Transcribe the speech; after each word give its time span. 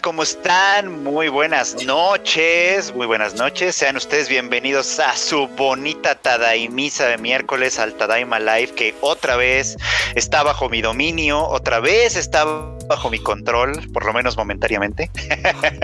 ¿cómo 0.00 0.22
están? 0.22 1.02
Muy 1.02 1.28
buenas 1.28 1.84
noches, 1.84 2.94
muy 2.94 3.06
buenas 3.06 3.34
noches. 3.34 3.74
Sean 3.74 3.96
ustedes 3.96 4.28
bienvenidos 4.28 4.98
a 4.98 5.14
su 5.16 5.48
bonita 5.48 6.14
Tadaimisa 6.14 7.06
de 7.06 7.18
miércoles 7.18 7.78
al 7.78 7.94
Tadaima 7.94 8.38
Live, 8.38 8.74
que 8.74 8.94
otra 9.00 9.36
vez 9.36 9.76
está 10.14 10.42
bajo 10.44 10.68
mi 10.68 10.80
dominio, 10.80 11.44
otra 11.46 11.80
vez 11.80 12.16
está 12.16 12.44
bajo 12.92 13.10
mi 13.10 13.18
control, 13.18 13.88
por 13.90 14.04
lo 14.04 14.12
menos 14.12 14.36
momentáneamente, 14.36 15.10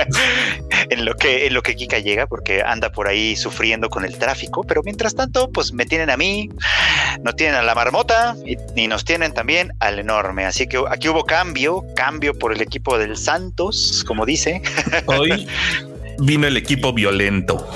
en 0.91 1.05
lo 1.07 1.15
que 1.17 1.47
en 1.47 1.55
lo 1.55 1.63
que 1.63 1.75
Kika 1.75 1.99
llega, 2.01 2.27
porque 2.27 2.63
anda 2.63 2.93
por 2.93 3.09
ahí 3.09 3.35
sufriendo 3.35 3.89
con 3.89 4.05
el 4.05 4.19
tráfico. 4.19 4.63
Pero 4.63 4.83
mientras 4.83 5.15
tanto, 5.15 5.51
pues 5.51 5.73
me 5.73 5.87
tienen 5.87 6.11
a 6.11 6.19
mí, 6.19 6.51
no 7.23 7.33
tienen 7.33 7.57
a 7.57 7.63
la 7.63 7.75
marmota 7.75 8.37
y, 8.45 8.87
nos 8.89 9.05
tienen 9.05 9.33
también 9.33 9.73
al 9.81 9.99
enorme. 9.99 10.45
Así 10.45 10.67
que 10.67 10.83
aquí 10.91 11.09
hubo 11.09 11.25
cambio, 11.25 11.85
cambio 11.97 12.39
por 12.39 12.53
el 12.53 12.61
equipo 12.61 12.99
del 12.99 13.17
Santos, 13.17 14.05
como 14.07 14.27
dice. 14.27 14.61
Hoy 15.07 15.49
vino 16.19 16.47
el 16.47 16.57
equipo 16.57 16.93
violento. 16.93 17.67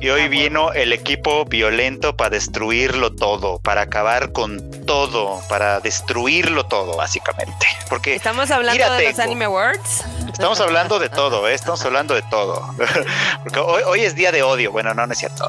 Y 0.00 0.10
hoy 0.10 0.28
vino 0.28 0.72
el 0.72 0.92
equipo 0.92 1.44
violento 1.44 2.16
para 2.16 2.30
destruirlo 2.30 3.14
todo, 3.14 3.60
para 3.60 3.82
acabar 3.82 4.32
con 4.32 4.84
todo, 4.84 5.40
para 5.48 5.78
destruirlo 5.78 6.66
todo, 6.66 6.96
básicamente. 6.96 7.66
Porque 7.88 8.16
estamos 8.16 8.50
hablando 8.50 8.94
de 8.94 9.10
los 9.10 9.18
Anime 9.20 9.44
Awards. 9.44 10.04
Estamos 10.32 10.60
hablando 10.60 10.98
de 10.98 11.08
todo, 11.08 11.48
¿eh? 11.48 11.54
estamos 11.54 11.84
hablando 11.84 12.14
de 12.14 12.22
todo. 12.22 12.74
Porque 13.44 13.60
hoy, 13.60 13.82
hoy, 13.86 14.00
es 14.00 14.16
día 14.16 14.32
de 14.32 14.42
odio. 14.42 14.72
Bueno, 14.72 14.92
no, 14.92 15.06
no 15.06 15.12
es 15.12 15.18
cierto. 15.18 15.48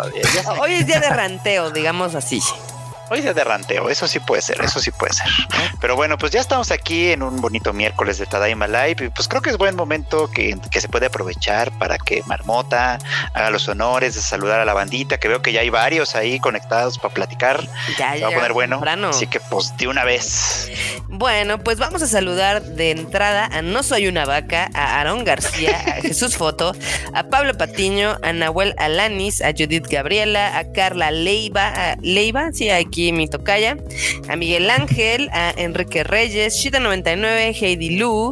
Hoy 0.59 0.73
es 0.73 0.85
día 0.85 0.99
de 0.99 1.09
ranteo, 1.09 1.71
digamos 1.71 2.13
así. 2.13 2.39
Hoy 3.09 3.21
de 3.21 3.43
ranteo, 3.43 3.89
eso 3.89 4.07
sí 4.07 4.19
puede 4.19 4.41
ser, 4.41 4.61
eso 4.61 4.79
sí 4.79 4.91
puede 4.91 5.13
ser. 5.13 5.27
Pero 5.79 5.95
bueno, 5.95 6.17
pues 6.17 6.31
ya 6.31 6.39
estamos 6.39 6.71
aquí 6.71 7.11
en 7.11 7.21
un 7.21 7.41
bonito 7.41 7.73
miércoles 7.73 8.17
de 8.17 8.25
Tadaima 8.25 8.67
Live 8.67 9.05
y 9.05 9.09
pues 9.09 9.27
creo 9.27 9.41
que 9.41 9.49
es 9.49 9.57
buen 9.57 9.75
momento 9.75 10.29
que, 10.29 10.57
se 10.73 10.87
puede 10.89 11.05
aprovechar 11.07 11.71
para 11.77 11.97
que 11.97 12.23
Marmota 12.25 12.99
haga 13.33 13.49
los 13.49 13.67
honores 13.67 14.15
de 14.15 14.21
saludar 14.21 14.59
a 14.59 14.65
la 14.65 14.73
bandita, 14.73 15.17
que 15.19 15.27
veo 15.27 15.41
que 15.41 15.51
ya 15.51 15.61
hay 15.61 15.69
varios 15.69 16.15
ahí 16.15 16.39
conectados 16.39 16.97
para 16.97 17.13
platicar. 17.13 17.67
Ya, 17.97 18.15
ya. 18.15 18.27
Va 18.27 18.33
a 18.33 18.35
poner 18.35 18.53
bueno. 18.53 18.81
Así 19.09 19.27
que 19.27 19.39
pues 19.39 19.75
de 19.77 19.87
una 19.87 20.03
vez. 20.03 20.69
Bueno, 21.07 21.59
pues 21.59 21.77
vamos 21.77 22.01
a 22.01 22.07
saludar 22.07 22.63
de 22.63 22.91
entrada 22.91 23.45
a 23.45 23.61
No 23.61 23.83
Soy 23.83 24.07
una 24.07 24.25
Vaca, 24.25 24.69
a 24.73 24.97
Aarón 24.97 25.23
García, 25.23 25.77
a 25.85 25.91
Jesús 26.01 26.35
Foto, 26.35 26.73
a 27.13 27.23
Pablo 27.23 27.53
Patiño, 27.55 28.17
a 28.23 28.33
Nahuel 28.33 28.73
Alanis, 28.77 29.41
a 29.41 29.51
Judith 29.51 29.87
Gabriela, 29.87 30.57
a 30.57 30.71
Carla 30.71 31.11
Leiva, 31.11 31.67
a 31.67 31.95
Leiva, 32.01 32.51
sí, 32.51 32.69
aquí 32.93 33.11
mi 33.11 33.27
tocaya, 33.27 33.75
a 34.29 34.35
Miguel 34.35 34.69
Ángel, 34.69 35.27
a 35.33 35.51
Enrique 35.57 36.03
Reyes, 36.03 36.63
Shita99, 36.63 37.59
Heidi 37.59 37.97
Lu, 37.97 38.29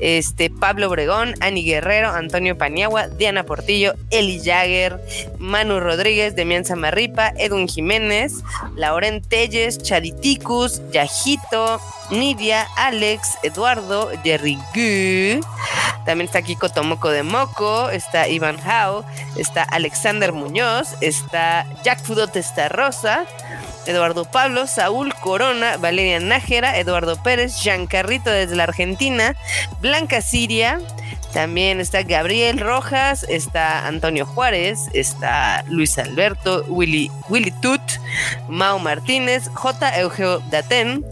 este, 0.00 0.50
Pablo 0.50 0.88
Obregón, 0.88 1.34
Ani 1.38 1.62
Guerrero, 1.62 2.10
Antonio 2.10 2.58
Paniagua, 2.58 3.06
Diana 3.06 3.44
Portillo, 3.44 3.94
Eli 4.10 4.40
Jagger, 4.44 5.00
Manu 5.38 5.78
Rodríguez, 5.78 6.34
Demian 6.34 6.64
Samarripa, 6.64 7.32
Edwin 7.36 7.68
Jiménez, 7.68 8.42
Lauren 8.74 9.22
Telles, 9.22 9.78
Chaditicus, 9.80 10.82
Yajito, 10.90 11.80
Nidia, 12.10 12.66
Alex, 12.76 13.38
Eduardo, 13.44 14.10
Jerry 14.24 14.58
Gu. 14.74 15.46
También 16.04 16.26
está 16.26 16.42
Kiko 16.42 16.68
Tomoco 16.68 17.10
de 17.10 17.22
Moco, 17.22 17.90
está 17.90 18.26
Iván 18.26 18.58
Hao, 18.58 19.04
está 19.36 19.62
Alexander 19.62 20.32
Muñoz, 20.32 20.96
está 21.00 21.64
Jack 21.84 22.02
Fudote 22.02 22.42
Rosa, 22.70 23.26
Eduardo 23.90 24.24
Pablo, 24.24 24.66
Saúl 24.66 25.12
Corona, 25.14 25.76
Valeria 25.76 26.20
Nájera, 26.20 26.78
Eduardo 26.78 27.22
Pérez, 27.22 27.60
Giancarrito 27.60 28.30
desde 28.30 28.56
la 28.56 28.64
Argentina, 28.64 29.36
Blanca 29.80 30.22
Siria, 30.22 30.80
también 31.32 31.78
está 31.78 32.02
Gabriel 32.02 32.58
Rojas, 32.58 33.24
está 33.28 33.86
Antonio 33.86 34.26
Juárez, 34.26 34.88
está 34.92 35.64
Luis 35.68 35.96
Alberto, 35.98 36.64
Willy, 36.68 37.10
Tut, 37.62 37.80
Mao 38.48 38.80
Martínez, 38.80 39.48
J. 39.54 40.00
Eugeo 40.00 40.40
Daten, 40.50 41.04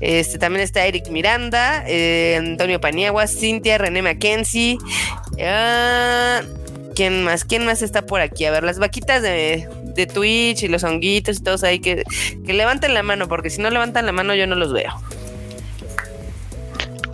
este, 0.00 0.38
también 0.38 0.62
está 0.62 0.86
Eric 0.86 1.08
Miranda, 1.08 1.82
eh, 1.88 2.36
Antonio 2.38 2.80
Paniagua, 2.80 3.26
Cintia, 3.26 3.78
René 3.78 4.00
Mackenzie. 4.00 4.78
Ah, 5.42 6.42
¿Quién 6.94 7.24
más? 7.24 7.44
¿Quién 7.44 7.66
más 7.66 7.82
está 7.82 8.02
por 8.02 8.20
aquí? 8.20 8.44
A 8.44 8.50
ver, 8.50 8.62
las 8.62 8.78
vaquitas 8.78 9.22
de, 9.22 9.68
de 9.82 10.06
Twitch 10.06 10.62
y 10.62 10.68
los 10.68 10.84
honguitos 10.84 11.38
y 11.38 11.42
todos 11.42 11.64
ahí 11.64 11.80
que, 11.80 12.04
que 12.46 12.52
levanten 12.52 12.94
la 12.94 13.02
mano, 13.02 13.28
porque 13.28 13.50
si 13.50 13.60
no 13.60 13.70
levantan 13.70 14.06
la 14.06 14.12
mano 14.12 14.34
yo 14.34 14.46
no 14.46 14.54
los 14.54 14.72
veo. 14.72 14.92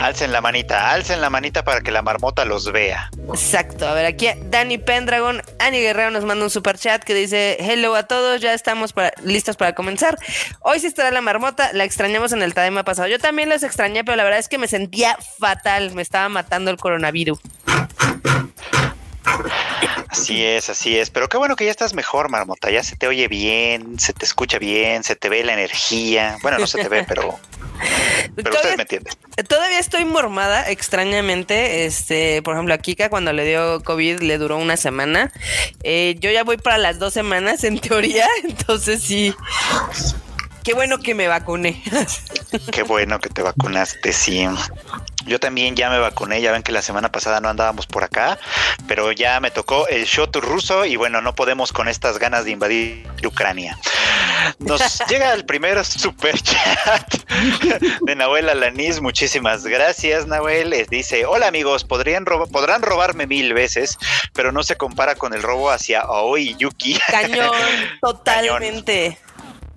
Alcen 0.00 0.32
la 0.32 0.40
manita, 0.40 0.92
alcen 0.92 1.20
la 1.20 1.28
manita 1.28 1.62
para 1.62 1.82
que 1.82 1.90
la 1.90 2.00
marmota 2.00 2.46
los 2.46 2.72
vea. 2.72 3.10
Exacto. 3.28 3.86
A 3.86 3.92
ver, 3.92 4.06
aquí 4.06 4.28
Dani 4.46 4.78
Pendragon, 4.78 5.42
Ani 5.58 5.78
Guerrero 5.78 6.10
nos 6.10 6.24
manda 6.24 6.42
un 6.42 6.50
super 6.50 6.78
chat 6.78 7.04
que 7.04 7.12
dice: 7.12 7.58
Hello 7.60 7.94
a 7.94 8.04
todos, 8.04 8.40
ya 8.40 8.54
estamos 8.54 8.94
listos 9.24 9.58
para 9.58 9.74
comenzar. 9.74 10.19
Hoy 10.60 10.80
sí 10.80 10.86
estará 10.86 11.10
la 11.10 11.20
marmota, 11.20 11.70
la 11.74 11.84
extrañamos 11.84 12.32
en 12.32 12.40
el 12.40 12.54
Tadema 12.54 12.82
pasado. 12.82 13.08
Yo 13.08 13.19
también 13.19 13.50
los 13.50 13.62
extrañé, 13.62 14.02
pero 14.02 14.16
la 14.16 14.24
verdad 14.24 14.38
es 14.38 14.48
que 14.48 14.56
me 14.56 14.69
sentía 14.69 15.19
fatal, 15.38 15.92
me 15.92 16.00
estaba 16.00 16.30
matando 16.30 16.70
el 16.70 16.78
coronavirus. 16.78 17.38
Así 20.10 20.44
es, 20.44 20.69
así 20.69 20.98
es. 20.98 21.10
Pero 21.10 21.28
qué 21.28 21.37
bueno 21.37 21.54
que 21.54 21.65
ya 21.65 21.71
estás 21.71 21.94
mejor, 21.94 22.28
Marmota. 22.28 22.71
Ya 22.71 22.82
se 22.82 22.97
te 22.97 23.06
oye 23.06 23.28
bien, 23.28 23.98
se 24.00 24.12
te 24.12 24.25
escucha 24.25 24.59
bien, 24.59 25.04
se 25.04 25.15
te 25.15 25.28
ve 25.28 25.44
la 25.44 25.53
energía. 25.53 26.37
Bueno, 26.43 26.59
no 26.59 26.66
se 26.66 26.82
te 26.82 26.88
ve, 26.88 27.04
pero. 27.09 27.38
Pero 28.34 28.50
ustedes 28.50 28.76
me 28.76 28.82
entienden. 28.82 29.15
Todavía 29.49 29.78
estoy 29.78 30.04
mormada, 30.04 30.69
extrañamente. 30.69 31.87
Este, 31.87 32.43
por 32.43 32.54
ejemplo, 32.54 32.75
a 32.75 32.78
Kika 32.78 33.09
cuando 33.09 33.32
le 33.32 33.44
dio 33.44 33.82
COVID 33.82 34.20
le 34.20 34.38
duró 34.38 34.56
una 34.56 34.76
semana. 34.76 35.32
Eh, 35.84 36.16
yo 36.19 36.31
ya 36.31 36.43
voy 36.43 36.56
para 36.56 36.76
las 36.76 36.99
dos 36.99 37.15
semanas 37.15 37.62
en 37.62 37.78
teoría, 37.78 38.26
entonces 38.44 39.03
sí. 39.03 39.34
Qué 40.65 40.75
bueno 40.75 40.99
que 40.99 41.15
me 41.15 41.28
vacuné. 41.28 41.82
Qué 42.72 42.82
bueno 42.82 43.19
que 43.20 43.28
te 43.28 43.43
vacunaste, 43.43 44.12
sí. 44.12 44.47
Yo 45.30 45.38
también 45.38 45.76
ya 45.76 45.88
me 45.91 46.00
vacuné, 46.00 46.42
ya 46.42 46.50
ven 46.50 46.64
que 46.64 46.72
la 46.72 46.82
semana 46.82 47.12
pasada 47.12 47.41
no 47.41 47.48
andábamos 47.48 47.86
por 47.86 48.02
acá, 48.02 48.36
pero 48.88 49.12
ya 49.12 49.38
me 49.38 49.52
tocó 49.52 49.86
el 49.86 50.04
shot 50.04 50.34
ruso 50.34 50.84
y 50.84 50.96
bueno, 50.96 51.20
no 51.20 51.36
podemos 51.36 51.72
con 51.72 51.86
estas 51.86 52.18
ganas 52.18 52.46
de 52.46 52.50
invadir 52.50 53.06
Ucrania. 53.24 53.78
Nos 54.58 54.98
llega 55.08 55.32
el 55.32 55.44
primer 55.44 55.84
super 55.84 56.36
chat 56.42 57.14
de 58.00 58.16
Nahuel 58.16 58.48
Alanis, 58.48 59.00
muchísimas 59.00 59.64
gracias 59.64 60.26
Nahuel. 60.26 60.74
Dice, 60.90 61.24
hola 61.24 61.46
amigos, 61.46 61.84
podrían 61.84 62.24
podrán 62.24 62.82
robarme 62.82 63.28
mil 63.28 63.54
veces, 63.54 63.98
pero 64.32 64.50
no 64.50 64.64
se 64.64 64.74
compara 64.74 65.14
con 65.14 65.32
el 65.32 65.44
robo 65.44 65.70
hacia 65.70 66.00
Aoi 66.00 66.56
Yuki. 66.56 66.98
Cañón, 67.06 67.52
totalmente. 68.00 69.16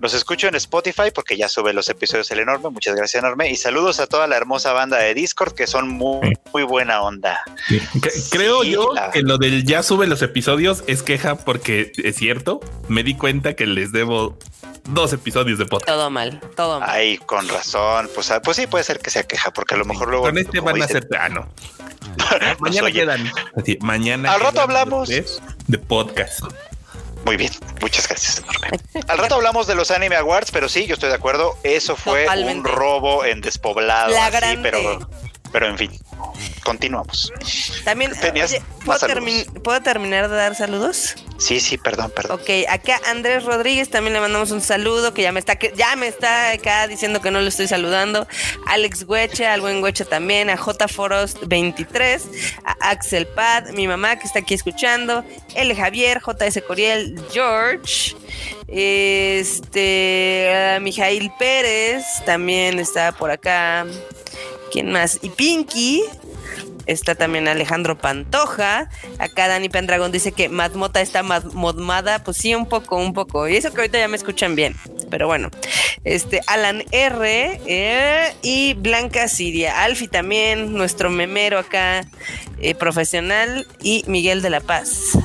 Los 0.04 0.12
escucho 0.12 0.48
en 0.48 0.54
Spotify 0.56 1.04
porque 1.14 1.34
ya 1.38 1.48
sube 1.48 1.72
los 1.72 1.88
episodios 1.88 2.30
el 2.30 2.40
enorme. 2.40 2.68
Muchas 2.68 2.94
gracias, 2.94 3.24
enorme. 3.24 3.50
Y 3.50 3.56
saludos 3.56 4.00
a 4.00 4.06
toda 4.06 4.26
la 4.26 4.36
hermosa 4.36 4.74
banda 4.74 4.98
de 4.98 5.14
Discord 5.14 5.54
que 5.54 5.66
son 5.66 5.88
muy, 5.88 6.34
muy 6.52 6.62
buena 6.62 7.00
onda. 7.00 7.42
Creo 8.30 8.64
yo 8.64 8.90
que 9.14 9.22
lo 9.22 9.38
del 9.38 9.64
ya 9.64 9.82
sube 9.82 10.06
los 10.06 10.20
episodios 10.20 10.84
es 10.88 11.02
queja 11.02 11.36
porque 11.36 11.90
es 11.96 12.16
cierto. 12.16 12.60
Me 12.86 13.02
di 13.02 13.14
cuenta 13.14 13.54
que 13.54 13.64
les 13.64 13.92
debo 13.92 14.38
dos 14.90 15.14
episodios 15.14 15.58
de 15.58 15.64
podcast. 15.64 15.96
Todo 15.96 16.10
mal, 16.10 16.38
todo 16.54 16.80
mal. 16.80 16.90
Ay, 16.90 17.16
con 17.16 17.48
razón. 17.48 18.10
Pues, 18.14 18.30
ah, 18.30 18.42
pues 18.42 18.58
sí, 18.58 18.66
puede 18.66 18.84
ser 18.84 18.98
que 18.98 19.08
sea 19.08 19.22
queja 19.22 19.54
porque 19.54 19.74
a 19.74 19.78
lo 19.78 19.86
mejor 19.86 20.08
luego. 20.08 20.24
Con 20.24 20.36
este 20.36 20.60
van 20.60 20.82
a 20.82 20.86
ser. 20.86 21.08
Ah, 21.18 21.30
no. 21.30 21.48
mañana 22.60 22.92
quedan. 22.92 23.32
mañana. 23.80 24.34
Al 24.34 24.40
rato 24.42 24.60
hablamos 24.60 25.08
de 25.08 25.78
podcast. 25.78 26.40
Muy 27.24 27.36
bien, 27.36 27.52
muchas 27.80 28.08
gracias. 28.08 28.42
Al 29.08 29.18
rato 29.18 29.36
hablamos 29.36 29.66
de 29.66 29.74
los 29.74 29.90
Anime 29.90 30.16
Awards, 30.16 30.50
pero 30.50 30.68
sí, 30.68 30.86
yo 30.86 30.94
estoy 30.94 31.08
de 31.08 31.14
acuerdo. 31.14 31.56
Eso 31.62 31.96
fue 31.96 32.26
un 32.28 32.64
robo 32.64 33.24
en 33.24 33.40
despoblado. 33.40 34.12
La 34.12 34.26
así, 34.26 34.58
pero, 34.62 35.08
pero 35.52 35.68
en 35.68 35.78
fin, 35.78 35.90
continuamos. 36.64 37.32
También, 37.84 38.12
¿puedo, 38.84 39.80
terminar 39.82 40.28
de 40.28 40.36
dar 40.36 40.56
saludos? 40.56 41.14
Sí, 41.38 41.60
sí, 41.60 41.78
perdón, 41.78 42.10
perdón. 42.14 42.40
Ok, 42.40 42.50
acá 42.68 43.00
Andrés 43.06 43.44
Rodríguez 43.44 43.90
también 43.90 44.14
le 44.14 44.20
mandamos 44.20 44.50
un 44.50 44.60
saludo 44.60 45.14
que 45.14 45.22
ya 45.22 45.32
me 45.32 45.40
está 45.40 45.58
ya 45.76 45.94
me 45.96 46.08
está 46.08 46.52
acá 46.52 46.88
diciendo 46.88 47.20
que 47.20 47.30
no 47.30 47.40
lo 47.40 47.48
estoy 47.48 47.68
saludando. 47.68 48.26
Alex 48.66 49.04
Hueche, 49.06 49.46
al 49.46 49.60
buen 49.60 49.82
Hueche 49.82 50.04
también, 50.04 50.50
a 50.50 50.56
J 50.56 50.88
Foros 50.88 51.36
23, 51.46 52.22
a 52.64 52.90
Axel 52.90 53.26
Pad, 53.26 53.70
mi 53.70 53.86
mamá 53.86 54.18
que 54.18 54.26
está 54.26 54.40
aquí 54.40 54.54
escuchando, 54.54 55.24
L 55.54 55.74
Javier, 55.74 56.20
JS 56.20 56.62
Coriel, 56.66 57.20
George, 57.32 58.16
este, 58.68 60.52
a 60.76 60.80
Mijail 60.80 61.30
Pérez 61.38 62.04
también 62.24 62.78
está 62.78 63.12
por 63.12 63.30
acá. 63.30 63.86
¿Quién 64.74 64.90
más? 64.90 65.20
Y 65.22 65.28
Pinky. 65.28 66.02
Está 66.86 67.14
también 67.14 67.46
Alejandro 67.46 67.96
Pantoja. 67.96 68.90
Acá 69.20 69.46
Dani 69.46 69.68
Pendragon 69.68 70.10
dice 70.10 70.32
que 70.32 70.48
Madmota 70.48 71.00
está 71.00 71.22
modmada. 71.22 72.24
Pues 72.24 72.38
sí, 72.38 72.56
un 72.56 72.66
poco, 72.66 72.96
un 72.96 73.12
poco. 73.12 73.46
Y 73.46 73.54
eso 73.54 73.72
que 73.72 73.82
ahorita 73.82 74.00
ya 74.00 74.08
me 74.08 74.16
escuchan 74.16 74.56
bien. 74.56 74.74
pero 75.12 75.28
bueno. 75.28 75.48
Este, 76.02 76.40
Alan 76.48 76.82
R. 76.90 77.60
eh, 77.66 78.34
y 78.42 78.74
Blanca 78.74 79.28
Siria. 79.28 79.84
Alfi 79.84 80.08
también, 80.08 80.72
nuestro 80.72 81.08
memero 81.08 81.60
acá, 81.60 82.04
eh, 82.58 82.74
profesional. 82.74 83.68
Y 83.80 84.02
Miguel 84.08 84.42
de 84.42 84.50
la 84.50 84.60
Paz. 84.60 85.16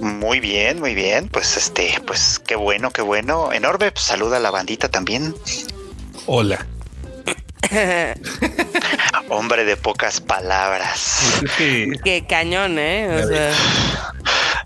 Muy 0.00 0.40
bien, 0.40 0.80
muy 0.80 0.96
bien. 0.96 1.28
Pues 1.28 1.56
este, 1.56 2.00
pues 2.04 2.40
qué 2.40 2.56
bueno, 2.56 2.90
qué 2.90 3.02
bueno. 3.02 3.52
Enorme, 3.52 3.92
pues 3.92 4.04
saluda 4.04 4.38
a 4.38 4.40
la 4.40 4.50
bandita 4.50 4.88
también. 4.88 5.36
Hola. 6.26 6.66
Hombre 9.28 9.64
de 9.64 9.76
pocas 9.76 10.20
palabras. 10.20 11.42
Es 11.42 11.50
que 11.52 11.92
Qué 12.04 12.26
cañón, 12.26 12.78
¿eh? 12.78 13.22
O 13.22 13.26
sea, 13.26 13.52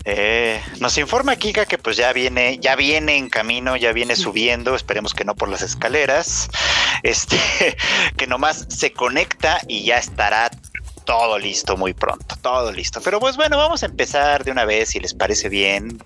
Eh, 0.05 0.59
nos 0.79 0.97
informa 0.97 1.35
Kika 1.35 1.65
que 1.65 1.77
pues 1.77 1.97
ya 1.97 2.13
viene, 2.13 2.57
ya 2.59 2.75
viene 2.75 3.17
en 3.17 3.29
camino, 3.29 3.75
ya 3.75 3.91
viene 3.91 4.15
subiendo, 4.15 4.73
esperemos 4.73 5.13
que 5.13 5.25
no 5.25 5.35
por 5.35 5.49
las 5.49 5.61
escaleras, 5.61 6.49
este, 7.03 7.37
que 8.17 8.25
nomás 8.25 8.65
se 8.69 8.91
conecta 8.91 9.59
y 9.67 9.83
ya 9.83 9.97
estará 9.97 10.49
todo 11.09 11.39
listo 11.39 11.75
muy 11.75 11.95
pronto, 11.95 12.35
todo 12.39 12.71
listo. 12.71 13.01
Pero 13.01 13.19
pues 13.19 13.35
bueno, 13.35 13.57
vamos 13.57 13.81
a 13.81 13.87
empezar 13.87 14.43
de 14.43 14.51
una 14.51 14.63
vez, 14.63 14.89
si 14.89 14.99
les 14.99 15.15
parece 15.15 15.49
bien, 15.49 16.03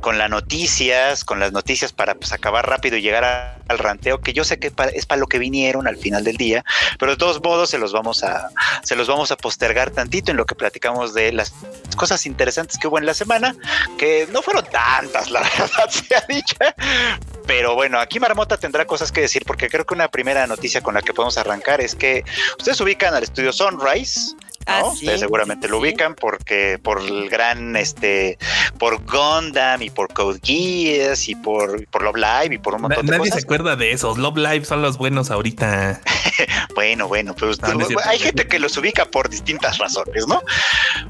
con 0.00 0.18
las 0.18 0.28
noticias, 0.28 1.24
con 1.24 1.38
las 1.38 1.52
noticias 1.52 1.92
para 1.92 2.16
pues 2.16 2.32
acabar 2.32 2.68
rápido 2.68 2.96
y 2.96 3.00
llegar 3.00 3.62
al 3.68 3.78
ranteo, 3.78 4.20
que 4.20 4.32
yo 4.32 4.42
sé 4.42 4.58
que 4.58 4.72
es 4.92 5.06
para 5.06 5.20
lo 5.20 5.28
que 5.28 5.38
vinieron 5.38 5.86
al 5.86 5.96
final 5.96 6.24
del 6.24 6.36
día, 6.36 6.64
pero 6.98 7.12
de 7.12 7.16
todos 7.16 7.40
modos 7.40 7.70
se 7.70 7.78
los 7.78 7.92
vamos 7.92 8.24
a, 8.24 8.50
se 8.82 8.96
los 8.96 9.06
vamos 9.06 9.30
a 9.30 9.36
postergar 9.36 9.92
tantito 9.92 10.32
en 10.32 10.36
lo 10.36 10.46
que 10.46 10.56
platicamos 10.56 11.14
de 11.14 11.30
las 11.30 11.54
cosas 11.96 12.26
interesantes 12.26 12.76
que 12.76 12.88
hubo 12.88 12.98
en 12.98 13.06
la 13.06 13.14
semana, 13.14 13.54
que 13.98 14.26
no 14.32 14.42
fueron 14.42 14.64
tantas, 14.64 15.30
la 15.30 15.42
verdad 15.58 15.90
sea 15.90 16.24
dicha. 16.28 16.74
Pero 17.46 17.76
bueno, 17.76 18.00
aquí 18.00 18.18
Marmota 18.18 18.56
tendrá 18.56 18.84
cosas 18.84 19.12
que 19.12 19.20
decir 19.20 19.44
porque 19.46 19.68
creo 19.68 19.86
que 19.86 19.94
una 19.94 20.08
primera 20.08 20.46
noticia 20.48 20.82
con 20.82 20.94
la 20.94 21.02
que 21.02 21.14
podemos 21.14 21.38
arrancar 21.38 21.80
es 21.80 21.94
que 21.94 22.24
ustedes 22.58 22.80
ubican 22.80 23.14
al 23.14 23.22
estudio 23.22 23.52
Sunrise. 23.52 24.34
¿No? 24.70 24.86
Ah, 24.88 24.90
sí, 24.94 25.04
Ustedes 25.06 25.20
seguramente 25.20 25.66
sí, 25.66 25.70
lo 25.70 25.78
sí. 25.78 25.82
ubican 25.82 26.14
porque 26.14 26.78
por 26.82 27.00
el 27.00 27.28
gran 27.28 27.76
este 27.76 28.38
por 28.78 29.04
Gundam 29.04 29.82
y 29.82 29.90
por 29.90 30.12
Code 30.12 30.40
Geass 30.42 31.28
y 31.28 31.34
por, 31.34 31.86
por 31.88 32.02
Love 32.02 32.16
Live 32.16 32.54
y 32.54 32.58
por 32.58 32.74
un 32.74 32.82
na- 32.82 32.88
montón 32.88 33.06
de 33.06 33.12
nadie 33.12 33.24
se 33.26 33.30
cosas. 33.32 33.44
acuerda 33.44 33.76
de 33.76 33.92
esos. 33.92 34.18
Love 34.18 34.36
Live 34.38 34.64
son 34.64 34.82
los 34.82 34.98
buenos 34.98 35.30
ahorita. 35.30 36.00
Bueno, 36.74 37.06
bueno, 37.08 37.34
pues 37.34 37.60
No, 37.60 37.74
no 37.74 37.80
es 37.80 37.88
cierto. 37.88 38.08
hay 38.08 38.18
gente 38.18 38.46
que 38.46 38.58
los 38.58 38.74
ubica 38.78 39.04
por 39.04 39.28
distintas 39.28 39.76
razones, 39.76 40.26
¿no? 40.26 40.40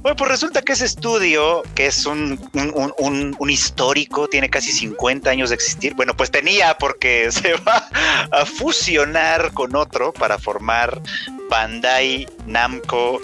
Bueno, 0.00 0.16
pues 0.16 0.28
resulta 0.28 0.60
que 0.62 0.72
ese 0.72 0.86
estudio, 0.86 1.62
que 1.76 1.86
es 1.86 2.04
un, 2.06 2.40
un, 2.54 2.72
un- 2.74 2.94
un- 2.98 3.36
un 3.38 3.50
histórico, 3.50 4.26
tiene 4.26 4.50
casi 4.50 4.72
50 4.72 5.30
años 5.30 5.50
de 5.50 5.54
existir. 5.54 5.94
Bueno, 5.94 6.16
pues 6.16 6.32
tenía 6.32 6.76
porque 6.78 7.30
se 7.30 7.52
va 7.54 7.88
a 8.32 8.44
fusionar 8.44 9.52
con 9.52 9.76
otro 9.76 10.12
para 10.12 10.38
formar 10.38 11.00
Bandai 11.48 12.26
Namco 12.46 13.20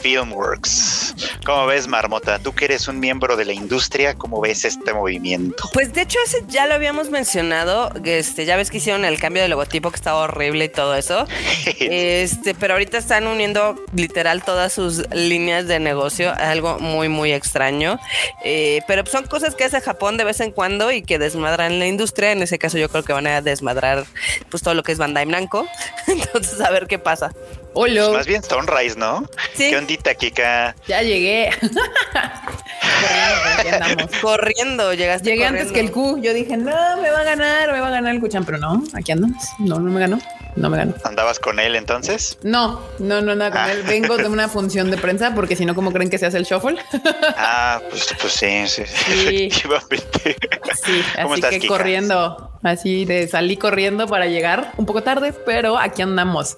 Filmworks. 0.00 1.14
¿Cómo 1.44 1.66
ves, 1.66 1.88
Marmota? 1.88 2.38
Tú 2.38 2.54
que 2.54 2.66
eres 2.66 2.88
un 2.88 2.98
miembro 2.98 3.36
de 3.36 3.44
la 3.44 3.52
industria, 3.52 4.14
¿cómo 4.14 4.40
ves 4.40 4.64
este 4.64 4.92
movimiento? 4.92 5.68
Pues 5.72 5.92
de 5.92 6.02
hecho 6.02 6.18
ese 6.24 6.44
ya 6.48 6.66
lo 6.66 6.74
habíamos 6.74 7.10
mencionado, 7.10 7.90
este, 8.04 8.44
ya 8.44 8.56
ves 8.56 8.70
que 8.70 8.78
hicieron 8.78 9.04
el 9.04 9.18
cambio 9.18 9.42
de 9.42 9.48
logotipo 9.48 9.90
que 9.90 9.96
estaba 9.96 10.20
horrible 10.20 10.66
y 10.66 10.68
todo 10.68 10.94
eso, 10.94 11.26
este, 11.80 12.54
pero 12.54 12.74
ahorita 12.74 12.98
están 12.98 13.26
uniendo 13.26 13.76
literal 13.94 14.44
todas 14.44 14.72
sus 14.72 15.08
líneas 15.12 15.66
de 15.66 15.78
negocio, 15.80 16.32
algo 16.36 16.78
muy 16.78 17.08
muy 17.08 17.32
extraño, 17.32 17.98
Eh, 18.44 18.80
pero 18.86 19.04
son 19.06 19.26
cosas 19.26 19.54
que 19.54 19.64
hace 19.64 19.80
Japón 19.80 20.16
de 20.16 20.24
vez 20.24 20.40
en 20.40 20.52
cuando 20.52 20.92
y 20.92 21.02
que 21.02 21.18
desmadran 21.18 21.78
la 21.78 21.86
industria, 21.86 22.32
en 22.32 22.42
ese 22.42 22.58
caso 22.58 22.78
yo 22.78 22.88
creo 22.88 23.02
que 23.02 23.12
van 23.12 23.26
a 23.26 23.40
desmadrar 23.40 24.04
pues 24.50 24.62
todo 24.62 24.74
lo 24.74 24.82
que 24.82 24.92
es 24.92 24.98
Bandai 24.98 25.26
Namco, 25.26 25.66
entonces 26.06 26.60
a 26.60 26.70
ver 26.70 26.86
qué 26.86 26.98
pasa. 26.98 27.32
Pues 27.76 28.10
más 28.10 28.26
bien 28.26 28.42
Sunrise, 28.42 28.96
¿no? 28.96 29.28
Sí, 29.54 29.70
¿Qué 29.70 29.76
ondita, 29.76 30.14
Kika? 30.14 30.74
ya 30.88 31.02
llegué. 31.02 31.50
Corriendo, 31.60 33.36
pero 33.42 33.54
aquí 33.58 33.68
andamos. 33.68 34.10
corriendo, 34.20 34.94
llegaste 34.94 35.30
Llegué 35.30 35.44
antes 35.46 35.72
que 35.72 35.80
el. 35.80 35.90
Q. 35.90 36.18
Yo 36.22 36.32
dije, 36.32 36.56
no, 36.56 36.96
me 37.02 37.10
va 37.10 37.20
a 37.20 37.24
ganar, 37.24 37.72
me 37.72 37.80
va 37.80 37.88
a 37.88 37.90
ganar 37.90 38.14
el 38.14 38.20
Kuchan, 38.20 38.44
pero 38.44 38.58
no, 38.58 38.82
aquí 38.94 39.12
andamos. 39.12 39.42
No, 39.58 39.78
no 39.78 39.90
me 39.90 40.00
ganó. 40.00 40.18
No 40.56 40.70
me 40.70 40.78
ganó. 40.78 40.94
¿Andabas 41.04 41.38
con 41.38 41.58
él 41.60 41.76
entonces? 41.76 42.38
No, 42.42 42.80
no, 42.98 43.20
no, 43.20 43.34
nada 43.34 43.50
con 43.50 43.60
Ah. 43.60 43.72
él. 43.72 43.82
Vengo 43.82 44.16
de 44.16 44.26
una 44.28 44.48
función 44.48 44.90
de 44.90 44.96
prensa 44.96 45.34
porque 45.34 45.54
si 45.54 45.66
no, 45.66 45.74
¿cómo 45.74 45.92
creen 45.92 46.08
que 46.08 46.16
se 46.18 46.24
hace 46.26 46.38
el 46.38 46.44
shuffle? 46.44 46.76
Ah, 47.36 47.80
pues, 47.90 48.08
pues 48.18 48.32
sí, 48.32 48.66
sí, 48.66 48.82
Sí. 48.86 49.48
efectivamente. 49.48 50.36
Sí, 50.82 51.02
¿Cómo 51.16 51.34
así 51.34 51.40
estás, 51.40 51.50
que 51.50 51.60
Kika? 51.60 51.74
corriendo, 51.74 52.58
así 52.62 53.04
de 53.04 53.28
salí 53.28 53.58
corriendo 53.58 54.06
para 54.06 54.26
llegar 54.26 54.72
un 54.78 54.86
poco 54.86 55.02
tarde, 55.02 55.34
pero 55.44 55.76
aquí 55.78 56.00
andamos. 56.00 56.56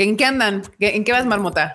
¿En 0.00 0.16
qué 0.16 0.24
andan? 0.24 0.62
¿Qué- 0.78 0.96
¿En 0.96 1.04
qué 1.04 1.12
vas, 1.12 1.26
Marmota? 1.26 1.74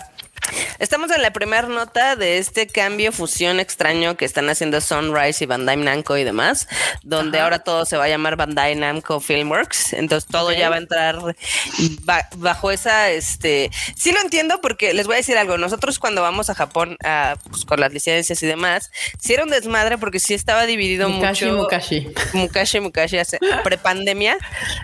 Estamos 0.79 1.09
en 1.11 1.21
la 1.21 1.31
primera 1.31 1.67
nota 1.67 2.15
de 2.15 2.37
este 2.37 2.67
cambio, 2.67 3.11
fusión 3.11 3.59
extraño 3.59 4.17
que 4.17 4.25
están 4.25 4.49
haciendo 4.49 4.81
Sunrise 4.81 5.43
y 5.43 5.47
Bandai 5.47 5.77
Namco 5.77 6.17
y 6.17 6.23
demás, 6.23 6.67
donde 7.03 7.39
ahora 7.39 7.59
todo 7.59 7.85
se 7.85 7.97
va 7.97 8.05
a 8.05 8.09
llamar 8.09 8.35
Bandai 8.35 8.75
Namco 8.75 9.19
Filmworks. 9.19 9.93
Entonces 9.93 10.29
todo 10.29 10.51
ya 10.51 10.69
va 10.69 10.75
a 10.75 10.79
entrar 10.79 11.17
ba- 12.01 12.27
bajo 12.35 12.71
esa, 12.71 13.09
este, 13.11 13.71
sí 13.95 14.11
lo 14.11 14.19
entiendo 14.21 14.59
porque 14.61 14.93
les 14.93 15.07
voy 15.07 15.15
a 15.15 15.17
decir 15.17 15.37
algo. 15.37 15.57
Nosotros 15.57 15.97
cuando 15.99 16.21
vamos 16.21 16.49
a 16.49 16.55
Japón 16.55 16.97
a, 17.03 17.35
pues, 17.49 17.65
con 17.65 17.79
las 17.79 17.91
licencias 17.93 18.41
y 18.43 18.45
demás, 18.47 18.91
sí 19.19 19.33
era 19.33 19.43
un 19.43 19.49
desmadre 19.49 19.97
porque 19.97 20.19
sí 20.19 20.33
estaba 20.33 20.65
dividido 20.65 21.09
Mukashi, 21.09 21.45
mucho. 21.45 21.57
Mukashi. 21.63 22.07
Mukashi 22.33 22.79
Mukashi 22.79 23.17
hace 23.17 23.39
prepandemia. 23.63 24.37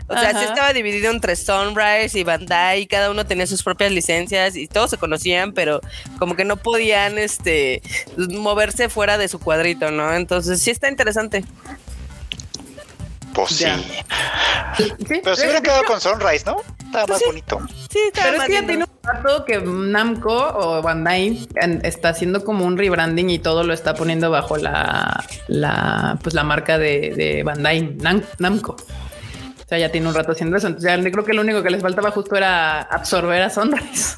O 0.08 0.18
sea, 0.18 0.32
sí 0.38 0.46
estaba 0.46 0.74
dividido 0.74 1.12
entre 1.12 1.36
Sunrise 1.36 2.18
y 2.18 2.24
Bandai, 2.24 2.88
cada 2.88 3.12
uno 3.12 3.26
tenía 3.26 3.46
sus 3.48 3.62
propias 3.64 3.92
licencias 3.92 4.56
y 4.56 4.68
todos 4.68 4.90
se 4.92 4.98
conocían, 4.98 5.51
pero 5.52 5.82
como 6.20 6.36
que 6.36 6.46
no 6.46 6.58
podían 6.58 7.18
este 7.18 7.82
moverse 8.30 8.90
fuera 8.90 9.18
de 9.18 9.28
su 9.28 9.40
cuadrito, 9.40 9.92
¿no? 9.92 10.14
Entonces 10.14 10.62
sí 10.62 10.72
está 10.72 10.90
interesante. 10.90 11.44
Pues 13.34 13.50
sí. 13.52 13.66
Sí, 14.78 14.92
Pero 15.24 15.36
se 15.36 15.44
hubiera 15.44 15.62
quedado 15.62 15.84
con 15.86 16.02
Sunrise, 16.02 16.44
¿no? 16.46 16.58
Estaba 16.86 17.06
Pues 17.06 17.10
más 17.10 17.20
sí. 17.20 17.26
bonito. 17.28 17.60
Sí, 17.90 18.00
estaba 18.08 18.26
Pero 18.26 18.32
es 18.34 18.38
más 18.40 18.48
que 18.48 18.64
tiene 18.68 18.84
un 18.84 18.90
rato 19.04 19.46
que 19.46 19.62
Namco 19.62 20.34
o 20.34 20.82
Bandai 20.82 21.48
está 21.84 22.10
haciendo 22.10 22.44
como 22.44 22.66
un 22.66 22.78
rebranding 22.78 23.30
y 23.30 23.40
todo 23.40 23.64
lo 23.64 23.74
está 23.74 23.94
poniendo 23.94 24.30
bajo 24.32 24.58
la, 24.58 25.24
la 25.48 26.20
pues 26.22 26.36
la 26.36 26.44
marca 26.44 26.78
de, 26.78 27.14
de 27.16 27.44
Bandai 27.44 27.96
Nam- 28.00 28.26
Namco. 28.40 28.74
O 28.74 29.68
sea, 29.70 29.78
ya 29.78 29.90
tiene 29.90 30.10
un 30.10 30.14
rato 30.14 30.34
haciendo 30.34 30.58
eso. 30.58 30.68
Entonces, 30.68 30.92
ya 30.92 31.12
creo 31.12 31.24
que 31.24 31.34
lo 31.34 31.42
único 31.42 31.64
que 31.64 31.70
les 31.70 31.82
faltaba 31.82 32.12
justo 32.12 32.36
era 32.36 32.82
absorber 32.82 33.42
a 33.44 33.50
Sunrise. 33.50 34.18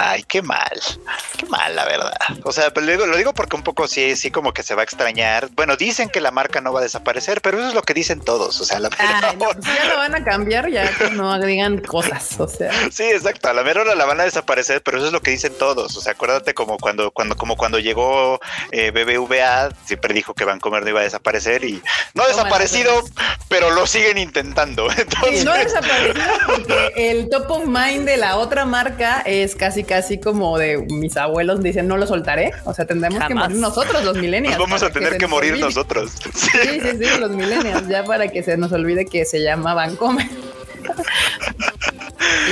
Ay, 0.00 0.22
qué 0.28 0.42
mal, 0.42 0.80
qué 1.36 1.44
mal, 1.46 1.74
la 1.74 1.84
verdad. 1.84 2.12
O 2.44 2.52
sea, 2.52 2.72
lo 2.72 2.82
digo, 2.82 3.04
lo 3.04 3.16
digo 3.16 3.34
porque 3.34 3.56
un 3.56 3.64
poco 3.64 3.88
sí, 3.88 4.14
sí, 4.14 4.30
como 4.30 4.52
que 4.52 4.62
se 4.62 4.76
va 4.76 4.82
a 4.82 4.84
extrañar. 4.84 5.48
Bueno, 5.56 5.76
dicen 5.76 6.08
que 6.08 6.20
la 6.20 6.30
marca 6.30 6.60
no 6.60 6.72
va 6.72 6.78
a 6.78 6.82
desaparecer, 6.84 7.40
pero 7.42 7.58
eso 7.58 7.66
es 7.68 7.74
lo 7.74 7.82
que 7.82 7.94
dicen 7.94 8.20
todos. 8.20 8.60
O 8.60 8.64
sea, 8.64 8.78
la 8.78 8.90
no, 8.90 8.96
hora- 8.96 9.32
pues 9.56 9.56
ya 9.76 9.84
lo 9.88 9.96
van 9.96 10.14
a 10.14 10.22
cambiar, 10.22 10.70
ya 10.70 10.88
que 10.96 11.10
no 11.10 11.36
digan 11.40 11.78
cosas. 11.78 12.38
O 12.38 12.46
sea, 12.46 12.70
Sí, 12.92 13.02
exacto. 13.02 13.48
A 13.48 13.52
la 13.52 13.64
mera 13.64 13.80
hora 13.80 13.96
la 13.96 14.04
van 14.04 14.20
a 14.20 14.24
desaparecer, 14.24 14.82
pero 14.82 14.98
eso 14.98 15.08
es 15.08 15.12
lo 15.12 15.20
que 15.20 15.32
dicen 15.32 15.52
todos. 15.58 15.96
O 15.96 16.00
sea, 16.00 16.12
acuérdate 16.12 16.54
como 16.54 16.78
cuando, 16.78 17.10
cuando, 17.10 17.36
como 17.36 17.56
cuando 17.56 17.80
llegó 17.80 18.38
eh, 18.70 18.92
BBVA, 18.92 19.70
siempre 19.84 20.14
dijo 20.14 20.32
que 20.32 20.44
Vancomer 20.44 20.84
no 20.84 20.90
iba 20.90 21.00
a 21.00 21.02
desaparecer 21.04 21.64
y 21.64 21.82
no 22.14 22.22
ha 22.22 22.28
desaparecido, 22.28 23.02
pero 23.48 23.70
lo 23.72 23.84
siguen 23.88 24.16
intentando. 24.18 24.88
Entonces, 24.96 25.44
no 25.44 25.50
ha 25.50 25.58
desaparecido 25.58 26.24
porque 26.46 26.92
el 26.94 27.28
top 27.28 27.50
of 27.50 27.64
mind 27.66 28.06
de 28.06 28.16
la 28.16 28.36
otra 28.36 28.64
marca 28.64 29.22
es 29.26 29.56
casi, 29.56 29.82
casi 29.88 30.18
como 30.18 30.56
de 30.58 30.78
mis 30.90 31.16
abuelos 31.16 31.62
dicen 31.62 31.88
no 31.88 31.96
lo 31.96 32.06
soltaré. 32.06 32.52
O 32.64 32.74
sea, 32.74 32.84
tendremos 32.86 33.24
que 33.26 33.34
morir 33.34 33.56
nosotros, 33.56 34.04
los 34.04 34.16
millennials. 34.16 34.56
nos 34.58 34.68
vamos 34.68 34.82
a 34.84 34.90
tener 34.90 35.16
que 35.18 35.26
morir 35.26 35.52
olvide. 35.52 35.64
nosotros. 35.66 36.12
Sí. 36.34 36.48
Sí, 36.62 36.80
sí, 36.80 36.90
sí, 37.04 37.18
los 37.20 37.30
millennials, 37.30 37.88
ya 37.88 38.04
para 38.04 38.28
que 38.28 38.42
se 38.42 38.56
nos 38.56 38.70
olvide 38.72 39.06
que 39.06 39.24
se 39.24 39.42
llama 39.42 39.74
Bancomer. 39.74 40.26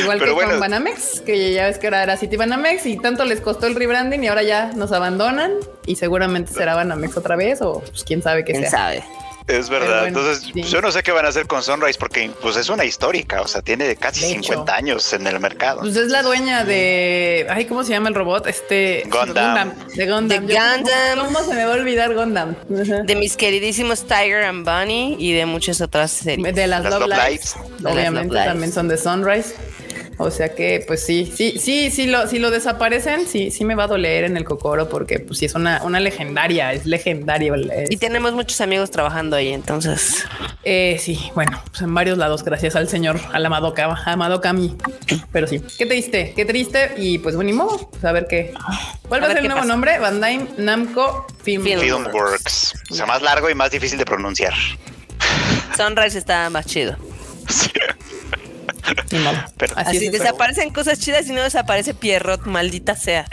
Igual 0.02 0.18
Pero 0.18 0.30
que 0.30 0.34
bueno. 0.34 0.50
con 0.52 0.60
Banamex, 0.60 1.20
que 1.20 1.52
ya 1.52 1.66
ves 1.66 1.78
que 1.78 1.86
ahora 1.86 2.02
era 2.02 2.16
City 2.16 2.36
Banamex 2.36 2.86
y 2.86 2.96
tanto 2.98 3.24
les 3.24 3.40
costó 3.40 3.66
el 3.66 3.74
rebranding 3.74 4.22
y 4.24 4.28
ahora 4.28 4.42
ya 4.42 4.72
nos 4.74 4.92
abandonan 4.92 5.52
y 5.86 5.96
seguramente 5.96 6.52
será 6.52 6.74
Banamex 6.74 7.16
otra 7.16 7.36
vez 7.36 7.60
o 7.62 7.80
pues 7.80 8.04
quién 8.04 8.22
sabe 8.22 8.44
qué 8.44 8.52
¿Quién 8.52 8.62
sea. 8.64 8.70
sabe? 8.70 9.04
Es 9.48 9.68
verdad. 9.68 10.00
bueno, 10.02 10.18
Entonces, 10.18 10.50
sí. 10.52 10.62
yo 10.62 10.80
no 10.80 10.90
sé 10.90 11.02
qué 11.02 11.12
van 11.12 11.24
a 11.24 11.28
hacer 11.28 11.46
con 11.46 11.62
Sunrise 11.62 11.98
porque 11.98 12.30
pues 12.42 12.56
es 12.56 12.68
una 12.68 12.84
histórica, 12.84 13.42
o 13.42 13.46
sea, 13.48 13.62
tiene 13.62 13.94
casi 13.96 14.22
De 14.22 14.32
hecho. 14.32 14.42
50 14.54 14.74
años 14.74 15.12
en 15.12 15.26
el 15.26 15.38
mercado. 15.40 15.80
Pues 15.80 15.96
es 15.96 16.08
la 16.08 16.22
dueña 16.22 16.64
de. 16.64 17.46
Ay, 17.48 17.64
¿cómo 17.66 17.84
se 17.84 17.90
llama 17.92 18.08
el 18.08 18.14
robot? 18.14 18.46
Este. 18.46 19.04
Gundam. 19.06 19.72
De 19.94 20.06
Gundam. 20.06 20.46
De 20.46 20.54
Yo- 20.54 20.60
Gundam. 20.60 21.24
¿Cómo 21.26 21.40
se 21.44 21.54
me 21.54 21.64
va 21.64 21.72
a 21.74 21.76
olvidar 21.76 22.14
Gundam? 22.14 22.56
De 22.68 23.14
mis 23.16 23.36
queridísimos 23.36 24.02
Tiger 24.06 24.42
and 24.44 24.64
Bunny 24.68 25.16
y 25.18 25.32
de 25.32 25.46
muchas 25.46 25.80
otras 25.80 26.10
series. 26.10 26.54
De 26.54 26.66
las, 26.66 26.82
Las 26.82 26.92
Love 26.94 27.08
Love 27.08 27.28
Lives. 27.28 27.56
Obviamente 27.84 28.26
Love 28.26 28.32
Lives. 28.34 28.46
también 28.48 28.72
son 28.72 28.88
de 28.88 28.98
Sunrise. 28.98 29.54
O 30.18 30.30
sea 30.30 30.54
que, 30.54 30.82
pues 30.86 31.04
sí, 31.04 31.30
sí, 31.34 31.58
sí, 31.58 31.90
sí 31.90 32.06
lo, 32.06 32.26
si 32.26 32.38
lo 32.38 32.50
desaparecen, 32.50 33.26
sí, 33.26 33.50
sí 33.50 33.64
me 33.64 33.74
va 33.74 33.84
a 33.84 33.86
doler 33.86 34.24
en 34.24 34.36
el 34.36 34.44
cocoro 34.44 34.88
porque 34.88 35.18
pues 35.18 35.38
sí 35.38 35.44
es 35.44 35.54
una, 35.54 35.82
una 35.82 36.00
legendaria, 36.00 36.72
es 36.72 36.86
legendaria. 36.86 37.52
Y 37.90 37.96
tenemos 37.98 38.32
muchos 38.32 38.60
amigos 38.60 38.90
trabajando 38.90 39.36
ahí, 39.36 39.52
entonces. 39.52 40.24
Eh, 40.64 40.98
sí, 40.98 41.30
bueno, 41.34 41.62
pues 41.70 41.82
en 41.82 41.94
varios 41.94 42.16
lados, 42.16 42.44
gracias 42.44 42.76
al 42.76 42.88
señor, 42.88 43.20
al 43.32 43.44
amado, 43.44 43.74
amado 44.06 44.40
Cami. 44.40 44.76
Pero 45.32 45.46
sí, 45.46 45.60
qué 45.76 45.86
triste, 45.86 46.32
qué 46.34 46.44
triste. 46.44 46.94
Y 46.96 47.18
pues 47.18 47.36
bueno, 47.36 47.50
ni 47.50 47.56
modo, 47.56 47.90
pues 47.90 48.04
a 48.04 48.12
ver 48.12 48.26
qué. 48.26 48.54
¿Cuál 49.08 49.22
va 49.22 49.26
a 49.26 49.28
ser 49.32 49.38
el 49.38 49.48
nuevo 49.48 49.64
nombre? 49.64 49.98
Bandai 49.98 50.48
Namco 50.56 51.26
Film 51.42 51.62
Filmworks. 51.62 52.74
O 52.90 52.94
sea, 52.94 53.06
más 53.06 53.22
largo 53.22 53.50
y 53.50 53.54
más 53.54 53.70
difícil 53.70 53.98
de 53.98 54.04
pronunciar. 54.04 54.54
Sunrise 55.76 56.18
está 56.18 56.48
más 56.50 56.66
chido. 56.66 56.96
Sí. 57.48 57.70
así, 59.76 60.08
desaparecen 60.08 60.70
cosas 60.70 60.98
chidas 60.98 61.28
y 61.28 61.32
no 61.32 61.42
desaparece 61.42 61.94
Pierrot, 61.94 62.46
maldita 62.46 62.96
sea. 62.96 63.26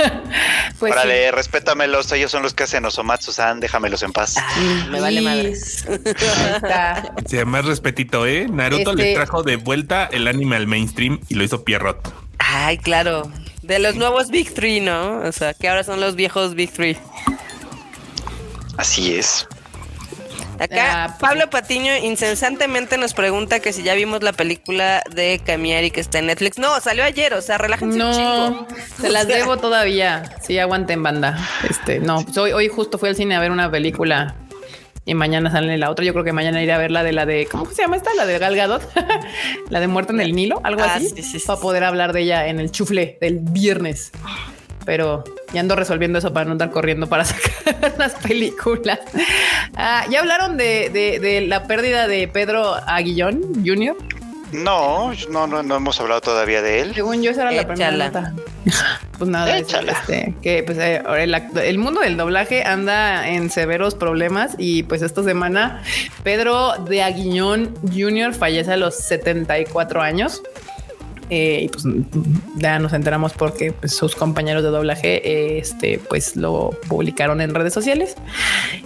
pues 0.78 0.92
Órale, 0.92 1.30
respétamelos, 1.32 2.10
ellos 2.12 2.30
son 2.30 2.42
los 2.42 2.54
que 2.54 2.64
hacen 2.64 2.84
Osomatsu-san, 2.84 3.60
déjamelos 3.60 4.02
en 4.02 4.12
paz. 4.12 4.36
Ah, 4.38 4.86
me 4.90 5.00
vale 5.00 5.20
madres. 5.20 5.84
Sí, 7.26 7.42
más 7.44 7.64
respetito, 7.64 8.26
¿eh? 8.26 8.46
Naruto 8.50 8.94
le 8.94 9.12
este 9.12 9.14
trajo 9.14 9.42
de 9.42 9.56
vuelta 9.56 10.08
el 10.12 10.28
anime 10.28 10.56
al 10.56 10.66
mainstream 10.66 11.20
y 11.28 11.34
lo 11.34 11.44
hizo 11.44 11.64
Pierrot. 11.64 12.12
Ay, 12.38 12.78
claro. 12.78 13.30
De 13.62 13.78
los 13.78 13.96
nuevos 13.96 14.28
Big 14.28 14.52
Three, 14.52 14.80
¿no? 14.80 15.20
O 15.20 15.32
sea, 15.32 15.54
que 15.54 15.68
ahora 15.68 15.84
son 15.84 16.00
los 16.00 16.16
viejos 16.16 16.54
Big 16.54 16.70
Three. 16.70 16.98
Así 18.76 19.14
es. 19.14 19.46
Acá 20.58 21.04
ah, 21.04 21.18
Pablo 21.18 21.50
Patiño 21.50 21.96
incesantemente 21.96 22.96
nos 22.98 23.14
pregunta 23.14 23.60
que 23.60 23.72
si 23.72 23.82
ya 23.82 23.94
vimos 23.94 24.22
la 24.22 24.32
película 24.32 25.02
de 25.14 25.40
Camiari 25.44 25.90
que 25.90 26.00
está 26.00 26.18
en 26.18 26.26
Netflix. 26.26 26.58
No, 26.58 26.80
salió 26.80 27.04
ayer, 27.04 27.34
o 27.34 27.42
sea, 27.42 27.58
relájense 27.58 27.98
no, 27.98 28.08
un 28.08 28.14
chingo. 28.14 28.66
Se 29.00 29.10
las 29.10 29.26
debo 29.26 29.56
todavía. 29.56 30.36
Sí, 30.42 30.58
aguanten 30.58 31.02
banda. 31.02 31.38
Este, 31.68 31.98
no, 31.98 32.22
pues 32.22 32.36
hoy, 32.38 32.52
hoy 32.52 32.68
justo 32.68 32.98
fui 32.98 33.08
al 33.08 33.16
cine 33.16 33.34
a 33.34 33.40
ver 33.40 33.50
una 33.50 33.70
película 33.70 34.36
y 35.04 35.14
mañana 35.14 35.50
sale 35.50 35.76
la 35.76 35.90
otra. 35.90 36.04
Yo 36.04 36.12
creo 36.12 36.24
que 36.24 36.32
mañana 36.32 36.62
iré 36.62 36.72
a 36.72 36.78
ver 36.78 36.90
la 36.90 37.02
de 37.02 37.12
la 37.12 37.26
de 37.26 37.46
¿cómo 37.50 37.66
se 37.66 37.82
llama 37.82 37.96
esta? 37.96 38.14
La 38.14 38.26
de 38.26 38.38
Gal 38.38 38.56
Gadot, 38.56 38.82
la 39.70 39.80
de 39.80 39.88
Muerte 39.88 40.12
en 40.12 40.20
el 40.20 40.34
Nilo, 40.34 40.60
algo 40.64 40.82
ah, 40.82 40.94
así, 40.94 41.38
para 41.46 41.60
poder 41.60 41.84
hablar 41.84 42.12
de 42.12 42.22
ella 42.22 42.46
en 42.46 42.60
el 42.60 42.70
chufle 42.70 43.18
del 43.20 43.38
viernes 43.40 44.12
pero 44.84 45.24
ya 45.52 45.60
ando 45.60 45.76
resolviendo 45.76 46.18
eso 46.18 46.32
para 46.32 46.46
no 46.46 46.52
andar 46.52 46.70
corriendo 46.70 47.06
para 47.06 47.24
sacar 47.24 47.94
las 47.98 48.14
películas. 48.14 49.00
Ah, 49.74 50.04
¿Ya 50.10 50.20
hablaron 50.20 50.56
de, 50.56 51.44
la 51.48 51.64
pérdida 51.64 52.06
de 52.06 52.28
Pedro 52.28 52.74
Aguillón 52.86 53.64
Jr.? 53.64 53.96
No, 54.52 55.12
no, 55.30 55.46
no, 55.48 55.62
no 55.64 55.76
hemos 55.76 56.00
hablado 56.00 56.20
todavía 56.20 56.62
de 56.62 56.80
él. 56.80 56.94
Según 56.94 57.22
yo, 57.22 57.32
esa 57.32 57.42
era 57.42 57.50
la 57.50 57.66
primera 57.66 57.90
nota. 57.90 58.32
Pues 59.16 59.30
nada, 59.30 59.56
este, 59.56 60.34
que 60.42 60.64
pues 60.64 60.76
eh, 60.78 61.00
el, 61.18 61.34
el, 61.34 61.78
mundo 61.78 62.00
del 62.00 62.16
doblaje 62.16 62.64
anda 62.64 63.28
en 63.28 63.48
severos 63.48 63.94
problemas 63.94 64.56
y 64.58 64.82
pues 64.82 65.02
esta 65.02 65.22
semana 65.22 65.84
Pedro 66.24 66.72
de 66.78 67.00
Aguillón 67.04 67.72
Jr. 67.94 68.34
fallece 68.34 68.72
a 68.72 68.76
los 68.76 68.96
74 68.96 70.02
años. 70.02 70.42
Eh, 71.30 71.60
y 71.62 71.68
pues 71.68 71.84
ya 72.56 72.78
nos 72.78 72.92
enteramos 72.92 73.32
porque 73.32 73.72
pues, 73.72 73.96
sus 73.96 74.14
compañeros 74.14 74.62
de 74.62 74.70
doblaje 74.70 75.58
este, 75.58 76.00
pues 76.08 76.36
lo 76.36 76.70
publicaron 76.88 77.40
en 77.40 77.54
redes 77.54 77.72
sociales. 77.72 78.16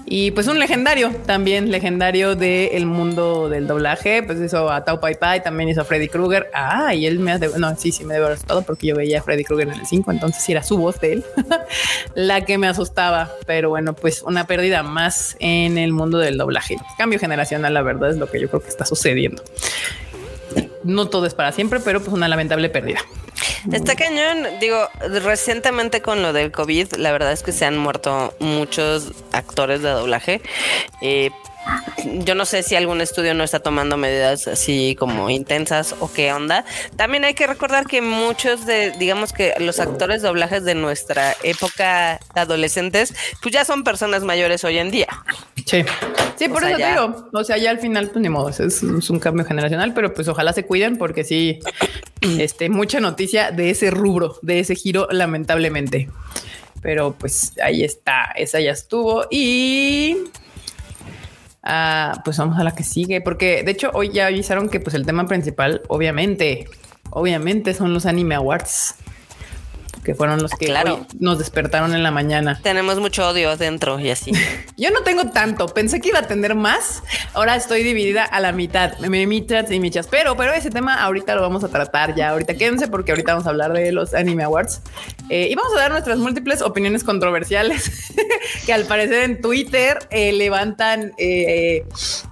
Y 0.06 0.30
pues 0.30 0.46
un 0.46 0.58
legendario, 0.58 1.10
también 1.26 1.70
legendario 1.70 2.34
del 2.34 2.86
mundo 2.86 3.48
del 3.48 3.66
doblaje, 3.66 4.22
pues 4.22 4.40
hizo 4.40 4.70
a 4.70 4.84
Tau 4.84 5.00
Pai 5.00 5.16
Pai, 5.16 5.42
también 5.42 5.68
hizo 5.68 5.82
a 5.82 5.84
Freddy 5.84 6.08
Krueger. 6.08 6.50
Ah, 6.54 6.94
y 6.94 7.06
él 7.06 7.18
me 7.18 7.32
hace, 7.32 7.48
no, 7.58 7.76
sí, 7.76 7.92
sí 7.92 8.04
me 8.04 8.14
debe 8.14 8.26
haber 8.26 8.36
asustado 8.36 8.62
porque 8.62 8.86
yo 8.86 8.96
veía 8.96 9.20
a 9.20 9.22
Freddy 9.22 9.44
Krueger 9.44 9.68
en 9.68 9.80
el 9.80 9.86
5, 9.86 10.10
entonces 10.12 10.48
era 10.48 10.62
su 10.62 10.78
voz 10.78 11.00
de 11.00 11.14
él 11.14 11.24
la 12.14 12.42
que 12.42 12.58
me 12.58 12.68
asustaba. 12.68 13.30
Pero 13.46 13.68
bueno, 13.70 13.94
pues 13.94 14.22
una 14.22 14.46
pérdida 14.46 14.82
más 14.82 15.36
en 15.40 15.78
el 15.78 15.92
mundo 15.92 16.18
del 16.18 16.38
doblaje. 16.38 16.76
Cambio 16.96 17.18
generacional, 17.18 17.74
la 17.74 17.82
verdad, 17.82 18.10
es 18.10 18.16
lo 18.16 18.30
que 18.30 18.40
yo 18.40 18.48
creo 18.48 18.62
que 18.62 18.68
está 18.68 18.84
sucediendo 18.84 19.42
no 20.88 21.08
todo 21.08 21.26
es 21.26 21.34
para 21.34 21.52
siempre, 21.52 21.80
pero 21.80 22.00
pues 22.00 22.12
una 22.12 22.28
lamentable 22.28 22.70
pérdida. 22.70 23.00
Está 23.70 23.94
cañón, 23.94 24.46
digo, 24.58 24.88
recientemente 25.22 26.00
con 26.00 26.22
lo 26.22 26.32
del 26.32 26.50
COVID, 26.50 26.94
la 26.94 27.12
verdad 27.12 27.32
es 27.32 27.42
que 27.42 27.52
se 27.52 27.66
han 27.66 27.76
muerto 27.76 28.34
muchos 28.40 29.12
actores 29.32 29.82
de 29.82 29.90
doblaje. 29.90 30.40
Eh, 31.02 31.30
yo 32.24 32.34
no 32.34 32.44
sé 32.44 32.62
si 32.62 32.76
algún 32.76 33.00
estudio 33.00 33.34
no 33.34 33.44
está 33.44 33.60
tomando 33.60 33.96
medidas 33.96 34.48
así 34.48 34.96
como 34.98 35.30
intensas 35.30 35.94
o 36.00 36.12
qué 36.12 36.32
onda. 36.32 36.64
También 36.96 37.24
hay 37.24 37.34
que 37.34 37.46
recordar 37.46 37.86
que 37.86 38.02
muchos 38.02 38.66
de, 38.66 38.92
digamos 38.92 39.32
que 39.32 39.54
los 39.58 39.80
actores 39.80 40.22
doblajes 40.22 40.64
de 40.64 40.74
nuestra 40.74 41.34
época 41.42 42.20
adolescentes, 42.34 43.14
pues 43.42 43.52
ya 43.52 43.64
son 43.64 43.84
personas 43.84 44.22
mayores 44.22 44.64
hoy 44.64 44.78
en 44.78 44.90
día. 44.90 45.08
Sí, 45.66 45.84
sí, 46.36 46.48
por 46.48 46.64
eso 46.64 46.76
te 46.76 46.86
digo. 46.86 47.28
O 47.32 47.44
sea, 47.44 47.56
ya 47.58 47.70
al 47.70 47.78
final, 47.78 48.08
pues 48.08 48.22
ni 48.22 48.28
modo, 48.28 48.48
es, 48.48 48.82
un 48.82 49.20
cambio 49.20 49.44
generacional, 49.44 49.92
pero 49.94 50.14
pues 50.14 50.28
ojalá 50.28 50.52
se 50.52 50.64
cuiden 50.64 50.96
porque 50.96 51.24
sí, 51.24 51.60
este, 52.20 52.68
mucha 52.68 53.00
noticia 53.00 53.50
de 53.50 53.70
ese 53.70 53.90
rubro, 53.90 54.38
de 54.42 54.60
ese 54.60 54.74
giro, 54.74 55.08
lamentablemente. 55.10 56.08
Pero 56.80 57.16
pues 57.18 57.54
ahí 57.62 57.82
está, 57.82 58.30
esa 58.36 58.60
ya 58.60 58.70
estuvo 58.70 59.26
y 59.30 60.16
Ah, 61.70 62.22
pues 62.24 62.38
vamos 62.38 62.58
a 62.58 62.64
la 62.64 62.74
que 62.74 62.82
sigue, 62.82 63.20
porque 63.20 63.62
de 63.62 63.72
hecho 63.72 63.90
hoy 63.92 64.08
ya 64.08 64.26
avisaron 64.26 64.70
que 64.70 64.80
pues 64.80 64.94
el 64.94 65.04
tema 65.04 65.26
principal, 65.26 65.82
obviamente, 65.88 66.66
obviamente 67.10 67.74
son 67.74 67.92
los 67.92 68.06
Anime 68.06 68.36
Awards 68.36 68.94
que 70.08 70.14
fueron 70.14 70.40
los 70.40 70.52
que 70.52 70.74
nos 71.20 71.38
despertaron 71.38 71.94
en 71.94 72.02
la 72.02 72.10
mañana. 72.10 72.58
Tenemos 72.62 72.98
mucho 72.98 73.28
odio 73.28 73.58
dentro 73.58 74.00
y 74.00 74.08
así. 74.08 74.32
Yo 74.78 74.90
no 74.90 75.02
tengo 75.02 75.26
tanto, 75.32 75.68
pensé 75.68 76.00
que 76.00 76.08
iba 76.08 76.20
a 76.20 76.26
tener 76.26 76.54
más. 76.54 77.02
Ahora 77.34 77.56
estoy 77.56 77.82
dividida 77.82 78.24
a 78.24 78.40
la 78.40 78.52
mitad, 78.52 78.98
michas 79.00 79.70
y 79.70 79.78
michas, 79.78 80.08
pero, 80.10 80.34
pero 80.34 80.54
ese 80.54 80.70
tema 80.70 81.02
ahorita 81.02 81.34
lo 81.34 81.42
vamos 81.42 81.62
a 81.62 81.68
tratar 81.68 82.14
ya. 82.14 82.30
Ahorita 82.30 82.54
quédense 82.54 82.88
porque 82.88 83.12
ahorita 83.12 83.32
vamos 83.32 83.46
a 83.46 83.50
hablar 83.50 83.74
de 83.74 83.92
los 83.92 84.14
Anime 84.14 84.44
Awards 84.44 84.80
eh, 85.28 85.48
y 85.50 85.54
vamos 85.54 85.74
a 85.76 85.80
dar 85.80 85.90
nuestras 85.90 86.16
múltiples 86.16 86.62
opiniones 86.62 87.04
controversiales 87.04 88.14
que 88.64 88.72
al 88.72 88.86
parecer 88.86 89.24
en 89.24 89.42
Twitter 89.42 89.98
eh, 90.08 90.32
levantan 90.32 91.12
eh, 91.18 91.84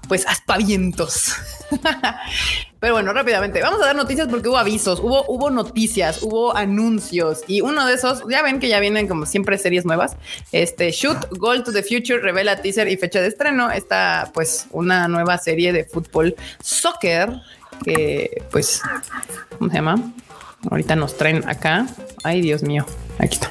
pues 0.08 0.26
aspavientos. 0.26 1.34
Pero 2.80 2.92
bueno, 2.92 3.12
rápidamente, 3.12 3.62
vamos 3.62 3.80
a 3.82 3.86
dar 3.86 3.96
noticias 3.96 4.28
porque 4.28 4.48
hubo 4.48 4.58
avisos, 4.58 5.00
hubo, 5.00 5.24
hubo 5.28 5.50
noticias, 5.50 6.22
hubo 6.22 6.56
anuncios 6.56 7.40
y 7.46 7.62
uno 7.62 7.86
de 7.86 7.94
esos, 7.94 8.22
ya 8.28 8.42
ven 8.42 8.60
que 8.60 8.68
ya 8.68 8.80
vienen 8.80 9.08
como 9.08 9.26
siempre 9.26 9.58
series 9.58 9.84
nuevas. 9.86 10.16
Este 10.52 10.90
Shoot 10.90 11.38
Goal 11.38 11.64
to 11.64 11.72
the 11.72 11.82
Future 11.82 12.20
revela 12.20 12.60
teaser 12.60 12.88
y 12.88 12.96
fecha 12.96 13.20
de 13.20 13.28
estreno. 13.28 13.70
Está 13.70 14.30
pues 14.34 14.66
una 14.70 15.08
nueva 15.08 15.38
serie 15.38 15.72
de 15.72 15.84
fútbol 15.84 16.36
soccer 16.60 17.40
que 17.84 18.42
pues, 18.50 18.82
¿cómo 19.58 19.70
se 19.70 19.76
llama? 19.76 20.12
Ahorita 20.70 20.96
nos 20.96 21.16
traen 21.16 21.48
acá. 21.48 21.86
Ay, 22.22 22.40
Dios 22.40 22.62
mío, 22.62 22.84
aquí 23.18 23.34
está. 23.34 23.50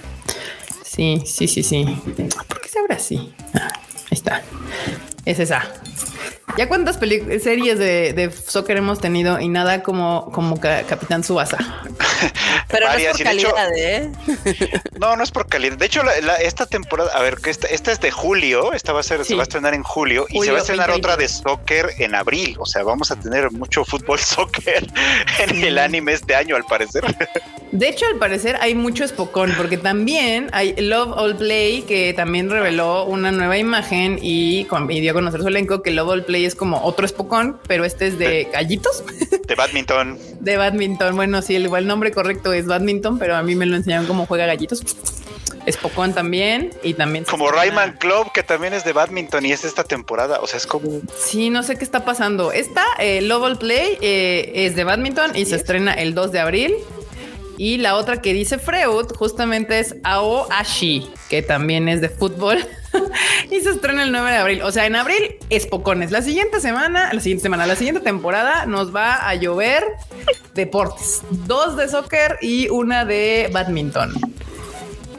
Sí, 0.83 1.23
sí, 1.25 1.47
sí, 1.47 1.63
sí. 1.63 1.85
¿Por 2.47 2.61
qué 2.61 2.69
se 2.69 2.79
abre 2.79 2.95
así? 2.95 3.33
Ah, 3.53 3.69
ahí 3.73 4.07
está. 4.11 4.41
Es 5.25 5.39
esa. 5.39 5.63
¿Ya 6.57 6.69
cuántas 6.69 6.97
series 6.97 7.79
de, 7.79 8.13
de, 8.13 8.31
soccer 8.31 8.77
hemos 8.77 8.99
tenido 9.01 9.39
y 9.41 9.49
nada 9.49 9.83
como, 9.83 10.31
como 10.31 10.59
Capitán 10.59 11.23
Subasa? 11.23 11.57
Pero 12.69 12.87
no 12.87 12.93
es 12.93 13.07
por 13.07 13.23
calidad, 13.23 13.77
¿eh? 13.77 14.11
No, 14.99 15.15
no 15.17 15.23
es 15.23 15.31
por 15.31 15.47
calidad. 15.47 15.77
De 15.77 15.85
hecho, 15.85 16.01
esta 16.41 16.65
temporada, 16.65 17.11
a 17.13 17.21
ver, 17.21 17.37
que 17.37 17.49
esta, 17.49 17.67
esta, 17.67 17.91
es 17.91 17.99
de 17.99 18.11
julio, 18.11 18.71
esta 18.73 18.93
va 18.93 19.01
a 19.01 19.03
ser, 19.03 19.25
se 19.25 19.35
va 19.35 19.41
a 19.41 19.43
estrenar 19.43 19.73
en 19.73 19.83
julio, 19.83 20.27
y 20.29 20.39
se 20.41 20.51
va 20.51 20.59
a 20.59 20.61
estrenar 20.61 20.91
otra 20.91 21.17
de 21.17 21.27
soccer 21.27 21.89
en 21.97 22.15
abril. 22.15 22.55
O 22.59 22.65
sea, 22.65 22.83
vamos 22.83 23.11
a 23.11 23.19
tener 23.19 23.51
mucho 23.51 23.83
fútbol 23.83 24.19
soccer 24.19 24.87
en 25.39 25.63
el 25.63 25.77
anime 25.77 26.13
este 26.13 26.35
año, 26.35 26.55
al 26.55 26.63
parecer. 26.63 27.03
De 27.71 27.89
hecho, 27.89 28.05
al 28.05 28.17
parecer 28.17 28.57
hay 28.61 28.75
mucho 28.75 29.03
espocón, 29.03 29.53
porque 29.57 29.77
también 29.77 30.49
hay 30.53 30.73
Love 30.77 31.11
All 31.17 31.35
Play, 31.35 31.81
que 31.81 32.13
también 32.13 32.49
reveló 32.49 33.03
una 33.03 33.31
nueva 33.31 33.57
imagen 33.57 34.19
y, 34.21 34.65
y 34.89 35.01
dio 35.01 35.11
a 35.11 35.13
conocer 35.13 35.41
su 35.41 35.47
elenco 35.49 35.81
que 35.81 35.91
Love 35.91 36.09
All 36.09 36.25
Play 36.25 36.34
es 36.43 36.55
como 36.55 36.83
otro 36.83 37.05
espocón, 37.05 37.57
pero 37.67 37.85
este 37.85 38.07
es 38.07 38.19
de 38.19 38.49
gallitos. 38.51 39.03
De 39.47 39.55
badminton. 39.55 40.19
de 40.41 40.57
badminton. 40.57 41.15
Bueno, 41.15 41.41
sí, 41.41 41.55
el, 41.55 41.65
igual 41.65 41.87
nombre 41.87 42.11
correcto 42.11 42.51
es 42.51 42.65
badminton, 42.65 43.19
pero 43.19 43.35
a 43.35 43.43
mí 43.43 43.55
me 43.55 43.65
lo 43.65 43.75
enseñaron 43.77 44.07
cómo 44.07 44.25
juega 44.25 44.45
gallitos. 44.45 44.83
Espocón 45.65 46.13
también 46.13 46.71
y 46.83 46.93
también 46.93 47.23
como 47.25 47.49
Rayman 47.49 47.93
Club 47.93 48.31
que 48.31 48.43
también 48.43 48.73
es 48.73 48.83
de 48.83 48.93
badminton 48.93 49.47
y 49.47 49.51
es 49.51 49.65
esta 49.65 49.83
temporada, 49.83 50.39
o 50.39 50.45
sea 50.45 50.57
es 50.57 50.67
como 50.67 51.01
sí 51.17 51.49
no 51.49 51.63
sé 51.63 51.75
qué 51.75 51.83
está 51.83 52.05
pasando. 52.05 52.51
Esta 52.51 52.83
eh, 52.99 53.21
Love 53.21 53.43
All 53.43 53.57
Play 53.57 53.97
eh, 54.01 54.51
es 54.53 54.75
de 54.75 54.83
badminton 54.83 55.35
y 55.35 55.45
se 55.45 55.55
estrena 55.55 55.93
el 55.93 56.13
2 56.13 56.31
de 56.31 56.39
abril 56.39 56.75
y 57.57 57.77
la 57.77 57.95
otra 57.95 58.21
que 58.21 58.33
dice 58.33 58.59
Freud 58.59 59.07
justamente 59.17 59.79
es 59.79 59.95
Ao 60.03 60.51
Ashi, 60.51 61.09
que 61.29 61.41
también 61.41 61.87
es 61.87 62.01
de 62.01 62.09
fútbol. 62.09 62.59
y 63.51 63.61
se 63.61 63.71
estrena 63.71 64.03
el 64.03 64.11
9 64.11 64.31
de 64.31 64.37
abril. 64.37 64.61
O 64.63 64.71
sea, 64.71 64.85
en 64.85 64.95
abril 64.95 65.35
es 65.49 65.67
pocones. 65.67 66.11
La 66.11 66.21
siguiente 66.21 66.59
semana, 66.59 67.13
la 67.13 67.19
siguiente 67.19 67.43
semana, 67.43 67.65
la 67.65 67.75
siguiente 67.75 68.01
temporada 68.01 68.65
nos 68.65 68.95
va 68.95 69.27
a 69.27 69.35
llover 69.35 69.83
deportes, 70.53 71.21
dos 71.29 71.77
de 71.77 71.87
soccer 71.87 72.37
y 72.41 72.69
una 72.69 73.05
de 73.05 73.49
badminton. 73.51 74.13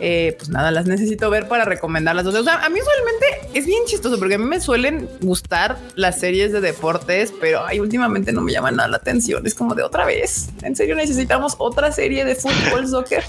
Eh, 0.00 0.34
pues 0.38 0.48
nada, 0.48 0.70
las 0.70 0.86
necesito 0.86 1.30
ver 1.30 1.48
para 1.48 1.64
recomendarlas. 1.64 2.26
O 2.26 2.44
sea, 2.44 2.64
a 2.64 2.68
mí 2.68 2.80
usualmente 2.80 3.58
es 3.58 3.66
bien 3.66 3.84
chistoso 3.86 4.18
porque 4.18 4.34
a 4.34 4.38
mí 4.38 4.44
me 4.44 4.60
suelen 4.60 5.08
gustar 5.20 5.78
las 5.94 6.20
series 6.20 6.52
de 6.52 6.60
deportes, 6.60 7.32
pero 7.40 7.64
ay, 7.64 7.80
últimamente 7.80 8.32
no 8.32 8.40
me 8.40 8.52
llaman 8.52 8.76
nada 8.76 8.88
la 8.88 8.96
atención. 8.98 9.46
Es 9.46 9.54
como 9.54 9.74
de 9.74 9.82
otra 9.82 10.04
vez. 10.04 10.50
En 10.62 10.76
serio, 10.76 10.94
necesitamos 10.96 11.54
otra 11.58 11.92
serie 11.92 12.24
de 12.24 12.34
fútbol, 12.34 12.88
soccer. 12.88 13.24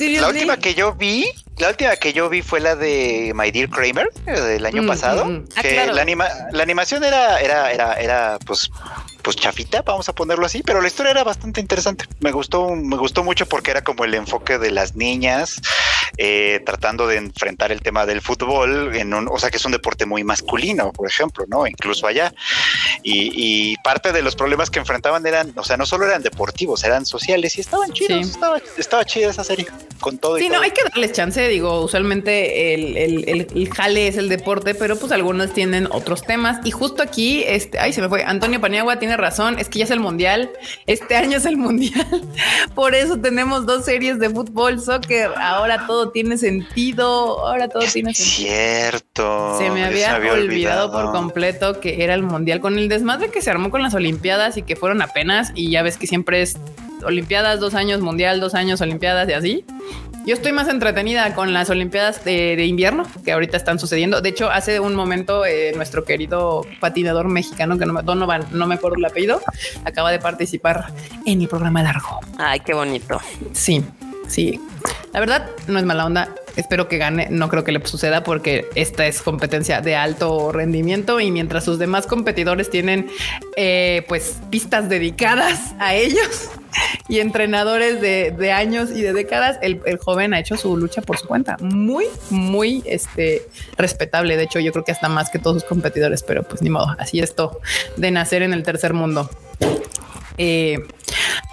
La 0.00 0.28
última 0.28 0.56
que 0.56 0.74
yo 0.74 0.94
vi, 0.94 1.26
la 1.58 1.68
última 1.68 1.94
que 1.96 2.12
yo 2.12 2.28
vi 2.28 2.42
fue 2.42 2.58
la 2.58 2.74
de 2.74 3.32
My 3.34 3.50
Dear 3.50 3.68
Kramer 3.68 4.08
del 4.24 4.64
año 4.66 4.82
mm, 4.82 4.86
pasado. 4.86 5.24
Mm, 5.24 5.30
mm. 5.30 5.44
Ah, 5.56 5.62
que 5.62 5.86
la, 5.86 6.02
anima, 6.02 6.26
la 6.52 6.62
animación 6.62 7.04
era, 7.04 7.40
era, 7.40 7.70
era, 7.70 7.94
era, 7.94 8.38
pues, 8.44 8.70
pues 9.24 9.36
chafita, 9.36 9.82
vamos 9.82 10.08
a 10.10 10.14
ponerlo 10.14 10.44
así, 10.44 10.62
pero 10.62 10.82
la 10.82 10.86
historia 10.86 11.12
era 11.12 11.24
bastante 11.24 11.60
interesante. 11.60 12.04
Me 12.20 12.30
gustó, 12.30 12.68
me 12.68 12.96
gustó 12.96 13.24
mucho 13.24 13.46
porque 13.46 13.70
era 13.70 13.82
como 13.82 14.04
el 14.04 14.14
enfoque 14.14 14.58
de 14.58 14.70
las 14.70 14.94
niñas 14.94 15.62
eh, 16.16 16.60
tratando 16.64 17.06
de 17.06 17.16
enfrentar 17.16 17.72
el 17.72 17.80
tema 17.80 18.06
del 18.06 18.20
fútbol 18.20 18.94
en 18.94 19.12
un, 19.14 19.28
o 19.28 19.38
sea 19.38 19.50
que 19.50 19.56
es 19.56 19.64
un 19.64 19.72
deporte 19.72 20.06
muy 20.06 20.22
masculino, 20.22 20.92
por 20.92 21.08
ejemplo, 21.08 21.44
¿no? 21.48 21.66
Incluso 21.66 22.06
allá. 22.06 22.32
Y, 23.02 23.76
parte 23.84 24.12
de 24.12 24.22
los 24.22 24.34
problemas 24.34 24.70
que 24.70 24.78
enfrentaban 24.78 25.26
eran, 25.26 25.52
o 25.56 25.64
sea, 25.64 25.76
no 25.76 25.84
solo 25.84 26.06
eran 26.06 26.22
deportivos, 26.22 26.84
eran 26.84 27.04
sociales 27.04 27.58
y 27.58 27.60
estaban 27.60 27.92
chidos, 27.92 28.28
estaba, 28.28 28.58
estaba 28.78 29.04
chida 29.04 29.28
esa 29.28 29.44
serie 29.44 29.66
con 30.00 30.16
todo. 30.16 30.38
Sí, 30.38 30.48
no, 30.48 30.60
hay 30.60 30.70
que 30.70 30.82
darles 30.84 31.12
chance, 31.12 31.46
digo, 31.48 31.80
usualmente 31.80 32.74
el, 32.74 32.96
el, 32.96 33.46
el, 33.52 33.74
jale 33.74 34.08
es 34.08 34.16
el 34.16 34.28
deporte, 34.28 34.74
pero 34.74 34.98
pues 34.98 35.12
algunos 35.12 35.52
tienen 35.52 35.86
otros 35.90 36.22
temas 36.22 36.64
y 36.64 36.70
justo 36.70 37.02
aquí, 37.02 37.42
este, 37.46 37.78
ay, 37.78 37.92
se 37.92 38.00
me 38.00 38.08
fue, 38.08 38.24
Antonio 38.24 38.60
Paniagua 38.60 38.98
tiene 38.98 39.16
razón, 39.16 39.58
es 39.58 39.68
que 39.68 39.80
ya 39.80 39.84
es 39.84 39.90
el 39.90 40.00
mundial, 40.00 40.50
este 40.86 41.16
año 41.16 41.36
es 41.36 41.44
el 41.44 41.56
mundial, 41.56 42.06
por 42.74 42.94
eso 42.94 43.18
tenemos 43.18 43.66
dos 43.66 43.84
series 43.84 44.18
de 44.18 44.30
fútbol, 44.30 44.80
soccer, 44.80 45.30
ahora 45.36 45.86
todo 45.86 46.03
tiene 46.10 46.38
sentido, 46.38 47.46
ahora 47.46 47.68
todo 47.68 47.82
tiene 47.92 48.14
sentido. 48.14 48.48
Cierto. 48.50 49.58
Se 49.58 49.70
me 49.70 49.84
había, 49.84 50.16
olvidado, 50.16 50.90
por 50.90 51.12
completo 51.12 51.80
que 51.80 52.04
era 52.04 52.14
el 52.14 52.22
mundial 52.22 52.60
con 52.60 52.78
el 52.78 52.88
desmadre 52.88 53.30
que 53.30 53.42
se 53.42 53.50
armó 53.50 53.70
con 53.70 53.82
las 53.82 53.94
Olimpiadas 53.94 54.56
y 54.56 54.62
que 54.62 54.76
fueron 54.76 55.02
apenas 55.02 55.52
y 55.54 55.70
ya 55.70 55.82
ves 55.82 55.96
que 55.96 56.06
siempre 56.06 56.42
es 56.42 56.58
Olimpiadas, 57.04 57.60
dos 57.60 57.74
años 57.74 58.00
mundial, 58.00 58.40
dos 58.40 58.54
años 58.54 58.80
Olimpiadas 58.80 59.28
y 59.28 59.32
así. 59.32 59.64
Yo 60.26 60.32
estoy 60.32 60.52
más 60.52 60.68
entretenida 60.68 61.34
con 61.34 61.52
las 61.52 61.68
Olimpiadas 61.68 62.24
de, 62.24 62.64
invierno 62.64 63.04
que 63.26 63.32
ahorita 63.32 63.58
están 63.58 63.78
sucediendo. 63.78 64.22
De 64.22 64.30
hecho, 64.30 64.50
hace 64.50 64.80
un 64.80 64.94
momento 64.94 65.44
eh, 65.44 65.72
nuestro 65.76 66.04
querido 66.04 66.62
patinador 66.80 67.28
mexicano, 67.28 67.76
que 67.76 67.84
no 67.84 67.92
me, 67.92 68.02
Donovan, 68.02 68.46
no 68.52 68.66
me 68.66 68.76
acuerdo 68.76 68.96
el 68.96 69.04
apellido, 69.04 69.42
acaba 69.84 70.10
de 70.10 70.18
participar 70.18 70.86
en 71.26 71.42
el 71.42 71.48
programa 71.48 71.82
largo. 71.82 72.20
Ay, 72.38 72.60
qué 72.60 72.72
bonito. 72.72 73.20
Sí, 73.52 73.84
sí. 74.26 74.58
La 75.14 75.20
verdad, 75.20 75.48
no 75.68 75.78
es 75.78 75.84
mala 75.84 76.06
onda. 76.06 76.34
Espero 76.56 76.88
que 76.88 76.98
gane. 76.98 77.28
No 77.30 77.48
creo 77.48 77.62
que 77.62 77.70
le 77.70 77.86
suceda 77.86 78.24
porque 78.24 78.66
esta 78.74 79.06
es 79.06 79.22
competencia 79.22 79.80
de 79.80 79.94
alto 79.94 80.50
rendimiento 80.50 81.20
y 81.20 81.30
mientras 81.30 81.64
sus 81.64 81.78
demás 81.78 82.08
competidores 82.08 82.68
tienen 82.68 83.08
eh, 83.56 84.04
pues 84.08 84.38
pistas 84.50 84.88
dedicadas 84.88 85.76
a 85.78 85.94
ellos 85.94 86.50
y 87.08 87.20
entrenadores 87.20 88.00
de, 88.00 88.52
años 88.52 88.90
y 88.90 89.02
de 89.02 89.12
décadas, 89.12 89.56
el, 89.62 89.80
joven 89.98 90.34
ha 90.34 90.40
hecho 90.40 90.56
su 90.56 90.76
lucha 90.76 91.00
por 91.00 91.16
su 91.16 91.28
cuenta. 91.28 91.58
Muy, 91.60 92.06
muy 92.30 92.82
este, 92.84 93.46
respetable. 93.78 94.36
De 94.36 94.42
hecho, 94.42 94.58
yo 94.58 94.72
creo 94.72 94.84
que 94.84 94.90
hasta 94.90 95.08
más 95.08 95.30
que 95.30 95.38
todos 95.38 95.62
sus 95.62 95.68
competidores, 95.68 96.24
pero 96.24 96.42
pues 96.42 96.60
ni 96.60 96.70
modo. 96.70 96.88
Así 96.98 97.20
esto 97.20 97.60
de 97.96 98.10
nacer 98.10 98.42
en 98.42 98.52
el 98.52 98.64
tercer 98.64 98.94
mundo. 98.94 99.30
Eh, 100.38 100.78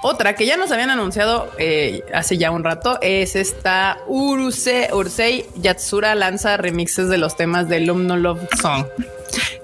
otra 0.04 0.36
que 0.36 0.46
ya 0.46 0.58
nos 0.58 0.72
habían 0.72 0.90
anunciado 0.90 1.52
eh, 1.60 2.04
hace 2.14 2.38
ya 2.38 2.50
un 2.50 2.64
rato 2.64 2.98
es 3.02 3.36
esta 3.36 4.00
Uruse, 4.08 4.90
Ursei 4.94 5.46
Yatsura 5.56 6.16
lanza 6.16 6.58
remixes 6.58 7.08
de 7.08 7.18
los 7.18 7.36
temas 7.36 7.70
de 7.70 7.82
Lumno 7.82 8.18
Love 8.18 8.48
Song. 8.60 8.88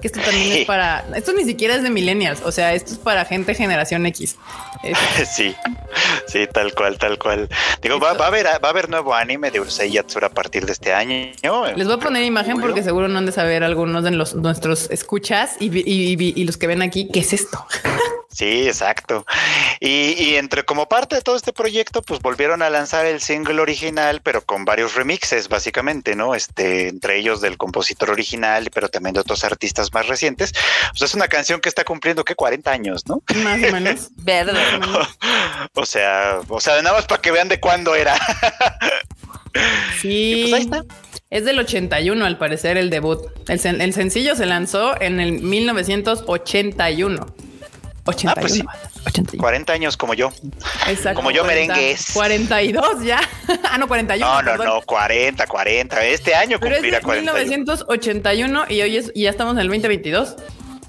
Que 0.00 0.06
esto 0.06 0.20
también 0.20 0.52
es 0.52 0.64
para. 0.66 1.04
Esto 1.14 1.32
ni 1.32 1.44
siquiera 1.44 1.74
es 1.74 1.82
de 1.82 1.90
millennials, 1.90 2.40
o 2.42 2.52
sea, 2.52 2.72
esto 2.72 2.92
es 2.92 2.98
para 2.98 3.24
gente 3.24 3.54
generación 3.54 4.06
X. 4.06 4.36
Sí, 5.28 5.56
sí, 6.28 6.46
tal 6.52 6.72
cual, 6.72 6.98
tal 6.98 7.18
cual. 7.18 7.48
Digo, 7.82 7.98
va, 7.98 8.12
a 8.12 8.26
haber, 8.28 8.46
va 8.46 8.60
a 8.62 8.70
haber 8.70 8.88
nuevo 8.88 9.12
anime 9.12 9.50
de 9.50 9.60
Urusei 9.60 9.90
Yatsura 9.90 10.28
a 10.28 10.30
partir 10.30 10.64
de 10.64 10.72
este 10.72 10.92
año. 10.92 11.32
Les 11.74 11.86
voy 11.86 11.96
a 11.96 11.98
poner 11.98 12.22
imagen 12.22 12.60
porque 12.60 12.84
seguro 12.84 13.08
no 13.08 13.18
han 13.18 13.26
de 13.26 13.32
saber 13.32 13.64
algunos 13.64 14.04
de 14.04 14.12
los, 14.12 14.36
nuestros 14.36 14.88
escuchas 14.90 15.56
y, 15.58 15.68
y 15.74 16.44
los 16.44 16.56
que 16.56 16.68
ven 16.68 16.82
aquí 16.82 17.08
qué 17.12 17.20
es 17.20 17.32
esto. 17.32 17.66
Sí, 18.38 18.68
exacto. 18.68 19.26
Y, 19.80 20.36
entre 20.36 20.64
como 20.64 20.88
parte 20.88 21.16
de 21.16 21.22
todo 21.22 21.34
este 21.34 21.52
proyecto, 21.52 22.02
pues 22.02 22.20
volvieron 22.20 22.62
a 22.62 22.70
lanzar 22.70 23.04
el 23.04 23.20
single 23.20 23.60
original, 23.60 24.20
pero 24.22 24.42
con 24.42 24.64
varios 24.64 24.94
remixes, 24.94 25.48
básicamente, 25.48 26.14
¿no? 26.14 26.36
Este, 26.36 26.86
entre 26.86 27.18
ellos 27.18 27.40
del 27.40 27.56
compositor 27.56 28.10
original, 28.10 28.70
pero 28.72 28.90
también 28.90 29.14
de 29.14 29.20
otros 29.22 29.42
artistas 29.42 29.92
más 29.92 30.06
recientes. 30.06 30.52
Pues 30.90 31.02
es 31.02 31.16
una 31.16 31.26
canción 31.26 31.60
que 31.60 31.68
está 31.68 31.82
cumpliendo 31.82 32.24
que 32.24 32.36
40 32.36 32.70
años, 32.70 33.08
¿no? 33.08 33.24
Más 33.42 33.56
o 33.56 33.72
menos. 33.72 34.10
Verde. 34.18 34.52
o 35.74 35.84
sea, 35.84 36.38
o 36.46 36.60
sea, 36.60 36.80
nada 36.80 36.94
más 36.94 37.06
para 37.06 37.20
que 37.20 37.32
vean 37.32 37.48
de 37.48 37.58
cuándo 37.58 37.96
era. 37.96 38.14
sí. 40.00 40.42
pues 40.42 40.54
ahí 40.54 40.62
está. 40.62 40.84
Es 41.30 41.44
del 41.44 41.58
81, 41.58 42.24
al 42.24 42.38
parecer, 42.38 42.76
el 42.76 42.88
debut. 42.88 43.18
El, 43.48 43.80
el 43.80 43.92
sencillo 43.92 44.36
se 44.36 44.46
lanzó 44.46 44.94
en 45.00 45.18
el 45.18 45.42
1981. 45.42 47.47
81. 48.08 48.70
40 49.38 49.72
años 49.72 49.96
como 49.96 50.14
yo. 50.14 50.32
Exacto. 50.86 51.16
Como 51.16 51.30
yo 51.30 51.44
merengues. 51.44 52.10
42 52.14 53.04
ya. 53.04 53.20
ah, 53.70 53.78
no, 53.78 53.86
41. 53.86 54.42
No, 54.42 54.56
no, 54.56 54.64
no, 54.64 54.82
40, 54.82 55.46
40. 55.46 56.04
Este 56.04 56.34
año 56.34 56.58
cumplirá 56.58 57.00
40. 57.00 57.32
1981 57.32 58.64
y 58.68 58.80
hoy 58.80 58.96
es, 58.96 59.12
y 59.14 59.22
ya 59.22 59.30
estamos 59.30 59.54
en 59.54 59.60
el 59.60 59.68
2022. 59.68 60.36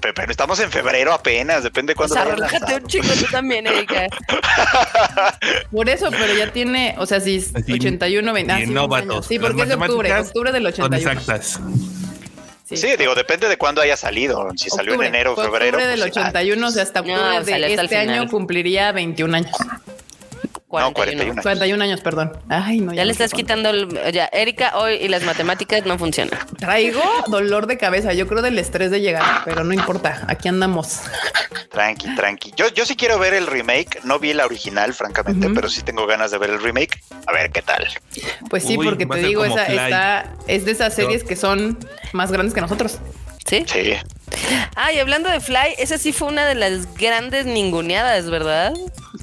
Pero, 0.00 0.30
estamos 0.30 0.58
en 0.60 0.70
febrero 0.70 1.12
apenas, 1.12 1.62
depende 1.62 1.90
de 1.90 1.94
cuándo. 1.94 2.14
O 2.14 2.48
sea, 2.48 2.76
un 2.76 2.86
chico 2.86 3.08
tú 3.18 3.26
también, 3.30 3.66
Erika. 3.66 4.06
Por 5.70 5.90
eso, 5.90 6.10
pero 6.10 6.34
ya 6.34 6.50
tiene, 6.50 6.94
o 6.96 7.04
sea, 7.04 7.20
si 7.20 7.44
81, 7.54 8.32
20. 8.32 8.52
Ah, 8.52 8.58
sí, 9.22 9.38
porque 9.38 9.62
es 9.62 9.70
octubre, 9.72 10.12
octubre 10.18 10.52
del 10.52 10.66
81. 10.66 10.96
exactas. 10.96 11.60
Sí, 12.76 12.88
digo, 12.98 13.14
depende 13.14 13.48
de 13.48 13.56
cuándo 13.56 13.80
haya 13.80 13.96
salido. 13.96 14.48
Si 14.56 14.70
salió 14.70 14.94
en 14.94 15.02
enero 15.02 15.32
o 15.32 15.36
febrero. 15.36 15.76
Octubre 15.76 15.86
del 15.86 16.02
81, 16.02 16.60
pues, 16.60 16.70
o 16.70 16.74
sea, 16.74 16.82
hasta 16.84 17.00
octubre 17.00 17.44
de 17.44 17.74
este 17.74 17.96
año 17.96 18.28
cumpliría 18.28 18.92
21 18.92 19.36
años. 19.36 19.56
41. 20.70 20.86
No, 20.86 20.94
41 20.94 21.42
41 21.42 21.84
años, 21.84 22.00
perdón. 22.00 22.32
Ay, 22.48 22.80
no. 22.80 22.94
Ya, 22.94 23.04
le 23.04 23.10
estás 23.10 23.32
quitando. 23.32 23.70
El, 23.70 23.88
ya, 24.12 24.30
Erika, 24.32 24.76
hoy 24.76 24.94
y 24.94 25.08
las 25.08 25.24
matemáticas 25.24 25.84
no 25.84 25.98
funcionan. 25.98 26.38
Traigo 26.58 27.02
dolor 27.26 27.66
de 27.66 27.76
cabeza. 27.76 28.12
Yo 28.12 28.28
creo 28.28 28.40
del 28.40 28.56
estrés 28.58 28.92
de 28.92 29.00
llegar, 29.00 29.42
pero 29.44 29.64
no 29.64 29.74
importa. 29.74 30.24
Aquí 30.28 30.48
andamos. 30.48 31.00
Tranqui, 31.70 32.14
tranqui. 32.14 32.52
Yo, 32.56 32.68
yo 32.68 32.86
sí 32.86 32.94
quiero 32.94 33.18
ver 33.18 33.34
el 33.34 33.48
remake. 33.48 34.00
No 34.04 34.20
vi 34.20 34.32
la 34.32 34.46
original, 34.46 34.94
francamente, 34.94 35.50
pero 35.50 35.68
sí 35.68 35.82
tengo 35.82 36.06
ganas 36.06 36.30
de 36.30 36.38
ver 36.38 36.50
el 36.50 36.62
remake. 36.62 37.02
A 37.26 37.32
ver 37.32 37.50
qué 37.50 37.62
tal. 37.62 37.88
Pues 38.48 38.62
sí, 38.62 38.76
porque 38.76 39.06
te 39.06 39.18
digo, 39.18 39.44
esa 39.44 39.66
está, 39.66 40.34
es 40.46 40.64
de 40.64 40.70
esas 40.70 40.94
series 40.94 41.24
que 41.24 41.34
son 41.34 41.78
más 42.12 42.30
grandes 42.30 42.54
que 42.54 42.60
nosotros. 42.60 42.98
Sí. 43.44 43.64
Sí. 43.66 43.94
Ah, 44.76 44.92
y 44.92 44.98
hablando 44.98 45.28
de 45.28 45.40
Fly, 45.40 45.74
esa 45.78 45.98
sí 45.98 46.12
fue 46.12 46.28
una 46.28 46.46
de 46.46 46.54
las 46.54 46.94
grandes 46.94 47.46
ninguneadas, 47.46 48.30
¿verdad? 48.30 48.72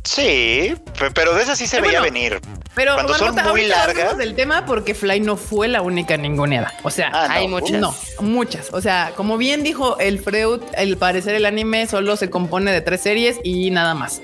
Sí, 0.07 0.73
pero 1.13 1.35
de 1.35 1.43
esa 1.43 1.55
sí 1.57 1.67
se 1.67 1.81
veía 1.81 1.99
venir. 1.99 2.39
Pero 2.73 2.93
cuando 2.93 3.13
son 3.15 3.35
muy 3.49 3.67
largas 3.67 4.17
del 4.17 4.35
tema 4.35 4.65
porque 4.65 4.95
Fly 4.95 5.19
no 5.19 5.35
fue 5.35 5.67
la 5.67 5.81
única 5.81 6.15
ninguneada. 6.15 6.73
O 6.83 6.89
sea, 6.89 7.11
ah, 7.13 7.27
hay 7.29 7.47
muchas. 7.49 7.81
No, 7.81 7.93
muchas. 8.21 8.69
O 8.71 8.79
sea, 8.79 9.11
como 9.17 9.37
bien 9.37 9.63
dijo 9.63 9.99
el 9.99 10.19
Freud, 10.19 10.61
el 10.77 10.95
parecer 10.95 11.35
el 11.35 11.45
anime 11.45 11.87
solo 11.87 12.15
se 12.15 12.29
compone 12.29 12.71
de 12.71 12.79
tres 12.79 13.01
series 13.01 13.37
y 13.43 13.69
nada 13.69 13.95
más. 13.95 14.21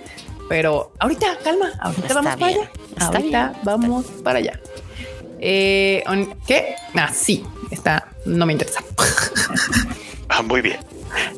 Pero 0.48 0.94
ahorita, 1.00 1.38
calma, 1.44 1.74
ahorita 1.82 2.14
vamos 2.14 2.36
para 2.38 2.46
allá. 2.48 2.72
ahorita 3.00 3.54
vamos 3.64 4.06
para 4.24 4.40
allá. 4.40 4.60
Eh, 5.42 6.02
¿Qué? 6.48 6.76
Ah, 6.96 7.12
sí, 7.14 7.46
está, 7.72 8.08
no 8.26 8.46
me 8.46 8.54
interesa. 8.54 8.80
ah, 10.30 10.42
muy 10.44 10.62
bien. 10.62 10.80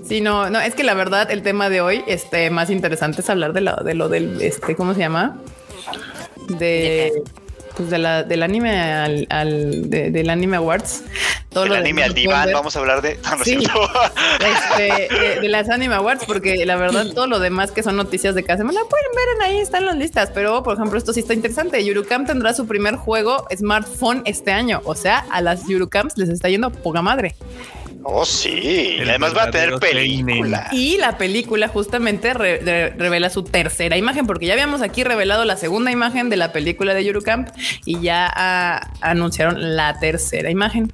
Sí, 0.08 0.22
no, 0.22 0.50
no, 0.50 0.60
es 0.60 0.76
que 0.76 0.84
la 0.84 0.94
verdad 0.94 1.30
el 1.32 1.42
tema 1.42 1.70
de 1.70 1.82
hoy, 1.82 2.04
este, 2.08 2.50
más 2.50 2.70
interesante 2.70 3.22
es 3.22 3.30
hablar 3.30 3.54
de 3.54 3.62
lo, 3.62 3.76
de 3.78 3.94
lo 3.94 4.10
del, 4.10 4.42
este, 4.42 4.76
¿cómo 4.76 4.94
se 4.94 5.00
llama? 5.00 5.38
De, 6.48 7.24
pues 7.76 7.90
de 7.90 7.98
la, 7.98 8.24
del 8.24 8.44
anime 8.44 8.80
al, 8.80 9.28
al 9.30 9.90
del 9.90 10.30
anime 10.30 10.58
awards. 10.58 11.04
Todo 11.50 11.66
el 11.66 11.74
anime 11.74 12.04
al 12.04 12.14
diván, 12.14 12.50
vamos 12.52 12.76
a 12.76 12.80
hablar 12.80 13.02
de, 13.02 13.12
este, 13.46 15.40
de, 15.42 15.48
las 15.48 15.70
anime 15.70 15.96
awards, 15.96 16.26
porque 16.26 16.66
la 16.66 16.76
verdad 16.76 17.08
todo 17.14 17.28
lo 17.28 17.40
demás 17.40 17.72
que 17.72 17.82
son 17.82 17.96
noticias 17.96 18.36
de 18.36 18.44
cada 18.44 18.58
semana 18.58 18.82
pueden 18.90 19.12
ver 19.16 19.36
en 19.36 19.42
ahí, 19.42 19.62
están 19.62 19.86
las 19.86 19.96
listas, 19.96 20.32
pero 20.34 20.64
por 20.64 20.76
ejemplo 20.76 20.98
esto 20.98 21.14
sí 21.14 21.22
está 21.22 21.34
interesante. 21.34 21.84
Yurukam 21.84 22.26
tendrá 22.26 22.54
su 22.54 22.68
primer 22.68 22.98
juego 22.98 23.48
smartphone 23.56 24.22
este 24.26 24.52
año, 24.52 24.82
o 24.84 24.96
sea, 24.96 25.26
a 25.32 25.40
las 25.40 25.66
Yurukams 25.66 26.18
les 26.18 26.28
está 26.28 26.50
yendo 26.50 26.72
poca 26.72 27.02
madre. 27.02 27.36
Oh, 28.08 28.24
sí. 28.24 28.98
Además 29.02 29.36
va 29.36 29.44
a 29.46 29.52
tener 29.52 29.80
película. 29.80 30.68
Y 30.72 30.98
la 30.98 31.18
película 31.18 31.68
justamente 31.68 32.36
revela 32.36 33.32
su 33.32 33.44
tercera 33.44 33.98
imagen, 33.98 34.28
porque 34.28 34.46
ya 34.46 34.54
habíamos 34.54 34.84
aquí 34.84 35.04
revelado 35.04 35.44
la 35.44 35.58
segunda 35.58 35.92
imagen 35.92 36.30
de 36.30 36.38
la 36.38 36.52
película 36.52 36.94
de 36.94 37.20
Camp 37.24 37.50
y 37.84 38.02
ya 38.02 38.32
ah, 38.32 38.92
anunciaron 39.02 39.76
la 39.76 40.00
tercera 40.00 40.52
imagen. 40.52 40.94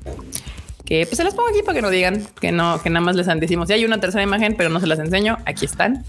Que 0.85 1.05
pues 1.05 1.17
se 1.17 1.25
las 1.25 1.33
pongo 1.33 1.49
aquí 1.49 1.61
para 1.63 1.75
que 1.75 1.81
no 1.81 1.89
digan 1.89 2.25
que 2.39 2.53
no, 2.53 2.81
que 2.81 2.89
nada 2.89 3.03
más 3.03 3.17
les 3.17 3.27
decimos. 3.27 3.67
Si 3.67 3.73
hay 3.73 3.83
una 3.83 3.99
tercera 3.99 4.23
imagen, 4.23 4.55
pero 4.55 4.69
no 4.69 4.79
se 4.79 4.87
las 4.87 4.99
enseño. 4.99 5.37
Aquí 5.45 5.65
están. 5.65 6.05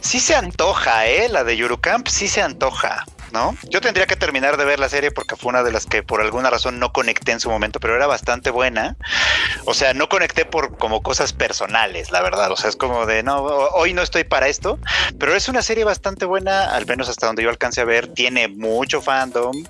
Sí 0.00 0.20
se 0.20 0.36
antoja, 0.36 1.08
eh, 1.08 1.28
la 1.30 1.42
de 1.42 1.58
Camp 1.80 2.06
sí 2.06 2.28
se 2.28 2.42
antoja. 2.42 3.04
¿No? 3.34 3.54
Yo 3.68 3.80
tendría 3.80 4.06
que 4.06 4.16
terminar 4.16 4.56
de 4.56 4.64
ver 4.64 4.78
la 4.78 4.88
serie 4.88 5.10
porque 5.10 5.36
fue 5.36 5.50
una 5.50 5.62
de 5.62 5.72
las 5.72 5.86
que 5.86 6.02
por 6.02 6.22
alguna 6.22 6.48
razón 6.48 6.78
no 6.78 6.92
conecté 6.92 7.32
en 7.32 7.40
su 7.40 7.50
momento, 7.50 7.80
pero 7.80 7.96
era 7.96 8.06
bastante 8.06 8.48
buena. 8.50 8.96
O 9.66 9.74
sea, 9.74 9.92
no 9.92 10.08
conecté 10.08 10.44
por 10.44 10.78
como 10.78 11.02
cosas 11.02 11.32
personales, 11.32 12.12
la 12.12 12.22
verdad. 12.22 12.50
O 12.52 12.56
sea, 12.56 12.70
es 12.70 12.76
como 12.76 13.06
de 13.06 13.22
no, 13.22 13.42
hoy 13.42 13.92
no 13.92 14.02
estoy 14.02 14.22
para 14.24 14.46
esto, 14.48 14.78
pero 15.18 15.34
es 15.34 15.48
una 15.48 15.62
serie 15.62 15.84
bastante 15.84 16.24
buena, 16.24 16.74
al 16.74 16.86
menos 16.86 17.08
hasta 17.08 17.26
donde 17.26 17.42
yo 17.42 17.50
alcance 17.50 17.80
a 17.80 17.84
ver. 17.84 18.06
Tiene 18.06 18.48
mucho 18.48 19.02
fandom 19.02 19.64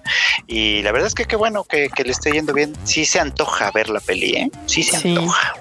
y 0.46 0.82
la 0.82 0.92
verdad 0.92 1.08
es 1.08 1.14
que 1.14 1.24
qué 1.24 1.36
bueno 1.36 1.64
que, 1.64 1.88
le 2.04 2.12
esté 2.12 2.32
yendo 2.32 2.52
bien. 2.52 2.76
Sí 2.84 3.06
se 3.06 3.18
antoja 3.18 3.70
ver 3.70 3.88
la 3.88 4.00
peli, 4.00 4.34
¿eh? 4.34 4.50
Sí 4.66 4.82
se 4.82 4.96
antoja. 4.96 5.54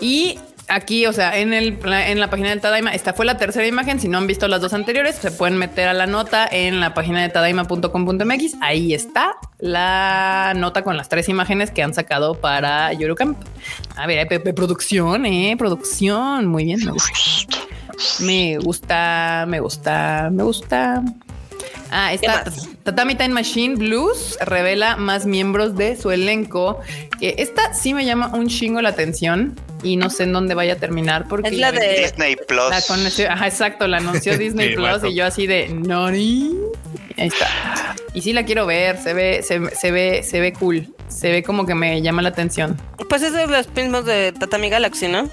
Y 0.00 0.38
aquí, 0.68 1.06
o 1.06 1.12
sea, 1.12 1.38
en, 1.38 1.52
el, 1.52 1.78
en 1.84 2.20
la 2.20 2.30
página 2.30 2.50
de 2.50 2.56
Tadaima, 2.56 2.94
esta 2.94 3.12
fue 3.12 3.24
la 3.26 3.36
tercera 3.36 3.66
imagen. 3.66 4.00
Si 4.00 4.08
no 4.08 4.18
han 4.18 4.26
visto 4.26 4.48
las 4.48 4.60
dos 4.60 4.72
anteriores, 4.72 5.16
se 5.16 5.30
pueden 5.30 5.56
meter 5.56 5.88
a 5.88 5.94
la 5.94 6.06
nota 6.06 6.48
en 6.50 6.80
la 6.80 6.94
página 6.94 7.22
de 7.22 7.28
tadaima.com.mx. 7.28 8.54
Ahí 8.60 8.94
está 8.94 9.36
la 9.58 10.52
nota 10.56 10.82
con 10.82 10.96
las 10.96 11.08
tres 11.08 11.28
imágenes 11.28 11.70
que 11.70 11.82
han 11.82 11.94
sacado 11.94 12.34
para 12.40 12.92
Eurocamp. 12.92 13.38
A 13.96 14.06
ver, 14.06 14.26
Pepe, 14.28 14.52
producción, 14.52 15.26
eh, 15.26 15.54
producción. 15.58 16.46
Muy 16.46 16.64
bien, 16.64 16.84
me 16.84 16.92
gusta. 16.92 17.12
Me 18.20 18.58
gusta, 18.58 19.44
me 19.48 19.60
gusta, 19.60 20.28
me 20.30 20.42
gusta. 20.42 21.02
Ah, 21.90 22.12
esta 22.12 22.44
Tatami 22.86 23.16
Time 23.16 23.30
Machine 23.30 23.74
Blues 23.74 24.38
revela 24.40 24.94
más 24.94 25.26
miembros 25.26 25.74
de 25.74 25.96
su 25.96 26.12
elenco. 26.12 26.80
esta 27.20 27.74
sí 27.74 27.92
me 27.92 28.04
llama 28.04 28.30
un 28.32 28.46
chingo 28.46 28.80
la 28.80 28.90
atención 28.90 29.60
y 29.82 29.96
no 29.96 30.08
sé 30.08 30.22
en 30.22 30.32
dónde 30.32 30.54
vaya 30.54 30.74
a 30.74 30.76
terminar 30.76 31.26
porque 31.26 31.48
es 31.48 31.58
la 31.58 31.72
de 31.72 32.02
Disney 32.02 32.36
Plus. 32.36 32.70
ajá, 33.28 33.46
exacto, 33.48 33.88
la 33.88 33.96
anunció 33.96 34.38
Disney 34.38 34.76
Plus 34.76 35.02
y 35.02 35.14
yo 35.14 35.26
así 35.26 35.48
de 35.48 35.68
Nori. 35.68 36.56
Ahí 37.16 37.26
está. 37.26 37.96
Y 38.14 38.22
sí 38.22 38.32
la 38.32 38.44
quiero 38.44 38.66
ver, 38.66 39.02
se 39.02 39.14
ve, 39.14 39.42
se, 39.42 39.58
ve, 39.90 40.22
se 40.22 40.40
ve 40.40 40.52
cool. 40.52 40.86
Se 41.08 41.32
ve 41.32 41.42
como 41.42 41.66
que 41.66 41.74
me 41.74 42.00
llama 42.02 42.22
la 42.22 42.28
atención. 42.28 42.80
Pues 43.08 43.20
es 43.22 43.32
de 43.32 43.48
los 43.48 43.68
mismos 43.74 44.04
de 44.04 44.30
Tatami 44.30 44.70
Galaxy, 44.70 45.08
¿no? 45.08 45.28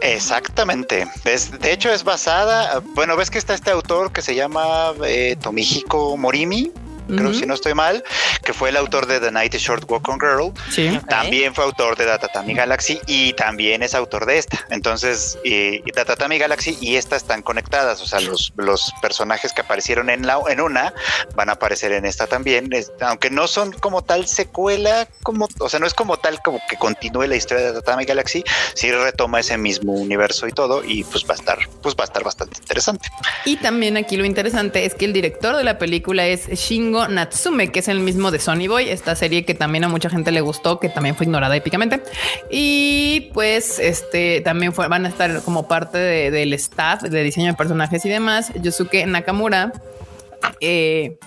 Exactamente. 0.00 1.06
de 1.24 1.72
hecho, 1.72 1.92
es 1.92 2.02
basada. 2.02 2.82
Bueno, 2.96 3.16
ves 3.16 3.30
que 3.30 3.38
está 3.38 3.54
este 3.54 3.70
autor 3.70 4.10
que 4.10 4.20
se 4.20 4.34
llama 4.34 4.94
eh, 5.06 5.36
Tomihiko 5.40 6.16
Morimi 6.16 6.72
creo 7.08 7.34
si 7.34 7.46
no 7.46 7.54
estoy 7.54 7.74
mal, 7.74 8.04
que 8.44 8.52
fue 8.52 8.68
el 8.70 8.76
autor 8.76 9.06
de 9.06 9.20
The 9.20 9.30
Night 9.30 9.54
Short 9.54 9.84
Walk 9.90 10.08
on 10.08 10.18
Girl. 10.20 10.52
Sí. 10.70 10.98
También 11.08 11.54
fue 11.54 11.64
autor 11.64 11.96
de 11.96 12.04
Datatami 12.04 12.54
Galaxy 12.54 13.00
y 13.06 13.32
también 13.34 13.82
es 13.82 13.94
autor 13.94 14.26
de 14.26 14.38
esta. 14.38 14.58
Entonces, 14.70 15.38
y, 15.44 15.82
Datatami 15.92 16.38
Galaxy 16.38 16.76
y 16.80 16.96
esta 16.96 17.16
están 17.16 17.42
conectadas. 17.42 18.00
O 18.00 18.06
sea, 18.06 18.20
los, 18.20 18.52
los 18.56 18.92
personajes 19.00 19.52
que 19.52 19.62
aparecieron 19.62 20.10
en, 20.10 20.26
la, 20.26 20.38
en 20.48 20.60
una 20.60 20.92
van 21.34 21.48
a 21.48 21.52
aparecer 21.52 21.92
en 21.92 22.04
esta 22.04 22.26
también. 22.26 22.70
aunque 23.00 23.30
no 23.30 23.46
son 23.48 23.72
como 23.72 24.02
tal 24.02 24.26
secuela, 24.26 25.08
como, 25.22 25.48
o 25.60 25.68
sea, 25.68 25.80
no 25.80 25.86
es 25.86 25.94
como 25.94 26.16
tal 26.18 26.40
como 26.42 26.60
que 26.68 26.76
continúe 26.76 27.26
la 27.26 27.36
historia 27.36 27.64
de 27.64 27.72
Datatami 27.72 28.04
Galaxy, 28.04 28.44
sí 28.74 28.90
retoma 28.90 29.40
ese 29.40 29.58
mismo 29.58 29.92
universo 29.92 30.46
y 30.46 30.52
todo, 30.52 30.84
y 30.84 31.04
pues 31.04 31.24
va 31.24 31.32
a 31.32 31.36
estar, 31.36 31.58
pues 31.82 31.94
va 31.94 32.04
a 32.04 32.06
estar 32.06 32.24
bastante 32.24 32.58
interesante. 32.60 33.08
Y 33.44 33.56
también 33.56 33.96
aquí 33.96 34.16
lo 34.16 34.24
interesante 34.24 34.84
es 34.84 34.94
que 34.94 35.04
el 35.04 35.12
director 35.12 35.56
de 35.56 35.64
la 35.64 35.78
película 35.78 36.26
es 36.26 36.48
Shingo 36.48 36.97
Natsume, 37.06 37.70
que 37.70 37.78
es 37.78 37.88
el 37.88 38.00
mismo 38.00 38.30
de 38.30 38.40
Sony 38.40 38.66
Boy, 38.66 38.88
esta 38.88 39.14
serie 39.14 39.44
que 39.44 39.54
también 39.54 39.84
a 39.84 39.88
mucha 39.88 40.10
gente 40.10 40.32
le 40.32 40.40
gustó, 40.40 40.80
que 40.80 40.88
también 40.88 41.14
fue 41.14 41.26
ignorada 41.26 41.54
épicamente. 41.54 42.02
Y 42.50 43.30
pues 43.34 43.78
este 43.78 44.40
también 44.40 44.72
van 44.72 45.06
a 45.06 45.08
estar 45.08 45.42
como 45.42 45.68
parte 45.68 45.98
del 45.98 46.52
staff 46.54 47.02
de 47.02 47.22
diseño 47.22 47.48
de 47.48 47.54
personajes 47.54 48.04
y 48.04 48.08
demás. 48.08 48.52
Yosuke 48.60 49.06
Nakamura. 49.06 49.72
Eh, 50.60 51.18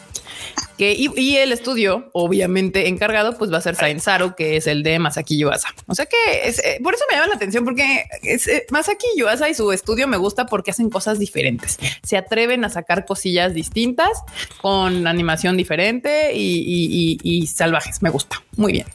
y, 0.90 1.38
el 1.38 1.52
estudio, 1.52 2.10
obviamente 2.14 2.88
encargado, 2.88 3.38
pues 3.38 3.54
va 3.54 3.58
a 3.58 3.62
ser 3.62 3.76
Sainzaro, 3.76 4.36
que 4.36 4.58
es 4.58 4.66
el 4.66 4.82
de 4.82 4.98
Masaki 4.98 5.38
Yuasa. 5.38 5.70
O 5.88 5.94
sea 5.94 6.08
que 6.08 6.18
eh, 6.48 6.80
por 6.82 6.96
eso 6.96 7.04
me 7.10 7.18
llama 7.18 7.28
la 7.28 7.36
atención, 7.36 7.64
porque 7.64 8.06
eh, 8.24 8.66
Masaki 8.72 9.06
Yuasa 9.16 9.48
y 9.50 9.54
su 9.54 9.72
estudio 9.72 10.08
me 10.08 10.18
gusta 10.18 10.48
porque 10.48 10.72
hacen 10.72 10.90
cosas 10.90 11.20
diferentes. 11.20 11.78
Se 12.02 12.18
atreven 12.18 12.66
a 12.66 12.70
sacar 12.70 13.06
cosillas 13.06 13.54
distintas 13.54 14.10
con 14.62 15.06
animación 15.06 15.56
diferente 15.56 16.32
y, 16.34 17.48
salvajes. 17.48 18.02
Me 18.02 18.10
gusta 18.10 18.42
muy 18.58 18.72
bien. 18.72 18.88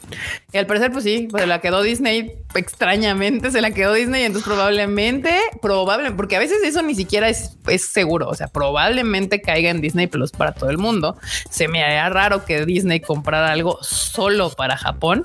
Y 0.51 0.57
al 0.57 0.65
parecer, 0.65 0.91
pues 0.91 1.03
sí, 1.03 1.27
pues 1.29 1.47
la 1.47 1.61
quedó 1.61 1.81
Disney 1.81 2.33
extrañamente, 2.55 3.51
se 3.51 3.61
la 3.61 3.71
quedó 3.71 3.93
Disney. 3.93 4.23
Entonces, 4.23 4.47
probablemente, 4.47 5.33
probablemente, 5.61 6.17
porque 6.17 6.35
a 6.35 6.39
veces 6.39 6.57
eso 6.63 6.81
ni 6.81 6.95
siquiera 6.95 7.29
es, 7.29 7.57
es 7.67 7.85
seguro. 7.85 8.27
O 8.27 8.35
sea, 8.35 8.47
probablemente 8.47 9.41
caiga 9.41 9.69
en 9.69 9.79
Disney 9.79 10.07
Plus 10.07 10.31
para 10.31 10.53
todo 10.53 10.69
el 10.69 10.77
mundo. 10.77 11.17
Se 11.49 11.67
me 11.67 11.83
haría 11.83 12.09
raro 12.09 12.45
que 12.45 12.65
Disney 12.65 12.99
comprara 12.99 13.51
algo 13.51 13.77
solo 13.81 14.49
para 14.51 14.77
Japón, 14.77 15.23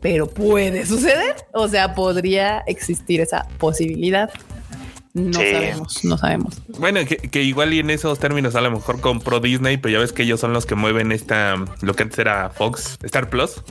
pero 0.00 0.28
puede 0.28 0.86
suceder. 0.86 1.36
O 1.52 1.68
sea, 1.68 1.94
podría 1.94 2.60
existir 2.66 3.20
esa 3.20 3.46
posibilidad. 3.58 4.30
No 5.14 5.32
sabemos, 5.32 6.04
no 6.04 6.18
sabemos. 6.18 6.60
Bueno, 6.78 7.00
que, 7.06 7.42
igual 7.42 7.72
y 7.72 7.78
en 7.78 7.88
esos 7.88 8.18
términos 8.18 8.54
a 8.54 8.60
lo 8.60 8.70
mejor 8.70 9.00
compró 9.00 9.40
Disney, 9.40 9.78
pero 9.78 9.94
ya 9.94 9.98
ves 9.98 10.12
que 10.12 10.24
ellos 10.24 10.38
son 10.38 10.52
los 10.52 10.66
que 10.66 10.74
mueven 10.74 11.10
esta, 11.10 11.56
lo 11.80 11.94
que 11.94 12.02
antes 12.02 12.18
era 12.18 12.50
Fox, 12.50 12.98
Star 13.02 13.30
Plus. 13.30 13.62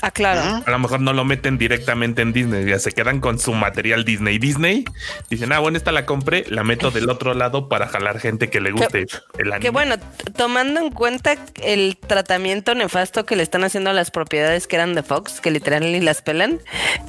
Ah, 0.00 0.10
claro. 0.10 0.62
A 0.66 0.70
lo 0.70 0.78
mejor 0.78 1.00
no 1.00 1.12
lo 1.12 1.24
meten 1.24 1.58
directamente 1.58 2.22
en 2.22 2.32
Disney, 2.32 2.64
ya 2.64 2.78
se 2.78 2.92
quedan 2.92 3.20
con 3.20 3.38
su 3.38 3.52
material 3.52 4.04
Disney. 4.04 4.38
Disney 4.38 4.84
dicen, 5.30 5.52
ah, 5.52 5.58
bueno, 5.58 5.76
esta 5.76 5.92
la 5.92 6.06
compré, 6.06 6.44
la 6.48 6.64
meto 6.64 6.90
del 6.90 7.08
otro 7.08 7.34
lado 7.34 7.68
para 7.68 7.86
jalar 7.86 8.18
gente 8.18 8.50
que 8.50 8.60
le 8.60 8.72
guste 8.72 9.06
el 9.38 9.52
anime. 9.52 9.60
Que 9.60 9.70
bueno, 9.70 9.96
tomando 10.36 10.80
en 10.80 10.90
cuenta 10.90 11.36
el 11.62 11.96
tratamiento 11.98 12.74
nefasto 12.74 13.26
que 13.26 13.36
le 13.36 13.42
están 13.42 13.64
haciendo 13.64 13.90
a 13.90 13.92
las 13.92 14.10
propiedades 14.10 14.66
que 14.66 14.76
eran 14.76 14.94
de 14.94 15.02
Fox, 15.02 15.40
que 15.40 15.50
literalmente 15.50 16.00
las 16.00 16.22
pelan, 16.22 16.60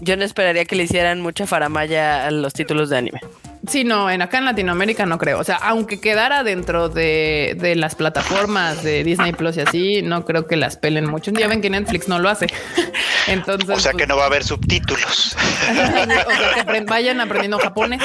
yo 0.01 0.17
no 0.17 0.23
esperaría 0.23 0.65
que 0.65 0.75
le 0.75 0.83
hicieran 0.83 1.21
mucha 1.21 1.47
faramaya 1.47 2.27
a 2.27 2.31
los 2.31 2.53
títulos 2.53 2.89
de 2.89 2.97
anime. 2.97 3.21
Sí, 3.67 3.85
no, 3.85 4.09
en 4.09 4.21
acá 4.21 4.39
en 4.39 4.45
Latinoamérica 4.45 5.05
no 5.05 5.17
creo. 5.17 5.39
O 5.39 5.43
sea, 5.43 5.55
aunque 5.55 5.99
quedara 5.99 6.43
dentro 6.43 6.89
de, 6.89 7.55
de, 7.59 7.75
las 7.75 7.95
plataformas 7.95 8.83
de 8.83 9.03
Disney 9.03 9.31
Plus 9.31 9.55
y 9.55 9.61
así, 9.61 10.01
no 10.01 10.25
creo 10.25 10.47
que 10.47 10.57
las 10.57 10.75
pelen 10.75 11.09
mucho. 11.09 11.31
Ya 11.31 11.47
ven 11.47 11.61
que 11.61 11.69
Netflix 11.69 12.09
no 12.09 12.19
lo 12.19 12.29
hace. 12.29 12.47
Entonces, 13.27 13.69
o 13.69 13.79
sea 13.79 13.91
que 13.91 13.99
pues 13.99 14.09
no 14.09 14.17
va 14.17 14.23
a 14.23 14.27
haber 14.27 14.43
subtítulos. 14.43 15.35
o 15.35 16.53
sea 16.53 16.65
que 16.65 16.81
vayan 16.81 17.21
aprendiendo 17.21 17.57
japonés. 17.57 18.01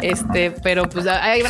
Este, 0.00 0.52
pero 0.62 0.88
pues 0.88 1.06
hay 1.06 1.42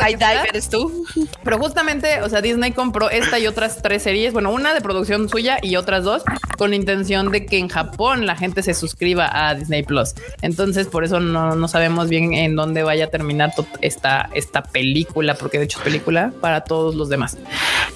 eres 0.49 0.69
tú. 0.69 1.05
Pero 1.43 1.57
justamente, 1.59 2.21
o 2.21 2.29
sea, 2.29 2.41
Disney 2.41 2.71
compró 2.71 3.09
esta 3.09 3.39
y 3.39 3.47
otras 3.47 3.81
tres 3.81 4.03
series, 4.03 4.33
bueno, 4.33 4.51
una 4.51 4.73
de 4.73 4.81
producción 4.81 5.29
suya 5.29 5.57
y 5.61 5.75
otras 5.75 6.03
dos, 6.03 6.23
con 6.57 6.71
la 6.71 6.75
intención 6.75 7.31
de 7.31 7.45
que 7.45 7.57
en 7.57 7.69
Japón 7.69 8.25
la 8.25 8.35
gente 8.35 8.63
se 8.63 8.73
suscriba 8.73 9.29
a 9.31 9.55
Disney 9.55 9.83
Plus. 9.83 10.15
Entonces, 10.41 10.87
por 10.87 11.03
eso 11.03 11.19
no, 11.19 11.55
no 11.55 11.67
sabemos 11.67 12.09
bien 12.09 12.33
en 12.33 12.48
dónde 12.55 12.83
vaya 12.83 13.05
a 13.05 13.07
terminar 13.07 13.53
esta, 13.81 14.29
esta 14.33 14.63
película, 14.63 15.35
porque 15.35 15.57
de 15.57 15.65
hecho 15.65 15.79
es 15.79 15.83
película 15.83 16.31
para 16.41 16.61
todos 16.61 16.95
los 16.95 17.09
demás. 17.09 17.37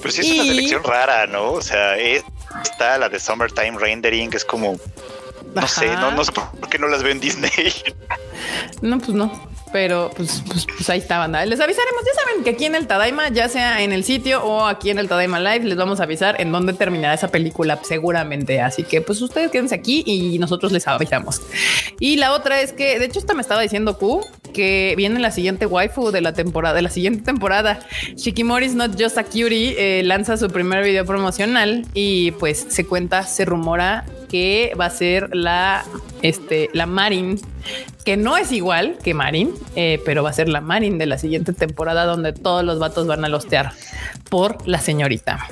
Pero 0.02 0.12
sí 0.12 0.22
es 0.22 0.32
una 0.32 0.44
selección 0.44 0.84
rara, 0.84 1.28
¿no? 1.28 1.52
O 1.52 1.62
sea, 1.62 1.98
está 1.98 2.98
la 2.98 3.10
de 3.10 3.20
Summertime 3.20 3.78
Rendering, 3.78 4.30
que 4.30 4.38
es 4.38 4.46
como 4.46 4.78
no 5.56 5.68
sé, 5.68 5.88
no, 5.88 6.12
no 6.12 6.24
sé 6.24 6.32
por 6.32 6.70
qué 6.70 6.80
no 6.80 6.88
las 6.88 7.04
veo 7.04 7.12
en 7.12 7.20
Disney. 7.20 7.52
No, 8.82 8.98
pues 8.98 9.12
no 9.12 9.32
pero 9.74 10.12
pues, 10.16 10.44
pues, 10.48 10.66
pues, 10.66 10.90
ahí 10.90 11.00
está, 11.00 11.18
banda. 11.18 11.46
Les 11.46 11.60
avisaremos. 11.60 12.02
Ya 12.06 12.24
saben 12.24 12.44
que 12.44 12.52
aquí 12.52 12.66
en 12.66 12.76
el 12.76 12.88
Tadaima, 12.88 13.30
ya 13.30 13.50
sea 13.50 13.82
en 13.82 13.92
el 13.92 14.04
sitio 14.04 14.42
o 14.44 14.66
aquí 14.66 14.92
en 14.92 15.00
el 15.00 15.10
Tadaima 15.10 15.40
Live, 15.40 15.66
les 15.66 15.76
vamos 15.76 16.00
a 16.00 16.04
avisar 16.04 16.40
en 16.40 16.52
dónde 16.52 16.74
terminará 16.74 17.16
esa 17.16 17.30
película 17.30 17.80
seguramente. 17.84 18.62
Así 18.62 18.84
que 18.84 19.02
pues 19.02 19.22
ustedes 19.22 19.52
quédense 19.52 19.76
aquí 19.76 20.04
y 20.06 20.40
nosotros 20.40 20.72
les 20.72 20.88
avisamos. 20.88 21.42
Y 22.00 22.18
la 22.18 22.34
otra 22.34 22.62
es 22.62 22.72
que, 22.72 23.00
de 23.00 23.06
hecho, 23.06 23.20
esta 23.20 23.34
me 23.34 23.42
estaba 23.42 23.62
diciendo 23.62 23.98
Q 23.98 24.22
que 24.54 24.94
viene 24.96 25.20
la 25.20 25.32
siguiente 25.32 25.66
waifu 25.66 26.12
de 26.12 26.22
la 26.22 26.34
temporada, 26.34 26.76
de 26.76 26.84
la 26.84 26.90
siguiente 26.90 27.24
temporada. 27.24 27.80
Shikimori's 28.16 28.76
Not 28.76 29.02
Just 29.02 29.18
a 29.18 29.24
Cutie 29.24 29.76
eh, 29.78 30.04
lanza 30.04 30.38
su 30.38 30.48
primer 30.50 30.84
video 30.84 31.06
promocional 31.06 31.86
y 31.94 32.32
pues 32.34 32.68
se 32.70 32.86
cuenta, 32.86 33.24
se 33.24 33.46
rumora 33.46 34.06
que 34.30 34.74
va 34.80 34.86
a 34.86 34.90
ser 34.90 35.36
la, 35.36 35.84
este, 36.22 36.70
la 36.74 36.86
Marin 36.86 37.40
que 38.06 38.18
no 38.18 38.38
es 38.38 38.52
igual 38.52 38.98
que 39.04 39.14
Marin, 39.14 39.54
eh, 39.76 40.02
pero 40.06 40.24
va 40.24 40.30
a 40.30 40.34
ser 40.34 40.50
la 40.50 40.62
Marin 40.62 40.98
de 40.98 41.06
la 41.06 41.18
siguiente 41.18 41.54
temporada 41.54 42.06
donde 42.06 42.34
todos 42.34 42.64
los 42.64 42.80
vatos 42.80 43.08
van 43.08 43.24
a 43.26 43.30
lostear 43.30 43.72
por 44.30 44.68
la 44.68 44.80
señorita. 44.80 45.48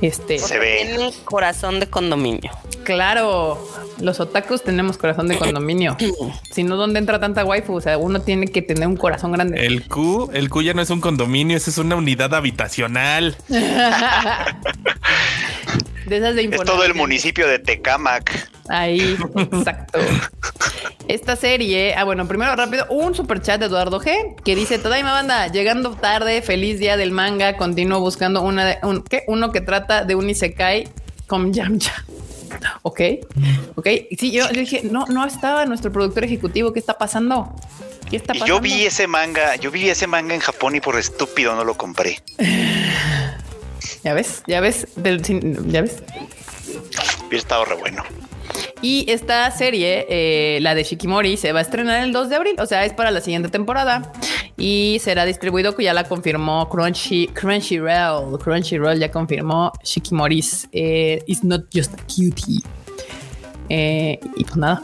Este 0.00 0.38
se 0.38 0.58
ve 0.58 1.12
corazón 1.24 1.78
de 1.78 1.86
condominio. 1.86 2.50
Claro, 2.84 3.58
Los 4.00 4.18
otakus 4.18 4.62
tenemos 4.62 4.96
corazón 4.96 5.28
de 5.28 5.36
condominio. 5.36 5.96
si 6.50 6.64
no, 6.64 6.76
¿dónde 6.76 6.98
entra 6.98 7.20
tanta 7.20 7.44
waifu? 7.44 7.74
O 7.74 7.80
sea, 7.82 7.98
uno 7.98 8.22
tiene 8.22 8.46
que 8.48 8.62
tener 8.62 8.88
un 8.88 8.96
corazón 8.96 9.32
grande. 9.32 9.66
El 9.66 9.86
Q, 9.86 10.30
el 10.32 10.48
Q 10.48 10.62
ya 10.62 10.72
no 10.72 10.80
es 10.80 10.88
un 10.88 11.02
condominio, 11.02 11.56
esa 11.56 11.68
es 11.70 11.76
una 11.76 11.96
unidad 11.96 12.34
habitacional. 12.34 13.36
de 16.10 16.18
esas 16.18 16.34
de 16.34 16.42
Es 16.44 16.64
todo 16.64 16.84
el 16.84 16.94
municipio 16.94 17.46
de 17.46 17.58
Tecamac. 17.58 18.50
Ahí, 18.68 19.16
exacto. 19.36 20.00
Esta 21.08 21.36
serie, 21.36 21.94
ah, 21.94 22.04
bueno, 22.04 22.26
primero 22.28 22.54
rápido, 22.54 22.86
un 22.90 23.14
super 23.14 23.40
chat 23.40 23.60
de 23.60 23.66
Eduardo 23.66 24.00
G 24.00 24.34
que 24.44 24.54
dice: 24.54 24.78
Tadaima 24.78 25.12
banda, 25.12 25.46
llegando 25.46 25.92
tarde, 25.92 26.42
feliz 26.42 26.78
día 26.78 26.96
del 26.96 27.12
manga. 27.12 27.56
Continúo 27.56 28.00
buscando 28.00 28.42
una 28.42 28.64
de, 28.66 28.78
un, 28.82 29.02
¿qué? 29.02 29.22
uno 29.28 29.52
que 29.52 29.60
trata 29.60 30.04
de 30.04 30.16
un 30.16 30.28
Isekai 30.28 30.88
con 31.26 31.52
Yamcha. 31.52 32.04
Ok, 32.82 33.00
ok. 33.76 33.86
Sí, 34.18 34.32
yo 34.32 34.48
dije: 34.48 34.82
No, 34.82 35.06
no 35.06 35.24
estaba 35.24 35.64
nuestro 35.66 35.92
productor 35.92 36.24
ejecutivo. 36.24 36.72
¿Qué 36.72 36.80
está 36.80 36.98
pasando? 36.98 37.54
¿Qué 38.10 38.16
está 38.16 38.34
pasando? 38.34 38.46
yo 38.46 38.60
vi 38.60 38.84
ese 38.84 39.06
manga, 39.06 39.54
yo 39.54 39.70
vi 39.70 39.88
ese 39.88 40.08
manga 40.08 40.34
en 40.34 40.40
Japón 40.40 40.74
y 40.74 40.80
por 40.80 40.98
estúpido 40.98 41.54
no 41.54 41.64
lo 41.64 41.76
compré. 41.76 42.18
Ya 44.04 44.14
ves, 44.14 44.42
ya 44.46 44.60
ves, 44.60 44.86
del, 44.96 45.22
ya 45.70 45.82
ves. 45.82 46.02
Hubiera 47.26 47.38
estado 47.38 47.64
re 47.64 47.74
bueno. 47.76 48.02
Y 48.82 49.04
esta 49.10 49.50
serie, 49.50 50.06
eh, 50.08 50.58
la 50.62 50.74
de 50.74 50.84
Shikimori, 50.84 51.36
se 51.36 51.52
va 51.52 51.58
a 51.58 51.62
estrenar 51.62 52.02
el 52.02 52.12
2 52.12 52.30
de 52.30 52.36
abril, 52.36 52.56
o 52.58 52.66
sea, 52.66 52.84
es 52.84 52.94
para 52.94 53.10
la 53.10 53.20
siguiente 53.20 53.50
temporada 53.50 54.10
y 54.56 54.98
será 55.00 55.24
distribuido 55.24 55.74
que 55.74 55.84
ya 55.84 55.94
la 55.94 56.04
confirmó 56.04 56.68
Crunchy, 56.68 57.28
Crunchyroll. 57.28 58.38
Crunchyroll 58.38 58.98
ya 58.98 59.10
confirmó 59.10 59.72
Shikimori's 59.82 60.68
eh, 60.72 61.22
It's 61.26 61.44
Not 61.44 61.66
Just 61.74 61.94
a 61.94 62.02
Cutie. 62.04 62.60
Eh, 63.68 64.18
y 64.36 64.44
pues 64.44 64.56
nada. 64.56 64.82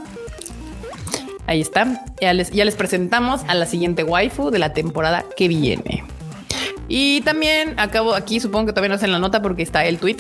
Ahí 1.47 1.61
está. 1.61 2.05
Ya 2.21 2.33
les, 2.33 2.51
ya 2.51 2.65
les 2.65 2.75
presentamos 2.75 3.43
a 3.49 3.55
la 3.55 3.67
siguiente 3.67 4.03
waifu 4.03 4.51
de 4.51 4.59
la 4.59 4.73
temporada 4.73 5.25
que 5.37 5.49
viene. 5.49 6.05
Y 6.89 7.21
también 7.23 7.75
acabo 7.79 8.15
aquí, 8.15 8.39
supongo 8.41 8.67
que 8.67 8.73
todavía 8.73 8.91
no 8.91 8.95
hacen 8.95 9.11
la 9.13 9.19
nota 9.19 9.43
porque 9.43 9.63
está 9.63 9.85
el 9.85 9.99
tweet. 9.99 10.17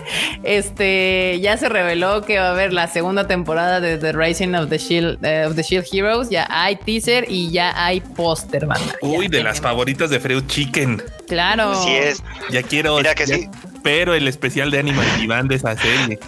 este 0.42 1.38
ya 1.40 1.56
se 1.56 1.68
reveló 1.68 2.22
que 2.22 2.38
va 2.38 2.48
a 2.48 2.50
haber 2.52 2.72
la 2.72 2.86
segunda 2.88 3.26
temporada 3.26 3.80
de 3.80 3.98
The 3.98 4.12
Rising 4.12 4.54
of 4.54 4.68
the 4.70 4.78
Shield 4.78 5.24
eh, 5.24 5.44
of 5.46 5.56
the 5.56 5.62
Shield 5.62 5.86
Heroes. 5.92 6.30
Ya 6.30 6.46
hay 6.50 6.76
teaser 6.76 7.26
y 7.28 7.50
ya 7.50 7.72
hay 7.84 8.00
póster, 8.00 8.66
banda. 8.66 8.94
Uy, 9.02 9.26
Ya 9.30 9.38
de 9.38 9.44
las 9.44 9.60
favoritas 9.60 10.10
de 10.10 10.20
Freud 10.20 10.44
Chicken. 10.46 11.02
Claro. 11.28 11.72
Así 11.72 11.90
es. 11.94 12.22
Ya 12.50 12.62
quiero. 12.62 12.96
Mira 12.96 13.14
que 13.14 13.26
ya- 13.26 13.36
sí. 13.36 13.48
Pero 13.86 14.14
el 14.14 14.26
especial 14.26 14.70
de 14.70 14.80
Animal 14.80 15.06
Divan 15.18 15.46
de 15.48 15.54
esa 15.54 15.76
serie. 15.76 16.18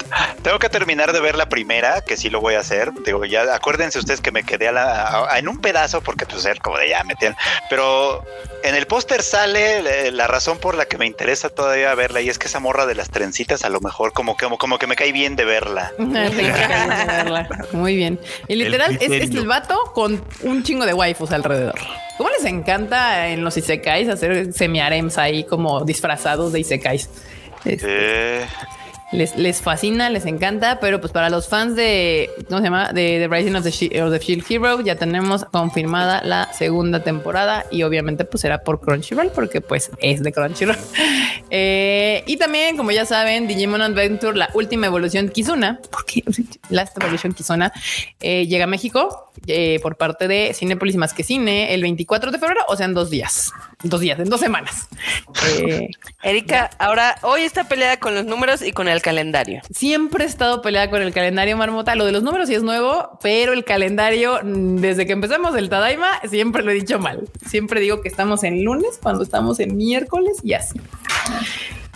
Tengo 0.43 0.59
que 0.61 0.69
terminar 0.69 1.13
de 1.13 1.21
ver 1.21 1.35
la 1.37 1.49
primera, 1.49 2.03
que 2.03 2.17
sí 2.17 2.31
lo 2.31 2.41
voy 2.41 2.55
a 2.55 2.61
hacer. 2.61 2.93
Digo, 3.05 3.25
ya 3.25 3.53
acuérdense 3.55 3.99
ustedes 3.99 4.21
que 4.21 4.31
me 4.31 4.45
quedé 4.45 4.69
a 4.69 4.73
la- 4.73 5.25
a- 5.31 5.39
en 5.39 5.49
un 5.49 5.61
pedazo 5.61 6.01
porque 6.01 6.25
pues 6.25 6.45
era 6.45 6.61
como 6.61 6.79
de 6.79 6.89
ya 6.91 7.03
metían. 7.05 7.35
Pero 7.69 8.25
en 8.63 8.75
el 8.77 8.87
póster 8.87 9.23
sale 9.23 10.07
eh, 10.07 10.13
la 10.13 10.29
razón 10.29 10.59
por 10.59 10.77
la 10.77 10.85
que 10.87 10.99
me 10.99 11.07
interesa 11.07 11.49
todavía 11.49 11.93
verla 11.97 12.21
y 12.21 12.29
es 12.29 12.39
que 12.39 12.47
esa 12.47 12.61
morra 12.61 12.87
de 12.87 12.95
las 12.95 13.11
trencitas 13.11 13.65
a 13.65 13.69
lo 13.71 13.81
mejor 13.81 14.13
como 14.13 14.37
que, 14.37 14.45
como, 14.45 14.57
como 14.59 14.79
que 14.79 14.87
me 14.87 14.95
cae 14.95 15.11
bien 15.13 15.35
de 15.35 15.45
verla. 15.45 15.93
Muy 17.73 17.97
bien. 17.97 18.21
Y 18.47 18.55
literal, 18.57 18.97
es, 19.01 19.11
es 19.11 19.31
el 19.35 19.47
vato 19.47 19.77
con 19.95 20.23
un 20.43 20.63
chingo 20.63 20.87
de 20.87 20.95
waifus 20.95 21.33
alrededor. 21.33 21.75
¿Cómo 22.17 22.31
les 22.31 22.45
encanta 22.45 23.29
en 23.29 23.45
los 23.45 23.57
isekais 23.57 24.09
hacer 24.09 24.53
semi-harems 24.53 25.19
ahí 25.19 25.45
como 25.45 25.85
disfrazados 25.85 26.53
de 26.53 26.61
isekais? 26.61 27.09
Este, 27.69 28.43
Eh, 28.43 28.47
les, 29.13 29.37
les 29.37 29.63
fascina, 29.63 30.11
les 30.11 30.27
encanta, 30.27 30.81
pero 30.81 31.01
pues 31.01 31.13
para 31.15 31.31
los 31.31 31.49
fans 31.49 31.75
de, 31.77 32.29
¿cómo 32.49 32.59
se 32.59 32.65
llama? 32.65 32.93
De 32.93 33.19
The 33.19 33.29
Rising 33.29 33.55
of 33.55 33.65
the, 33.65 33.71
Shi- 33.71 34.01
of 34.03 34.13
the 34.13 34.19
Shield 34.19 34.45
Hero, 34.51 34.81
ya 34.83 34.97
tenemos 34.97 35.47
confirmada 35.47 36.21
la 36.23 36.53
segunda 36.53 37.03
temporada 37.03 37.65
y 37.71 37.85
obviamente 37.85 38.27
pues 38.27 38.43
será 38.43 38.59
por 38.65 38.81
Crunchyroll 38.83 39.31
porque 39.31 39.63
pues 39.63 39.91
es 40.01 40.23
de 40.23 40.33
Crunchyroll. 40.33 40.77
Eh, 41.51 42.25
y 42.27 42.37
también, 42.37 42.77
como 42.77 42.91
ya 42.91 43.07
saben, 43.07 43.49
Digimon 43.49 43.81
Adventure, 43.81 44.37
la 44.37 44.51
última 44.53 44.87
evolución 44.87 45.31
Kizuna, 45.31 45.81
porque 45.91 46.23
Last 46.69 46.95
Evolution 46.99 47.33
Kizuna 47.33 47.73
eh, 48.21 48.47
llega 48.47 48.65
a 48.65 48.67
México 48.67 49.28
eh, 49.47 49.79
por 49.83 49.97
parte 49.97 50.29
de 50.29 50.53
Cinepolis 50.55 50.97
Más 50.97 51.15
que 51.15 51.23
Cine 51.23 51.73
el 51.75 51.83
24 51.83 52.31
de 52.31 52.39
febrero, 52.39 52.61
o 52.69 52.77
sea, 52.77 52.87
en 52.87 52.95
dos 52.95 53.11
días, 53.11 53.53
dos 53.83 54.01
días, 54.01 54.19
en 54.19 54.29
dos 54.29 54.41
semanas. 54.41 54.89
Eh, 55.49 55.89
Erika, 56.23 56.71
ahora 56.79 57.17
hoy 57.23 57.43
está 57.43 57.65
peleada 57.69 57.99
con 57.99 58.15
los 58.15 58.25
números 58.25 58.61
y 58.63 58.73
con 58.73 58.89
el 58.89 59.01
calendario. 59.01 59.61
Siempre 59.73 60.25
he 60.25 60.27
estado 60.27 60.63
peleada 60.63 60.91
con 60.91 61.01
el 61.01 61.13
calendario 61.13 61.57
marmota. 61.57 61.95
Lo 61.95 62.05
de 62.05 62.13
los 62.13 62.23
números 62.23 62.49
sí 62.49 62.55
es 62.55 62.63
nuevo, 62.63 63.19
pero 63.23 63.53
el 63.53 63.65
calendario, 63.65 64.41
mm, 64.43 64.77
desde 64.77 65.07
que 65.07 65.13
empezamos 65.13 65.55
el 65.57 65.69
Tadaima, 65.69 66.09
siempre 66.29 66.63
lo 66.65 66.71
he 66.73 66.75
dicho 66.75 66.99
mal. 66.99 67.29
Siempre 67.49 67.81
digo 67.81 68.01
que 68.01 68.09
estamos 68.09 68.43
en 68.43 68.65
lunes 68.65 68.99
cuando 69.01 69.23
estamos 69.23 69.61
en 69.61 69.77
miércoles 69.77 70.39
y 70.43 70.55
así. 70.55 70.79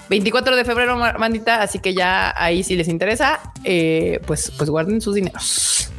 24 0.08 0.56
de 0.56 0.64
febrero, 0.64 0.96
ma- 0.96 1.12
bandita, 1.12 1.62
así 1.62 1.78
que 1.78 1.94
ya 1.94 2.32
ahí 2.36 2.62
si 2.62 2.76
les 2.76 2.88
interesa, 2.88 3.40
eh, 3.64 4.20
pues, 4.26 4.52
pues 4.56 4.68
guarden 4.70 5.00
sus 5.00 5.14
dineros. 5.14 5.90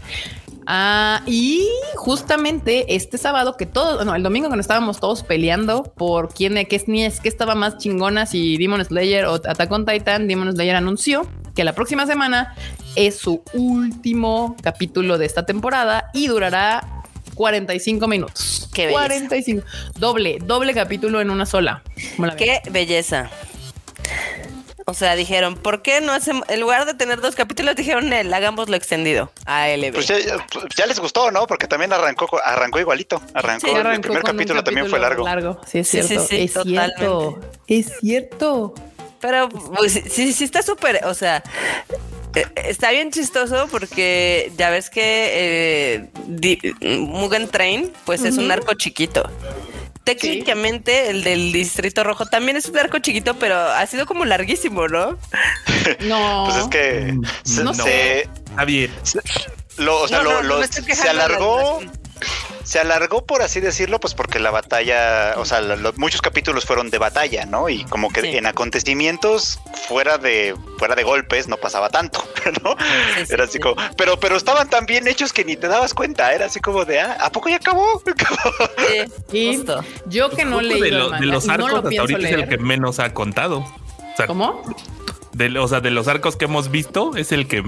Ah, 0.66 1.22
y 1.26 1.68
justamente 1.96 2.96
este 2.96 3.18
sábado 3.18 3.58
que 3.58 3.66
todos, 3.66 4.06
no, 4.06 4.16
el 4.16 4.24
domingo 4.24 4.50
que 4.50 4.56
nos 4.56 4.64
estábamos 4.64 5.00
todos 5.00 5.24
peleando 5.24 5.84
por 5.84 6.34
quién, 6.34 6.54
qué 6.68 6.76
es, 6.76 6.88
ni 6.88 7.04
es, 7.04 7.20
qué 7.20 7.30
estaba 7.30 7.56
más 7.56 7.78
chingona, 7.78 8.26
si 8.26 8.58
Demon 8.58 8.84
Slayer 8.84 9.26
o 9.26 9.36
Attack 9.36 9.72
on 9.72 9.86
Titan, 9.86 10.28
Demon 10.28 10.52
Slayer 10.52 10.76
anunció 10.76 11.28
que 11.56 11.64
la 11.64 11.74
próxima 11.74 12.06
semana 12.06 12.56
es 12.96 13.18
su 13.18 13.44
último 13.54 14.56
capítulo 14.62 15.18
de 15.18 15.26
esta 15.26 15.46
temporada 15.46 16.10
y 16.14 16.28
durará 16.28 17.04
45 17.36 18.08
minutos. 18.08 18.70
Qué 18.74 18.88
belleza. 18.88 19.02
45. 19.02 19.66
Doble, 19.98 20.38
doble 20.44 20.74
capítulo 20.74 21.22
en 21.22 21.30
una 21.30 21.46
sola. 21.46 21.84
Qué 22.38 22.62
belleza. 22.72 23.30
O 24.86 24.94
sea, 24.94 25.16
dijeron, 25.16 25.56
¿por 25.56 25.82
qué 25.82 26.02
no 26.02 26.12
hacemos, 26.12 26.48
en 26.50 26.60
lugar 26.60 26.86
de 26.86 26.94
tener 26.94 27.22
dos 27.22 27.36
capítulos, 27.36 27.76
dijeron, 27.76 28.12
él, 28.12 28.34
hagámoslo 28.34 28.76
extendido. 28.76 29.32
ALB. 29.46 29.94
pues 29.94 30.08
ya, 30.08 30.18
ya 30.76 30.86
les 30.86 31.00
gustó, 31.00 31.32
¿no? 31.32 31.48
Porque 31.48 31.68
también 31.68 31.94
arrancó, 31.94 32.30
arrancó 32.44 32.80
igualito. 32.80 33.22
Arrancó, 33.34 33.68
Sí, 33.68 33.74
el 33.74 34.02
primer 34.02 34.22
con 34.22 34.32
un 34.32 34.38
capítulo 34.38 34.64
también 34.64 34.90
fue 34.90 35.00
largo. 35.00 35.62
Sí, 35.66 35.80
es 35.80 35.88
Sí, 35.88 36.02
sí, 36.02 36.08
cierto. 36.08 36.28
sí, 36.28 36.36
es 36.44 36.54
cierto. 36.64 37.40
Es 37.68 38.00
cierto. 38.00 38.74
Pero 39.22 39.48
pues, 39.50 39.94
sí, 40.12 40.34
sí 40.34 40.44
está 40.44 40.62
súper, 40.62 41.06
o 41.06 41.14
sea, 41.14 41.42
eh, 42.36 42.46
está 42.66 42.92
bien 42.92 43.10
chistoso 43.10 43.68
porque 43.72 44.52
ya 44.58 44.70
ves 44.70 44.90
que 44.90 46.10
eh, 46.82 46.98
Mugen 47.00 47.48
Train, 47.48 47.94
pues 48.06 48.24
es 48.26 48.38
un 48.38 48.52
arco 48.52 48.74
chiquito. 48.74 49.24
Técnicamente 50.04 51.10
el 51.10 51.24
del 51.24 51.52
Distrito 51.54 52.04
Rojo 52.04 52.26
también 52.26 52.58
es 52.58 52.68
un 52.68 52.78
arco 52.78 53.00
chiquito, 53.00 53.36
pero 53.36 53.56
ha 53.58 53.86
sido 53.88 54.06
como 54.06 54.26
larguísimo, 54.26 54.88
¿no? 54.88 55.18
No. 56.02 56.46
Pues 56.46 56.58
es 56.64 56.68
que 56.70 57.14
Mm, 57.14 57.24
se, 57.44 57.64
no 57.64 57.74
se- 57.74 58.22
Está 58.22 58.66
bien. 58.66 58.92
lo, 59.78 60.02
o 60.02 60.08
sea, 60.08 60.18
No, 60.20 60.24
lo- 60.24 60.32
no, 60.44 60.50
no 60.50 60.56
lo- 60.60 60.64
se 60.68 61.10
alargó. 61.10 61.82
Se 62.64 62.80
alargó, 62.80 63.26
por 63.26 63.42
así 63.42 63.60
decirlo, 63.60 64.00
pues 64.00 64.14
porque 64.14 64.40
la 64.40 64.52
batalla, 64.52 65.34
o 65.38 65.46
sea, 65.46 65.62
muchos 65.98 66.22
capítulos 66.22 66.66
fueron 66.66 66.90
de 66.90 66.98
batalla, 66.98 67.46
¿no? 67.46 67.70
Y 67.70 67.84
como 67.86 68.10
que 68.12 68.22
Sí. 68.22 68.38
en 68.38 68.46
acontecimientos 68.46 69.60
fuera 69.88 70.18
de 70.18 70.56
fuera 70.78 70.96
de 70.96 71.04
golpes 71.04 71.48
no 71.48 71.58
pasaba 71.58 71.90
tanto, 71.90 72.24
¿no? 72.64 72.76
Sí, 72.78 73.26
sí, 73.28 73.34
Era 73.34 73.44
así 73.46 73.54
sí. 73.54 73.60
como, 73.60 73.76
pero 73.98 74.20
pero 74.20 74.36
estaban 74.38 74.70
tan 74.70 74.86
bien 74.86 75.08
hechos 75.08 75.34
que 75.34 75.44
ni 75.46 75.56
te 75.56 75.68
dabas 75.68 75.94
cuenta, 75.94 76.34
era 76.34 76.46
así 76.46 76.60
como 76.60 76.86
de, 76.86 77.00
ah, 77.02 77.18
¿a 77.20 77.32
poco 77.32 77.50
ya 77.50 77.58
acabó? 77.58 78.02
Sí, 79.30 79.38
Y 79.38 79.56
justo. 79.58 79.84
yo 80.08 80.30
que 80.30 80.46
no 80.46 80.62
leí 80.62 80.80
de, 80.82 80.92
lo- 80.92 81.10
de 81.10 81.26
los 81.26 81.48
arcos 81.50 81.68
no 81.68 81.72
lo 81.74 81.78
hasta 81.78 81.90
pienso 81.90 82.02
ahorita 82.14 82.30
es 82.30 82.36
el 82.36 82.48
que 82.50 82.58
menos 82.58 83.00
ha 83.00 83.14
contado. 83.14 83.60
O 83.60 84.16
sea, 84.18 84.28
¿Cómo? 84.28 84.62
de, 85.34 85.58
o 85.58 85.68
sea, 85.68 85.80
de 85.82 85.90
los 85.92 86.08
arcos 86.08 86.36
que 86.36 86.46
hemos 86.46 86.70
visto, 86.70 87.16
es 87.16 87.32
el 87.32 87.48
que 87.48 87.64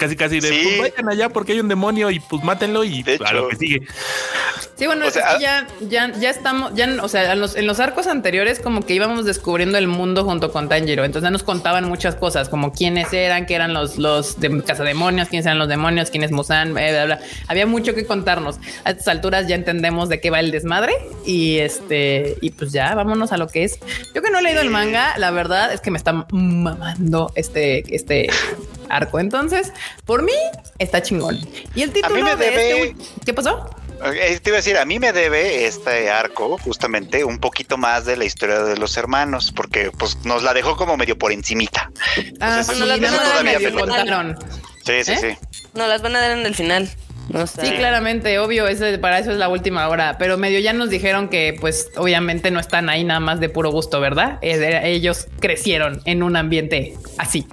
casi 0.00 0.16
casi 0.16 0.40
de 0.40 0.48
Sí. 0.48 0.62
pues 0.78 0.92
vayan 0.92 1.08
allá 1.08 1.28
porque 1.28 1.52
hay 1.52 1.60
un 1.60 1.68
demonio 1.68 2.10
y 2.10 2.18
pues 2.18 2.42
mátenlo 2.42 2.82
y 2.82 3.02
De 3.04 3.20
a 3.24 3.32
lo 3.32 3.48
que 3.48 3.56
sigue. 3.56 3.86
Sí, 4.74 4.86
bueno, 4.86 5.04
O 5.04 5.08
es 5.08 5.14
que 5.14 5.20
ya, 5.40 5.66
ya, 5.88 6.10
ya 6.18 6.30
estamos, 6.30 6.74
ya, 6.74 6.88
o 7.02 7.08
sea, 7.08 7.34
en 7.34 7.40
los, 7.40 7.54
en 7.54 7.66
los 7.66 7.80
arcos 7.80 8.06
anteriores 8.06 8.60
como 8.60 8.80
que 8.86 8.94
íbamos 8.94 9.26
descubriendo 9.26 9.76
el 9.76 9.86
mundo 9.86 10.24
junto 10.24 10.50
con 10.52 10.68
Tanjiro. 10.70 11.04
Entonces 11.04 11.26
ya 11.26 11.30
nos 11.30 11.42
contaban 11.42 11.86
muchas 11.86 12.14
cosas, 12.14 12.48
como 12.48 12.72
quiénes 12.72 13.12
eran, 13.12 13.44
qué 13.44 13.54
eran 13.54 13.74
los, 13.74 13.98
los 13.98 14.40
de 14.40 14.62
cazademonios, 14.64 15.28
quiénes 15.28 15.44
eran 15.44 15.58
los 15.58 15.68
demonios, 15.68 16.10
quién 16.10 16.24
es 16.24 16.32
Musan, 16.32 16.72
bla, 16.72 16.90
bla, 16.90 17.04
bla. 17.04 17.20
Había 17.46 17.66
mucho 17.66 17.94
que 17.94 18.06
contarnos. 18.06 18.56
A 18.84 18.90
estas 18.90 19.08
alturas 19.08 19.46
ya 19.46 19.54
entendemos 19.54 20.08
de 20.08 20.18
qué 20.18 20.30
va 20.30 20.40
el 20.40 20.50
desmadre 20.50 20.94
y 21.26 21.58
este, 21.58 22.38
y 22.40 22.50
pues 22.50 22.72
ya 22.72 22.94
vámonos 22.94 23.32
a 23.32 23.36
lo 23.36 23.48
que 23.48 23.64
es. 23.64 23.78
Yo 24.14 24.22
que 24.22 24.30
no 24.30 24.38
he 24.38 24.42
leído 24.42 24.62
el 24.62 24.70
manga, 24.70 25.12
la 25.18 25.30
verdad 25.30 25.74
es 25.74 25.82
que 25.82 25.90
me 25.90 25.98
está 25.98 26.26
mamando 26.30 27.32
este, 27.34 27.94
este 27.94 28.30
arco. 28.90 29.18
Entonces, 29.20 29.72
por 30.04 30.22
mí 30.22 30.32
está 30.78 31.02
chingón. 31.02 31.38
Y 31.74 31.82
el 31.82 31.92
título 31.92 32.22
me 32.22 32.36
de 32.36 32.50
debe- 32.50 32.82
este, 32.90 32.96
¿qué 33.24 33.34
pasó? 33.34 33.70
Te 34.02 34.40
iba 34.46 34.56
a 34.56 34.60
decir, 34.62 34.78
a 34.78 34.86
mí 34.86 34.98
me 34.98 35.12
debe 35.12 35.66
este 35.66 36.08
arco 36.10 36.56
justamente 36.58 37.22
un 37.22 37.38
poquito 37.38 37.76
más 37.76 38.06
de 38.06 38.16
la 38.16 38.24
historia 38.24 38.62
de 38.62 38.78
los 38.78 38.96
hermanos, 38.96 39.52
porque 39.54 39.90
pues 39.98 40.16
nos 40.24 40.42
la 40.42 40.54
dejó 40.54 40.74
como 40.76 40.96
medio 40.96 41.18
por 41.18 41.32
encimita. 41.32 41.90
Ah, 42.40 42.60
Entonces, 42.60 42.76
sí, 42.78 42.82
eso 42.82 42.98
más 42.98 43.22
todavía 43.24 43.58
medio 43.58 43.74
contaron. 43.78 44.38
Sí, 44.86 45.04
Sí, 45.04 45.04
sí, 45.04 45.12
¿Eh? 45.26 45.38
sí. 45.52 45.58
No, 45.74 45.86
las 45.86 46.00
van 46.00 46.16
a 46.16 46.20
dar 46.20 46.30
en 46.30 46.46
el 46.46 46.54
final. 46.54 46.88
O 47.34 47.46
sea, 47.46 47.62
Sí, 47.64 47.70
claramente, 47.76 48.38
obvio, 48.38 48.66
ese, 48.66 48.96
para 48.98 49.18
eso 49.18 49.30
es 49.32 49.36
la 49.36 49.48
última 49.50 49.86
hora, 49.88 50.16
pero 50.18 50.36
medio 50.38 50.58
ya 50.60 50.72
nos 50.72 50.88
dijeron 50.88 51.28
que 51.28 51.56
pues 51.60 51.90
obviamente 51.96 52.50
no 52.50 52.58
están 52.58 52.88
ahí 52.88 53.04
nada 53.04 53.20
más 53.20 53.38
de 53.38 53.50
puro 53.50 53.70
gusto, 53.70 54.00
¿verdad? 54.00 54.38
Eh, 54.40 54.56
de- 54.56 54.88
ellos 54.90 55.28
crecieron 55.40 56.00
en 56.06 56.22
un 56.22 56.36
ambiente 56.36 56.94
así. 57.18 57.46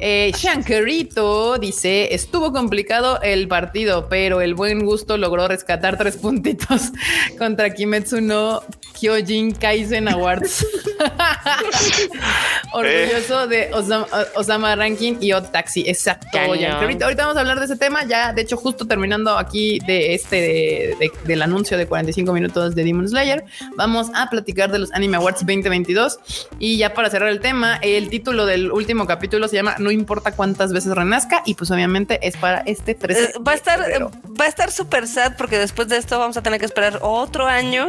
Eh, 0.00 0.32
Shankerito 0.36 1.58
dice, 1.58 2.14
estuvo 2.14 2.52
complicado 2.52 3.20
el 3.22 3.46
partido, 3.48 4.08
pero 4.08 4.40
el 4.40 4.54
buen 4.54 4.84
gusto 4.84 5.16
logró 5.16 5.46
rescatar 5.46 5.98
tres 5.98 6.16
puntitos 6.16 6.90
contra 7.38 7.70
Kimetsu 7.74 8.20
no 8.20 8.62
Kyojin 8.98 9.52
Kaisen 9.52 10.08
Awards. 10.08 10.66
Orgulloso 12.72 13.46
de 13.46 13.70
Osama, 13.72 14.06
Osama 14.36 14.76
Ranking 14.76 15.14
y 15.20 15.32
Odd 15.32 15.44
Taxi. 15.50 15.84
Exacto. 15.86 16.28
Shankerito. 16.32 17.04
Ahorita 17.04 17.22
vamos 17.24 17.36
a 17.36 17.40
hablar 17.40 17.58
de 17.58 17.64
ese 17.66 17.76
tema. 17.76 18.04
Ya, 18.04 18.32
de 18.32 18.42
hecho, 18.42 18.56
justo 18.56 18.86
terminando 18.86 19.36
aquí 19.36 19.78
de 19.86 20.14
este 20.14 20.36
de- 20.36 20.96
de- 20.98 21.10
del 21.24 21.42
anuncio 21.42 21.76
de 21.78 21.86
45 21.86 22.32
minutos 22.32 22.74
de 22.74 22.84
Demon 22.84 23.08
Slayer, 23.08 23.44
vamos 23.76 24.08
a 24.14 24.28
platicar 24.30 24.70
de 24.70 24.78
los 24.80 24.92
Anime 24.92 25.16
Awards 25.16 25.40
2022. 25.40 26.18
Y 26.58 26.76
ya 26.78 26.94
para 26.94 27.10
cerrar 27.10 27.28
el 27.30 27.40
tema, 27.40 27.76
el 27.82 28.08
título 28.10 28.46
del 28.46 28.70
último 28.70 29.06
capítulo 29.06 29.48
se 29.48 29.56
llama 29.56 29.76
No 29.90 29.94
importa 29.94 30.30
cuántas 30.30 30.72
veces 30.72 30.94
renazca. 30.94 31.42
Y 31.44 31.54
pues 31.54 31.68
obviamente 31.72 32.20
es 32.22 32.36
para 32.36 32.60
este 32.60 32.94
13 32.94 33.22
eh, 33.22 33.32
va 33.46 33.52
a 33.52 33.54
estar, 33.56 33.80
febrero. 33.80 34.12
va 34.40 34.44
a 34.44 34.48
estar 34.48 34.70
súper 34.70 35.08
sad 35.08 35.36
porque 35.36 35.58
después 35.58 35.88
de 35.88 35.96
esto 35.96 36.16
vamos 36.16 36.36
a 36.36 36.42
tener 36.42 36.60
que 36.60 36.66
esperar 36.66 37.00
otro 37.02 37.48
año 37.48 37.88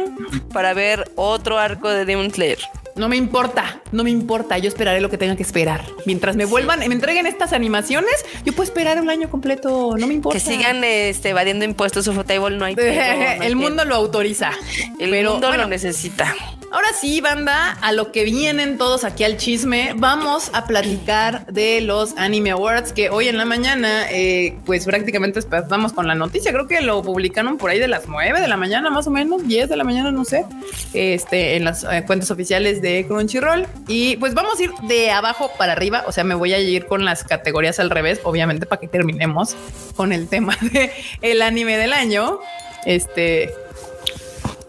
para 0.52 0.74
ver 0.74 1.12
otro 1.14 1.60
arco 1.60 1.88
de 1.88 2.04
Demon 2.04 2.32
Slayer. 2.32 2.58
No 2.96 3.08
me 3.08 3.16
importa, 3.16 3.80
no 3.92 4.02
me 4.02 4.10
importa. 4.10 4.58
Yo 4.58 4.66
esperaré 4.66 5.00
lo 5.00 5.08
que 5.10 5.16
tenga 5.16 5.36
que 5.36 5.44
esperar. 5.44 5.82
Mientras 6.06 6.34
me 6.34 6.44
vuelvan, 6.44 6.80
me 6.80 6.86
entreguen 6.86 7.26
estas 7.26 7.52
animaciones, 7.52 8.12
yo 8.44 8.52
puedo 8.52 8.64
esperar 8.64 9.00
un 9.00 9.08
año 9.08 9.30
completo. 9.30 9.94
No 9.96 10.08
me 10.08 10.14
importa. 10.14 10.38
Que 10.38 10.44
sigan 10.44 10.82
este, 10.82 11.30
evadiendo 11.30 11.64
impuestos 11.64 12.04
su 12.04 12.24
table, 12.24 12.56
no 12.56 12.64
hay 12.64 12.74
pedo, 12.76 12.92
no 12.92 13.42
hay 13.42 13.46
el 13.46 13.54
mundo 13.54 13.84
pedo. 13.84 13.84
lo 13.86 13.94
autoriza. 13.94 14.50
el 14.98 15.10
pero 15.10 15.32
mundo 15.32 15.46
bueno, 15.48 15.62
lo 15.62 15.68
necesita. 15.70 16.34
Ahora 16.72 16.88
sí, 16.98 17.20
banda, 17.20 17.72
a 17.82 17.92
lo 17.92 18.12
que 18.12 18.24
vienen 18.24 18.78
todos 18.78 19.04
aquí 19.04 19.24
al 19.24 19.36
chisme, 19.36 19.92
vamos 19.94 20.50
a 20.54 20.66
platicar 20.66 21.44
de 21.44 21.82
los 21.82 22.16
Anime 22.16 22.52
Awards 22.52 22.94
que 22.94 23.10
hoy 23.10 23.28
en 23.28 23.36
la 23.36 23.44
mañana, 23.44 24.10
eh, 24.10 24.56
pues 24.64 24.86
prácticamente 24.86 25.40
empezamos 25.40 25.92
con 25.92 26.08
la 26.08 26.14
noticia. 26.14 26.50
Creo 26.50 26.66
que 26.66 26.80
lo 26.80 27.02
publicaron 27.02 27.58
por 27.58 27.68
ahí 27.68 27.78
de 27.78 27.88
las 27.88 28.08
9 28.08 28.40
de 28.40 28.48
la 28.48 28.56
mañana, 28.56 28.88
más 28.88 29.06
o 29.06 29.10
menos, 29.10 29.46
10 29.46 29.68
de 29.68 29.76
la 29.76 29.84
mañana, 29.84 30.10
no 30.12 30.24
sé, 30.24 30.46
este, 30.94 31.56
en 31.56 31.66
las 31.66 31.84
eh, 31.84 32.04
cuentas 32.06 32.30
oficiales 32.30 32.80
de 32.80 33.04
Crunchyroll. 33.06 33.66
Y 33.86 34.16
pues 34.16 34.32
vamos 34.32 34.58
a 34.58 34.62
ir 34.62 34.70
de 34.84 35.10
abajo 35.10 35.50
para 35.58 35.72
arriba, 35.72 36.04
o 36.06 36.12
sea, 36.12 36.24
me 36.24 36.34
voy 36.34 36.54
a 36.54 36.58
ir 36.58 36.86
con 36.86 37.04
las 37.04 37.22
categorías 37.22 37.80
al 37.80 37.90
revés, 37.90 38.18
obviamente, 38.24 38.64
para 38.64 38.80
que 38.80 38.88
terminemos 38.88 39.56
con 39.94 40.10
el 40.10 40.26
tema 40.26 40.56
de 40.72 40.90
el 41.20 41.42
anime 41.42 41.76
del 41.76 41.92
año. 41.92 42.40
Este, 42.86 43.54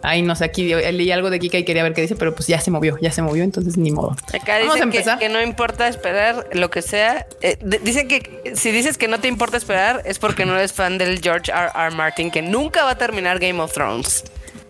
Ay, 0.05 0.21
no 0.21 0.35
sé, 0.35 0.43
aquí 0.43 0.73
leí 0.75 1.11
algo 1.11 1.29
de 1.29 1.39
Kika 1.39 1.57
y 1.57 1.63
quería 1.63 1.81
ver 1.81 1.93
qué 1.93 2.01
dice, 2.01 2.17
pero 2.17 2.35
pues 2.35 2.47
ya 2.47 2.59
se 2.59 2.69
movió, 2.71 2.97
ya 3.01 3.09
se 3.11 3.21
movió, 3.21 3.43
entonces 3.43 3.77
ni 3.77 3.89
modo. 3.89 4.17
Acá 4.33 4.59
Vamos 4.59 4.75
a 4.75 4.77
que, 4.77 4.83
empezar. 4.83 5.17
que 5.17 5.29
no 5.29 5.41
importa 5.41 5.87
esperar 5.87 6.47
lo 6.51 6.69
que 6.69 6.81
sea. 6.81 7.25
Eh, 7.41 7.57
dicen 7.81 8.09
que 8.09 8.53
si 8.55 8.71
dices 8.71 8.97
que 8.97 9.07
no 9.07 9.21
te 9.21 9.29
importa 9.29 9.55
esperar 9.55 10.01
es 10.03 10.19
porque 10.19 10.45
no 10.45 10.55
eres 10.55 10.73
fan 10.73 10.97
del 10.97 11.21
George 11.21 11.51
R. 11.51 11.71
R. 11.73 11.95
Martin, 11.95 12.31
que 12.31 12.41
nunca 12.41 12.83
va 12.83 12.91
a 12.91 12.97
terminar 12.97 13.39
Game 13.39 13.61
of 13.61 13.71
Thrones. 13.73 14.25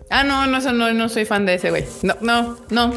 Ah, 0.08 0.22
no, 0.22 0.46
no, 0.46 0.60
no, 0.60 0.92
no 0.92 1.08
soy 1.08 1.24
fan 1.24 1.44
de 1.46 1.54
ese 1.54 1.70
güey. 1.70 1.84
No, 2.02 2.16
no, 2.20 2.56
no. 2.70 2.94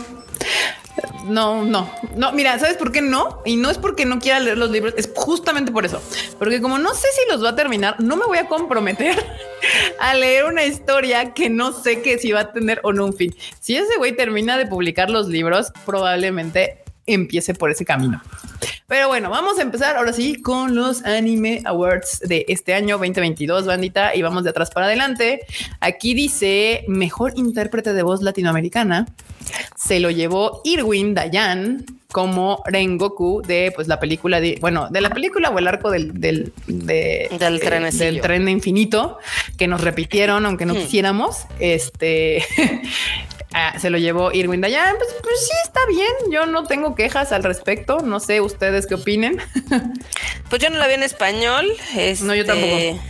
No, 1.25 1.63
no, 1.63 1.89
no. 2.15 2.31
Mira, 2.31 2.57
¿sabes 2.57 2.77
por 2.77 2.91
qué 2.91 3.01
no? 3.01 3.41
Y 3.45 3.57
no 3.57 3.69
es 3.69 3.77
porque 3.77 4.05
no 4.05 4.19
quiera 4.19 4.39
leer 4.39 4.57
los 4.57 4.71
libros, 4.71 4.93
es 4.97 5.09
justamente 5.13 5.71
por 5.71 5.85
eso. 5.85 6.01
Porque 6.39 6.61
como 6.61 6.77
no 6.77 6.93
sé 6.93 7.07
si 7.13 7.31
los 7.31 7.43
va 7.43 7.49
a 7.49 7.55
terminar, 7.55 7.99
no 7.99 8.15
me 8.15 8.25
voy 8.25 8.37
a 8.37 8.47
comprometer 8.47 9.15
a 9.99 10.13
leer 10.15 10.45
una 10.45 10.65
historia 10.65 11.33
que 11.33 11.49
no 11.49 11.73
sé 11.73 12.01
que 12.01 12.17
si 12.17 12.31
va 12.31 12.41
a 12.41 12.53
tener 12.53 12.79
o 12.83 12.93
no 12.93 13.05
un 13.05 13.13
fin. 13.13 13.35
Si 13.59 13.75
ese 13.75 13.97
güey 13.97 14.15
termina 14.15 14.57
de 14.57 14.65
publicar 14.65 15.09
los 15.09 15.27
libros, 15.27 15.71
probablemente 15.85 16.83
empiece 17.07 17.53
por 17.53 17.71
ese 17.71 17.85
camino. 17.85 18.21
Pero 18.87 19.07
bueno, 19.07 19.29
vamos 19.29 19.59
a 19.59 19.61
empezar 19.63 19.97
ahora 19.97 20.13
sí 20.13 20.41
con 20.41 20.75
los 20.75 21.03
Anime 21.03 21.61
Awards 21.65 22.19
de 22.21 22.45
este 22.47 22.73
año 22.73 22.97
2022, 22.97 23.65
bandita, 23.65 24.15
y 24.15 24.21
vamos 24.21 24.43
de 24.43 24.51
atrás 24.51 24.69
para 24.71 24.85
adelante. 24.85 25.41
Aquí 25.81 26.13
dice 26.13 26.83
mejor 26.87 27.33
intérprete 27.35 27.93
de 27.93 28.03
voz 28.03 28.21
latinoamericana. 28.21 29.07
Se 29.75 29.99
lo 29.99 30.09
llevó 30.11 30.61
Irwin 30.65 31.13
Dayan 31.13 31.85
como 32.11 32.61
Rengoku 32.65 33.41
de 33.45 33.71
pues 33.75 33.87
la 33.89 33.99
película 33.99 34.39
de 34.39 34.57
bueno 34.61 34.87
de 34.89 35.01
la 35.01 35.09
película 35.09 35.49
o 35.49 35.59
el 35.59 35.67
arco 35.67 35.91
del 35.91 36.19
del, 36.19 36.53
de- 36.67 37.27
Del 37.37 37.61
eh, 37.61 37.91
del 37.91 38.21
tren 38.21 38.45
de 38.45 38.51
infinito 38.51 39.17
que 39.57 39.67
nos 39.67 39.81
repitieron 39.81 40.45
aunque 40.45 40.65
no 40.65 40.73
Hmm. 40.73 40.77
quisiéramos 40.77 41.45
este 41.59 42.43
ah, 43.53 43.77
se 43.79 43.89
lo 43.89 43.97
llevó 43.97 44.31
Irwin 44.31 44.61
Dayan 44.61 44.95
pues, 44.97 45.09
pues 45.21 45.39
sí 45.45 45.53
está 45.63 45.79
bien 45.87 46.31
yo 46.31 46.45
no 46.45 46.65
tengo 46.65 46.95
quejas 46.95 47.31
al 47.31 47.43
respecto 47.43 47.99
no 47.99 48.19
sé 48.19 48.41
ustedes 48.41 48.87
qué 48.87 48.95
opinen 48.95 49.41
Pues 50.49 50.61
yo 50.61 50.69
no 50.69 50.77
la 50.77 50.87
vi 50.87 50.93
en 50.93 51.03
español. 51.03 51.65
No, 52.21 52.33
yo 52.33 52.41
este, 52.41 52.45
tampoco. 52.45 53.03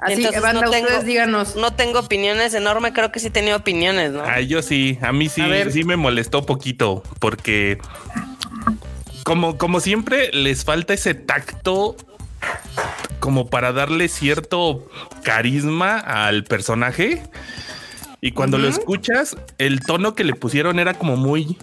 así 0.00 0.14
Entonces, 0.14 0.42
banda 0.42 0.62
no 0.62 0.70
tengo- 0.70 0.86
ustedes 0.86 1.04
díganos 1.04 1.56
No 1.56 1.74
tengo 1.74 1.98
opiniones 2.00 2.54
enorme, 2.54 2.92
creo 2.92 3.12
que 3.12 3.20
sí 3.20 3.30
tenía 3.30 3.56
opiniones, 3.56 4.12
¿no? 4.12 4.24
Ay, 4.24 4.46
yo 4.46 4.62
sí, 4.62 4.98
a 5.02 5.12
mí 5.12 5.28
sí, 5.28 5.42
A 5.42 5.70
sí 5.70 5.84
me 5.84 5.96
molestó 5.96 6.46
poquito 6.46 7.02
porque 7.18 7.78
como, 9.24 9.56
como 9.58 9.80
siempre 9.80 10.30
les 10.32 10.64
falta 10.64 10.94
ese 10.94 11.14
tacto 11.14 11.96
como 13.20 13.50
para 13.50 13.72
darle 13.72 14.08
cierto 14.08 14.88
carisma 15.22 15.98
al 15.98 16.44
personaje. 16.44 17.22
Y 18.24 18.30
cuando 18.32 18.56
lo 18.56 18.68
escuchas, 18.68 19.36
el 19.58 19.80
tono 19.80 20.14
que 20.14 20.22
le 20.22 20.34
pusieron 20.34 20.78
era 20.78 20.94
como 20.94 21.16
muy, 21.16 21.58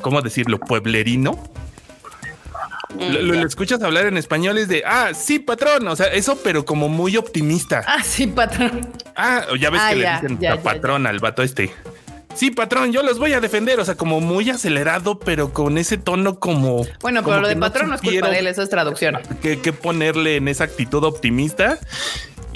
¿cómo 0.00 0.22
decirlo? 0.22 0.58
Pueblerino. 0.60 1.42
Lo, 2.98 3.20
lo- 3.22 3.34
lo 3.34 3.46
escuchas 3.46 3.82
hablar 3.82 4.06
en 4.06 4.16
español 4.16 4.56
es 4.56 4.68
de, 4.68 4.84
ah, 4.86 5.10
sí, 5.14 5.40
patrón. 5.40 5.88
O 5.88 5.96
sea, 5.96 6.06
eso, 6.06 6.38
pero 6.44 6.64
como 6.64 6.88
muy 6.88 7.16
optimista. 7.16 7.82
ah 7.86 8.02
sí 8.04 8.28
patrón 8.28 8.88
Ah, 9.16 9.42
ya 9.60 9.68
ves 9.70 9.80
Ah, 9.84 9.90
que 9.92 9.98
ya, 10.00 10.12
le 10.14 10.20
dicen 10.28 10.38
ya, 10.40 10.50
la 10.50 10.56
ya, 10.56 10.62
patrón 10.62 11.06
al 11.08 11.18
vato 11.18 11.42
este. 11.42 11.72
Sí, 12.34 12.50
patrón, 12.52 12.92
yo 12.92 13.02
los 13.02 13.18
voy 13.18 13.32
a 13.32 13.40
defender. 13.40 13.80
O 13.80 13.84
sea, 13.84 13.96
como 13.96 14.20
muy 14.20 14.48
acelerado, 14.48 15.18
pero 15.18 15.52
con 15.52 15.76
ese 15.76 15.98
tono 15.98 16.38
como. 16.38 16.86
bueno 17.00 17.22
como 17.22 17.34
pero 17.34 17.40
lo 17.42 17.48
de 17.48 17.56
patrón 17.56 17.88
no 17.88 17.96
es 17.96 18.00
culpa 18.00 18.30
de 18.30 18.38
él 18.38 18.46
eso 18.46 18.62
es 18.62 18.70
traducción 18.70 19.18
Que, 19.42 19.60
que 19.60 19.72
ponerle 19.72 20.36
en 20.36 20.46
esa 20.48 20.64
actitud 20.64 21.02
optimista. 21.02 21.78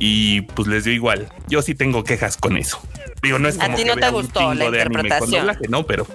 Y 0.02 0.40
pues 0.40 0.66
les 0.66 0.84
dio 0.84 0.94
igual. 0.94 1.28
Yo 1.46 1.60
sí 1.60 1.74
tengo 1.74 2.04
quejas 2.04 2.38
con 2.38 2.56
eso. 2.56 2.80
Digo, 3.22 3.38
no 3.38 3.48
es 3.48 3.58
A 3.60 3.64
como 3.64 3.76
ti 3.76 3.82
que 3.82 3.88
no 3.88 3.94
te 3.96 4.00
vea 4.00 4.08
un 4.08 4.14
gustó 4.14 4.54
la 4.54 4.64
interpretación. 4.64 5.40
doblaje, 5.42 5.68
no, 5.68 5.84
pero 5.84 6.06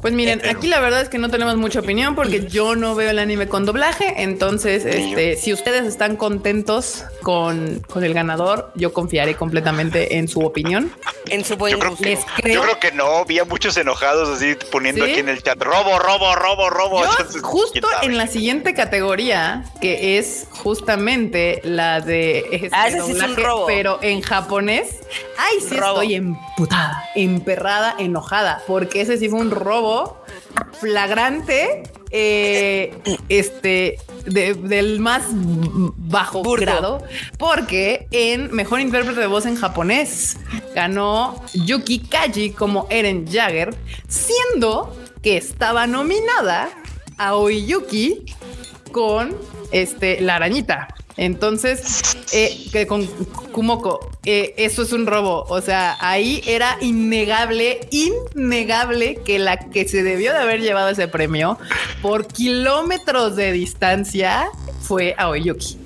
Pues 0.00 0.14
miren, 0.14 0.40
aquí 0.48 0.68
la 0.68 0.78
verdad 0.80 1.00
es 1.00 1.08
que 1.08 1.18
no 1.18 1.28
tenemos 1.28 1.56
mucha 1.56 1.80
opinión 1.80 2.14
porque 2.14 2.46
yo 2.46 2.76
no 2.76 2.94
veo 2.94 3.10
el 3.10 3.18
anime 3.18 3.48
con 3.48 3.64
doblaje. 3.66 4.22
Entonces, 4.22 4.84
este, 4.84 5.36
si 5.36 5.52
ustedes 5.52 5.86
están 5.86 6.16
contentos 6.16 7.04
con, 7.22 7.80
con 7.88 8.04
el 8.04 8.14
ganador, 8.14 8.70
yo 8.76 8.92
confiaré 8.92 9.34
completamente 9.34 10.16
en 10.18 10.28
su 10.28 10.40
opinión. 10.40 10.92
En 11.30 11.44
su 11.44 11.56
buen 11.56 11.72
Yo 11.72 11.78
creo, 11.80 11.90
gusto. 11.90 12.04
Les 12.04 12.20
yo 12.20 12.26
creo. 12.36 12.62
creo 12.62 12.78
que 12.80 12.92
no, 12.92 13.04
había 13.18 13.44
muchos 13.44 13.76
enojados 13.76 14.28
así 14.28 14.54
poniendo 14.70 15.04
¿Sí? 15.04 15.10
aquí 15.10 15.20
en 15.20 15.28
el 15.30 15.42
chat, 15.42 15.60
robo, 15.60 15.98
robo, 15.98 16.34
robo, 16.36 16.70
robo. 16.70 17.02
Yo, 17.02 17.10
Entonces, 17.10 17.42
justo 17.42 17.86
en 18.02 18.16
la 18.16 18.28
siguiente 18.28 18.74
categoría, 18.74 19.64
que 19.80 20.18
es 20.18 20.46
justamente 20.52 21.60
la 21.64 22.00
de 22.00 22.46
este 22.52 22.68
Ah, 22.72 22.88
ese 22.88 23.02
sí 23.02 23.12
es 23.12 23.22
un 23.22 23.36
robo. 23.36 23.66
pero 23.66 23.98
en 24.02 24.22
japonés, 24.22 25.00
ay, 25.38 25.56
sí 25.60 25.76
Robo. 25.76 26.00
estoy 26.02 26.14
emputada, 26.14 27.04
emperrada, 27.14 27.94
enojada, 27.98 28.62
porque 28.66 29.00
ese 29.02 29.18
sí 29.18 29.28
fue 29.28 29.40
un 29.40 29.50
robo 29.50 29.87
flagrante, 30.80 31.82
eh, 32.10 32.96
este, 33.28 33.98
de- 34.26 34.54
del 34.54 35.00
más 35.00 35.24
bajo 35.30 36.42
Burdo. 36.42 36.60
grado, 36.62 37.04
porque 37.38 38.06
en 38.10 38.50
mejor 38.54 38.80
intérprete 38.80 39.20
de 39.20 39.26
voz 39.26 39.44
en 39.46 39.56
japonés 39.56 40.36
ganó 40.74 41.42
Yuki 41.52 41.98
Kaji 42.00 42.50
como 42.52 42.86
Eren 42.90 43.26
Jagger, 43.30 43.74
siendo 44.08 44.96
que 45.22 45.36
estaba 45.36 45.86
nominada 45.86 46.70
a 47.18 47.34
Oyuki 47.34 48.24
con 48.92 49.36
este 49.72 50.20
la 50.20 50.36
arañita. 50.36 50.88
Entonces, 51.18 52.16
eh, 52.32 52.56
que 52.72 52.86
con 52.86 53.06
Kumoko, 53.52 54.08
eh, 54.24 54.54
eso 54.56 54.82
es 54.82 54.92
un 54.92 55.04
robo. 55.06 55.44
O 55.48 55.60
sea, 55.60 55.96
ahí 56.00 56.42
era 56.46 56.78
innegable, 56.80 57.80
innegable 57.90 59.16
que 59.24 59.40
la 59.40 59.58
que 59.58 59.86
se 59.88 60.04
debió 60.04 60.32
de 60.32 60.38
haber 60.38 60.60
llevado 60.60 60.90
ese 60.90 61.08
premio 61.08 61.58
por 62.00 62.28
kilómetros 62.28 63.34
de 63.34 63.50
distancia 63.50 64.48
fue 64.80 65.16
Aoyuki. 65.18 65.78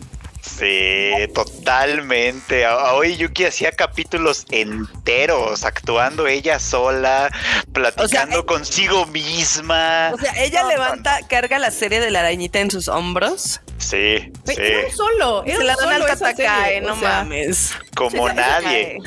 Sí, 0.43 1.13
totalmente. 1.35 2.67
Hoy 2.67 3.17
Yuki 3.17 3.45
hacía 3.45 3.73
capítulos 3.73 4.45
enteros, 4.51 5.65
actuando 5.65 6.27
ella 6.27 6.59
sola, 6.59 7.31
platicando 7.73 8.41
eh, 8.41 8.45
consigo 8.45 9.07
misma. 9.07 10.11
O 10.13 10.19
sea, 10.19 10.33
ella 10.43 10.63
No, 10.63 10.69
levanta, 10.69 11.21
carga 11.29 11.59
la 11.59 11.71
serie 11.71 12.01
de 12.01 12.11
la 12.11 12.21
arañita 12.21 12.59
en 12.59 12.71
sus 12.71 12.89
hombros. 12.89 13.61
Sí, 13.83 14.31
Güey, 14.45 14.57
sí, 14.57 14.63
Era 14.63 14.87
un 14.87 14.93
solo. 14.93 15.43
Era 15.45 15.57
se 15.59 15.65
la 15.65 15.77
dan 15.77 15.93
al 16.03 16.07
Tatacae, 16.07 16.81
o 16.85 16.89
no 16.89 17.01
sea, 17.01 17.09
mames. 17.25 17.73
como 17.97 18.29
nadie. 18.33 18.99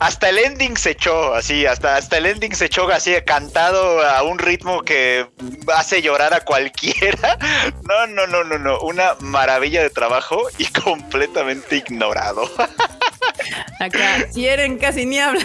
Hasta 0.00 0.28
el 0.28 0.38
ending 0.38 0.76
se 0.76 0.90
echó, 0.90 1.34
así, 1.34 1.64
hasta, 1.66 1.96
hasta 1.96 2.18
el 2.18 2.26
ending 2.26 2.52
se 2.54 2.64
echó 2.66 2.88
así 2.90 3.14
cantado 3.24 4.02
a 4.06 4.22
un 4.24 4.38
ritmo 4.40 4.82
que 4.82 5.26
hace 5.74 6.02
llorar 6.02 6.34
a 6.34 6.40
cualquiera. 6.40 7.38
No, 7.88 8.06
no, 8.08 8.26
no, 8.26 8.42
no, 8.44 8.58
no. 8.58 8.80
Una 8.80 9.14
maravilla 9.20 9.82
de 9.82 9.90
trabajo 9.90 10.42
y 10.58 10.64
completamente 10.66 11.76
ignorado. 11.76 12.50
Acá, 13.78 14.26
si 14.32 14.46
Eren 14.48 14.78
casi 14.78 15.06
ni 15.06 15.20
habla. 15.20 15.44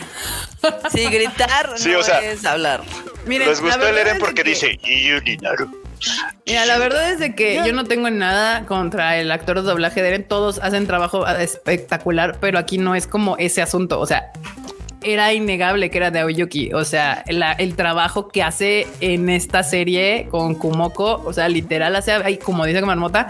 Sí, 0.92 1.06
gritar 1.10 1.74
Sí, 1.78 1.90
no 1.90 2.00
o 2.00 2.04
sea, 2.04 2.20
es 2.22 2.46
hablar. 2.46 2.82
Miren, 3.26 3.50
Les 3.50 3.62
gustó 3.62 3.88
el 3.88 3.98
Eren 3.98 4.18
porque 4.20 4.44
que- 4.44 4.50
dice. 4.50 4.80
Mira, 6.46 6.66
la 6.66 6.78
verdad 6.78 7.12
es 7.12 7.20
de 7.20 7.36
que 7.36 7.62
yo 7.66 7.74
no 7.74 7.84
tengo 7.84 8.10
nada 8.10 8.66
contra 8.66 9.18
el 9.18 9.32
actor 9.32 9.58
de 9.62 9.64
doblaje 9.68 10.02
de 10.02 10.08
Eren. 10.10 10.28
Todos 10.28 10.60
hacen 10.64 10.88
trabajo 10.88 11.28
espectacular, 11.28 12.38
pero 12.40 12.58
aquí 12.60 12.78
no 12.78 12.96
es 12.96 13.06
como 13.08 13.38
ese 13.38 13.62
asunto. 13.62 14.00
O 14.00 14.06
sea, 14.06 14.32
era 15.04 15.34
innegable 15.34 15.90
que 15.90 15.98
era 15.98 16.12
de 16.12 16.20
Aoyuki. 16.20 16.74
O 16.74 16.84
sea, 16.86 17.24
la- 17.28 17.54
el 17.54 17.76
trabajo 17.76 18.28
que 18.30 18.44
hace 18.44 18.88
en 19.02 19.30
esta 19.30 19.64
serie 19.64 20.28
con 20.32 20.56
Kumoko, 20.56 21.22
o 21.26 21.34
sea, 21.34 21.48
literal, 21.50 21.96
hace, 21.96 22.12
hay, 22.14 22.38
como 22.38 22.66
dice 22.66 22.82
Marmota, 22.82 23.28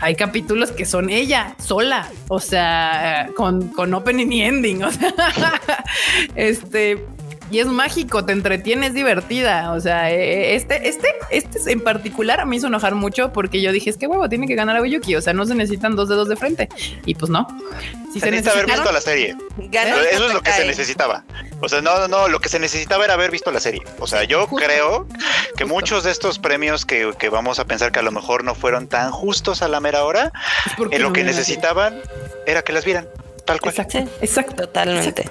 hay 0.00 0.14
capítulos 0.16 0.72
que 0.72 0.84
son 0.84 1.08
ella 1.08 1.54
sola, 1.58 2.08
o 2.28 2.40
sea, 2.40 3.28
con, 3.36 3.68
con 3.68 3.94
opening 3.94 4.30
y 4.32 4.42
ending. 4.42 4.82
O 4.84 4.90
sea, 4.92 5.12
este. 6.34 7.04
Y 7.50 7.58
es 7.58 7.66
mágico, 7.66 8.24
te 8.24 8.32
entretiene, 8.32 8.86
es 8.86 8.94
divertida. 8.94 9.72
O 9.72 9.80
sea, 9.80 10.10
eh, 10.10 10.54
este, 10.54 10.88
este, 10.88 11.08
este 11.30 11.72
en 11.72 11.80
particular 11.80 12.44
me 12.46 12.56
hizo 12.56 12.66
enojar 12.66 12.94
mucho 12.94 13.32
porque 13.32 13.60
yo 13.60 13.70
dije, 13.72 13.90
es 13.90 13.96
que 13.96 14.06
huevo, 14.06 14.28
tiene 14.28 14.46
que 14.46 14.54
ganar 14.54 14.76
a 14.76 14.80
Oyuki. 14.80 15.14
O 15.16 15.20
sea, 15.20 15.32
no 15.32 15.44
se 15.44 15.54
necesitan 15.54 15.94
dos 15.94 16.08
dedos 16.08 16.28
de 16.28 16.36
frente. 16.36 16.68
Y 17.04 17.14
pues 17.14 17.30
no. 17.30 17.46
Si 18.12 18.20
Se 18.20 18.30
necesita 18.30 18.52
haber 18.52 18.66
visto 18.66 18.92
la 18.92 19.00
serie. 19.00 19.36
Ganó 19.56 19.96
Eso 19.96 20.26
es 20.26 20.34
lo 20.34 20.40
que 20.40 20.52
se 20.52 20.66
necesitaba. 20.66 21.24
O 21.60 21.68
sea, 21.68 21.80
no, 21.80 21.98
no, 21.98 22.08
no, 22.08 22.28
lo 22.28 22.40
que 22.40 22.48
se 22.48 22.58
necesitaba 22.58 23.04
era 23.04 23.14
haber 23.14 23.30
visto 23.30 23.50
la 23.50 23.60
serie. 23.60 23.82
O 23.98 24.06
sea, 24.06 24.24
yo 24.24 24.46
Justo. 24.46 24.64
creo 24.66 25.08
que 25.56 25.64
Justo. 25.64 25.66
muchos 25.66 26.04
de 26.04 26.10
estos 26.10 26.38
premios 26.38 26.84
que, 26.84 27.12
que 27.18 27.28
vamos 27.28 27.58
a 27.58 27.66
pensar 27.66 27.92
que 27.92 27.98
a 27.98 28.02
lo 28.02 28.12
mejor 28.12 28.44
no 28.44 28.54
fueron 28.54 28.88
tan 28.88 29.10
justos 29.10 29.62
a 29.62 29.68
la 29.68 29.80
mera 29.80 30.04
hora, 30.04 30.32
en 30.90 31.02
lo 31.02 31.08
no 31.08 31.12
que 31.12 31.24
necesitaban 31.24 32.00
era 32.46 32.62
que 32.62 32.72
las 32.72 32.84
vieran, 32.84 33.08
tal 33.44 33.60
cual. 33.60 33.72
Exacto, 33.74 33.98
Sí. 33.98 34.04
exacto. 34.20 34.54
Totalmente. 34.64 35.28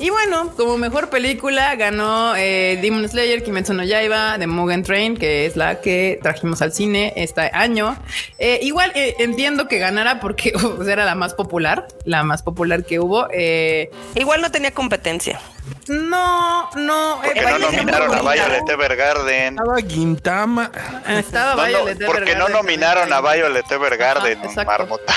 Y 0.00 0.10
bueno, 0.10 0.52
como 0.56 0.76
mejor 0.78 1.08
película 1.10 1.74
ganó 1.76 2.34
eh, 2.36 2.78
Demon 2.82 3.08
Slayer, 3.08 3.42
Kimetsu 3.42 3.72
no 3.74 3.84
Yaiba, 3.84 4.36
The 4.38 4.46
Mugen 4.46 4.82
Train, 4.82 5.16
que 5.16 5.46
es 5.46 5.56
la 5.56 5.80
que 5.80 6.18
trajimos 6.22 6.60
al 6.62 6.72
cine 6.72 7.12
este 7.16 7.42
año. 7.52 7.96
Eh, 8.38 8.58
igual 8.62 8.92
eh, 8.94 9.14
entiendo 9.18 9.68
que 9.68 9.78
ganara 9.78 10.20
porque 10.20 10.52
era 10.88 11.04
la 11.04 11.14
más 11.14 11.34
popular, 11.34 11.86
la 12.04 12.22
más 12.22 12.42
popular 12.42 12.84
que 12.84 12.98
hubo. 13.00 13.28
Eh, 13.32 13.90
Igual 14.14 14.40
no 14.42 14.50
tenía 14.50 14.72
competencia. 14.72 15.40
No, 15.88 16.70
no. 16.76 17.20
¿Por 17.22 17.26
eh, 17.26 17.32
qué 17.34 17.40
no 17.42 17.58
nominaron 17.58 18.12
a 18.14 18.18
Evergarden. 18.18 18.64
Violet 18.64 18.70
Evergarden? 18.70 19.58
Estaba 19.58 19.76
Gintama. 19.80 20.70
Estaba 21.08 21.54
No, 21.54 21.62
no, 21.62 21.84
Violet 21.84 22.06
¿Por 22.06 22.16
qué 22.24 22.34
no 22.36 22.46
Evergarden 22.46 22.52
nominaron 22.52 23.12
a. 23.12 23.20
Violet 23.20 23.70
Evergarden, 23.72 24.38
Ajá. 24.46 24.64
Marmota? 24.64 25.14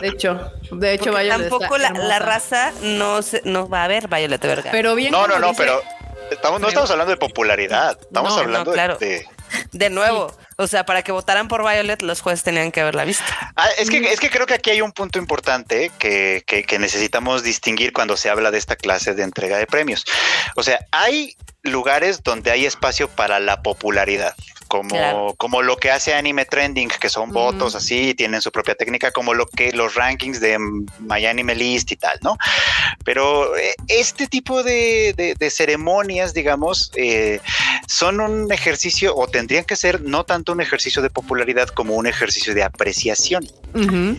De 0.00 0.08
hecho, 0.08 0.52
de 0.70 0.92
hecho, 0.94 1.04
Porque 1.12 1.22
Violet 1.24 1.48
tampoco 1.48 1.78
la, 1.78 1.90
la 1.90 2.18
raza 2.18 2.72
no, 2.82 3.22
se, 3.22 3.42
no 3.44 3.68
va 3.68 3.84
a 3.84 3.88
ver 3.88 4.08
Violet 4.08 4.40
Vergara. 4.40 4.70
Pero 4.70 4.94
bien. 4.94 5.12
No, 5.12 5.26
no, 5.26 5.38
no, 5.38 5.48
dice- 5.50 5.62
pero 5.62 5.82
estamos, 6.30 6.60
no 6.60 6.68
estamos 6.68 6.90
hablando 6.90 7.10
de 7.10 7.16
popularidad, 7.18 7.96
estamos 8.00 8.30
No, 8.30 8.36
no, 8.36 8.42
hablando 8.42 8.72
claro. 8.72 8.96
de, 8.98 9.26
de 9.72 9.90
nuevo, 9.90 10.36
o 10.56 10.66
sea, 10.66 10.84
para 10.86 11.02
que 11.02 11.12
votaran 11.12 11.48
por 11.48 11.62
Violet, 11.62 12.02
los 12.02 12.20
jueces 12.20 12.42
tenían 12.42 12.72
que 12.72 12.80
haberla 12.80 13.04
visto. 13.04 13.24
Ah, 13.56 13.68
es 13.78 13.90
que, 13.90 13.98
es 14.12 14.20
que 14.20 14.30
creo 14.30 14.46
que 14.46 14.54
aquí 14.54 14.70
hay 14.70 14.80
un 14.80 14.92
punto 14.92 15.18
importante 15.18 15.90
que, 15.98 16.42
que- 16.46 16.64
que 16.64 16.78
necesitamos 16.78 17.42
distinguir 17.42 17.92
cuando 17.92 18.16
se 18.16 18.30
habla 18.30 18.50
de 18.50 18.58
esta 18.58 18.76
clase 18.76 19.14
de 19.14 19.22
entrega 19.22 19.58
de 19.58 19.66
premios. 19.66 20.04
O 20.56 20.62
sea, 20.62 20.78
hay 20.90 21.36
lugares 21.62 22.22
donde 22.22 22.50
hay 22.50 22.66
espacio 22.66 23.08
para 23.08 23.38
la 23.40 23.62
popularidad. 23.62 24.34
Como, 24.72 24.88
Claro. 24.88 25.34
como 25.36 25.60
lo 25.60 25.76
que 25.76 25.90
hace 25.90 26.14
Anime 26.14 26.46
Trending, 26.46 26.88
que 26.98 27.10
son 27.10 27.30
votos 27.30 27.74
así, 27.74 28.14
tienen 28.14 28.40
su 28.40 28.50
propia 28.50 28.74
técnica, 28.74 29.10
como 29.10 29.34
lo 29.34 29.44
que 29.46 29.70
los 29.72 29.96
rankings 29.96 30.40
de 30.40 30.56
My 30.58 31.26
Anime 31.26 31.54
List 31.54 31.92
y 31.92 31.96
tal, 31.96 32.18
¿no? 32.22 32.38
Pero 33.04 33.54
eh, 33.54 33.74
este 33.88 34.26
tipo 34.28 34.62
de, 34.62 35.12
de- 35.14 35.34
de 35.34 35.50
ceremonias, 35.50 36.32
digamos, 36.32 36.90
eh, 36.94 37.40
son 37.86 38.20
un 38.22 38.50
ejercicio, 38.50 39.14
o 39.14 39.26
tendrían 39.28 39.64
que 39.64 39.76
ser 39.76 40.00
no 40.00 40.24
tanto 40.24 40.52
un 40.52 40.62
ejercicio 40.62 41.02
de 41.02 41.10
popularidad 41.10 41.68
como 41.68 41.94
un 41.94 42.06
ejercicio 42.06 42.54
de 42.54 42.62
apreciación 42.62 43.46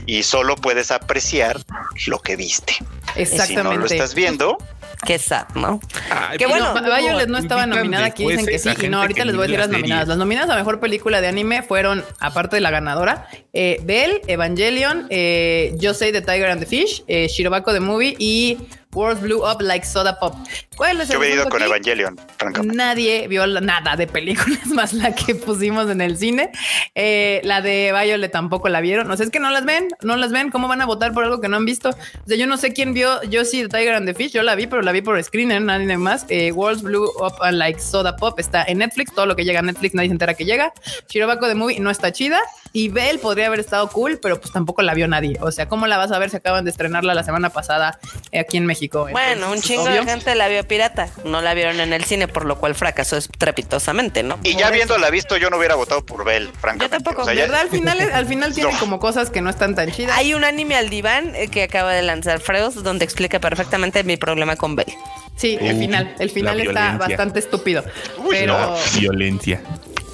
y 0.05 0.21
solo 0.21 0.55
puedes 0.55 0.91
apreciar 0.91 1.59
lo 2.05 2.19
que 2.19 2.35
viste. 2.35 2.73
Y 3.15 3.25
si 3.25 3.33
Exactamente. 3.33 3.63
no 3.63 3.77
lo 3.77 3.85
estás 3.87 4.13
viendo, 4.13 4.57
Qué 5.05 5.19
sad, 5.19 5.47
¿no? 5.55 5.79
Ay, 6.09 6.37
bueno. 6.47 6.73
luego 6.73 6.95
Violet 6.95 7.29
no 7.29 7.37
estaba 7.37 7.65
nominada, 7.65 8.05
aquí 8.05 8.25
dicen 8.25 8.45
que 8.45 8.59
sí. 8.59 8.69
Y 8.81 8.89
no, 8.89 9.01
ahorita 9.01 9.25
les 9.25 9.35
voy 9.35 9.45
a 9.45 9.47
decir 9.47 9.59
la 9.59 9.65
las 9.67 9.75
nominadas. 9.75 10.07
Las 10.07 10.17
nominadas 10.17 10.49
a 10.49 10.55
mejor 10.55 10.79
película 10.79 11.21
de 11.21 11.27
anime 11.27 11.61
fueron, 11.61 12.03
aparte 12.19 12.55
de 12.55 12.61
la 12.61 12.71
ganadora, 12.71 13.27
eh, 13.51 13.79
Belle, 13.83 14.21
Evangelion, 14.27 15.07
eh, 15.09 15.73
Yo 15.77 15.93
Say 15.93 16.11
the 16.11 16.21
Tiger 16.21 16.49
and 16.49 16.61
the 16.61 16.65
Fish, 16.65 17.03
eh, 17.07 17.27
Shirobako 17.27 17.73
the 17.73 17.79
Movie 17.79 18.15
y 18.17 18.57
World 18.93 19.21
Blew 19.21 19.43
Up 19.43 19.61
Like 19.61 19.85
Soda 19.85 20.19
Pop. 20.19 20.35
¿Cuál 20.75 21.01
es 21.01 21.09
el 21.09 21.15
yo 21.15 21.23
he 21.23 21.27
venido 21.27 21.49
con 21.49 21.61
aquí? 21.61 21.69
Evangelion, 21.69 22.19
francamente. 22.37 22.75
Nadie 22.75 23.27
vio 23.27 23.45
nada 23.47 23.95
de 23.95 24.07
películas 24.07 24.65
más 24.73 24.93
la 24.93 25.13
que 25.13 25.35
pusimos 25.35 25.89
en 25.89 26.01
el 26.01 26.17
cine. 26.17 26.51
Eh, 26.95 27.41
la 27.43 27.61
de 27.61 27.93
Violet 27.93 28.31
tampoco 28.31 28.69
la 28.69 28.81
vieron. 28.81 29.09
O 29.11 29.17
sea, 29.17 29.25
es 29.25 29.31
que 29.31 29.39
no 29.39 29.49
las 29.49 29.65
ven, 29.65 29.89
no 30.01 30.15
las 30.15 30.31
ven. 30.31 30.49
¿Cómo 30.49 30.67
van 30.67 30.81
a 30.81 30.85
votar 30.85 31.13
por 31.13 31.23
algo 31.23 31.41
que 31.41 31.47
no 31.47 31.57
han 31.57 31.65
visto? 31.65 31.89
O 31.89 32.27
sea, 32.27 32.37
yo 32.37 32.47
no 32.47 32.57
sé 32.57 32.73
quién 32.73 32.93
vio 32.93 33.21
Yo 33.23 33.45
sí, 33.45 33.67
Tiger 33.67 33.95
and 33.95 34.07
the 34.07 34.13
Fish. 34.13 34.31
Yo 34.31 34.43
la 34.43 34.55
vi, 34.55 34.67
pero 34.67 34.81
la 34.81 34.91
vi 34.91 35.01
por 35.01 35.21
screener, 35.23 35.61
nadie 35.61 35.97
más. 35.97 36.25
Eh, 36.29 36.51
Worlds 36.51 36.83
Blue 36.83 37.11
Up 37.19 37.35
Like 37.51 37.79
Soda 37.79 38.15
Pop 38.15 38.39
está 38.39 38.63
en 38.63 38.79
Netflix. 38.79 39.13
Todo 39.13 39.25
lo 39.25 39.35
que 39.35 39.45
llega 39.45 39.59
a 39.59 39.63
Netflix 39.63 39.93
nadie 39.93 40.09
se 40.09 40.13
entera 40.13 40.33
que 40.33 40.45
llega. 40.45 40.73
Shirobako 41.09 41.47
de 41.47 41.55
Movie 41.55 41.79
no 41.79 41.89
está 41.89 42.11
chida. 42.11 42.39
Y 42.75 42.89
Belle 42.89 43.19
podría 43.19 43.45
haber 43.47 43.59
estado 43.59 43.87
cool, 43.89 44.17
pero 44.19 44.39
pues 44.41 44.51
tampoco 44.51 44.81
la 44.81 44.95
vio 44.95 45.07
nadie. 45.07 45.37
O 45.41 45.51
sea, 45.51 45.69
¿cómo 45.69 45.85
la 45.85 45.97
vas 45.97 46.11
a 46.11 46.17
ver 46.17 46.31
si 46.31 46.37
acaban 46.37 46.65
de 46.65 46.71
estrenarla 46.71 47.13
la 47.13 47.23
semana 47.23 47.51
pasada 47.51 47.99
eh, 48.31 48.39
aquí 48.39 48.57
en 48.57 48.65
México? 48.65 49.07
Bueno, 49.11 49.31
un 49.31 49.53
Entonces, 49.53 49.63
chingo 49.67 49.83
obvio. 49.83 50.03
de 50.03 50.09
gente 50.09 50.33
la 50.33 50.47
vio 50.47 50.67
pirata. 50.67 51.07
No 51.23 51.41
la 51.43 51.53
vieron 51.53 51.79
en 51.79 51.93
el 51.93 52.03
cine, 52.03 52.27
por 52.27 52.45
lo 52.45 52.57
cual 52.57 52.73
fracasó 52.73 53.15
estrepitosamente, 53.17 54.23
¿no? 54.23 54.39
Y 54.41 54.55
ya 54.55 54.71
viéndola 54.71 55.11
visto, 55.11 55.37
yo 55.37 55.51
no 55.51 55.57
hubiera 55.57 55.75
votado 55.75 56.03
por 56.03 56.25
Bell, 56.25 56.49
francamente. 56.59 56.89
tampoco, 56.97 57.21
O 57.21 57.25
sea, 57.25 57.35
ya- 57.35 57.41
¿Verdad? 57.43 57.61
Al 57.61 57.69
final, 57.69 57.99
al 58.11 58.25
final 58.25 58.53
tiene 58.55 58.71
No. 58.73 58.79
como 58.79 58.99
cosas 58.99 59.29
que 59.29 59.41
no 59.41 59.51
están 59.51 59.75
tan 59.75 59.91
chidas. 59.91 60.17
Hay 60.17 60.33
un 60.33 60.43
anime 60.43 60.75
al 60.75 60.89
diván 60.89 61.35
eh, 61.35 61.49
que 61.49 61.61
acaba 61.63 61.93
de 61.93 62.01
lanzar 62.01 62.39
Freus 62.39 62.81
donde 62.83 63.05
explica 63.05 63.39
perfectamente 63.39 64.03
mi 64.03 64.17
problema 64.17 64.55
con 64.55 64.75
Bell. 64.75 64.91
Sí, 65.35 65.57
el 65.61 65.77
final, 65.77 66.15
el 66.19 66.29
final 66.29 66.59
está 66.59 66.71
violencia. 66.71 66.97
bastante 67.07 67.39
estúpido. 67.39 67.83
Uy, 68.19 68.27
pero 68.31 68.57
no. 68.57 68.75
Violencia. 68.99 69.61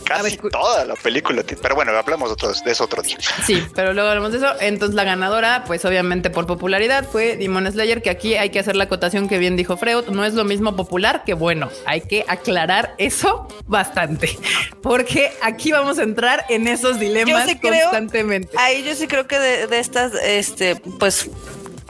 Casi 0.09 0.37
ver, 0.37 0.51
toda 0.51 0.85
la 0.85 0.95
película. 0.95 1.43
Pero 1.61 1.75
bueno, 1.75 1.91
hablamos 1.97 2.31
otro- 2.31 2.51
de 2.51 2.71
eso 2.71 2.83
otro 2.83 3.01
día. 3.01 3.17
sí, 3.45 3.63
pero 3.75 3.93
luego 3.93 4.09
hablamos 4.09 4.31
de 4.31 4.39
eso. 4.39 4.47
Entonces 4.59 4.95
la 4.95 5.03
ganadora, 5.03 5.63
pues 5.65 5.85
obviamente 5.85 6.29
por 6.29 6.45
popularidad, 6.47 7.05
fue 7.09 7.37
Demon 7.37 7.71
Slayer, 7.71 8.01
que 8.01 8.09
aquí 8.09 8.35
hay 8.35 8.49
que 8.49 8.59
hacer 8.59 8.75
la 8.75 8.85
acotación 8.85 9.27
que 9.29 9.37
bien 9.37 9.55
dijo 9.55 9.77
Freud, 9.77 10.05
no 10.09 10.25
es 10.25 10.33
lo 10.33 10.43
mismo 10.43 10.75
popular 10.75 11.23
que 11.25 11.33
bueno. 11.33 11.69
Hay 11.85 12.01
que 12.01 12.25
aclarar 12.27 12.95
eso 12.97 13.47
bastante, 13.67 14.37
porque 14.81 15.31
aquí 15.41 15.71
vamos 15.71 15.99
a 15.99 16.03
entrar 16.03 16.45
en 16.49 16.67
esos 16.67 16.99
dilemas 16.99 17.45
Yo 17.45 17.49
sí 17.53 17.59
creo- 17.59 17.83
constantemente. 17.83 18.57
Ahí 18.57 18.83
yo 18.83 18.95
sí 18.95 19.07
creo 19.07 19.27
que 19.27 19.39
de, 19.39 19.67
de 19.67 19.79
estas, 19.79 20.13
este, 20.23 20.75
pues 20.99 21.29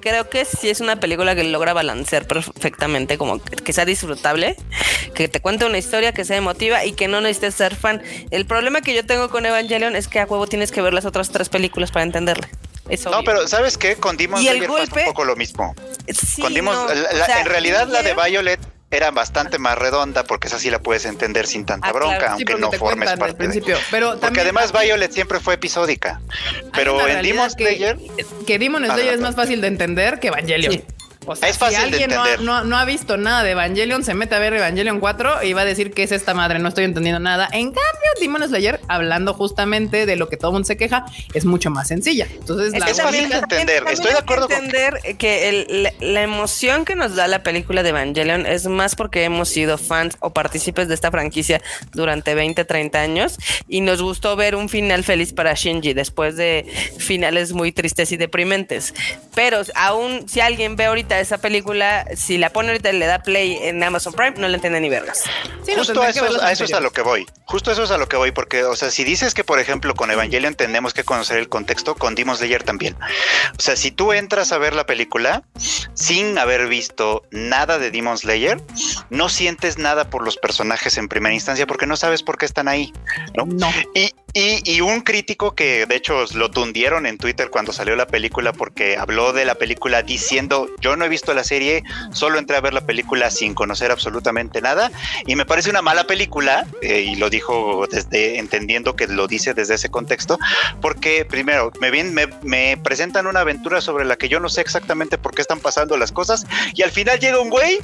creo 0.02 0.30
que 0.30 0.46
sí 0.46 0.70
es 0.70 0.82
una 0.82 1.00
película 1.00 1.36
que 1.36 1.44
logra 1.44 1.74
balancear 1.74 2.26
perfectamente, 2.28 3.18
como 3.18 3.42
que, 3.42 3.74
sea 3.74 3.86
disfrutable, 3.86 4.56
que 5.14 5.28
te 5.28 5.40
cuente 5.42 5.66
una 5.66 5.78
historia, 5.78 6.14
que 6.14 6.26
sea 6.26 6.38
emotiva 6.38 6.86
y 6.86 6.94
que 6.94 7.08
no 7.08 7.22
necesites 7.22 7.56
ser 7.56 7.76
fan. 7.76 8.02
El 8.32 8.46
problema 8.46 8.82
que 8.82 8.94
yo 8.94 9.06
tengo 9.06 9.30
con 9.30 9.46
Evangelion 9.46 9.96
es 9.96 10.08
que 10.08 10.20
a 10.20 10.26
huevo 10.26 10.48
tienes 10.48 10.72
que 10.72 10.82
ver 10.82 10.94
las 10.94 11.06
otras 11.06 11.30
tres 11.32 11.50
películas 11.50 11.92
para 11.92 12.04
entenderle. 12.04 12.48
No, 13.06 13.24
pero 13.24 13.48
¿sabes 13.48 13.78
qué? 13.78 13.96
Con 13.98 14.18
Demon 14.18 14.42
Slayer 14.42 14.68
pasa 14.68 14.96
un 14.96 15.06
poco 15.06 15.24
lo 15.24 15.36
mismo. 15.36 15.76
Sí, 16.08 16.42
Con 16.42 16.54
Demon- 16.56 16.74
no, 16.74 16.88
la- 16.94 17.10
o 17.10 17.18
la- 17.18 17.26
sea, 17.28 17.42
en 17.42 17.46
realidad 17.46 17.88
la 17.88 18.02
de 18.02 18.16
Violet 18.16 18.60
era 18.92 19.12
bastante 19.12 19.60
más 19.60 19.78
redonda 19.78 20.24
porque 20.24 20.48
esa 20.48 20.58
sí 20.60 20.70
la 20.70 20.80
puedes 20.80 21.06
entender 21.06 21.46
sin 21.46 21.66
tanta 21.66 21.90
Ah, 21.90 21.92
claro. 21.92 22.08
bronca, 22.08 22.26
Sí, 22.38 22.44
aunque 22.50 22.56
no 22.56 22.72
formes 22.72 23.10
parte 23.12 23.28
de- 23.28 23.34
principio. 23.36 23.78
Pero 23.92 24.08
Porque 24.10 24.22
también 24.22 24.46
además 24.46 24.72
aquí- 24.74 24.86
Violet 24.88 25.12
siempre 25.12 25.40
fue 25.40 25.54
episódica. 25.56 26.22
Pero 26.74 27.08
en 27.08 27.22
Demon 27.22 27.50
que- 27.56 27.66
Slayer 27.66 27.98
que 28.48 28.58
Demon 28.60 28.86
Slayer 28.86 29.14
es 29.14 29.22
más 29.22 29.36
fácil 29.36 29.62
de 29.62 29.68
entender 29.68 30.20
que 30.20 30.28
Evangelion. 30.30 30.74
Sí. 30.74 30.84
O 31.26 31.36
sea, 31.36 31.50
Es 31.50 31.58
fácil 31.58 31.76
si 31.78 31.82
de 31.82 31.90
alguien 32.04 32.10
no 32.12 32.24
ha, 32.24 32.32
entender. 32.32 32.46
no- 32.46 32.64
no 32.64 32.78
ha 32.78 32.86
visto 32.86 33.18
nada 33.18 33.44
de 33.44 33.52
Evangelion, 33.52 34.04
se 34.04 34.14
mete 34.14 34.36
a 34.36 34.40
ver 34.40 34.54
Evangelion 34.54 35.00
4 35.00 35.44
y 35.44 35.54
va 35.54 35.62
a 35.62 35.66
decir 35.66 35.92
que 35.92 36.04
es 36.04 36.12
esta 36.14 36.34
madre, 36.34 36.60
no 36.60 36.70
estoy 36.70 36.86
entendiendo 36.86 37.20
nada. 37.20 37.48
En 37.52 37.66
cambio, 37.66 37.82
Demon 38.22 38.48
Slayer, 38.48 38.80
hablando 38.88 39.34
justamente 39.34 40.06
de 40.06 40.16
lo 40.16 40.30
que 40.30 40.38
todo 40.38 40.52
el 40.52 40.54
mundo 40.54 40.66
se 40.66 40.78
queja, 40.78 41.06
es 41.34 41.44
mucho 41.46 41.70
más 41.70 41.90
sencilla. 41.90 42.26
Entonces, 42.32 42.74
Es 42.74 42.80
la 42.80 42.88
fácil 42.88 43.30
de 43.30 43.36
entender, 43.36 43.40
también 43.84 43.88
estoy 43.94 44.12
de 44.14 44.18
acuerdo 44.18 44.48
con- 44.48 44.56
entender 44.66 45.18
que 45.18 45.50
el- 45.50 45.84
la, 45.84 45.94
la 46.00 46.22
emoción 46.24 46.86
que 46.86 46.96
nos 46.96 47.16
da 47.16 47.28
la 47.28 47.44
película 47.44 47.84
de 47.84 47.90
Evangelion 47.90 48.46
es 48.46 48.66
más 48.68 48.96
porque 48.96 49.26
hemos 49.26 49.50
sido 49.50 49.78
fans 49.78 50.16
o 50.22 50.32
partícipes 50.32 50.88
de 50.88 50.94
esta 50.96 51.12
franquicia 51.12 51.62
durante 51.92 52.34
20, 52.34 52.64
30 52.66 53.02
años 53.02 53.38
y 53.68 53.82
nos 53.82 54.02
gustó 54.02 54.36
ver 54.38 54.56
un 54.56 54.70
final 54.70 55.04
feliz 55.04 55.34
para 55.34 55.54
Shinji 55.54 55.94
después 55.94 56.38
de 56.38 56.66
finales 56.98 57.52
muy 57.54 57.72
tristes 57.72 58.12
y 58.14 58.18
deprimentes. 58.18 58.94
Pero 59.36 59.62
aún 59.76 60.28
si 60.30 60.40
alguien 60.40 60.76
ve 60.76 60.86
ahorita 60.86 61.09
esa 61.18 61.38
película, 61.38 62.06
si 62.16 62.38
la 62.38 62.52
pone 62.52 62.70
ahorita 62.70 62.92
y 62.92 62.98
le 63.00 63.06
da 63.06 63.20
play 63.24 63.58
en 63.62 63.82
Amazon 63.82 64.14
Prime, 64.14 64.34
no 64.38 64.48
le 64.50 64.56
entiende 64.56 64.82
ni 64.82 64.90
vergas. 64.90 65.24
Sí, 65.66 65.72
no, 65.72 65.78
Justo 65.78 66.02
a 66.02 66.10
eso, 66.10 66.26
a 66.44 66.52
eso 66.52 66.66
es 66.66 66.74
a 66.74 66.82
lo 66.82 66.92
que 66.92 67.02
voy. 67.02 67.26
Justo 67.46 67.72
eso 67.72 67.84
es 67.84 67.92
a 67.92 67.98
lo 67.98 68.08
que 68.10 68.18
voy, 68.18 68.32
porque, 68.32 68.64
o 68.66 68.76
sea, 68.76 68.92
si 68.92 69.04
dices 69.06 69.34
que, 69.34 69.44
por 69.46 69.60
ejemplo, 69.60 69.96
con 69.96 70.12
Evangelion 70.12 70.54
tenemos 70.56 70.94
que 70.94 71.04
conocer 71.06 71.38
el 71.38 71.48
contexto, 71.48 71.96
con 71.96 72.14
Demon 72.14 72.36
Slayer 72.38 72.64
también. 72.64 72.96
O 73.58 73.62
sea, 73.62 73.76
si 73.78 73.90
tú 73.92 74.12
entras 74.14 74.52
a 74.52 74.58
ver 74.58 74.76
la 74.76 74.86
película 74.86 75.44
sin 75.94 76.38
haber 76.38 76.68
visto 76.68 77.24
nada 77.32 77.80
de 77.80 77.90
Demon 77.92 78.18
Slayer, 78.18 78.62
no 79.10 79.30
sientes 79.30 79.78
nada 79.78 80.10
por 80.10 80.24
los 80.24 80.38
personajes 80.38 80.98
en 80.98 81.08
primera 81.08 81.34
instancia 81.34 81.66
porque 81.66 81.86
no 81.88 81.96
sabes 81.96 82.22
por 82.24 82.38
qué 82.38 82.46
están 82.46 82.68
ahí. 82.68 82.92
¿no? 83.36 83.46
No. 83.46 83.72
Y, 83.96 84.12
y- 84.34 84.62
y 84.64 84.82
un 84.82 85.02
crítico 85.02 85.56
que 85.56 85.86
de 85.86 85.96
hecho 85.96 86.26
lo 86.36 86.52
tundieron 86.52 87.06
en 87.06 87.18
Twitter 87.18 87.50
cuando 87.50 87.74
salió 87.74 87.96
la 87.96 88.06
película 88.08 88.54
porque 88.54 88.98
habló 88.98 89.34
de 89.34 89.46
la 89.46 89.56
película 89.56 90.04
diciendo 90.04 90.68
yo 90.80 90.96
no 91.00 91.06
he 91.06 91.10
visto 91.10 91.34
la 91.34 91.44
serie, 91.44 91.84
solo 92.12 92.38
entré 92.38 92.58
a 92.58 92.62
ver 92.62 92.74
la 92.74 92.82
película 92.82 93.32
sin 93.32 93.56
conocer 93.56 93.90
absolutamente 93.92 94.62
nada 94.62 94.92
y 95.26 95.36
me 95.36 95.46
parece 95.46 95.70
una 95.72 95.82
mala 95.82 96.04
película 96.04 96.66
eh, 96.82 97.02
y 97.02 97.16
lo 97.16 97.30
dijo 97.30 97.88
desde 97.92 98.38
entendiendo 98.38 98.96
que 98.96 99.08
lo 99.08 99.28
dice 99.28 99.54
desde 99.54 99.76
ese 99.76 99.90
contexto 99.90 100.38
porque 100.82 101.26
primero 101.26 101.72
me, 101.80 101.90
bien, 101.92 102.14
me, 102.14 102.78
presentan 102.78 103.26
una 103.28 103.40
aventura 103.40 103.82
sobre 103.82 104.06
la 104.06 104.16
que 104.18 104.30
yo 104.30 104.40
no 104.40 104.50
sé 104.50 104.62
exactamente 104.62 105.18
por 105.18 105.34
qué 105.34 105.42
están 105.42 105.60
pasando 105.60 105.98
las 105.98 106.12
cosas 106.12 106.46
y 106.76 106.84
al 106.84 106.92
final 106.92 107.20
llega 107.20 107.40
un 107.40 107.50
güey 107.50 107.80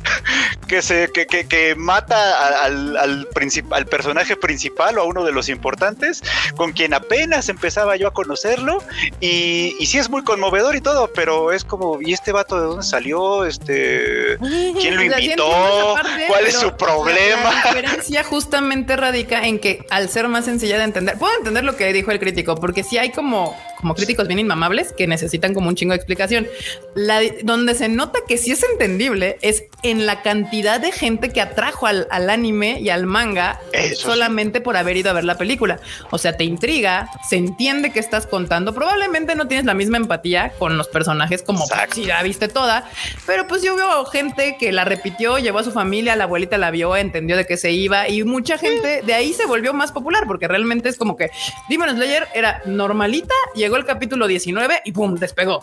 que 0.68 0.82
se 0.82 1.10
que, 1.12 1.26
que- 1.26 1.76
mata 1.78 2.64
al, 2.64 2.98
al, 2.98 3.28
al 3.72 3.86
personaje 3.88 4.36
principal 4.36 4.98
o 4.98 5.02
a 5.02 5.06
uno 5.06 5.24
de 5.24 5.32
los 5.32 5.50
importantes 5.50 6.22
con 6.56 6.74
quien 6.74 6.94
apenas 6.94 7.50
empezaba 7.50 7.96
yo 7.96 8.08
a 8.08 8.14
conocerlo 8.14 8.84
y, 9.20 9.76
y 9.80 9.86
sí 9.86 9.98
es 9.98 10.10
muy 10.10 10.24
conmovedor 10.24 10.76
y 10.76 10.82
todo, 10.82 11.12
pero 11.14 11.52
es 11.52 11.64
como, 11.64 12.02
¿y 12.02 12.14
este 12.14 12.32
vato 12.32 12.60
de 12.60 12.68
dónde 12.68 12.84
salió? 12.84 13.05
Este, 13.46 14.38
¿Quién 14.80 14.96
lo 14.96 15.04
invitó? 15.04 15.94
parte, 15.94 16.26
¿Cuál 16.28 16.48
es 16.48 16.56
su 16.56 16.72
problema? 16.76 17.52
La, 17.52 17.64
diferencia 17.74 18.24
justamente 18.24 18.96
radica 18.96 19.46
en 19.46 19.60
que 19.60 19.86
al 19.90 20.10
ser 20.10 20.28
más 20.28 20.46
sencilla 20.46 20.78
de 20.78 20.86
entender, 20.86 21.18
puedo 21.18 21.36
entender 21.38 21.64
lo 21.64 21.76
que 21.76 21.92
dijo 21.94 22.12
el 22.12 22.20
crítico, 22.20 22.56
porque 22.56 22.84
sí 22.84 22.98
hay 22.98 23.12
como, 23.12 23.56
como 23.86 23.94
críticos 23.94 24.28
bien 24.28 24.40
inmamables 24.40 24.94
que 24.94 25.06
necesitan 25.06 25.54
como 25.54 25.70
un 25.70 25.76
chingo 25.76 25.92
de 25.92 25.98
explicación. 25.98 26.48
La, 26.96 27.20
donde 27.44 27.76
se 27.76 27.88
nota 27.88 28.18
que 28.28 28.40
sí 28.40 28.50
es 28.50 28.64
entendible 28.64 29.38
es 29.44 29.66
en 29.84 30.08
la 30.08 30.24
cantidad 30.24 30.80
de 30.80 30.92
gente 30.92 31.30
que 31.30 31.40
atrajo 31.40 31.86
al, 31.86 32.08
al 32.10 32.32
anime 32.32 32.80
y 32.82 32.90
al 32.90 33.06
manga 33.06 33.60
Eso 33.74 33.96
sí. 33.96 34.02
solamente 34.02 34.60
por 34.60 34.76
haber 34.76 34.98
ido 34.98 35.12
a 35.12 35.14
ver 35.14 35.24
la 35.24 35.38
película. 35.38 35.80
O 36.10 36.18
sea, 36.18 36.36
te 36.36 36.46
intriga, 36.46 37.12
se 37.30 37.36
entiende 37.36 37.92
que 37.92 38.00
estás 38.00 38.26
contando. 38.26 38.74
Probablemente 38.74 39.36
no 39.36 39.48
tienes 39.48 39.68
la 39.68 39.76
misma 39.76 39.98
empatía 39.98 40.54
con 40.58 40.80
los 40.80 40.88
personajes 40.88 41.44
como 41.44 41.64
Exacto. 41.66 41.94
si 41.94 42.06
la 42.06 42.24
viste 42.24 42.48
toda, 42.48 42.90
pero 43.28 43.46
pues 43.46 43.62
yo 43.62 43.76
veo 43.76 44.04
gente 44.06 44.58
que 44.60 44.72
la 44.72 44.84
repitió, 44.86 45.38
llevó 45.38 45.60
a 45.60 45.64
su 45.64 45.72
familia, 45.72 46.16
la 46.16 46.24
abuelita 46.24 46.58
la 46.58 46.72
vio, 46.72 46.96
entendió 46.96 47.38
de 47.38 47.46
qué 47.46 47.56
se 47.56 47.72
iba 47.72 48.10
y 48.10 48.24
mucha 48.24 48.58
gente 48.58 49.04
de 49.04 49.14
ahí 49.14 49.32
se 49.32 49.46
volvió 49.46 49.76
más 49.76 49.92
popular 49.92 50.24
porque 50.26 50.48
realmente 50.48 50.90
es 50.90 50.98
como 50.98 51.16
que 51.16 51.30
Demon 51.70 51.92
Slayer 51.92 52.28
era 52.34 52.64
normalita, 52.66 53.36
llegó 53.54 53.75
el 53.78 53.86
capítulo 53.86 54.28
19 54.28 54.82
y 54.86 54.92
pum, 54.92 55.16
despegó. 55.16 55.60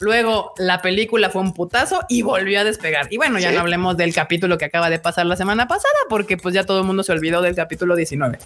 Luego 0.00 0.52
la 0.58 0.80
película 0.80 1.28
fue 1.28 1.42
un 1.42 1.52
putazo 1.52 2.02
y 2.08 2.22
volvió 2.22 2.60
a 2.60 2.64
despegar. 2.64 3.08
Y 3.10 3.16
bueno, 3.16 3.40
ya 3.40 3.48
Sí. 3.48 3.54
no 3.56 3.62
hablemos 3.62 3.96
del 3.96 4.14
capítulo 4.14 4.56
que 4.56 4.64
acaba 4.66 4.90
de 4.90 5.00
pasar 5.00 5.26
la 5.26 5.34
semana 5.34 5.66
pasada, 5.66 5.92
porque 6.08 6.36
pues 6.36 6.54
ya 6.54 6.64
todo 6.64 6.78
el 6.78 6.84
mundo 6.84 7.02
se 7.02 7.10
olvidó 7.10 7.42
del 7.42 7.56
capítulo 7.56 7.96
19. 7.96 8.38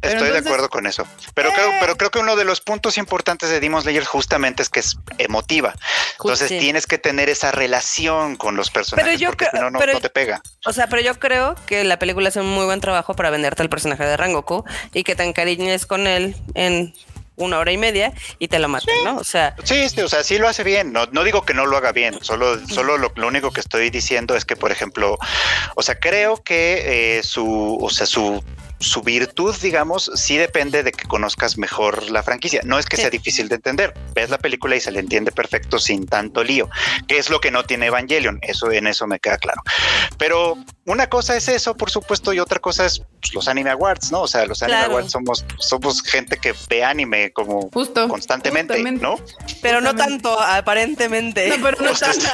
Pero 0.00 0.14
Estoy 0.14 0.32
de 0.32 0.38
acuerdo 0.38 0.68
con 0.68 0.84
eso. 0.84 1.06
Pero 1.34 1.50
creo, 1.52 1.70
pero 1.78 1.96
creo 1.96 2.10
que 2.10 2.18
uno 2.18 2.34
de 2.34 2.44
los 2.44 2.60
puntos 2.60 2.98
importantes 2.98 3.50
de 3.50 3.60
Demon 3.60 3.82
Slayer 3.82 4.04
justamente 4.04 4.64
es 4.64 4.68
que 4.68 4.80
es 4.80 4.98
emotiva. 5.18 5.74
Entonces 6.18 6.48
sí. 6.48 6.58
tienes 6.58 6.86
que 6.88 6.98
tener 6.98 7.28
esa 7.28 7.52
relación 7.52 8.34
con 8.34 8.56
los 8.56 8.70
personajes 8.70 9.20
yo 9.20 9.28
porque 9.28 9.46
creo- 9.46 9.60
si 9.60 9.64
no, 9.64 9.70
no, 9.70 9.78
pero- 9.78 9.92
no 9.92 10.00
te 10.00 10.10
pega. 10.10 10.42
O 10.64 10.72
sea, 10.72 10.88
pero 10.88 11.02
yo 11.02 11.14
creo 11.20 11.54
que 11.66 11.84
la 11.84 12.00
película 12.00 12.30
hace 12.30 12.40
un 12.40 12.48
muy 12.48 12.64
buen 12.64 12.80
trabajo 12.80 13.14
para 13.14 13.30
venderte 13.30 13.62
el 13.62 13.68
personaje 13.68 14.04
de 14.04 14.16
Rangoku 14.16 14.64
y 14.92 15.04
que 15.04 15.14
te 15.14 15.22
encariñes 15.22 15.86
con 15.86 16.08
él 16.08 16.34
en 16.54 16.92
una 17.36 17.58
hora 17.58 17.70
y 17.72 17.76
media 17.76 18.12
y 18.38 18.48
te 18.48 18.58
lo 18.58 18.68
maten, 18.68 18.94
¿no? 19.04 19.16
O 19.18 19.24
sea, 19.24 19.54
Sí, 19.64 19.88
sí, 19.88 20.00
o 20.00 20.08
sea, 20.08 20.24
sí 20.24 20.38
lo 20.38 20.48
hace 20.48 20.64
bien. 20.64 20.92
No, 20.92 21.06
no 21.12 21.22
digo 21.24 21.42
que 21.44 21.54
no 21.54 21.66
lo 21.66 21.76
haga 21.76 21.92
bien. 21.92 22.18
Solo, 22.22 22.66
solo 22.68 22.96
lo, 22.98 23.12
lo 23.14 23.26
único 23.28 23.50
que 23.52 23.60
estoy 23.60 23.90
diciendo 23.90 24.34
es 24.36 24.44
que, 24.44 24.56
por 24.56 24.72
ejemplo, 24.72 25.18
o 25.74 25.82
sea, 25.82 25.98
creo 25.98 26.42
que 26.42 27.18
eh, 27.18 27.22
su, 27.22 27.78
o 27.80 27.90
sea, 27.90 28.06
su 28.06 28.42
su 28.78 29.00
virtud, 29.00 29.56
digamos, 29.62 30.10
sí 30.16 30.36
depende 30.36 30.82
de 30.82 30.92
que 30.92 31.08
conozcas 31.08 31.56
mejor 31.56 32.10
la 32.10 32.22
franquicia. 32.22 32.60
No 32.62 32.78
es 32.78 32.84
que 32.84 32.96
Sí. 32.96 33.02
sea 33.02 33.10
difícil 33.10 33.48
de 33.48 33.54
entender. 33.54 33.94
Ves 34.14 34.28
la 34.28 34.36
película 34.36 34.76
y 34.76 34.80
se 34.82 34.90
le 34.90 35.00
entiende 35.00 35.32
perfecto 35.32 35.78
sin 35.78 36.04
tanto 36.04 36.44
lío, 36.44 36.68
que 37.08 37.16
es 37.16 37.30
lo 37.30 37.40
que 37.40 37.50
no 37.50 37.64
tiene 37.64 37.86
Evangelion. 37.86 38.38
Eso 38.42 38.70
en 38.70 38.86
eso 38.86 39.06
me 39.06 39.18
queda 39.18 39.38
claro. 39.38 39.62
Pero 40.18 40.58
una 40.84 41.06
cosa 41.06 41.36
es 41.38 41.48
eso, 41.48 41.74
por 41.74 41.90
supuesto, 41.90 42.34
y 42.34 42.38
otra 42.38 42.58
cosa 42.58 42.84
es 42.84 43.00
pues, 43.28 43.34
los 43.34 43.48
anime 43.48 43.70
awards, 43.70 44.10
¿no? 44.12 44.22
O 44.22 44.26
sea, 44.28 44.44
los 44.46 44.62
anime 44.62 44.78
Claro. 44.78 44.92
awards 44.92 45.10
somos 45.12 45.44
somos 45.58 46.02
gente 46.02 46.36
que 46.36 46.54
ve 46.68 46.84
anime 46.84 47.32
como 47.32 47.70
Justo. 47.72 48.08
constantemente, 48.08 48.74
justamente. 48.74 49.02
¿no? 49.02 49.16
pero 49.62 49.80
no 49.80 49.94
tanto, 49.94 50.38
aparentemente. 50.40 51.48
No, 51.48 51.56
pero 51.62 51.82
no 51.82 51.92
tanto. 51.98 52.26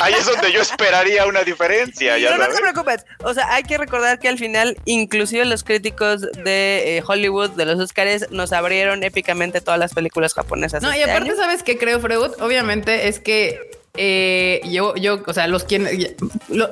Ahí 0.00 0.14
es 0.14 0.26
donde 0.26 0.52
yo 0.52 0.60
esperaría 0.62 1.26
una 1.26 1.42
diferencia, 1.42 2.18
ya 2.18 2.28
Pero 2.28 2.38
no 2.38 2.44
sabes. 2.44 2.56
te 2.56 2.62
preocupes. 2.62 3.04
O 3.24 3.34
sea, 3.34 3.52
hay 3.54 3.62
que 3.64 3.78
recordar 3.78 4.18
que 4.18 4.28
al 4.28 4.38
final, 4.38 4.76
inclusive 4.84 5.44
los 5.44 5.64
críticos 5.64 6.22
de 6.44 6.96
eh, 6.98 7.02
Hollywood, 7.06 7.50
de 7.50 7.64
los 7.66 7.78
Oscars, 7.80 8.30
nos 8.30 8.52
abrieron 8.52 9.02
épicamente 9.04 9.60
todas 9.60 9.78
las 9.78 9.92
películas 9.94 10.34
japonesas. 10.34 10.82
No, 10.82 10.92
y 10.94 10.98
este 10.98 11.10
aparte, 11.10 11.30
año. 11.30 11.38
¿sabes 11.40 11.62
qué 11.62 11.78
creo, 11.78 12.00
Freud? 12.00 12.32
Obviamente 12.40 13.08
es 13.08 13.20
que 13.20 13.58
eh, 13.96 14.60
yo, 14.64 14.96
yo, 14.96 15.22
o 15.24 15.32
sea, 15.32 15.46
los 15.46 15.62
quienes, 15.62 16.16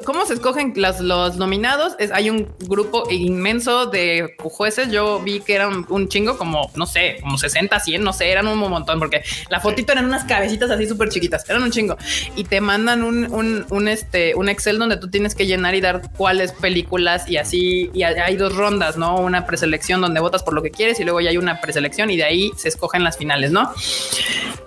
¿cómo 0.05 0.27
se 0.27 0.35
escogen 0.35 0.73
las, 0.75 1.01
los 1.01 1.37
nominados? 1.37 1.95
Es, 2.01 2.11
hay 2.11 2.31
un 2.31 2.53
grupo 2.66 3.09
inmenso 3.11 3.87
de 3.87 4.35
jueces. 4.39 4.91
Yo 4.91 5.20
vi 5.20 5.39
que 5.39 5.55
eran 5.55 5.87
un 5.89 6.09
chingo, 6.09 6.37
como 6.37 6.73
no 6.75 6.85
sé, 6.85 7.18
como 7.20 7.39
60, 7.39 7.79
100, 7.79 8.03
no 8.03 8.12
sé, 8.12 8.33
eran 8.33 8.49
un 8.49 8.59
montón, 8.59 8.99
porque 8.99 9.23
la 9.51 9.61
fotito 9.61 9.93
eran 9.93 10.07
unas 10.07 10.25
cabecitas 10.25 10.68
así 10.73 10.89
súper 10.89 11.11
chiquitas, 11.11 11.49
eran 11.49 11.62
un 11.62 11.70
chingo. 11.70 11.97
Y 12.35 12.43
te 12.43 12.61
mandan 12.61 13.05
un, 13.05 13.33
un, 13.33 13.66
un, 13.70 13.87
este, 13.87 14.35
un 14.35 14.49
Excel 14.49 14.81
donde 14.81 14.97
tú 14.97 15.09
tienes 15.09 15.37
que 15.37 15.47
llenar 15.47 15.77
y 15.77 15.81
dar 15.81 16.03
cuáles 16.16 16.51
películas 16.51 17.29
y 17.29 17.37
así. 17.37 17.89
Y 17.95 18.03
hay 18.03 18.35
dos 18.35 18.57
rondas, 18.57 18.97
no? 18.97 19.16
Una 19.16 19.47
preselección 19.47 20.01
donde 20.01 20.18
votas 20.18 20.43
por 20.43 20.55
lo 20.55 20.62
que 20.62 20.73
quieres 20.73 20.99
y 20.99 21.05
luego 21.05 21.20
ya 21.20 21.31
hay 21.31 21.37
una 21.37 21.61
preselección 21.61 22.11
y 22.11 22.16
de 22.16 22.25
ahí 22.25 22.51
se 22.57 22.68
escogen 22.68 23.05
las 23.05 23.16
finales, 23.16 23.53
no? 23.53 23.73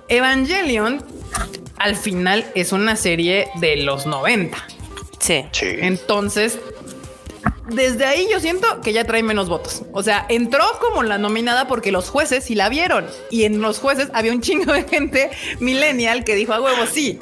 Evangelion 0.07 1.03
al 1.77 1.95
final 1.95 2.45
es 2.55 2.71
una 2.71 2.95
serie 2.95 3.49
de 3.55 3.77
los 3.77 4.05
90. 4.05 4.57
Sí. 5.19 5.45
Sí. 5.51 5.75
Entonces, 5.79 6.59
desde 7.67 8.05
ahí 8.05 8.27
yo 8.31 8.39
siento 8.39 8.81
que 8.81 8.93
ya 8.93 9.05
trae 9.05 9.23
menos 9.23 9.49
votos. 9.49 9.83
O 9.91 10.03
sea, 10.03 10.25
entró 10.29 10.63
como 10.79 11.03
la 11.03 11.17
nominada 11.17 11.67
porque 11.67 11.91
los 11.91 12.09
jueces 12.09 12.43
sí 12.43 12.55
la 12.55 12.69
vieron. 12.69 13.05
Y 13.31 13.43
en 13.43 13.61
los 13.61 13.79
jueces 13.79 14.09
había 14.13 14.31
un 14.31 14.41
chingo 14.41 14.73
de 14.73 14.83
gente 14.83 15.31
millennial 15.59 16.23
que 16.23 16.35
dijo 16.35 16.53
a 16.53 16.61
huevo 16.61 16.85
sí. 16.85 17.19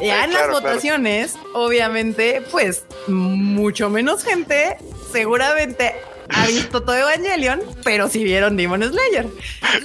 Ya 0.00 0.24
en 0.24 0.32
las 0.32 0.42
claro. 0.42 0.60
votaciones, 0.60 1.36
obviamente, 1.54 2.42
pues 2.50 2.84
mucho 3.08 3.88
menos 3.88 4.24
gente 4.24 4.76
seguramente 5.10 5.94
ha 6.28 6.46
visto 6.46 6.82
todo 6.82 6.96
Evangelion, 6.96 7.60
pero 7.84 8.08
sí 8.08 8.24
vieron 8.24 8.56
Demon 8.56 8.82
Slayer. 8.82 9.26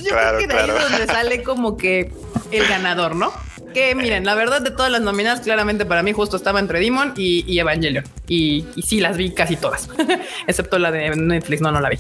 Yo 0.02 0.10
Claro, 0.10 0.38
creo 0.38 0.39
que 0.39 0.48
de 0.54 0.60
ahí 0.60 0.66
claro. 0.70 0.80
es 0.86 0.89
donde 0.92 1.08
sale 1.08 1.44
como 1.44 1.78
que 1.78 2.12
el 2.52 2.68
ganador, 2.68 3.16
¿no? 3.16 3.32
Que 3.74 3.95
miren, 3.95 4.26
la 4.26 4.36
verdad 4.36 4.61
de 4.61 4.72
todas 4.72 4.91
las 4.91 5.01
nominadas, 5.01 5.41
claramente 5.41 5.86
para 5.86 6.03
mí 6.03 6.13
justo 6.13 6.38
estaba 6.38 6.59
entre 6.59 6.80
Demon 6.80 7.13
y, 7.15 7.43
y 7.51 7.59
Evangelion. 7.59 8.03
Y, 8.28 8.65
y 8.76 8.82
sí 8.82 8.99
las 8.99 9.17
vi 9.17 9.32
casi 9.32 9.55
todas, 9.55 9.89
excepto 10.47 10.80
la 10.80 10.91
de 10.91 11.15
Netflix, 11.15 11.61
no, 11.61 11.72
no 11.72 11.80
la 11.80 11.89
vi. 11.89 11.97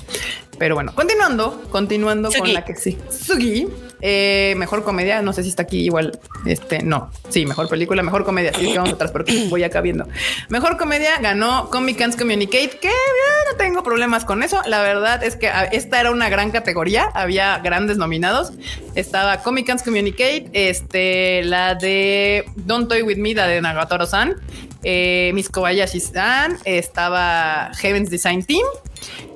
Pero 0.61 0.75
bueno, 0.75 0.93
continuando, 0.93 1.63
continuando 1.71 2.29
con 2.31 2.53
la 2.53 2.63
que 2.63 2.75
sí. 2.75 2.95
Sugi, 3.09 3.67
eh, 3.99 4.53
mejor 4.57 4.83
comedia. 4.83 5.21
No 5.21 5.33
sé 5.33 5.41
si 5.43 5.49
está 5.49 5.63
aquí 5.63 5.79
igual. 5.79 6.19
Este 6.45 6.83
no, 6.83 7.11
sí, 7.29 7.45
mejor 7.45 7.67
película, 7.67 8.03
mejor 8.03 8.23
comedia. 8.23 8.51
Así 8.53 8.67
que 8.71 8.77
vamos 8.77 8.93
atrás 8.93 9.11
porque 9.11 9.47
voy 9.49 9.63
acá 9.63 9.81
viendo. 9.81 10.07
Mejor 10.49 10.77
comedia 10.77 11.17
ganó 11.19 11.69
Comic 11.69 11.97
Cans 11.97 12.15
Communicate, 12.15 12.77
que 12.79 12.89
eh, 12.89 13.41
no 13.51 13.57
tengo 13.57 13.83
problemas 13.83 14.25
con 14.25 14.43
eso. 14.43 14.61
La 14.67 14.81
verdad 14.81 15.23
es 15.23 15.35
que 15.35 15.47
ah, 15.49 15.65
esta 15.65 15.99
era 15.99 16.11
una 16.11 16.29
gran 16.29 16.51
categoría. 16.51 17.09
Había 17.13 17.59
grandes 17.59 17.97
nominados. 17.97 18.53
Estaba 18.95 19.37
Comic 19.37 19.67
Cans 19.67 19.83
Communicate, 19.83 20.49
este, 20.53 21.43
la 21.43 21.60
de 21.75 22.45
Don't 22.55 22.87
Toy 22.87 23.01
With 23.03 23.17
Me, 23.17 23.33
la 23.33 23.47
de 23.47 23.61
Nagatoro-san, 23.61 24.35
eh, 24.83 25.31
Miss 25.33 25.49
Kobayashi-san, 25.49 26.57
estaba 26.65 27.71
Heaven's 27.79 28.09
Design 28.09 28.43
Team, 28.43 28.65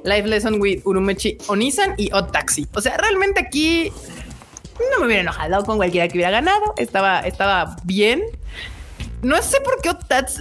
Life 0.04 0.28
Lesson 0.28 0.62
with 0.62 0.82
Urumechi 0.86 1.38
Onisan 1.48 1.96
y 1.98 2.10
Odd 2.14 2.32
Taxi. 2.32 2.68
O 2.74 2.82
sea, 2.82 2.98
realmente 2.98 3.40
aquí 3.40 3.92
no 4.92 5.00
me 5.00 5.08
hubiera 5.08 5.22
enojado 5.22 5.64
con 5.66 5.78
cualquiera 5.78 6.08
que 6.08 6.18
hubiera 6.18 6.32
ganado. 6.32 6.74
Estaba, 6.78 7.20
estaba 7.22 7.76
bien. 7.84 8.24
No 9.22 9.42
sé 9.42 9.60
por 9.62 9.82
qué 9.82 9.90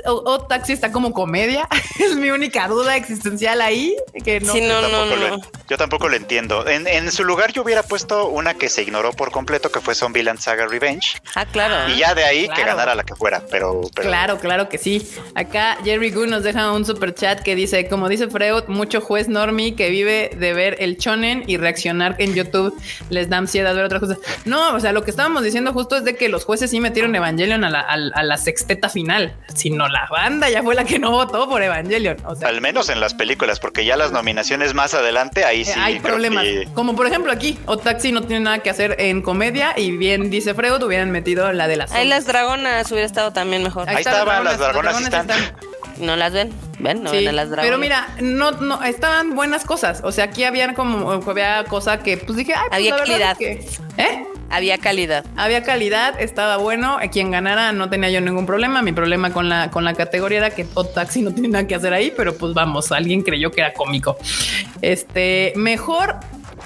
Odd 0.06 0.46
Taxi 0.48 0.72
está 0.72 0.92
como 0.92 1.12
comedia. 1.12 1.68
es 1.98 2.16
mi 2.16 2.30
única 2.30 2.68
duda 2.68 2.96
existencial 2.96 3.60
ahí. 3.60 3.96
Que 4.24 4.40
no, 4.40 4.52
Sí, 4.52 4.60
no, 4.60 4.80
Yo 4.80 4.80
tampoco, 4.90 5.16
no. 5.16 5.28
Lo, 5.36 5.40
yo 5.68 5.78
tampoco 5.78 6.08
lo 6.08 6.16
entiendo. 6.16 6.68
En, 6.68 6.86
en 6.86 7.10
su 7.10 7.24
lugar 7.24 7.52
yo 7.52 7.62
hubiera 7.62 7.82
puesto 7.82 8.28
una 8.28 8.54
que 8.54 8.68
se 8.68 8.82
ignoró 8.82 9.12
por 9.12 9.30
completo, 9.30 9.70
que 9.70 9.80
fue 9.80 9.94
Zombieland 9.94 10.38
Saga 10.38 10.66
Revenge. 10.66 11.16
Ah, 11.34 11.46
claro. 11.46 11.90
y 11.92 11.98
ya 11.98 12.14
de 12.14 12.24
ahí 12.24 12.42
que 12.48 12.54
claro. 12.54 12.66
ganara 12.72 12.94
la 12.94 13.04
que 13.04 13.14
fuera. 13.14 13.42
Pero, 13.50 13.80
pero 13.94 14.08
Claro, 14.08 14.38
claro 14.38 14.68
que 14.68 14.78
sí. 14.78 15.08
Acá 15.34 15.78
Jerry 15.84 16.10
Gu 16.10 16.26
nos 16.26 16.42
deja 16.42 16.70
un 16.72 16.84
super 16.84 17.14
chat 17.14 17.40
que 17.40 17.54
dice, 17.54 17.88
como 17.88 18.08
dice 18.08 18.28
Freud, 18.28 18.64
mucho 18.68 19.00
juez 19.00 19.28
normie 19.28 19.74
que 19.76 19.88
vive 19.90 20.30
de 20.36 20.52
ver 20.52 20.76
el 20.80 20.98
chonen 20.98 21.44
y 21.46 21.56
reaccionar 21.56 22.16
en 22.18 22.34
YouTube 22.34 22.74
les 23.10 23.28
da 23.30 23.38
ansiedad 23.38 23.74
ver 23.74 23.84
otras 23.84 24.00
cosas. 24.00 24.18
No, 24.44 24.74
o 24.74 24.80
sea, 24.80 24.92
lo 24.92 25.04
que 25.04 25.10
estábamos 25.10 25.42
diciendo 25.42 25.72
justo 25.72 25.96
es 25.96 26.04
de 26.04 26.16
que 26.16 26.28
los 26.28 26.44
jueces 26.44 26.70
sí 26.70 26.80
metieron 26.80 27.14
Evangelion 27.14 27.64
a 27.64 27.70
la, 27.70 27.80
a- 27.80 27.94
a 27.94 28.22
la 28.22 28.36
sexteta 28.64 28.88
final, 28.88 29.34
sino 29.54 29.88
la 29.88 30.06
banda 30.10 30.48
ya 30.48 30.62
fue 30.62 30.74
la 30.74 30.84
que 30.84 30.98
no 30.98 31.10
votó 31.10 31.48
por 31.48 31.62
Evangelion. 31.62 32.16
O 32.24 32.34
sea, 32.34 32.48
al 32.48 32.60
menos 32.62 32.88
en 32.88 32.98
las 33.00 33.12
películas, 33.14 33.60
porque 33.60 33.84
ya 33.84 33.96
las 33.96 34.10
nominaciones 34.10 34.72
más 34.74 34.94
adelante, 34.94 35.44
ahí 35.44 35.62
eh, 35.62 35.64
sí. 35.66 35.78
hay 35.78 36.00
problemas. 36.00 36.44
que- 36.44 36.68
Como 36.74 36.96
por 36.96 37.06
ejemplo 37.06 37.30
aquí, 37.30 37.58
Otaxi 37.66 38.10
no 38.12 38.22
tiene 38.22 38.40
nada 38.44 38.58
que 38.60 38.70
hacer 38.70 38.96
en 38.98 39.20
comedia 39.22 39.74
y 39.76 39.90
bien 39.96 40.30
dice 40.30 40.54
Freud, 40.54 40.82
hubieran 40.82 41.10
metido 41.10 41.52
la 41.52 41.68
de 41.68 41.76
las 41.76 41.92
Ahí 41.92 42.08
las 42.08 42.26
dragonas 42.26 42.90
hubiera 42.90 43.06
estado 43.06 43.32
también 43.32 43.62
mejor. 43.62 43.88
Ahí 43.88 43.96
estaban, 43.98 44.44
las 44.44 44.58
dragonas 44.58 44.94
los 44.94 45.02
están. 45.04 45.28
¿No 45.98 46.16
las 46.16 46.32
ven? 46.32 46.52
¿Ven? 46.78 47.02
No 47.02 47.10
Sí, 47.10 47.24
ven 47.24 47.36
las 47.36 47.50
dragonas. 47.50 47.66
pero 47.66 47.78
mira, 47.78 48.08
no, 48.20 48.50
no, 48.52 48.82
estaban 48.82 49.34
buenas 49.34 49.64
cosas. 49.64 50.00
O 50.04 50.12
sea, 50.12 50.24
aquí 50.24 50.44
había 50.44 50.74
como, 50.74 51.10
había 51.12 51.64
cosa 51.64 51.98
que, 52.02 52.16
pues 52.16 52.36
dije, 52.36 52.52
ay, 52.54 52.62
pues, 52.68 52.76
Había 52.78 52.96
la 52.96 53.04
calidad. 53.04 53.30
es 53.32 53.38
que, 53.38 54.02
¿eh? 54.02 54.26
Había 54.50 54.78
calidad. 54.78 55.24
Había 55.36 55.62
calidad, 55.64 56.20
estaba 56.20 56.58
bueno. 56.58 56.98
Quien 57.10 57.30
ganara 57.30 57.72
no 57.72 57.88
tenía 57.90 58.10
yo 58.10 58.20
ningún 58.20 58.46
problema. 58.46 58.82
Mi 58.82 58.92
problema 58.92 59.32
con 59.32 59.48
la, 59.48 59.70
con 59.70 59.84
la 59.84 59.94
categoría 59.94 60.38
era 60.38 60.50
que 60.50 60.66
Odd 60.74 60.88
Taxi 60.94 61.22
no 61.22 61.32
tiene 61.32 61.48
nada 61.48 61.66
que 61.66 61.74
hacer 61.74 61.92
ahí, 61.92 62.12
pero 62.16 62.36
pues 62.36 62.54
vamos, 62.54 62.92
alguien 62.92 63.22
creyó 63.22 63.50
que 63.50 63.62
era 63.62 63.72
cómico. 63.72 64.16
Este, 64.82 65.52
mejor 65.56 66.16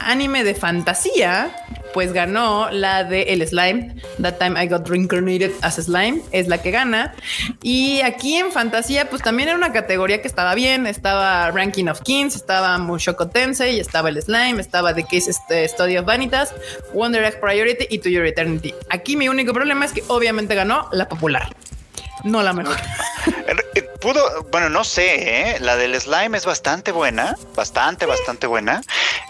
anime 0.01 0.45
de 0.45 0.55
fantasía, 0.55 1.51
pues 1.93 2.13
ganó 2.13 2.71
la 2.71 3.05
de 3.05 3.23
El 3.25 3.47
Slime. 3.47 3.97
That 4.21 4.39
time 4.39 4.61
I 4.63 4.69
got 4.69 4.89
reincarnated 4.89 5.53
as 5.63 5.77
Slime, 5.77 6.23
es 6.33 6.49
la 6.49 6.59
que 6.59 6.71
gana. 6.71 7.15
Y 7.63 8.01
aquí 8.03 8.37
en 8.37 8.53
fantasía, 8.53 9.09
pues 9.09 9.23
también 9.23 9.49
era 9.49 9.59
una 9.59 9.73
categoría 9.73 10.21
que 10.21 10.29
estaba 10.29 10.55
bien. 10.55 10.87
Estaba 10.87 11.51
Ranking 11.51 11.87
of 11.87 12.03
Kings, 12.03 12.37
estaba 12.37 12.79
Mushoku 12.79 13.29
Tensei, 13.29 13.81
estaba 13.81 14.09
el 14.09 14.23
Slime, 14.23 14.61
estaba 14.61 14.95
The 14.95 15.05
Case 15.05 15.31
este, 15.31 15.67
Study 15.69 15.97
of 15.97 16.07
Vanitas, 16.07 16.55
Wonder 16.93 17.25
Egg 17.25 17.41
Priority 17.41 17.87
y 17.91 17.99
To 17.99 18.09
Your 18.09 18.27
Eternity. 18.27 18.75
Aquí 18.91 19.17
mi 19.17 19.29
único 19.29 19.53
problema 19.53 19.85
es 19.85 19.93
que 19.93 20.03
obviamente 20.09 20.55
ganó 20.55 20.89
la 20.93 21.09
popular, 21.09 21.49
no 22.25 22.43
la 22.43 22.53
mejor. 22.53 22.77
Pudo, 24.01 24.45
bueno, 24.53 24.69
no 24.71 24.85
sé, 24.85 25.51
¿eh? 25.55 25.57
la 25.61 25.77
del 25.77 26.01
slime 26.01 26.39
es 26.39 26.45
bastante 26.45 26.93
buena, 26.93 27.37
bastante, 27.57 28.07
bastante 28.07 28.47
buena. 28.47 28.81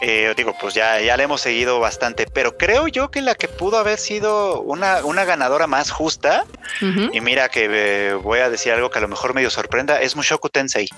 Eh, 0.02 0.34
digo, 0.36 0.54
pues 0.60 0.74
ya, 0.74 1.00
ya 1.00 1.16
la 1.16 1.22
hemos 1.22 1.40
seguido 1.40 1.80
bastante, 1.80 2.26
pero 2.26 2.58
creo 2.58 2.86
yo 2.86 3.10
que 3.10 3.22
la 3.22 3.34
que 3.34 3.48
pudo 3.48 3.78
haber 3.78 3.98
sido 3.98 4.60
una, 4.60 5.04
una 5.06 5.24
ganadora 5.24 5.66
más 5.66 5.90
justa, 5.90 6.44
y 6.82 7.20
mira 7.22 7.48
que 7.48 7.66
eh, 7.70 8.12
voy 8.14 8.40
a 8.40 8.50
decir 8.50 8.72
algo 8.72 8.90
que 8.90 8.98
a 8.98 9.00
lo 9.02 9.08
mejor 9.08 9.32
medio 9.32 9.48
sorprenda, 9.48 10.02
es 10.02 10.16
Mushoku 10.16 10.50
Tensei. 10.50 10.88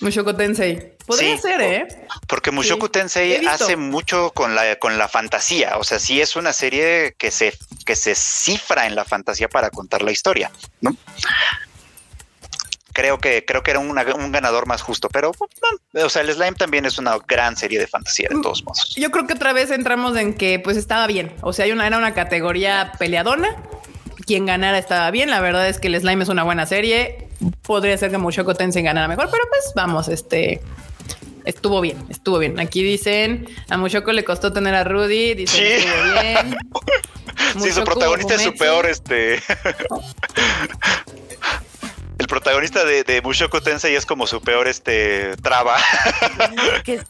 Mushoku 0.00 0.32
Tensei. 0.34 0.94
Podría 1.06 1.36
Sí. 1.36 1.42
ser, 1.42 1.60
¿eh? 1.60 2.06
Porque 2.26 2.50
Mushoku 2.50 2.88
Tensei 2.88 3.44
hace 3.46 3.76
mucho 3.76 4.30
con 4.30 4.54
la, 4.54 4.76
con 4.76 4.96
la 4.96 5.08
fantasía. 5.08 5.76
O 5.76 5.84
sea, 5.84 5.98
sí 5.98 6.20
es 6.22 6.36
una 6.36 6.52
serie 6.54 7.14
que 7.18 7.30
se, 7.30 7.52
que 7.84 7.96
se 7.96 8.14
cifra 8.14 8.86
en 8.86 8.94
la 8.94 9.04
fantasía 9.04 9.48
para 9.48 9.68
contar 9.70 10.00
la 10.02 10.10
historia, 10.12 10.50
¿no? 10.80 10.96
Creo 12.92 13.18
que, 13.18 13.44
creo 13.44 13.62
que 13.62 13.70
era 13.70 13.80
una- 13.80 14.04
un 14.14 14.32
ganador 14.32 14.66
más 14.66 14.82
justo, 14.82 15.08
pero 15.08 15.32
no, 15.92 16.06
o 16.06 16.08
sea, 16.10 16.22
el 16.22 16.32
Slime 16.32 16.52
también 16.52 16.84
es 16.86 16.98
una 16.98 17.16
gran 17.26 17.56
serie 17.56 17.78
de 17.78 17.86
fantasía, 17.86 18.28
de 18.30 18.40
todos 18.42 18.64
modos. 18.64 18.94
Yo 18.96 19.10
creo 19.10 19.26
que 19.26 19.34
otra 19.34 19.52
vez 19.52 19.70
entramos 19.70 20.16
en 20.16 20.34
que 20.34 20.58
pues 20.58 20.76
estaba 20.76 21.06
bien. 21.06 21.32
O 21.42 21.52
sea, 21.52 21.64
hay 21.66 21.72
una, 21.72 21.86
era 21.86 21.98
una 21.98 22.14
categoría 22.14 22.92
peleadona. 22.98 23.56
Quien 24.26 24.46
ganara 24.46 24.78
estaba 24.78 25.10
bien. 25.10 25.30
La 25.30 25.40
verdad 25.40 25.68
es 25.68 25.78
que 25.78 25.88
el 25.88 25.98
Slime 26.00 26.22
es 26.24 26.28
una 26.28 26.42
buena 26.44 26.66
serie. 26.66 27.28
Podría 27.62 27.96
ser 27.96 28.10
que 28.10 28.18
Mushoku 28.18 28.54
Tensei 28.54 28.82
ganara 28.82 29.08
mejor, 29.08 29.28
pero 29.30 29.42
pues 29.48 29.72
vamos, 29.74 30.08
este 30.08 30.60
estuvo 31.44 31.80
bien, 31.80 31.96
estuvo 32.10 32.38
bien. 32.38 32.60
Aquí 32.60 32.82
dicen 32.82 33.48
a 33.70 33.76
Mushoku 33.78 34.10
le 34.12 34.24
costó 34.24 34.52
tener 34.52 34.74
a 34.74 34.84
Rudy, 34.84 35.34
dicen 35.34 35.58
Sí. 35.58 35.86
estuvo 35.86 36.20
bien. 36.20 36.56
Sí, 37.58 37.72
su 37.72 37.82
protagonista 37.82 38.34
es 38.34 38.42
su 38.42 38.54
peor, 38.54 38.86
este. 38.86 39.40
Protagonista 42.30 42.84
de, 42.84 43.02
de 43.02 43.20
Mushoku 43.22 43.60
Tensei 43.60 43.96
es 43.96 44.06
como 44.06 44.24
su 44.24 44.40
peor, 44.40 44.68
este, 44.68 45.36
traba. 45.38 45.76
Qué. 46.84 47.02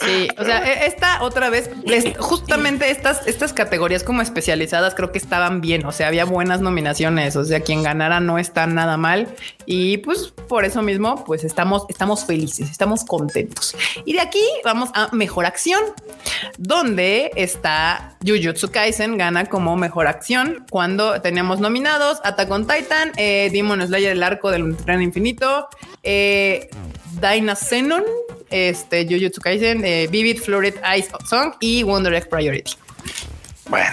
Sí, 0.00 0.28
o 0.38 0.44
sea, 0.44 0.64
e- 0.64 0.86
esta 0.86 1.22
otra 1.22 1.50
vez, 1.50 1.70
justamente 2.18 2.90
estas, 2.90 3.26
estas 3.26 3.52
categorías 3.52 4.02
como 4.02 4.22
especializadas 4.22 4.94
creo 4.94 5.12
que 5.12 5.18
estaban 5.18 5.60
bien, 5.60 5.84
o 5.86 5.92
sea, 5.92 6.08
había 6.08 6.24
buenas 6.24 6.60
nominaciones, 6.60 7.36
o 7.36 7.44
sea, 7.44 7.60
quien 7.60 7.82
ganara 7.82 8.20
no 8.20 8.38
está 8.38 8.66
nada 8.66 8.96
mal 8.96 9.28
y 9.66 9.98
pues 9.98 10.32
por 10.48 10.64
eso 10.64 10.82
mismo, 10.82 11.24
pues 11.24 11.44
estamos, 11.44 11.84
estamos 11.88 12.24
felices, 12.24 12.70
estamos 12.70 13.04
contentos. 13.04 13.76
Y 14.04 14.14
de 14.14 14.20
aquí 14.20 14.42
vamos 14.64 14.90
a 14.94 15.08
Mejor 15.12 15.46
Acción, 15.46 15.80
donde 16.58 17.30
está 17.36 18.16
Jujutsu 18.24 18.70
Kaisen 18.70 19.16
gana 19.16 19.46
como 19.46 19.76
Mejor 19.76 20.06
Acción 20.06 20.64
cuando 20.70 21.20
teníamos 21.20 21.60
nominados 21.60 22.20
Attack 22.24 22.50
on 22.50 22.66
Titan, 22.66 23.12
eh, 23.16 23.50
Demon 23.52 23.86
Slayer, 23.86 24.12
el 24.12 24.22
arco 24.22 24.50
del 24.50 24.76
tren 24.76 25.02
infinito, 25.02 25.68
eh, 26.02 26.68
Dyna 27.20 27.54
Xenon, 27.54 28.04
este, 28.54 29.04
Jujutsu 29.04 29.40
Kaisen, 29.40 29.84
eh, 29.84 30.06
Vivid 30.08 30.38
Florid 30.40 30.74
Ice 30.96 31.08
Song 31.28 31.54
y 31.60 31.82
Wonder 31.82 32.14
Egg 32.14 32.28
Priority. 32.28 32.72
Bueno. 33.68 33.90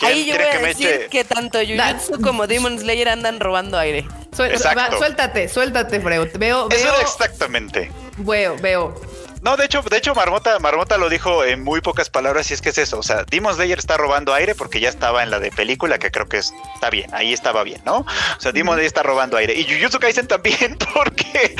Ahí 0.00 0.24
yo 0.26 0.34
voy 0.34 0.38
¿Quieren 0.38 0.46
a 0.46 0.50
que 0.52 0.58
me 0.62 0.68
decir 0.68 0.88
eche? 0.88 1.08
que 1.08 1.24
tanto 1.24 1.58
Jujutsu 1.60 2.20
como 2.22 2.46
Demon 2.46 2.78
Slayer 2.78 3.08
andan 3.08 3.40
robando 3.40 3.78
aire. 3.78 4.06
Suel- 4.32 4.52
Exacto. 4.52 4.78
va, 4.92 4.96
suéltate, 4.98 5.48
suéltate, 5.48 6.00
Freud. 6.00 6.28
Veo, 6.38 6.68
Eso 6.70 6.84
veo, 6.84 6.94
era 6.94 7.02
exactamente. 7.02 7.90
veo, 8.18 8.56
veo. 8.58 9.00
No, 9.42 9.56
de 9.56 9.64
hecho, 9.66 9.82
de 9.82 9.96
hecho, 9.96 10.14
Marmota, 10.14 10.58
Marmota 10.58 10.98
lo 10.98 11.08
dijo 11.08 11.44
en 11.44 11.62
muy 11.62 11.80
pocas 11.80 12.10
palabras 12.10 12.50
y 12.50 12.54
es 12.54 12.60
que 12.60 12.70
es 12.70 12.78
eso. 12.78 12.98
O 12.98 13.02
sea, 13.02 13.24
Demon 13.30 13.54
Slayer 13.54 13.78
está 13.78 13.96
robando 13.96 14.34
aire 14.34 14.54
porque 14.54 14.80
ya 14.80 14.88
estaba 14.88 15.22
en 15.22 15.30
la 15.30 15.38
de 15.40 15.50
película, 15.50 15.98
que 15.98 16.10
creo 16.10 16.28
que 16.28 16.38
es- 16.38 16.52
está 16.74 16.90
bien, 16.90 17.12
ahí 17.14 17.32
estaba 17.32 17.62
bien, 17.62 17.80
¿no? 17.84 17.98
O 17.98 18.40
sea, 18.40 18.52
Demon 18.52 18.74
Slayer 18.74 18.86
está 18.86 19.02
robando 19.02 19.36
aire. 19.36 19.54
Y 19.54 19.64
Jujutsu 19.64 19.98
Kaisen 20.00 20.26
también, 20.26 20.76
porque 20.94 21.54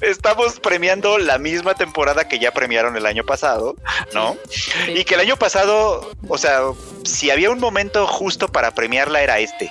estamos 0.00 0.60
premiando 0.60 1.18
la 1.18 1.38
misma 1.38 1.74
temporada 1.74 2.28
que 2.28 2.38
ya 2.38 2.52
premiaron 2.52 2.96
el 2.96 3.06
año 3.06 3.24
pasado, 3.24 3.74
¿no? 4.12 4.36
Sí. 4.50 4.72
Y 4.92 5.04
que 5.04 5.14
el 5.14 5.20
año 5.20 5.36
pasado, 5.36 6.12
o 6.28 6.38
sea, 6.38 6.60
si 7.04 7.30
había 7.30 7.50
un 7.50 7.58
momento 7.60 8.06
justo 8.06 8.48
para 8.48 8.72
premiarla 8.74 9.22
era 9.22 9.38
este, 9.38 9.70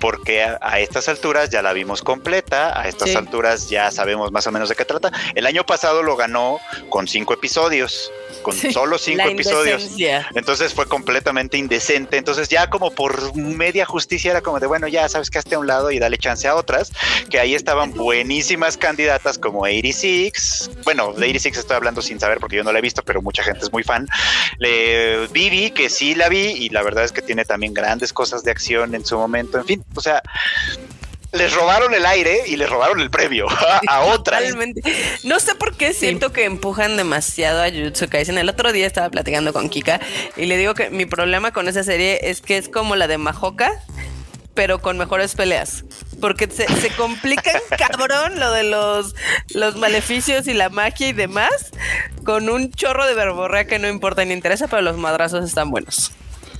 porque 0.00 0.44
a, 0.44 0.58
a 0.60 0.80
estas 0.80 1.08
alturas 1.08 1.50
ya 1.50 1.62
la 1.62 1.72
vimos 1.72 2.02
completa, 2.02 2.78
a 2.78 2.88
estas 2.88 3.10
Sí. 3.10 3.16
alturas 3.16 3.68
ya 3.70 3.90
sabemos 3.90 4.30
más 4.32 4.46
o 4.46 4.52
menos 4.52 4.68
de 4.68 4.74
qué 4.76 4.84
trata. 4.84 5.10
El 5.34 5.46
año 5.46 5.64
pasado 5.64 6.02
lo 6.02 6.16
ganó 6.16 6.60
con 6.90 6.97
cinco 7.06 7.34
episodios, 7.34 8.10
con 8.42 8.54
Sí. 8.54 8.72
solo 8.72 8.98
cinco 8.98 9.28
episodios. 9.28 9.90
Entonces 10.34 10.74
fue 10.74 10.86
completamente 10.88 11.58
indecente. 11.58 12.16
Entonces 12.16 12.48
ya 12.48 12.68
como 12.70 12.90
por 12.90 13.34
media 13.36 13.84
justicia 13.84 14.30
era 14.30 14.40
como 14.40 14.58
de, 14.58 14.66
bueno, 14.66 14.88
ya 14.88 15.08
sabes 15.08 15.30
que 15.30 15.38
hazte 15.38 15.54
a 15.54 15.58
un 15.58 15.66
lado 15.66 15.90
y 15.90 15.98
dale 15.98 16.18
chance 16.18 16.48
a 16.48 16.54
otras, 16.54 16.92
que 17.30 17.38
ahí 17.38 17.54
estaban 17.54 17.92
buenísimas 17.92 18.76
candidatas 18.76 19.38
como 19.38 19.60
86. 19.60 20.70
Bueno, 20.84 21.12
de 21.12 21.26
86 21.28 21.58
estoy 21.58 21.76
hablando 21.76 22.02
sin 22.02 22.18
saber 22.18 22.38
porque 22.40 22.56
yo 22.56 22.64
no 22.64 22.72
la 22.72 22.78
he 22.78 22.82
visto, 22.82 23.02
pero 23.02 23.22
mucha 23.22 23.42
gente 23.42 23.60
es 23.64 23.72
muy 23.72 23.82
fan. 23.82 24.08
Le, 24.58 25.26
Vivi, 25.28 25.70
que 25.70 25.90
sí 25.90 26.14
la 26.14 26.28
vi 26.28 26.38
y 26.50 26.68
la 26.70 26.82
verdad 26.82 27.04
es 27.04 27.12
que 27.12 27.22
tiene 27.22 27.44
también 27.44 27.74
grandes 27.74 28.12
cosas 28.12 28.42
de 28.44 28.50
acción 28.50 28.94
en 28.94 29.04
su 29.04 29.16
momento. 29.18 29.58
En 29.58 29.64
fin, 29.64 29.84
o 29.94 30.00
sea, 30.00 30.22
les 31.32 31.52
robaron 31.54 31.92
el 31.94 32.06
aire 32.06 32.42
y 32.46 32.56
les 32.56 32.68
robaron 32.70 33.00
el 33.00 33.10
premio 33.10 33.46
a, 33.50 33.80
a 33.88 34.00
otras. 34.02 34.40
Totalmente. 34.42 34.82
No 35.24 35.38
sé 35.40 35.54
por 35.54 35.76
qué 35.76 35.92
siento 35.92 36.32
que 36.32 36.44
empujan 36.44 36.96
demasiado 36.96 37.62
a 37.62 37.68
Jujutsu 37.70 38.08
Kaisen. 38.08 38.38
El 38.38 38.48
otro 38.48 38.72
día 38.72 38.86
estaba 38.86 39.10
platicando 39.10 39.52
con 39.52 39.68
Kika 39.68 40.00
y 40.36 40.46
le 40.46 40.56
digo 40.56 40.74
que 40.74 40.90
mi 40.90 41.04
problema 41.06 41.52
con 41.52 41.68
esa 41.68 41.84
serie 41.84 42.20
es 42.22 42.40
que 42.40 42.56
es 42.56 42.68
como 42.68 42.96
la 42.96 43.06
de 43.08 43.18
Mahoka, 43.18 43.72
pero 44.54 44.80
con 44.80 44.96
mejores 44.98 45.34
peleas. 45.34 45.84
Porque 46.20 46.48
se, 46.50 46.66
se 46.80 46.90
complican 46.90 47.60
cabrón 47.78 48.40
lo 48.40 48.50
de 48.50 48.64
los, 48.64 49.14
los 49.54 49.76
maleficios 49.76 50.46
y 50.48 50.54
la 50.54 50.68
magia 50.70 51.08
y 51.08 51.12
demás 51.12 51.52
con 52.24 52.48
un 52.48 52.72
chorro 52.72 53.06
de 53.06 53.14
verborrea 53.14 53.66
que 53.66 53.78
no 53.78 53.86
importa 53.88 54.24
ni 54.24 54.32
interesa, 54.34 54.66
pero 54.66 54.82
los 54.82 54.96
madrazos 54.96 55.44
están 55.44 55.70
buenos. 55.70 56.10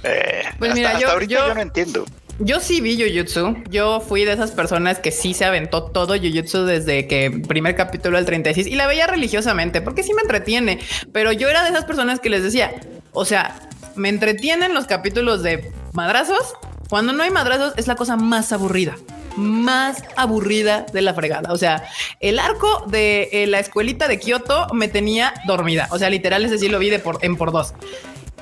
Eh, 0.05 0.45
Pues 0.59 0.71
hasta, 0.71 0.75
mira, 0.75 0.89
hasta 0.91 1.01
yo- 1.01 1.11
ahorita 1.11 1.35
yo- 1.35 1.49
yo 1.49 1.55
no 1.55 1.61
entiendo. 1.61 2.05
Yo 2.41 2.61
sí 2.61 2.81
vi 2.81 2.97
Jujutsu. 2.97 3.57
Yo 3.69 4.01
fui 4.01 4.25
de 4.25 4.33
esas 4.33 4.53
personas 4.53 5.01
que 5.01 5.11
sí 5.11 5.35
se 5.35 5.45
aventó 5.45 5.85
todo 5.85 6.15
Jujutsu 6.15 6.65
desde 6.65 7.09
que 7.09 7.43
primer 7.49 7.75
capítulo 7.75 8.17
al 8.17 8.27
36 8.27 8.67
y 8.69 8.77
la 8.77 8.87
veía 8.87 9.09
religiosamente 9.09 9.81
porque 9.81 10.05
sí 10.05 10.15
me 10.15 10.23
entretiene. 10.23 10.79
Pero 11.13 11.33
yo 11.33 11.49
era 11.49 11.65
de 11.65 11.71
esas 11.71 11.85
personas 11.85 12.21
que 12.21 12.31
les 12.31 12.45
decía, 12.45 12.75
o 13.13 13.25
sea, 13.25 13.69
me 13.97 14.09
entretienen 14.09 14.73
los 14.73 14.87
capítulos 14.87 15.43
de 15.43 15.73
madrazos. 15.93 16.55
Cuando 16.89 17.13
no 17.13 17.25
hay 17.25 17.31
madrazos 17.31 17.75
es 17.77 17.89
la 17.89 17.97
cosa 17.97 18.17
más 18.17 18.53
aburrida. 18.53 18.95
Más 19.37 20.05
aburrida 20.17 20.87
de 20.93 21.03
la 21.03 21.15
fregada. 21.15 21.53
O 21.53 21.59
sea, 21.59 21.89
el 22.21 22.39
arco 22.39 22.85
de 22.87 23.31
eh, 23.33 23.47
la 23.49 23.59
escuelita 23.59 24.07
de 24.07 24.21
Kioto 24.21 24.69
me 24.73 24.87
tenía 24.87 25.35
dormida. 25.49 25.89
O 25.91 25.99
sea, 25.99 26.09
literal, 26.09 26.45
ese 26.45 26.59
sí 26.59 26.69
lo 26.69 26.79
vi 26.79 26.89
de 26.89 27.01
por, 27.01 27.19
en 27.23 27.37
por 27.37 27.51
dos. 27.51 27.75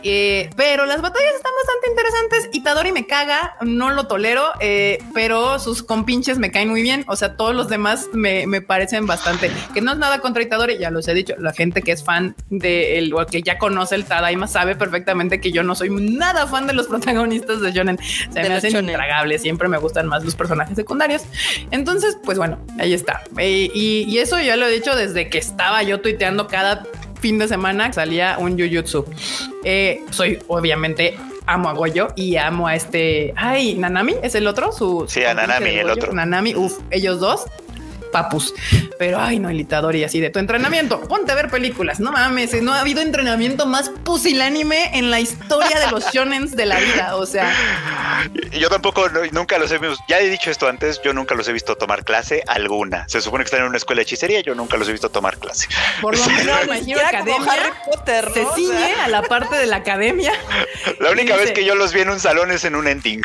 Eh, 0.08 0.50
pero 0.56 0.86
las 0.86 1.02
batallas 1.02 1.34
están 1.34 1.52
bastante 1.56 1.88
interesantes. 1.90 2.48
Itadori 2.52 2.92
me 2.92 3.06
caga, 3.06 3.56
no 3.62 3.90
lo 3.90 4.06
tolero, 4.06 4.44
eh, 4.60 4.98
pero 5.14 5.58
sus 5.58 5.82
compinches 5.82 6.38
me 6.38 6.50
caen 6.52 6.68
muy 6.68 6.82
bien. 6.82 7.04
O 7.08 7.16
sea, 7.16 7.36
todos 7.36 7.54
los 7.54 7.68
demás 7.68 8.06
me, 8.12 8.46
me 8.46 8.60
parecen 8.60 9.06
bastante. 9.06 9.50
Que 9.74 9.80
no 9.80 9.92
es 9.92 9.98
nada 9.98 10.20
contra 10.20 10.42
Itadori, 10.42 10.78
ya 10.78 10.90
los 10.90 11.08
he 11.08 11.14
dicho. 11.14 11.34
La 11.38 11.52
gente 11.52 11.82
que 11.82 11.92
es 11.92 12.04
fan 12.04 12.36
de 12.50 12.98
él 12.98 13.12
o 13.14 13.26
que 13.26 13.42
ya 13.42 13.58
conoce 13.58 13.96
el 13.96 14.04
Tadaima 14.04 14.46
sabe 14.46 14.76
perfectamente 14.76 15.40
que 15.40 15.50
yo 15.50 15.62
no 15.62 15.74
soy 15.74 15.90
nada 15.90 16.46
fan 16.46 16.66
de 16.66 16.72
los 16.72 16.86
protagonistas 16.86 17.60
de 17.60 17.72
Shonen. 17.72 17.98
Se 18.32 18.40
De 18.40 18.48
me 18.48 18.54
hacen 18.54 18.70
shonen. 18.72 18.90
intragables. 18.90 19.42
Siempre 19.42 19.66
me 19.68 19.78
gustan 19.78 20.06
más 20.06 20.24
los 20.24 20.34
personajes 20.36 20.76
secundarios. 20.76 21.22
Entonces, 21.72 22.16
pues 22.24 22.38
bueno, 22.38 22.58
ahí 22.78 22.94
está. 22.94 23.22
Eh, 23.38 23.70
y, 23.74 24.04
y 24.08 24.18
eso 24.18 24.38
ya 24.40 24.56
lo 24.56 24.66
he 24.66 24.70
dicho 24.70 24.94
desde 24.94 25.28
que 25.28 25.38
estaba 25.38 25.82
yo 25.82 26.00
tuiteando 26.00 26.46
cada 26.46 26.84
fin 27.26 27.40
de 27.40 27.48
semana 27.48 27.92
salía 27.92 28.36
un 28.38 28.56
Jujutsu. 28.56 29.04
Eh, 29.64 30.00
soy 30.10 30.38
obviamente 30.46 31.18
amo 31.46 31.68
a 31.68 31.72
Goyo 31.72 32.06
y 32.14 32.36
amo 32.36 32.68
a 32.68 32.76
este. 32.76 33.34
Ay, 33.34 33.74
Nanami 33.74 34.14
es 34.22 34.36
el 34.36 34.46
otro. 34.46 34.70
Su 34.70 35.06
Sí, 35.08 35.24
a 35.24 35.34
Nanami, 35.34 35.70
el 35.70 35.90
otro. 35.90 36.12
Nanami, 36.12 36.54
uff, 36.54 36.78
ellos 36.92 37.18
dos. 37.18 37.46
Papus, 38.06 38.54
pero 38.98 39.20
ay, 39.20 39.38
no, 39.38 39.48
el 39.50 39.60
Itadori 39.60 40.04
así 40.04 40.20
de 40.20 40.30
tu 40.30 40.38
entrenamiento. 40.38 41.00
Ponte 41.02 41.32
a 41.32 41.34
ver 41.34 41.50
películas. 41.50 42.00
No 42.00 42.12
mames, 42.12 42.60
no 42.62 42.72
ha 42.72 42.80
habido 42.80 43.00
entrenamiento 43.00 43.66
más 43.66 43.90
pusilánime 44.04 44.96
en 44.98 45.10
la 45.10 45.20
historia 45.20 45.78
de 45.80 45.90
los 45.90 46.04
shonens 46.12 46.56
de 46.56 46.66
la 46.66 46.78
vida. 46.78 47.16
O 47.16 47.26
sea, 47.26 47.52
Yo 48.52 48.68
tampoco, 48.68 49.08
nunca 49.32 49.58
los 49.58 49.70
he 49.72 49.78
visto. 49.78 49.96
Ya 50.08 50.18
he 50.20 50.28
dicho 50.28 50.50
esto 50.50 50.68
antes, 50.68 51.00
yo 51.04 51.12
nunca 51.12 51.34
los 51.34 51.46
he 51.48 51.52
visto 51.52 51.76
tomar 51.76 52.04
clase 52.04 52.42
alguna. 52.46 53.08
Se 53.08 53.20
supone 53.20 53.44
que 53.44 53.46
están 53.46 53.60
en 53.60 53.66
una 53.66 53.76
escuela 53.78 54.00
de 54.00 54.02
hechicería, 54.04 54.40
yo 54.40 54.54
nunca 54.54 54.76
los 54.76 54.88
he 54.88 54.92
visto 54.92 55.10
tomar 55.10 55.38
clase. 55.38 55.68
por 56.00 56.16
lo 56.16 56.24
menos 56.30 56.56
Academia 57.06 57.52
Harry 57.52 57.72
Potter, 57.90 58.28
¿no? 58.28 58.34
se 58.34 58.46
ciñe 58.54 58.94
a 59.04 59.08
la 59.08 59.22
parte 59.22 59.56
de 59.56 59.66
la 59.66 59.76
academia. 59.76 60.32
La 61.00 61.10
única 61.10 61.34
Y 61.34 61.38
vez 61.38 61.52
que 61.52 61.64
yo 61.64 61.74
los 61.74 61.92
vi 61.92 62.00
en 62.00 62.10
un 62.10 62.20
salón 62.20 62.50
es 62.50 62.64
en 62.64 62.74
un 62.76 62.86
ending. 62.88 63.22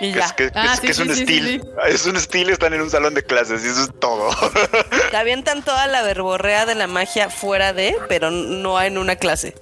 Y 0.00 0.12
ya. 0.12 0.26
es, 0.26 0.32
que, 0.32 0.50
que 0.50 0.58
Ah, 0.58 0.72
es- 0.74 0.80
sí, 0.80 0.86
que 0.86 0.90
es 0.92 0.96
sí, 0.96 1.02
un 1.02 1.08
sí, 1.08 1.14
sí, 1.14 1.22
estilo. 1.22 1.64
Es 1.88 2.06
un 2.06 2.16
estilo, 2.16 2.52
están 2.52 2.74
en 2.74 2.80
un 2.82 2.90
salón 2.90 3.14
de 3.14 3.22
clases 3.22 3.64
y 3.64 3.68
eso 3.68 3.82
es 3.82 3.90
todo. 4.00 4.30
Te 5.10 5.16
avientan 5.16 5.62
toda 5.62 5.86
la 5.86 6.02
verborrea 6.02 6.66
de 6.66 6.74
la 6.74 6.86
magia 6.86 7.30
fuera 7.30 7.72
de, 7.72 7.96
pero 8.08 8.30
no 8.30 8.80
en 8.80 8.98
una 8.98 9.16
clase. 9.16 9.54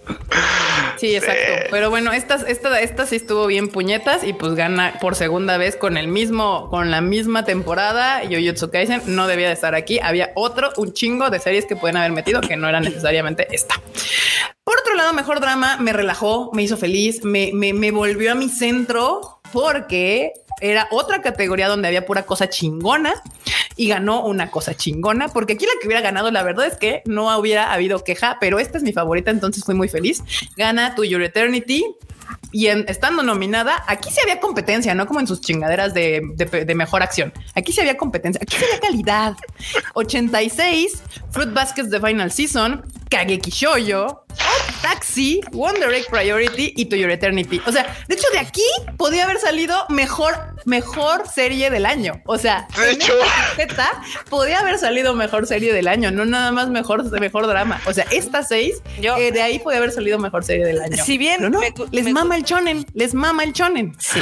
Sí, 0.96 1.14
exacto. 1.16 1.66
Pero 1.70 1.90
bueno, 1.90 2.12
esta, 2.12 2.36
esta, 2.46 2.80
esta 2.80 3.06
sí 3.06 3.16
estuvo 3.16 3.46
bien 3.46 3.68
puñetas 3.68 4.22
y 4.24 4.32
pues 4.32 4.54
gana 4.54 4.94
por 5.00 5.14
segunda 5.16 5.56
vez 5.56 5.76
con 5.76 5.96
el 5.96 6.08
mismo, 6.08 6.68
con 6.70 6.90
la 6.90 7.00
misma 7.00 7.44
temporada. 7.44 8.20
Jujutsu 8.28 8.70
Kaisen 8.70 9.02
no 9.06 9.26
debía 9.26 9.48
de 9.48 9.54
estar 9.54 9.74
aquí. 9.74 9.98
Había 10.00 10.30
otro, 10.36 10.70
un 10.76 10.92
chingo 10.92 11.28
de 11.30 11.38
series 11.40 11.66
que 11.66 11.76
pueden 11.76 11.96
haber 11.96 12.12
metido 12.12 12.40
que 12.40 12.56
no 12.56 12.68
era 12.68 12.80
necesariamente 12.80 13.48
esta. 13.54 13.74
Por 14.64 14.78
otro 14.78 14.94
lado, 14.94 15.12
mejor 15.12 15.40
drama 15.40 15.76
me 15.78 15.92
relajó, 15.92 16.50
me 16.52 16.62
hizo 16.62 16.76
feliz, 16.76 17.24
me, 17.24 17.50
me, 17.52 17.72
me 17.72 17.90
volvió 17.90 18.32
a 18.32 18.34
mi 18.34 18.48
centro 18.48 19.40
porque 19.52 20.32
era 20.60 20.88
otra 20.90 21.22
categoría 21.22 21.68
donde 21.68 21.88
había 21.88 22.06
pura 22.06 22.24
cosa 22.24 22.48
chingona 22.48 23.14
y 23.76 23.88
ganó 23.88 24.24
una 24.24 24.50
cosa 24.50 24.74
chingona, 24.74 25.28
porque 25.28 25.54
aquí 25.54 25.64
la 25.64 25.72
que 25.80 25.86
hubiera 25.86 26.02
ganado, 26.02 26.30
la 26.30 26.42
verdad 26.42 26.66
es 26.66 26.76
que 26.76 27.02
no 27.06 27.36
hubiera 27.38 27.72
habido 27.72 28.04
queja, 28.04 28.36
pero 28.40 28.58
esta 28.58 28.78
es 28.78 28.84
mi 28.84 28.92
favorita, 28.92 29.30
entonces 29.30 29.64
fui 29.64 29.74
muy 29.74 29.88
feliz. 29.88 30.22
Gana 30.56 30.94
To 30.94 31.04
Your 31.04 31.22
Eternity. 31.22 31.84
Y 32.54 32.66
en- 32.66 32.84
estando 32.88 33.22
nominada, 33.22 33.82
aquí 33.86 34.10
sí 34.10 34.18
había 34.22 34.38
competencia, 34.38 34.94
no 34.94 35.06
como 35.06 35.20
en 35.20 35.26
sus 35.26 35.40
chingaderas 35.40 35.94
de, 35.94 36.20
de- 36.34 36.74
mejor 36.74 37.02
acción. 37.02 37.32
Aquí 37.54 37.72
sí 37.72 37.80
había 37.80 37.96
competencia, 37.96 38.40
aquí 38.42 38.56
sí 38.58 38.64
había 38.64 38.80
calidad. 38.80 39.36
86, 39.94 41.02
Fruit 41.30 41.52
Baskets 41.52 41.90
de 41.90 42.00
Final 42.00 42.30
Season, 42.30 42.84
Kageki 43.10 43.50
Shoujo, 43.50 44.24
Taxi, 44.82 45.40
Wonder 45.52 45.92
Egg 45.94 46.06
Priority 46.10 46.74
y 46.76 46.84
To 46.86 46.96
Your 46.96 47.10
Eternity. 47.10 47.60
O 47.66 47.72
sea, 47.72 47.94
de 48.08 48.14
hecho, 48.14 48.26
de 48.32 48.38
aquí 48.40 48.64
podía 48.96 49.24
haber 49.24 49.38
salido 49.38 49.86
mejor, 49.88 50.34
mejor 50.64 51.28
serie 51.28 51.70
del 51.70 51.86
año. 51.86 52.20
O 52.26 52.38
sea, 52.38 52.66
De 52.76 52.92
hecho. 52.92 53.12
esta 53.58 53.90
podía 54.30 54.60
haber 54.60 54.78
salido 54.78 55.14
mejor 55.14 55.46
serie 55.46 55.72
del 55.72 55.88
año, 55.88 56.10
no 56.10 56.24
nada 56.24 56.52
más 56.52 56.68
mejor, 56.68 57.04
mejor 57.20 57.46
drama. 57.46 57.80
O 57.86 57.92
sea, 57.92 58.04
estas 58.10 58.48
seis, 58.48 58.82
Yo- 59.00 59.16
eh, 59.16 59.32
de 59.32 59.42
ahí 59.42 59.58
podía 59.58 59.78
haber 59.78 59.92
salido 59.92 60.18
mejor 60.18 60.44
serie 60.44 60.64
del 60.64 60.80
año. 60.80 61.04
Si 61.04 61.18
bien 61.18 61.50
no, 61.50 61.58
me 61.60 61.72
les 61.90 62.04
me 62.04 62.12
mama 62.12 62.36
el 62.36 62.44
chonen, 62.44 62.86
les 62.94 63.14
mama 63.14 63.44
el 63.44 63.52
chonen. 63.52 63.94
Sí. 63.98 64.20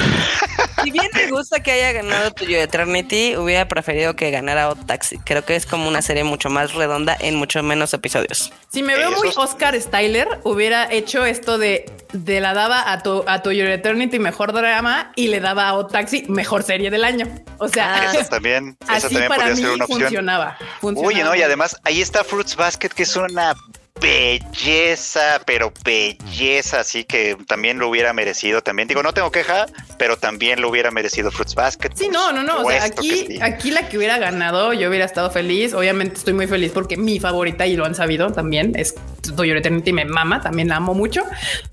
Si 0.82 0.90
bien 0.90 1.06
me 1.14 1.30
gusta 1.30 1.62
que 1.62 1.72
haya 1.72 1.92
ganado 1.92 2.30
Tuyo 2.32 2.58
Eternity, 2.58 3.36
hubiera 3.36 3.68
preferido 3.68 4.16
que 4.16 4.30
ganara 4.30 4.68
Odd 4.70 4.86
Taxi. 4.86 5.18
Creo 5.18 5.44
que 5.44 5.56
es 5.56 5.66
como 5.66 5.88
una 5.88 6.00
serie 6.02 6.24
mucho 6.24 6.48
más 6.48 6.72
redonda 6.74 7.16
en 7.20 7.36
mucho 7.36 7.62
menos 7.62 7.92
episodios. 7.94 8.52
Si 8.72 8.82
me 8.82 8.96
veo 8.96 9.10
muy 9.12 9.28
Esos- 9.28 9.44
Oscar 9.50 9.78
Styler, 9.80 10.28
hubiera 10.44 10.90
hecho 10.90 11.24
esto 11.26 11.58
de, 11.58 11.90
de 12.12 12.40
la 12.40 12.54
daba 12.54 12.90
a 12.92 13.02
tu, 13.02 13.24
a 13.26 13.42
tu 13.42 13.52
Your 13.52 13.68
Eternity 13.68 14.18
mejor 14.18 14.52
drama 14.52 15.12
y 15.16 15.28
le 15.28 15.40
daba 15.40 15.68
a 15.68 15.74
Odd 15.74 15.90
Taxi 15.92 16.09
mejor 16.28 16.62
serie 16.62 16.90
del 16.90 17.04
año. 17.04 17.26
O 17.58 17.68
sea, 17.68 17.94
Ah. 18.10 18.12
Esa 18.14 18.28
también, 18.28 18.76
esa 18.82 18.92
así 18.94 19.02
también 19.14 19.28
para 19.28 19.36
podría 19.44 19.54
mí 19.56 19.60
ser 19.62 19.70
una 19.72 19.84
opción. 19.84 20.00
funcionaba, 20.02 20.58
funcionaba. 20.80 21.08
Oye, 21.08 21.24
no, 21.24 21.34
y 21.34 21.42
además 21.42 21.76
ahí 21.84 22.00
está 22.00 22.24
Fruits 22.24 22.56
Basket, 22.56 22.88
que 22.90 23.02
es 23.04 23.16
una 23.16 23.54
belleza, 24.00 25.40
pero 25.44 25.72
belleza, 25.84 26.80
así 26.80 27.04
que 27.04 27.36
también 27.46 27.78
lo 27.78 27.88
hubiera 27.88 28.12
merecido. 28.12 28.62
También 28.62 28.88
digo, 28.88 29.02
no 29.02 29.12
tengo 29.12 29.30
queja, 29.30 29.66
pero 29.98 30.16
también 30.16 30.60
lo 30.60 30.68
hubiera 30.70 30.90
merecido 30.90 31.30
Fruits 31.30 31.54
Basket. 31.54 31.90
Sí, 31.94 32.08
no, 32.08 32.32
no, 32.32 32.42
no. 32.42 32.62
O 32.62 32.70
sea, 32.70 32.84
aquí, 32.84 33.26
sí. 33.26 33.38
aquí 33.42 33.70
la 33.70 33.88
que 33.88 33.98
hubiera 33.98 34.18
ganado, 34.18 34.72
yo 34.72 34.88
hubiera 34.88 35.04
estado 35.04 35.30
feliz. 35.30 35.74
Obviamente 35.74 36.16
estoy 36.16 36.34
muy 36.34 36.46
feliz 36.46 36.72
porque 36.72 36.96
mi 36.96 37.20
favorita, 37.20 37.66
y 37.66 37.76
lo 37.76 37.84
han 37.84 37.94
sabido 37.94 38.32
también, 38.32 38.72
es 38.76 38.94
To 39.36 39.44
Your 39.44 39.58
Eternity, 39.58 39.92
me 39.92 40.04
mama, 40.04 40.40
también 40.40 40.68
la 40.68 40.76
amo 40.76 40.94
mucho. 40.94 41.24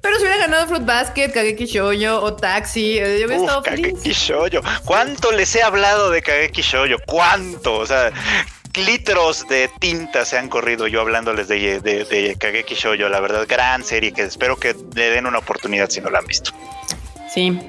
Pero 0.02 0.18
si 0.18 0.24
hubiera 0.24 0.38
ganado 0.38 0.68
Fruit 0.68 0.86
Basket, 0.86 1.32
Kageki 1.32 1.66
Shoujo 1.66 2.22
o 2.22 2.34
Taxi, 2.36 2.98
eh, 2.98 3.20
yo 3.20 3.28
hubiera 3.28 3.42
Uf, 3.42 3.50
estado 3.50 3.64
feliz. 3.64 3.94
Kageki 3.94 4.12
Shoujo. 4.12 4.62
¿Cuánto 4.86 5.32
les 5.32 5.56
he 5.56 5.64
hablado 5.64 6.12
de 6.12 6.22
Kageki 6.22 6.62
Shoujo? 6.62 6.98
¿Cuánto? 7.06 7.76
O 7.76 7.86
sea, 7.86 8.12
litros 8.78 9.48
de 9.48 9.70
tinta 9.80 10.26
se 10.26 10.38
han 10.38 10.50
corrido 10.50 10.88
yo 10.88 11.02
hablándoles 11.02 11.48
de, 11.48 11.80
de, 11.82 12.06
de 12.06 12.36
Kageki 12.40 12.76
Shoujo. 12.76 13.10
La 13.10 13.20
verdad, 13.20 13.46
gran 13.48 13.84
serie 13.84 14.12
que 14.12 14.22
espero 14.24 14.58
que 14.58 14.76
le 14.96 15.10
den 15.10 15.26
una 15.26 15.40
oportunidad 15.40 15.90
si 15.90 16.02
no 16.02 16.10
la 16.10 16.20
han 16.20 16.26
visto. 16.28 16.52
Sí. 17.34 17.60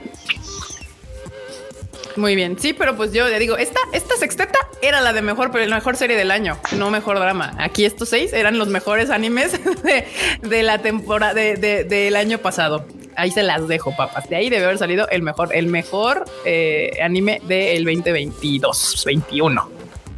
Muy 2.16 2.34
bien, 2.34 2.58
sí, 2.58 2.72
pero 2.72 2.96
pues 2.96 3.12
yo 3.12 3.28
le 3.28 3.38
digo, 3.38 3.56
esta, 3.56 3.78
esta 3.92 4.16
sexteta 4.16 4.58
era 4.82 5.00
la 5.00 5.12
de 5.12 5.22
mejor, 5.22 5.52
pero 5.52 5.64
la 5.66 5.76
mejor 5.76 5.94
serie 5.96 6.16
del 6.16 6.32
año, 6.32 6.58
no 6.72 6.90
mejor 6.90 7.18
drama. 7.20 7.54
Aquí 7.58 7.84
estos 7.84 8.08
seis 8.08 8.32
eran 8.32 8.58
los 8.58 8.66
mejores 8.66 9.10
animes 9.10 9.52
de, 9.84 10.04
de 10.42 10.62
la 10.64 10.78
temporada 10.78 11.32
de, 11.34 11.54
de- 11.54 11.84
del 11.84 12.16
año 12.16 12.38
pasado. 12.38 12.84
Ahí 13.14 13.30
se 13.30 13.42
las 13.44 13.68
dejo, 13.68 13.94
papas. 13.96 14.28
De 14.28 14.34
ahí 14.36 14.50
debe 14.50 14.64
haber 14.64 14.78
salido 14.78 15.08
el 15.10 15.22
mejor, 15.22 15.54
el 15.54 15.66
mejor 15.66 16.24
eh, 16.44 16.98
anime 17.02 17.40
del 17.44 17.84
2022, 17.84 19.04
21. 19.06 19.70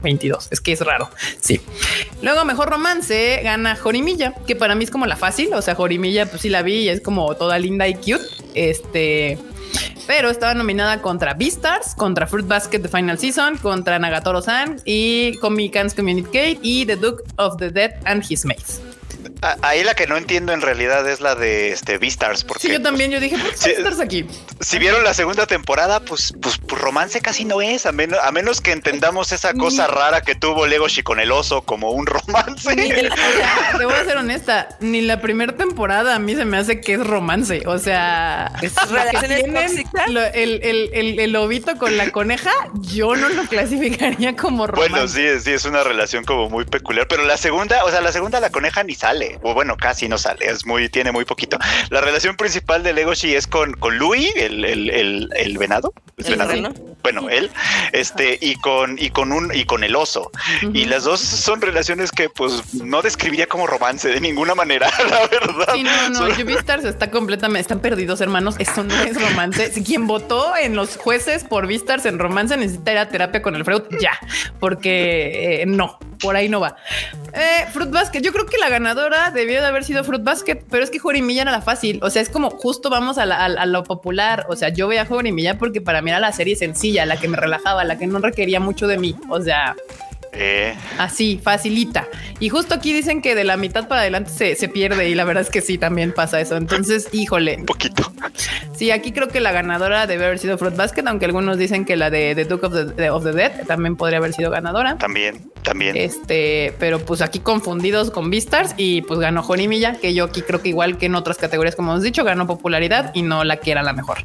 22, 0.02 0.48
es 0.50 0.60
que 0.60 0.72
es 0.72 0.80
raro. 0.80 1.10
Sí. 1.40 1.60
Luego, 2.22 2.44
mejor 2.44 2.70
romance 2.70 3.40
gana 3.42 3.76
Jorimilla, 3.76 4.34
que 4.46 4.56
para 4.56 4.74
mí 4.74 4.84
es 4.84 4.90
como 4.90 5.06
la 5.06 5.16
fácil. 5.16 5.52
O 5.54 5.62
sea, 5.62 5.74
Jorimilla, 5.74 6.26
pues 6.26 6.42
sí 6.42 6.48
la 6.48 6.62
vi 6.62 6.80
y 6.80 6.88
es 6.88 7.00
como 7.00 7.34
toda 7.34 7.58
linda 7.58 7.88
y 7.88 7.94
cute. 7.94 8.24
Este, 8.54 9.38
pero 10.06 10.30
estaba 10.30 10.54
nominada 10.54 11.00
contra 11.02 11.34
Beastars, 11.34 11.94
contra 11.94 12.26
Fruit 12.26 12.46
Basket 12.46 12.80
de 12.80 12.88
Final 12.88 13.18
Season, 13.18 13.56
contra 13.58 13.98
Nagatoro-san 13.98 14.80
y 14.84 15.36
Comic 15.36 15.72
Cans 15.72 15.94
Communicate 15.94 16.58
y 16.62 16.84
The 16.86 16.96
Duke 16.96 17.22
of 17.36 17.56
the 17.58 17.70
Dead 17.70 17.92
and 18.04 18.24
His 18.28 18.44
Mates. 18.44 18.80
Ahí 19.62 19.82
la 19.84 19.94
que 19.94 20.06
no 20.06 20.16
entiendo 20.16 20.52
en 20.52 20.60
realidad 20.60 21.08
es 21.08 21.20
la 21.20 21.34
de 21.34 21.70
este 21.72 21.98
Beastars, 21.98 22.44
porque 22.44 22.68
Sí, 22.68 22.72
yo 22.72 22.82
también, 22.82 23.10
yo 23.10 23.20
dije, 23.20 23.36
¿por 23.38 23.50
qué 23.50 23.56
Sí. 23.56 23.70
estás 23.70 24.00
aquí? 24.00 24.26
si 24.60 24.78
vieron 24.78 25.02
la 25.04 25.14
segunda 25.14 25.46
temporada, 25.46 26.00
pues, 26.00 26.32
pues, 26.40 26.58
pues 26.58 26.80
romance 26.80 27.20
casi 27.20 27.44
no 27.44 27.60
es, 27.62 27.86
a 27.86 27.92
menos, 27.92 28.18
a 28.22 28.30
menos 28.32 28.60
que 28.60 28.72
entendamos 28.72 29.32
esa 29.32 29.54
cosa 29.54 29.86
Ni- 29.88 29.94
rara 29.94 30.20
que 30.20 30.34
tuvo 30.34 30.66
Legoshi 30.66 31.02
con 31.02 31.18
el 31.20 31.32
oso 31.32 31.62
como 31.62 31.90
un 31.92 32.06
romance. 32.06 32.74
Ni- 32.76 32.90
o 32.92 33.14
sea, 33.16 33.74
te 33.78 33.84
voy 33.84 33.94
a 33.94 34.04
ser 34.04 34.16
honesta, 34.18 34.68
ni 34.80 35.00
la 35.00 35.20
primera 35.20 35.56
temporada 35.56 36.14
a 36.14 36.18
mí 36.18 36.34
se 36.36 36.44
me 36.44 36.58
hace 36.58 36.80
que 36.80 36.94
es 36.94 37.06
romance. 37.06 37.62
O 37.66 37.78
sea, 37.78 38.52
¿Es 38.62 38.74
lo- 40.08 40.24
el, 40.24 40.60
el, 40.62 40.90
el, 40.92 41.18
el 41.20 41.32
lobito 41.32 41.76
con 41.78 41.96
la 41.96 42.10
coneja, 42.10 42.50
yo 42.74 43.14
no 43.16 43.28
lo 43.28 43.44
clasificaría 43.44 44.36
como 44.36 44.66
romance. 44.66 44.90
Bueno, 44.90 45.08
sí, 45.08 45.22
sí, 45.42 45.52
es 45.52 45.64
una 45.64 45.82
relación 45.82 46.24
como 46.24 46.48
muy 46.48 46.64
peculiar, 46.64 47.06
pero 47.08 47.24
la 47.24 47.36
segunda, 47.36 47.84
o 47.84 47.90
sea, 47.90 48.00
la 48.00 48.12
segunda 48.12 48.40
la 48.40 48.50
coneja 48.50 48.82
ni 48.84 48.94
sale, 48.94 49.29
o 49.42 49.54
bueno, 49.54 49.76
casi 49.76 50.08
no 50.08 50.18
sale, 50.18 50.46
es 50.46 50.66
muy, 50.66 50.88
tiene 50.88 51.12
muy 51.12 51.24
poquito. 51.24 51.58
La 51.90 52.00
relación 52.00 52.36
principal 52.36 52.82
de 52.82 52.92
Legoshi 52.92 53.34
es 53.34 53.46
con, 53.46 53.72
con 53.74 53.98
Louis, 53.98 54.32
el, 54.36 54.64
el, 54.64 54.90
el, 54.90 55.28
el 55.36 55.58
venado, 55.58 55.92
¿Es 56.16 56.28
¿El 56.28 56.38
venado? 56.38 56.74
bueno, 57.02 57.30
él, 57.30 57.50
este, 57.92 58.38
y 58.40 58.56
con, 58.56 58.98
y 58.98 59.10
con 59.10 59.32
un, 59.32 59.50
y 59.54 59.64
con 59.64 59.84
el 59.84 59.96
oso. 59.96 60.30
Y 60.74 60.84
las 60.84 61.04
dos 61.04 61.20
son 61.20 61.60
relaciones 61.60 62.12
que 62.12 62.28
pues 62.28 62.74
no 62.74 63.02
describiría 63.02 63.46
como 63.46 63.66
romance 63.66 64.08
de 64.08 64.20
ninguna 64.20 64.54
manera, 64.54 64.90
la 65.10 65.26
verdad. 65.26 65.74
Sí, 65.74 65.82
no, 65.82 66.10
no, 66.10 66.34
Jubistars 66.34 66.84
está 66.84 67.10
completamente, 67.10 67.60
están 67.60 67.80
perdidos, 67.80 68.20
hermanos. 68.20 68.56
Esto 68.58 68.84
no 68.84 68.94
es 69.02 69.20
romance. 69.20 69.72
Si 69.72 69.82
quien 69.82 70.06
votó 70.06 70.56
en 70.56 70.76
los 70.76 70.96
jueces 70.96 71.44
por 71.44 71.66
Vistars 71.66 72.04
en 72.04 72.18
romance 72.18 72.56
necesita 72.56 72.92
ir 72.92 72.98
a 72.98 73.08
terapia 73.08 73.42
con 73.42 73.54
el 73.56 73.64
Freud 73.64 73.82
ya, 74.00 74.18
porque 74.58 75.62
eh, 75.62 75.66
no, 75.66 75.98
por 76.20 76.36
ahí 76.36 76.48
no 76.48 76.60
va. 76.60 76.76
Eh, 77.32 77.66
Fruit 77.72 77.90
Basket, 77.90 78.20
yo 78.20 78.32
creo 78.32 78.46
que 78.46 78.58
la 78.58 78.68
ganadora 78.68 79.19
debió 79.30 79.60
de 79.60 79.66
haber 79.66 79.84
sido 79.84 80.02
Fruit 80.04 80.22
Basket, 80.22 80.62
pero 80.70 80.82
es 80.82 80.90
que 80.90 80.98
Jorimilla 80.98 81.42
era 81.42 81.50
la 81.52 81.60
fácil. 81.60 82.00
O 82.02 82.10
sea, 82.10 82.22
es 82.22 82.30
como 82.30 82.50
justo 82.50 82.88
vamos 82.88 83.18
a, 83.18 83.24
a 83.24 83.66
lo 83.66 83.84
popular. 83.84 84.46
O 84.48 84.56
sea, 84.56 84.70
yo 84.70 84.88
veía 84.88 85.04
Jorimilla 85.04 85.58
porque 85.58 85.80
para 85.80 86.00
mí 86.00 86.10
era 86.10 86.20
la 86.20 86.32
serie 86.32 86.56
sencilla, 86.56 87.04
la 87.06 87.18
que 87.18 87.28
me 87.28 87.36
relajaba, 87.36 87.84
la 87.84 87.98
que 87.98 88.06
no 88.06 88.18
requería 88.18 88.60
mucho 88.60 88.86
de 88.86 88.98
mí. 88.98 89.14
O 89.28 89.40
sea, 89.40 89.76
Eh, 90.32 90.74
Así, 90.98 91.40
facilita. 91.42 92.06
Y 92.38 92.48
justo 92.50 92.74
aquí 92.74 92.92
dicen 92.92 93.20
que 93.20 93.34
de 93.34 93.44
la 93.44 93.56
mitad 93.56 93.88
para 93.88 94.02
adelante 94.02 94.30
se, 94.30 94.54
se 94.54 94.68
pierde 94.68 95.08
y 95.08 95.14
la 95.14 95.24
verdad 95.24 95.42
es 95.42 95.50
que 95.50 95.60
sí, 95.60 95.76
también 95.76 96.12
pasa 96.12 96.40
eso. 96.40 96.56
Entonces, 96.56 97.08
híjole, 97.12 97.56
un 97.56 97.66
poquito. 97.66 98.12
sí, 98.76 98.90
aquí 98.92 99.12
creo 99.12 99.28
que 99.28 99.40
la 99.40 99.50
ganadora 99.52 100.06
debe 100.06 100.26
haber 100.26 100.38
sido 100.38 100.56
Fruit 100.56 100.76
Basket, 100.76 101.02
aunque 101.06 101.26
algunos 101.26 101.58
dicen 101.58 101.84
que 101.84 101.96
la 101.96 102.10
de 102.10 102.34
The 102.34 102.44
Duke 102.44 102.66
of 102.66 102.72
the, 102.74 102.84
de- 102.84 103.10
of 103.10 103.24
the 103.24 103.32
Dead 103.32 103.66
también 103.66 103.96
podría 103.96 104.18
haber 104.18 104.32
sido 104.32 104.50
ganadora. 104.50 104.96
También, 104.98 105.50
también. 105.62 105.96
Este, 105.96 106.74
pero 106.78 107.00
pues 107.00 107.22
aquí 107.22 107.40
confundidos 107.40 108.10
con 108.12 108.30
Vistars 108.30 108.74
y 108.76 109.02
pues 109.02 109.18
ganó 109.20 109.42
Jorimilla, 109.42 109.94
que 109.94 110.14
yo 110.14 110.24
aquí 110.26 110.42
creo 110.42 110.62
que 110.62 110.68
igual 110.68 110.96
que 110.96 111.06
en 111.06 111.16
otras 111.16 111.38
categorías, 111.38 111.74
como 111.76 111.90
hemos 111.92 112.04
dicho, 112.04 112.22
ganó 112.24 112.46
popularidad 112.46 113.10
y 113.14 113.22
no 113.22 113.42
la 113.44 113.56
que 113.56 113.72
era 113.72 113.82
la 113.82 113.92
mejor. 113.92 114.18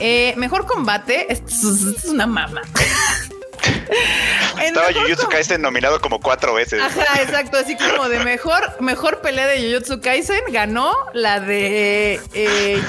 Eh, 0.00 0.32
mejor 0.36 0.64
combate, 0.66 1.30
esto 1.32 1.46
es, 1.48 1.82
esto 1.82 1.90
es 1.98 2.04
una 2.06 2.26
mama. 2.26 2.62
Estaba 4.62 4.88
Jujutsu 4.92 5.28
Kaisen 5.28 5.62
nominado 5.62 6.00
como 6.00 6.20
cuatro 6.20 6.54
veces. 6.54 6.80
Ajá, 6.82 7.22
exacto. 7.22 7.58
Así 7.58 7.76
como 7.76 8.08
de 8.08 8.18
mejor, 8.20 8.62
mejor 8.80 9.20
pelea 9.20 9.46
de 9.46 9.60
Jujutsu 9.70 10.00
Kaisen 10.00 10.40
ganó 10.48 10.92
la 11.14 11.40
de, 11.40 12.20
eh, 12.34 12.82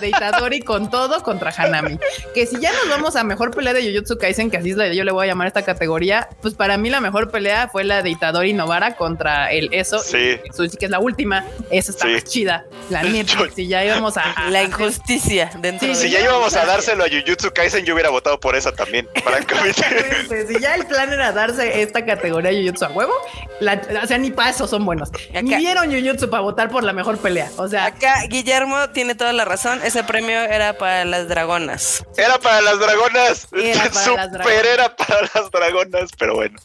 de 0.00 0.08
Itadori 0.08 0.60
con 0.60 0.90
todo 0.90 1.22
contra 1.22 1.50
Hanami. 1.56 1.98
Que 2.34 2.46
si 2.46 2.58
ya 2.60 2.72
nos 2.72 2.88
vamos 2.88 3.16
a 3.16 3.24
mejor 3.24 3.52
pelea 3.54 3.72
de 3.72 3.82
Jujutsu 3.92 4.18
Kaisen, 4.18 4.50
que 4.50 4.56
así 4.58 4.70
es 4.70 4.76
la 4.76 4.92
yo 4.92 5.04
le 5.04 5.12
voy 5.12 5.24
a 5.26 5.28
llamar 5.30 5.46
a 5.46 5.48
esta 5.48 5.62
categoría, 5.62 6.28
pues 6.42 6.54
para 6.54 6.76
mí 6.76 6.90
la 6.90 7.00
mejor 7.00 7.30
pelea 7.30 7.68
fue 7.68 7.84
la 7.84 8.02
de 8.02 8.10
Itadori 8.10 8.52
Novara 8.52 8.96
contra 8.96 9.50
el 9.52 9.68
Eso. 9.72 10.00
Sí. 10.00 10.40
Sushi, 10.54 10.76
que 10.76 10.86
es 10.86 10.90
la 10.90 10.98
última. 10.98 11.44
Esa 11.70 11.92
está 11.92 12.06
Sí. 12.06 12.12
más 12.12 12.24
chida. 12.24 12.64
La 12.90 13.02
neta. 13.02 13.34
Yo- 13.38 13.46
Si 13.54 13.66
ya 13.68 13.84
íbamos 13.84 14.16
a. 14.16 14.22
a- 14.32 14.50
La 14.50 14.62
injusticia 14.62 15.50
dentro 15.58 15.86
Sí, 15.88 15.94
de 15.94 15.94
Si 15.94 16.10
ya 16.10 16.20
íbamos 16.20 16.54
a 16.56 16.64
dárselo 16.66 17.04
a 17.04 17.08
Jujutsu 17.08 17.52
Kaisen, 17.52 17.84
yo 17.84 17.94
hubiera 17.94 18.10
votado 18.10 18.38
por 18.40 18.56
esa 18.56 18.72
también, 18.72 19.08
francamente. 19.22 19.82
Si 20.48 20.60
ya 20.60 20.74
el 20.74 20.86
plan 20.86 21.12
era 21.12 21.32
darse 21.32 21.82
esta 21.82 22.04
categoría 22.04 22.50
de 22.50 22.62
Jujutsu 22.62 22.84
a 22.84 22.88
huevo, 22.88 23.12
la- 23.60 23.80
o 24.02 24.06
sea, 24.06 24.18
ni 24.18 24.30
para 24.30 24.50
eso 24.50 24.66
son 24.66 24.84
buenos. 24.84 25.10
Ni 25.32 25.38
Acá- 25.52 25.58
vieron 25.58 25.90
Jujutsu 25.92 26.28
para 26.30 26.42
votar 26.42 26.68
por 26.70 26.84
la 26.84 26.92
mejor 26.92 27.18
pelea. 27.18 27.50
O 27.56 27.68
sea, 27.68 27.86
Acá 27.86 28.14
Guillermo 28.28 28.90
tiene 28.90 29.14
toda 29.14 29.32
la 29.32 29.44
razón. 29.44 29.80
Ese 29.84 30.04
premio 30.04 30.38
era 30.40 30.76
para 30.78 31.04
las 31.04 31.28
dragonas. 31.28 32.04
Era 32.16 32.38
para 32.38 32.60
las 32.60 32.78
dragonas. 32.78 33.46
Era 33.52 33.80
para 33.84 33.92
Super 33.92 34.16
las 34.16 34.32
dragonas. 34.32 34.64
era 34.66 34.96
para 34.96 35.20
las 35.34 35.50
dragonas, 35.50 36.10
pero 36.18 36.34
bueno. 36.34 36.58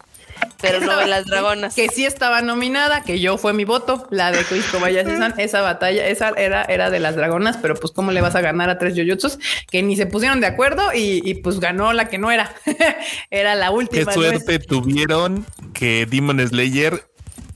Pero 0.62 0.80
no 0.82 0.98
de 0.98 1.08
las 1.08 1.26
dragonas. 1.26 1.76
que 1.76 1.90
sí 1.90 2.06
estaba 2.06 2.42
nominada, 2.42 3.04
que 3.04 3.20
yo 3.20 3.38
fue 3.38 3.54
mi 3.54 3.66
voto, 3.66 4.08
la 4.10 4.32
de 4.32 4.44
Chris 4.44 4.66
Kobayashi-san, 4.66 5.36
esa 5.40 5.62
batalla, 5.62 6.08
esa 6.08 6.30
era, 6.30 6.64
era 6.64 6.90
de 6.90 7.00
las 7.00 7.16
dragonas, 7.16 7.58
pero 7.58 7.76
pues 7.76 7.92
cómo 7.92 8.12
le 8.12 8.22
vas 8.22 8.36
a 8.36 8.42
ganar 8.42 8.70
a 8.70 8.78
tres 8.78 8.94
Jujutsus 8.96 9.40
que 9.70 9.84
ni 9.84 9.96
se 9.96 10.06
pusieron 10.06 10.42
de 10.42 10.48
acuerdo 10.48 10.94
y, 10.94 11.22
y, 11.24 11.36
pues 11.36 11.60
ganó 11.60 11.94
la 11.94 12.10
que 12.10 12.18
no 12.18 12.32
era. 12.32 12.54
era 13.30 13.56
la 13.56 13.68
Qué 13.68 13.74
última. 13.74 14.06
¿no? 14.06 14.14
suerte 14.14 14.60
tuvieron 14.60 15.46
que 15.74 16.06
Demon 16.06 16.46
Slayer 16.46 17.09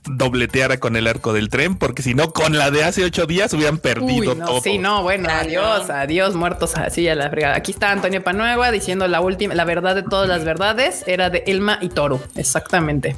dobleteara 0.03 0.79
con 0.79 0.95
el 0.95 1.07
arco 1.07 1.33
del 1.33 1.49
tren, 1.49 1.75
porque 1.75 2.01
si 2.01 2.13
no, 2.13 2.31
con 2.31 2.57
la 2.57 2.71
de 2.71 2.83
hace 2.83 3.03
ocho 3.03 3.25
días 3.25 3.53
hubieran 3.53 3.77
perdido 3.77 4.31
Uy, 4.33 4.37
no, 4.37 4.45
todo. 4.45 4.61
sí, 4.61 4.77
no, 4.77 5.03
bueno, 5.03 5.29
adiós, 5.29 5.89
adiós, 5.89 6.35
muertos 6.35 6.75
así 6.75 7.07
a 7.07 7.15
la 7.15 7.29
fregada. 7.29 7.55
Aquí 7.55 7.71
está 7.71 7.91
Antonio 7.91 8.23
Panueva 8.23 8.71
diciendo 8.71 9.07
la 9.07 9.21
última, 9.21 9.53
la 9.53 9.65
verdad 9.65 9.95
de 9.95 10.03
todas 10.03 10.27
las 10.27 10.43
verdades 10.43 11.03
era 11.07 11.29
de 11.29 11.43
Elma 11.47 11.79
y 11.81 11.89
Toru. 11.89 12.19
Exactamente. 12.35 13.15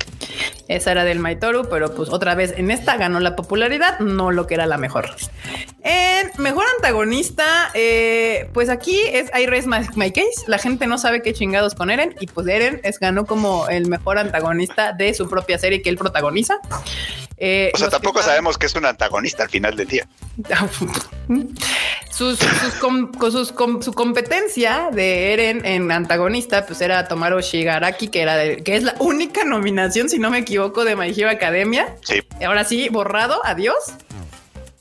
Esa 0.68 0.92
era 0.92 1.04
de 1.04 1.12
Elma 1.12 1.32
y 1.32 1.36
Toru, 1.36 1.68
pero 1.70 1.94
pues 1.94 2.10
otra 2.10 2.34
vez 2.36 2.54
en 2.58 2.72
esta 2.72 2.98
ganó 2.98 3.20
la 3.20 3.36
popularidad, 3.36 4.00
no 4.00 4.32
lo 4.32 4.48
que 4.48 4.56
era 4.56 4.66
la 4.66 4.78
mejor. 4.78 5.16
En 5.84 6.32
mejor 6.40 6.66
antagonista, 6.78 7.70
eh, 7.76 8.50
pues 8.54 8.70
aquí 8.70 9.00
es 9.12 9.30
I 9.38 9.46
Raise 9.46 9.68
My, 9.68 9.88
My 9.96 10.12
Case. 10.12 10.44
La 10.48 10.58
gente 10.58 10.88
no 10.88 10.98
sabe 10.98 11.22
qué 11.22 11.34
chingados 11.34 11.76
con 11.76 11.92
Eren 11.92 12.16
y 12.20 12.28
pues 12.28 12.48
Eren 12.48 12.82
es, 12.84 13.00
ganó 13.00 13.26
como 13.26 13.68
el 13.68 13.88
mejor 13.88 14.18
antagonista 14.18 14.94
de 14.94 15.14
su 15.14 15.30
propia 15.30 15.60
serie 15.60 15.82
que 15.82 15.90
él 15.90 15.98
protagoniza. 15.98 16.60
Eh, 17.38 17.70
O 17.74 17.78
sea, 17.78 17.90
tampoco 17.90 18.22
sabemos 18.22 18.58
que 18.58 18.66
es 18.66 18.76
un 18.76 18.86
antagonista 18.86 19.44
al 19.44 19.50
final 19.50 19.76
del 19.76 19.88
día. 19.88 20.08
sus, 22.12 22.40
sus 22.40 22.74
com- 22.80 23.12
con 23.12 23.32
sus 23.32 23.52
com- 23.52 23.82
su 23.82 23.92
competencia 23.94 24.90
de 24.92 25.34
Eren 25.34 25.66
en 25.66 25.92
antagonista, 25.92 26.66
pues 26.66 26.80
era 26.82 27.08
Tomaru 27.08 27.42
Shigaraki, 27.42 28.08
que 28.08 28.22
era 28.22 28.38
de- 28.38 28.58
que 28.64 28.76
es 28.76 28.84
la 28.84 28.96
única 29.00 29.44
nominación, 29.44 30.10
si 30.10 30.18
no 30.18 30.30
me 30.30 30.40
equivoco, 30.40 30.86
de 30.86 30.96
My 30.96 31.10
Hero 31.10 31.30
Academia. 31.30 31.96
Sí. 32.04 32.22
Ahora 32.46 32.64
sí, 32.64 32.88
borrado, 32.90 33.42
adiós. 33.44 33.76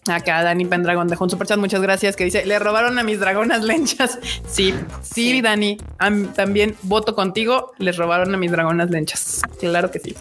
Acá 0.06 0.42
Dani 0.42 0.64
Pendragon 0.66 1.08
dejó 1.08 1.24
un 1.24 1.30
superchat, 1.30 1.58
muchas 1.58 1.80
gracias, 1.80 2.14
que 2.16 2.24
dice, 2.24 2.44
le 2.44 2.58
robaron 2.58 2.98
a 2.98 3.02
mis 3.02 3.18
dragonas 3.20 3.62
lenchas. 3.64 4.18
Sí, 4.46 4.74
sí, 5.02 5.30
Sí. 5.32 5.40
Dani, 5.42 5.78
am- 5.98 6.32
también 6.34 6.76
voto 6.82 7.14
contigo, 7.14 7.72
les 7.78 7.96
robaron 7.96 8.34
a 8.34 8.36
mis 8.36 8.50
dragonas 8.50 8.90
lenchas. 8.90 9.40
Claro 9.58 9.90
que 9.90 9.98
sí. 10.00 10.14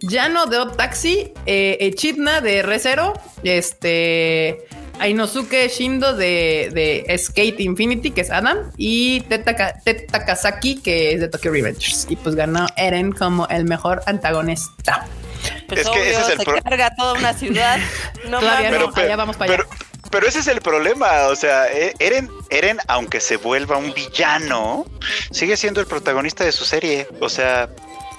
Llano 0.00 0.46
de 0.46 0.58
Odd 0.58 0.76
Taxi, 0.76 1.32
eh, 1.46 1.76
Echidna 1.80 2.40
de 2.40 2.62
Recero, 2.62 3.12
este... 3.42 4.64
Ainosuke 5.00 5.68
Shindo 5.68 6.14
de, 6.14 6.70
de 6.72 7.18
Skate 7.18 7.58
Infinity, 7.58 8.12
que 8.12 8.20
es 8.20 8.30
Adam, 8.30 8.58
y 8.76 9.22
Teta, 9.22 9.74
Teta 9.84 10.24
Kazaki, 10.24 10.76
que 10.82 11.12
es 11.14 11.20
de 11.20 11.26
Tokyo 11.28 11.50
Revengers. 11.50 12.06
Y 12.08 12.14
pues 12.14 12.36
ganó 12.36 12.68
Eren 12.76 13.10
como 13.10 13.48
el 13.48 13.64
mejor 13.64 14.02
antagonista. 14.06 15.04
Pues 15.68 15.80
Es 15.80 15.88
que 15.90 16.10
ese 16.10 16.20
es 16.20 16.28
el 16.30 16.38
se 16.38 16.44
pro- 16.44 16.62
carga 16.62 16.94
toda 16.96 17.14
una 17.14 17.32
ciudad. 17.34 17.78
No 18.28 18.40
Todavía 18.40 18.70
no. 18.70 18.90
allá 18.94 19.16
vamos 19.16 19.36
para 19.36 19.52
allá. 19.54 19.64
pero, 19.64 19.84
pero 20.10 20.26
ese 20.26 20.38
es 20.40 20.46
el 20.46 20.60
problema. 20.62 21.26
O 21.28 21.36
sea, 21.36 21.66
E- 21.70 21.94
Eren, 21.98 22.30
Eren, 22.50 22.78
aunque 22.88 23.20
se 23.20 23.36
vuelva 23.36 23.76
un 23.76 23.92
villano, 23.92 24.86
sigue 25.30 25.56
siendo 25.56 25.80
el 25.80 25.86
protagonista 25.86 26.44
de 26.44 26.52
su 26.52 26.64
serie. 26.64 27.06
O 27.20 27.28
sea, 27.28 27.68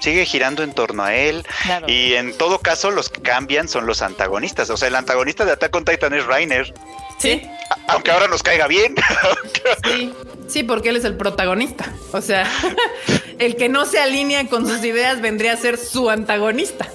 sigue 0.00 0.24
girando 0.24 0.62
en 0.62 0.72
torno 0.72 1.02
a 1.04 1.14
él. 1.14 1.44
Claro. 1.62 1.88
Y 1.88 2.14
en 2.14 2.36
todo 2.38 2.60
caso, 2.60 2.90
los 2.92 3.08
que 3.10 3.20
cambian 3.22 3.68
son 3.68 3.86
los 3.86 4.00
antagonistas. 4.02 4.70
O 4.70 4.76
sea, 4.76 4.88
el 4.88 4.94
antagonista 4.94 5.44
de 5.44 5.52
Attack 5.52 5.74
on 5.74 5.84
Titan 5.84 6.14
es 6.14 6.24
Rainer. 6.26 6.72
Sí, 7.18 7.42
a- 7.70 7.92
Aunque 7.94 8.10
ahora 8.12 8.28
nos 8.28 8.42
caiga 8.42 8.66
bien. 8.68 8.94
sí, 9.84 10.14
sí, 10.48 10.62
porque 10.62 10.90
él 10.90 10.96
es 10.96 11.04
el 11.04 11.16
protagonista. 11.16 11.92
O 12.12 12.20
sea, 12.20 12.46
el 13.38 13.56
que 13.56 13.68
no 13.68 13.84
se 13.86 13.98
alinea 13.98 14.46
con 14.48 14.66
sus 14.68 14.84
ideas 14.84 15.20
vendría 15.20 15.52
a 15.52 15.56
ser 15.56 15.78
su 15.78 16.10
antagonista. 16.10 16.88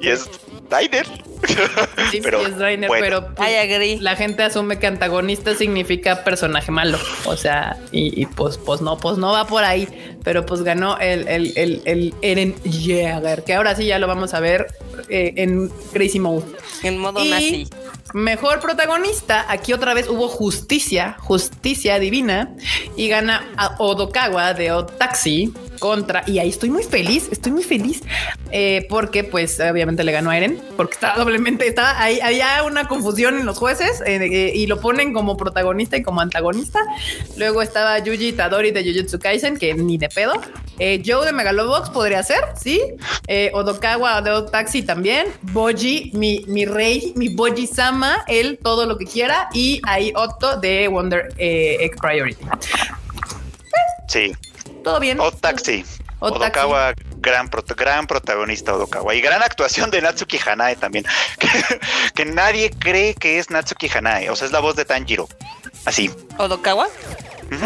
y 0.00 0.08
es 0.08 0.28
Rainer. 0.70 1.06
Sí, 2.10 2.20
Pero, 2.22 2.40
sí 2.40 2.46
es 2.50 2.56
bueno. 2.56 2.86
pero 2.98 3.34
pues, 3.34 3.48
I 3.50 3.54
agree. 3.56 3.98
la 4.00 4.16
gente 4.16 4.42
asume 4.42 4.78
que 4.78 4.86
antagonista 4.86 5.54
significa 5.54 6.24
personaje 6.24 6.70
malo. 6.72 6.98
O 7.24 7.36
sea, 7.36 7.76
y, 7.92 8.20
y, 8.20 8.26
pues, 8.26 8.56
pues 8.58 8.80
no, 8.80 8.96
pues 8.96 9.18
no 9.18 9.32
va 9.32 9.46
por 9.46 9.62
ahí. 9.62 9.86
Pero 10.24 10.46
pues 10.46 10.62
ganó 10.62 10.98
el, 10.98 11.28
el, 11.28 11.52
el, 11.56 11.82
el 11.84 12.14
Eren 12.22 12.54
Jäger, 12.64 13.44
que 13.44 13.54
ahora 13.54 13.74
sí 13.76 13.86
ya 13.86 13.98
lo 13.98 14.06
vamos 14.06 14.34
a 14.34 14.40
ver 14.40 14.66
eh, 15.08 15.34
en 15.36 15.68
Crazy 15.92 16.18
Mode. 16.18 16.46
En 16.82 16.98
modo 16.98 17.24
Y 17.24 17.28
nazi. 17.28 17.68
Mejor 18.14 18.60
protagonista, 18.60 19.44
aquí 19.48 19.72
otra 19.72 19.92
vez 19.92 20.08
hubo 20.08 20.28
justicia, 20.28 21.16
justicia 21.20 21.98
divina, 21.98 22.54
y 22.96 23.08
gana 23.08 23.48
a 23.56 23.76
Odokawa 23.78 24.54
de 24.54 24.72
Otaxi, 24.72 25.52
contra, 25.78 26.22
y 26.26 26.38
ahí 26.38 26.48
estoy 26.48 26.70
muy 26.70 26.82
feliz, 26.82 27.28
estoy 27.30 27.52
muy 27.52 27.62
feliz, 27.62 28.02
eh, 28.50 28.86
porque 28.88 29.24
pues 29.24 29.60
obviamente 29.60 30.04
le 30.04 30.12
ganó 30.12 30.30
a 30.30 30.36
Eren, 30.36 30.60
porque 30.76 30.94
estaba 30.94 31.16
doblemente, 31.16 31.66
estaba 31.66 32.00
ahí, 32.00 32.20
había 32.20 32.62
una 32.64 32.88
confusión 32.88 33.38
en 33.38 33.46
los 33.46 33.58
jueces 33.58 34.00
eh, 34.06 34.16
eh, 34.22 34.52
y 34.54 34.66
lo 34.66 34.80
ponen 34.80 35.12
como 35.12 35.36
protagonista 35.36 35.96
y 35.96 36.02
como 36.02 36.20
antagonista. 36.20 36.80
Luego 37.36 37.62
estaba 37.62 37.98
Yuji 37.98 38.32
Tadori 38.32 38.70
de 38.70 38.84
Jujutsu 38.84 39.18
Kaisen, 39.18 39.56
que 39.56 39.74
ni 39.74 39.98
de 39.98 40.08
pedo. 40.08 40.34
Joe 40.78 41.24
de 41.24 41.32
Megalobox 41.32 41.88
podría 41.88 42.22
ser, 42.22 42.40
sí. 42.60 42.80
Odokawa 43.54 44.20
de 44.20 44.42
Taxi 44.50 44.82
también. 44.82 45.28
Boji, 45.40 46.10
mi, 46.12 46.44
mi 46.48 46.66
rey, 46.66 47.14
mi 47.16 47.30
Boji 47.30 47.66
Sama, 47.66 48.24
él 48.28 48.58
todo 48.62 48.84
lo 48.84 48.98
que 48.98 49.06
quiera. 49.06 49.48
Y 49.54 49.80
ahí 49.84 50.12
Otto 50.14 50.58
de 50.60 50.88
Wonder 50.88 51.28
Egg 51.38 51.96
Priority. 52.00 52.44
Sí. 54.08 54.32
Todo 54.86 55.00
bien. 55.00 55.18
O 55.18 55.32
Taxi. 55.32 55.84
Odokawa, 56.20 56.94
gran, 57.16 57.50
gran 57.76 58.06
protagonista 58.06 58.72
Odokawa. 58.72 59.16
Y 59.16 59.20
gran 59.20 59.42
actuación 59.42 59.90
de 59.90 60.00
Natsuki 60.00 60.38
Hanae 60.38 60.76
también. 60.76 61.04
que, 62.14 62.24
nadie 62.24 62.70
cree 62.70 63.16
que 63.16 63.40
es 63.40 63.50
Natsuki 63.50 63.90
Hanae. 63.92 64.30
O 64.30 64.36
sea, 64.36 64.46
es 64.46 64.52
la 64.52 64.60
voz 64.60 64.76
de 64.76 64.84
Tanjiro. 64.84 65.28
Así. 65.86 66.08
¿Odokawa? 66.38 66.86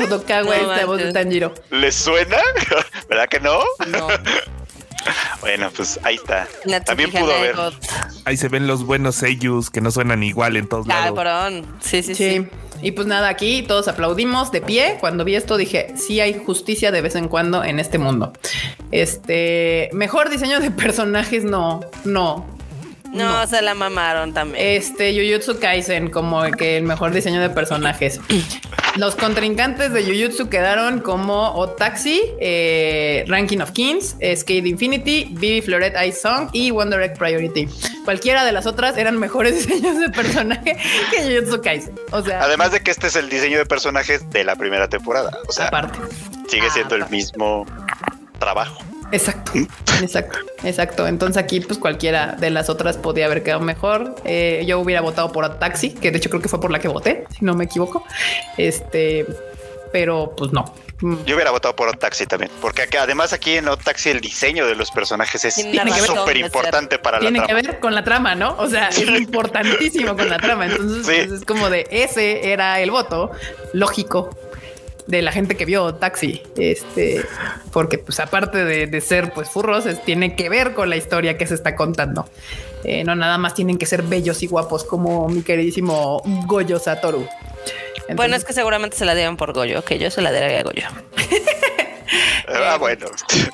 Odokawa 0.07 0.57
es 0.57 0.67
la 0.67 0.87
voz 0.87 0.97
de 0.97 1.13
Tanjiro. 1.13 1.53
¿Le 1.69 1.93
suena? 1.93 2.39
¿Verdad 3.11 3.29
que 3.29 3.41
no? 3.41 3.61
No. 3.89 4.09
Bueno, 5.41 5.71
pues 5.75 5.99
ahí 6.03 6.17
está. 6.17 6.47
También 6.85 7.11
pudo 7.11 7.35
haber. 7.35 7.57
Ahí 8.27 8.37
se 8.37 8.49
ven 8.49 8.67
los 8.67 8.85
buenos 8.85 9.23
ellos 9.23 9.71
que 9.71 9.81
no 9.81 9.91
suenan 9.91 10.23
igual 10.23 10.59
en 10.59 10.69
todos 10.69 10.87
lados. 10.87 11.15
Cabrón. 11.17 11.67
Sí, 11.81 12.03
sí, 12.03 12.15
sí, 12.15 12.31
sí. 12.31 12.49
Y 12.83 12.93
pues 12.93 13.07
nada, 13.07 13.29
aquí 13.29 13.63
todos 13.63 13.89
aplaudimos 13.89 14.53
de 14.53 14.61
pie. 14.61 14.97
Cuando 15.01 15.25
vi 15.25 15.35
esto 15.35 15.57
dije, 15.57 15.95
sí 15.97 16.21
hay 16.21 16.35
justicia 16.35 16.91
de 16.91 17.01
vez 17.01 17.15
en 17.15 17.29
cuando 17.29 17.63
en 17.65 17.79
este 17.79 17.99
mundo. 17.99 18.33
Este, 18.91 19.91
mejor 19.93 20.31
diseño 20.31 20.61
de 20.61 20.71
personajes, 20.71 21.45
no, 21.45 21.81
no. 22.05 22.60
No, 23.13 23.47
se 23.47 23.61
la 23.63 23.75
mamaron 23.75 24.33
también. 24.33 24.65
Este, 24.65 25.13
Jujutsu 25.13 25.59
Kaisen, 25.59 26.11
como 26.11 26.43
que 26.53 26.77
el 26.77 26.85
mejor 26.85 27.13
diseño 27.13 27.41
de 27.41 27.51
personajes. 27.51 28.21
Los 28.97 29.17
contrincantes 29.17 29.93
de 29.93 30.05
Jujutsu 30.05 30.49
quedaron 30.49 31.01
como 31.01 31.55
Otaxi, 31.55 32.23
eh, 32.41 33.25
Ranking 33.27 33.59
of 33.59 33.73
Kings, 33.73 34.17
Skate 34.37 34.67
Infinity, 34.67 35.29
Vivi 35.31 35.61
Floret 35.61 35.95
Ice 36.07 36.21
Song 36.21 36.49
y 36.53 36.71
Wonder 36.71 37.01
Egg 37.03 37.19
Priority. 37.19 37.69
Cualquiera 38.05 38.45
de 38.45 38.53
las 38.53 38.67
otras 38.67 38.97
eran 38.97 39.19
mejores 39.19 39.55
diseños 39.67 39.99
de 39.99 40.09
personaje 40.11 40.77
que 41.11 41.23
Jujutsu 41.23 41.61
Kaisen. 41.63 41.95
O 42.13 42.23
sea, 42.23 42.43
además 42.43 42.73
de 42.73 42.81
que 42.81 42.91
este 42.91 43.09
es 43.09 43.17
el 43.17 43.29
diseño 43.29 43.59
de 43.59 43.67
personajes 43.67 44.29
de 44.31 44.45
la 44.45 44.57
primera 44.57 44.89
temporada. 44.89 45.37
O 45.49 45.53
sea, 45.53 45.67
aparte, 45.67 45.99
sigue 46.49 46.71
siendo 46.71 46.95
el 46.95 47.09
mismo 47.11 47.67
trabajo. 48.39 48.83
Exacto, 49.13 49.53
exacto, 50.01 50.39
exacto. 50.63 51.07
Entonces 51.07 51.43
aquí 51.43 51.61
pues 51.61 51.79
cualquiera 51.79 52.37
de 52.39 52.51
las 52.51 52.69
otras 52.69 52.97
podía 52.97 53.27
haber 53.27 53.43
quedado 53.43 53.61
mejor. 53.61 54.15
Eh, 54.25 54.65
yo 54.67 54.79
hubiera 54.81 55.01
votado 55.01 55.33
por 55.33 55.59
Taxi, 55.59 55.91
que 55.91 56.11
de 56.11 56.19
hecho 56.19 56.31
creo 56.31 56.43
que 56.43 56.49
fue 56.49 56.61
por 56.61 56.71
la 56.71 56.79
que 56.79 56.89
voté, 56.89 57.25
si 57.37 57.45
no 57.45 57.55
me 57.55 57.65
equivoco. 57.65 58.05
Este, 58.57 59.27
pero 59.93 60.35
pues 60.37 60.53
no. 60.53 60.73
Yo 61.25 61.35
hubiera 61.35 61.51
votado 61.51 61.75
por 61.75 61.97
Taxi 61.97 62.27
también, 62.27 62.53
porque 62.61 62.87
además 62.99 63.33
aquí 63.33 63.57
en 63.57 63.67
Taxi 63.83 64.11
el 64.11 64.21
diseño 64.21 64.67
de 64.67 64.75
los 64.75 64.91
personajes 64.91 65.45
es 65.47 65.55
súper 65.55 66.37
importante 66.37 66.99
para 66.99 67.19
la 67.19 67.31
trama. 67.31 67.47
Tiene 67.47 67.63
que 67.63 67.69
ver 67.69 67.81
con 67.81 67.95
la 67.95 68.05
trama, 68.05 68.35
¿no? 68.35 68.55
O 68.59 68.69
sea, 68.69 68.89
es 68.89 68.99
importantísimo 68.99 70.15
con 70.15 70.29
la 70.29 70.39
trama. 70.39 70.67
Entonces 70.67 71.05
pues, 71.05 71.41
es 71.41 71.45
como 71.47 71.71
de 71.71 71.87
ese 71.91 72.53
era 72.53 72.81
el 72.81 72.91
voto 72.91 73.31
lógico 73.73 74.37
de 75.11 75.23
la 75.23 75.33
gente 75.33 75.57
que 75.57 75.65
vio 75.65 75.95
Taxi, 75.95 76.43
este, 76.57 77.25
porque 77.73 77.99
pues 77.99 78.21
aparte 78.21 78.65
de, 78.65 79.01
ser 79.01 79.33
pues 79.33 79.51
furros, 79.51 79.85
tiene 80.05 80.37
que 80.37 80.49
ver 80.49 80.73
con 80.73 80.89
la 80.89 80.97
historia 80.97 81.37
que 81.37 81.47
se 81.47 81.55
está 81.55 81.75
contando. 81.75 82.29
Eh, 82.85 83.05
no 83.05 83.15
nada 83.15 83.37
más 83.37 83.55
tienen 83.55 83.77
que 83.77 83.87
ser 83.87 84.03
bellos 84.03 84.43
y 84.43 84.47
guapos 84.47 84.85
como 84.85 85.29
mi 85.29 85.43
queridísimo 85.43 86.23
Goyo 86.47 86.79
Satoru. 86.79 87.27
bueno, 88.15 88.37
es 88.37 88.45
que 88.45 88.53
seguramente 88.53 88.97
se 88.97 89.05
la 89.05 89.15
dieron 89.15 89.37
por 89.37 89.53
Goyo, 89.53 89.85
que 89.85 89.99
yo 89.99 90.11
se 90.11 90.23
la 90.23 90.31
daría 90.31 90.61
a 90.61 90.63
Goyo. 90.63 90.85
Ah, 92.53 92.77
bueno. 92.79 93.07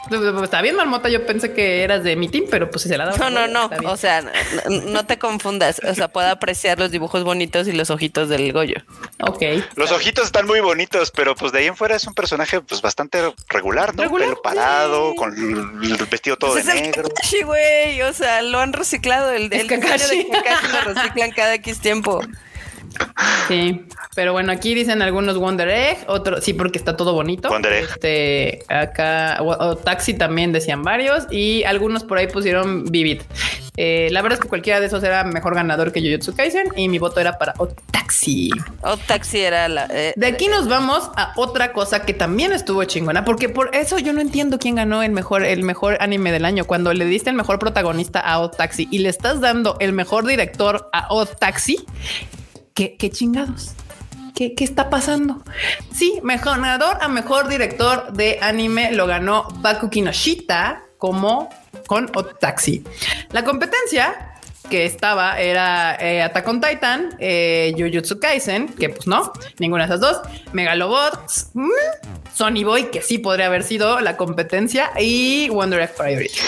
Pues, 0.08 0.20
pues, 0.20 0.42
está 0.42 0.62
bien, 0.62 0.76
Marmota. 0.76 1.08
Yo 1.08 1.26
pensé 1.26 1.52
que 1.52 1.82
eras 1.82 2.04
de 2.04 2.16
mi 2.16 2.28
team, 2.28 2.44
pero 2.50 2.70
pues 2.70 2.82
si 2.82 2.88
se 2.88 2.96
la 2.96 3.06
daba. 3.06 3.18
No, 3.18 3.30
no, 3.30 3.68
no. 3.68 3.90
O 3.90 3.96
sea, 3.96 4.24
no, 4.68 5.06
te 5.06 5.18
confundas. 5.18 5.80
O 5.88 5.94
sea, 5.94 6.08
puedo 6.08 6.28
apreciar 6.28 6.78
los 6.78 6.90
dibujos 6.90 7.24
bonitos 7.24 7.68
y 7.68 7.72
los 7.72 7.90
ojitos 7.90 8.28
del 8.28 8.52
Goyo. 8.52 8.76
Ok. 9.20 9.42
Los 9.74 9.92
ojitos 9.92 10.26
están 10.26 10.46
muy 10.46 10.60
bonitos, 10.60 11.10
pero 11.10 11.34
pues 11.34 11.52
de 11.52 11.60
ahí 11.60 11.66
en 11.66 11.76
fuera 11.76 11.96
es 11.96 12.06
un 12.06 12.14
personaje 12.14 12.60
pues 12.60 12.80
bastante 12.82 13.32
regular, 13.48 13.94
¿no? 13.94 14.02
Regular, 14.02 14.28
Pelo 14.28 14.42
parado, 14.42 15.14
con 15.14 15.34
el 15.34 15.96
vestido 16.10 16.36
todo 16.36 16.52
pues 16.52 16.66
de 16.66 16.74
negro. 16.74 17.08
Sí, 17.22 17.42
güey. 17.42 18.02
O 18.02 18.12
sea, 18.12 18.42
lo 18.42 18.60
han 18.60 18.72
reciclado. 18.72 19.30
El, 19.30 19.44
el 19.52 19.66
de 19.66 19.66
Kakashi 19.66 20.26
lo 20.72 20.94
reciclan 20.94 21.30
cada 21.32 21.54
X 21.54 21.80
tiempo. 21.80 22.20
Sí, 23.48 23.84
pero 24.16 24.32
bueno, 24.32 24.50
aquí 24.50 24.74
dicen 24.74 25.02
algunos 25.02 25.36
Wonder 25.36 25.68
Egg, 25.68 25.98
otro 26.08 26.40
sí, 26.40 26.54
porque 26.54 26.78
está 26.78 26.96
todo 26.96 27.12
bonito. 27.12 27.50
Wonder 27.50 27.72
Egg. 27.72 27.84
Este, 27.84 28.64
acá, 28.66 29.36
o, 29.42 29.76
Taxi 29.76 30.14
también 30.14 30.52
decían 30.52 30.82
varios, 30.82 31.26
y 31.30 31.62
algunos 31.64 32.02
por 32.02 32.16
ahí 32.18 32.26
pusieron 32.26 32.86
Vivid. 32.86 33.20
Eh, 33.76 34.08
la 34.10 34.22
verdad 34.22 34.38
es 34.38 34.42
que 34.42 34.48
cualquiera 34.48 34.80
de 34.80 34.86
esos 34.86 35.04
era 35.04 35.22
mejor 35.22 35.54
ganador 35.54 35.92
que 35.92 36.00
Jujutsu 36.00 36.34
Kaisen, 36.34 36.68
y 36.76 36.88
mi 36.88 36.98
voto 36.98 37.20
era 37.20 37.36
para 37.36 37.52
Otaxi. 37.58 38.50
Otaxi 38.80 39.40
era 39.40 39.68
la. 39.68 39.86
Eh, 39.90 40.14
de 40.16 40.26
aquí 40.26 40.48
nos 40.48 40.66
vamos 40.66 41.10
a 41.14 41.34
otra 41.36 41.74
cosa 41.74 42.06
que 42.06 42.14
también 42.14 42.52
estuvo 42.52 42.82
chingona, 42.84 43.22
porque 43.22 43.50
por 43.50 43.76
eso 43.76 43.98
yo 43.98 44.14
no 44.14 44.22
entiendo 44.22 44.58
quién 44.58 44.76
ganó 44.76 45.02
el 45.02 45.12
mejor, 45.12 45.44
el 45.44 45.62
mejor 45.62 45.98
anime 46.00 46.32
del 46.32 46.46
año. 46.46 46.64
Cuando 46.64 46.94
le 46.94 47.04
diste 47.04 47.28
el 47.28 47.36
mejor 47.36 47.58
protagonista 47.58 48.20
a 48.20 48.38
Otaxi 48.40 48.88
y 48.90 49.00
le 49.00 49.10
estás 49.10 49.42
dando 49.42 49.76
el 49.78 49.92
mejor 49.92 50.26
director 50.26 50.88
a 50.94 51.12
Otaxi, 51.12 51.84
¿Qué, 52.76 53.10
chingados? 53.10 53.72
¿Qué, 54.36 54.54
está 54.58 54.90
pasando? 54.90 55.42
Sí, 55.94 56.20
mejor 56.22 56.60
ganador 56.60 56.98
a 57.00 57.08
mejor 57.08 57.48
director 57.48 58.12
de 58.12 58.38
anime 58.42 58.92
lo 58.92 59.06
ganó 59.06 59.48
Baku 59.60 59.88
Kinoshita 59.88 60.82
como 60.98 61.48
con 61.86 62.10
Otaxi. 62.14 62.84
La 63.30 63.44
competencia 63.44 64.34
que 64.68 64.84
estaba 64.84 65.40
era 65.40 65.96
eh, 65.98 66.20
Attack 66.20 66.48
on 66.48 66.60
Titan, 66.60 67.16
eh, 67.18 67.74
Jujutsu 67.78 68.20
Kaisen, 68.20 68.68
que 68.68 68.90
pues 68.90 69.06
no, 69.06 69.32
ninguna 69.58 69.86
de 69.86 69.94
esas 69.94 70.00
dos, 70.00 70.20
Megalobots, 70.52 71.52
mm, 71.54 71.70
Sony 72.34 72.62
Boy, 72.62 72.90
que 72.90 73.00
sí 73.00 73.16
podría 73.16 73.46
haber 73.46 73.62
sido 73.62 74.00
la 74.00 74.18
competencia, 74.18 74.90
y 75.00 75.48
Wonder 75.48 75.80
Egg 75.80 75.94
Priority. 75.96 76.38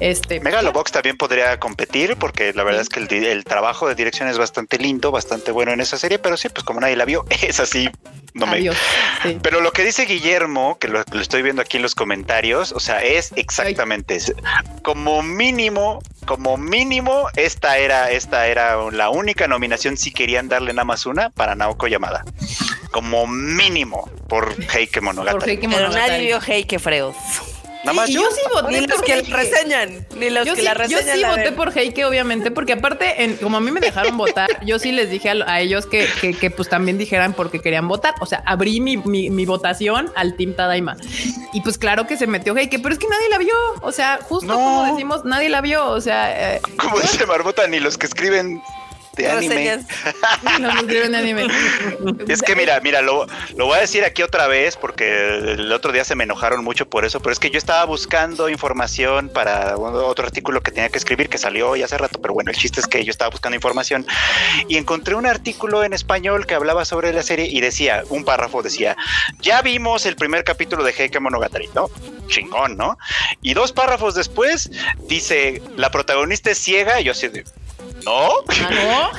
Este, 0.00 0.40
Megalobox 0.40 0.92
también 0.92 1.16
podría 1.16 1.58
competir 1.58 2.16
porque 2.16 2.52
la 2.52 2.62
verdad 2.62 2.82
es 2.82 2.88
que 2.88 3.00
el, 3.00 3.44
trabajo 3.44 3.88
de 3.88 3.94
dirección 3.94 4.28
es 4.28 4.38
bastante 4.38 4.78
lindo, 4.78 5.10
bastante 5.10 5.50
bueno 5.50 5.72
en 5.72 5.80
esa 5.80 5.98
serie, 5.98 6.18
pero 6.18 6.36
sí, 6.36 6.48
pues 6.48 6.64
como 6.64 6.80
nadie 6.80 6.96
la 6.96 7.04
vio, 7.04 7.24
es 7.42 7.60
así. 7.60 7.88
No 8.34 8.46
me... 8.46 8.70
Pero 9.42 9.60
lo 9.60 9.72
que 9.72 9.84
dice 9.84 10.04
Guillermo, 10.04 10.78
que 10.78 10.86
lo, 10.86 11.02
estoy 11.20 11.42
viendo 11.42 11.62
aquí 11.62 11.78
en 11.78 11.82
los 11.82 11.94
comentarios, 11.94 12.72
o 12.72 12.78
sea, 12.78 13.02
es 13.02 13.32
exactamente 13.34 14.18
como 14.82 15.22
mínimo, 15.22 16.00
como 16.24 16.56
mínimo, 16.56 17.28
esta 17.34 17.78
era, 17.78 18.10
esta 18.10 18.46
era 18.46 18.90
la 18.92 19.10
única 19.10 19.48
nominación 19.48 19.96
si 19.96 20.12
querían 20.12 20.48
darle 20.48 20.72
nada 20.72 20.84
más 20.84 21.06
una 21.06 21.30
para 21.30 21.54
Naoko 21.54 21.88
Yamada. 21.88 22.24
Como 22.92 23.26
mínimo 23.26 24.08
por 24.28 24.54
Heike 24.72 25.00
Monogatari. 25.00 25.58
Pero 25.58 25.88
nadie 25.90 26.20
vio 26.20 26.40
Heike 26.40 26.78
Freud. 26.78 27.14
Yo 27.84 28.30
sí 28.30 28.40
voté 28.52 28.80
ni 28.80 28.86
los 28.86 29.02
que 29.02 29.22
reseñan, 29.22 30.06
ni 30.16 30.30
los 30.30 30.48
que 30.48 30.62
la 30.62 30.74
reseñan. 30.74 31.06
Yo 31.06 31.12
sí 31.14 31.24
voté 31.24 31.52
por 31.52 31.76
Heike, 31.76 32.04
obviamente, 32.04 32.50
porque 32.50 32.74
aparte, 32.74 33.24
en, 33.24 33.36
como 33.36 33.56
a 33.56 33.60
mí 33.60 33.70
me 33.70 33.80
dejaron 33.80 34.16
votar, 34.16 34.64
yo 34.64 34.78
sí 34.78 34.92
les 34.92 35.10
dije 35.10 35.30
a, 35.30 35.60
ellos 35.60 35.86
que, 35.86 36.08
que, 36.38 36.50
pues 36.50 36.68
también 36.68 36.98
dijeran 36.98 37.32
porque 37.32 37.60
querían 37.60 37.88
votar. 37.88 38.14
O 38.20 38.26
sea, 38.26 38.42
abrí 38.46 38.80
mi, 38.80 38.96
mi, 38.96 39.46
votación 39.46 40.12
al 40.16 40.36
Team 40.36 40.54
Tadaima. 40.54 40.96
Y 41.52 41.60
pues 41.62 41.78
claro 41.78 42.06
que 42.06 42.16
se 42.16 42.26
metió 42.26 42.56
Heike, 42.56 42.78
pero 42.80 42.92
es 42.92 42.98
que 42.98 43.08
nadie 43.08 43.28
la 43.30 43.38
vio. 43.38 43.54
O 43.80 43.92
sea, 43.92 44.18
justo 44.22 44.52
como 44.52 44.84
decimos, 44.84 45.24
nadie 45.24 45.48
la 45.48 45.60
vio. 45.60 45.86
O 45.86 46.00
sea, 46.00 46.56
eh, 46.56 46.60
como 46.78 46.98
dice 47.00 47.26
Marmota, 47.26 47.66
ni 47.66 47.80
los 47.80 47.96
que 47.96 48.06
escriben 48.06 48.60
anime. 51.14 51.46
es 52.28 52.42
que 52.42 52.56
mira, 52.56 52.80
mira, 52.80 53.02
lo, 53.02 53.26
lo, 53.56 53.66
voy 53.66 53.78
a 53.78 53.80
decir 53.80 54.04
aquí 54.04 54.22
otra 54.22 54.46
vez 54.46 54.76
porque 54.76 55.28
el 55.54 55.72
otro 55.72 55.92
día 55.92 56.04
se 56.04 56.14
me 56.14 56.24
enojaron 56.24 56.62
mucho 56.64 56.88
por 56.88 57.04
eso, 57.04 57.20
pero 57.20 57.32
es 57.32 57.38
que 57.38 57.50
yo 57.50 57.58
estaba 57.58 57.84
buscando 57.84 58.48
información 58.48 59.28
para 59.28 59.76
otro 59.76 60.26
artículo 60.26 60.62
que 60.62 60.70
tenía 60.70 60.88
que 60.88 60.98
escribir 60.98 61.28
que 61.28 61.38
salió 61.38 61.76
ya 61.76 61.86
hace 61.86 61.98
rato, 61.98 62.20
pero 62.20 62.34
bueno, 62.34 62.50
el 62.50 62.56
chiste 62.56 62.80
es 62.80 62.86
que 62.86 63.04
yo 63.04 63.10
estaba 63.10 63.30
buscando 63.30 63.56
información 63.56 64.06
y 64.68 64.76
encontré 64.76 65.14
un 65.14 65.26
artículo 65.26 65.84
en 65.84 65.92
español 65.92 66.46
que 66.46 66.54
hablaba 66.54 66.84
sobre 66.84 67.12
la 67.12 67.22
serie 67.22 67.46
y 67.46 67.60
decía, 67.60 68.02
un 68.08 68.24
párrafo 68.24 68.62
decía, 68.62 68.96
ya 69.40 69.62
vimos 69.62 70.06
el 70.06 70.16
primer 70.16 70.44
capítulo 70.44 70.84
de 70.84 70.92
Heike 70.92 71.20
Monogatari, 71.20 71.68
¿no? 71.74 71.90
Chingón, 72.28 72.76
¿no? 72.76 72.98
Y 73.42 73.54
dos 73.54 73.72
párrafos 73.72 74.14
después 74.14 74.70
dice, 75.08 75.62
la 75.76 75.90
protagonista 75.90 76.50
es 76.50 76.58
ciega 76.58 77.00
y 77.00 77.04
yo 77.04 77.12
así 77.12 77.28
de, 77.28 77.44
¿no? 78.08 78.28
¿Ah, 78.62 79.10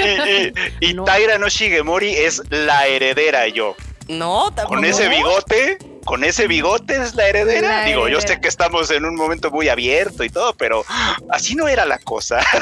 y, 0.80 0.94
Taira 1.04 1.38
no 1.38 1.48
Shigemori 1.48 2.14
es 2.14 2.42
la 2.50 2.86
heredera, 2.86 3.48
yo. 3.48 3.76
No, 4.08 4.50
Con 4.66 4.86
ese 4.86 5.06
bigote, 5.10 5.76
con 6.06 6.24
ese 6.24 6.46
bigote 6.46 6.96
es 6.96 7.14
la 7.14 7.28
heredera. 7.28 7.80
La 7.80 7.84
Digo, 7.84 8.08
yo 8.08 8.22
sé 8.22 8.40
que 8.40 8.48
estamos 8.48 8.90
en 8.90 9.04
un 9.04 9.14
momento 9.14 9.50
muy 9.50 9.68
abierto 9.68 10.24
y 10.24 10.30
todo, 10.30 10.54
pero 10.54 10.82
así 11.30 11.54
no 11.54 11.68
era 11.68 11.84
la 11.84 11.98
cosa. 11.98 12.40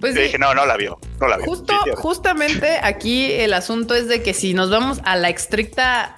Pues 0.00 0.14
sí, 0.16 0.22
dije, 0.22 0.38
no, 0.38 0.52
no 0.52 0.66
la 0.66 0.76
vio, 0.76 0.98
no 1.20 1.28
la 1.28 1.36
vio. 1.36 1.46
Justo, 1.46 1.74
justamente 1.94 2.80
aquí 2.82 3.30
el 3.30 3.54
asunto 3.54 3.94
es 3.94 4.08
de 4.08 4.20
que 4.20 4.34
si 4.34 4.52
nos 4.52 4.68
vamos 4.68 5.00
a 5.04 5.14
la 5.14 5.28
estricta, 5.28 6.16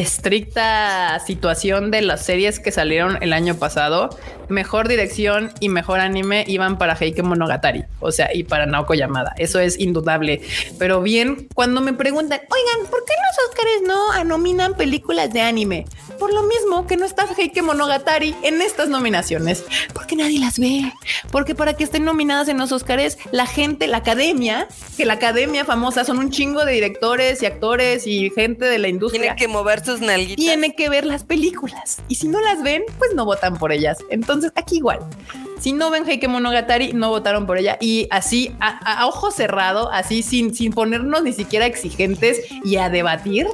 estricta 0.00 1.20
situación 1.24 1.92
de 1.92 2.02
las 2.02 2.24
series 2.24 2.58
que 2.58 2.72
salieron 2.72 3.22
el 3.22 3.32
año 3.32 3.54
pasado, 3.54 4.10
mejor 4.48 4.88
dirección 4.88 5.52
y 5.60 5.68
mejor 5.68 6.00
anime 6.00 6.44
iban 6.48 6.78
para 6.78 6.96
Heike 6.96 7.22
Monogatari, 7.22 7.84
o 8.00 8.10
sea, 8.10 8.34
y 8.34 8.42
para 8.42 8.66
Naoko 8.66 8.94
Yamada. 8.94 9.34
Eso 9.38 9.60
es 9.60 9.78
indudable. 9.78 10.40
Pero 10.80 11.00
bien, 11.00 11.48
cuando 11.54 11.80
me 11.80 11.92
preguntan, 11.92 12.40
oigan, 12.40 12.90
¿por 12.90 13.04
qué 13.04 13.12
los 13.14 13.48
Oscars 13.48 13.82
no 13.86 14.24
nominan 14.24 14.74
películas 14.74 15.32
de 15.32 15.42
anime? 15.42 15.86
Por 16.18 16.32
lo 16.32 16.42
mismo 16.42 16.86
que 16.86 16.96
no 16.96 17.06
está 17.06 17.26
Heike 17.26 17.62
Monogatari 17.62 18.34
en 18.42 18.62
estas 18.62 18.88
nominaciones, 18.88 19.64
porque 19.92 20.16
nadie 20.16 20.40
las 20.40 20.58
ve. 20.58 20.92
Porque 21.30 21.54
para 21.54 21.74
que 21.74 21.84
estén 21.84 22.04
nominadas 22.04 22.48
en 22.48 22.58
los 22.58 22.72
Oscars, 22.72 23.16
la 23.30 23.46
gente, 23.46 23.86
la 23.86 23.98
academia, 23.98 24.66
que 24.96 25.06
la 25.06 25.14
academia 25.14 25.64
famosa 25.64 26.04
son 26.04 26.18
un 26.18 26.30
chingo 26.30 26.64
de 26.64 26.72
directores 26.72 27.42
y 27.42 27.46
actores 27.46 28.06
y 28.06 28.30
gente 28.30 28.64
de 28.64 28.78
la 28.78 28.88
industria. 28.88 29.22
Tiene 29.22 29.36
que 29.36 29.48
mover 29.48 29.83
tiene 30.36 30.74
que 30.74 30.88
ver 30.88 31.04
las 31.04 31.24
películas. 31.24 32.02
Y 32.08 32.16
si 32.16 32.28
no 32.28 32.40
las 32.40 32.62
ven, 32.62 32.82
pues 32.98 33.14
no 33.14 33.24
votan 33.24 33.56
por 33.56 33.72
ellas. 33.72 33.98
Entonces, 34.10 34.52
aquí 34.56 34.76
igual. 34.76 35.00
Si 35.58 35.72
no 35.72 35.90
ven 35.90 36.04
Heike 36.06 36.28
Monogatari, 36.28 36.92
no 36.92 37.10
votaron 37.10 37.46
por 37.46 37.58
ella. 37.58 37.78
Y 37.80 38.08
así, 38.10 38.54
a 38.60 39.06
ojo 39.06 39.30
cerrado, 39.30 39.90
así 39.92 40.22
sin, 40.22 40.54
sin 40.54 40.72
ponernos 40.72 41.22
ni 41.22 41.32
siquiera 41.32 41.66
exigentes 41.66 42.40
y 42.64 42.76
a 42.76 42.90
debatir, 42.90 43.46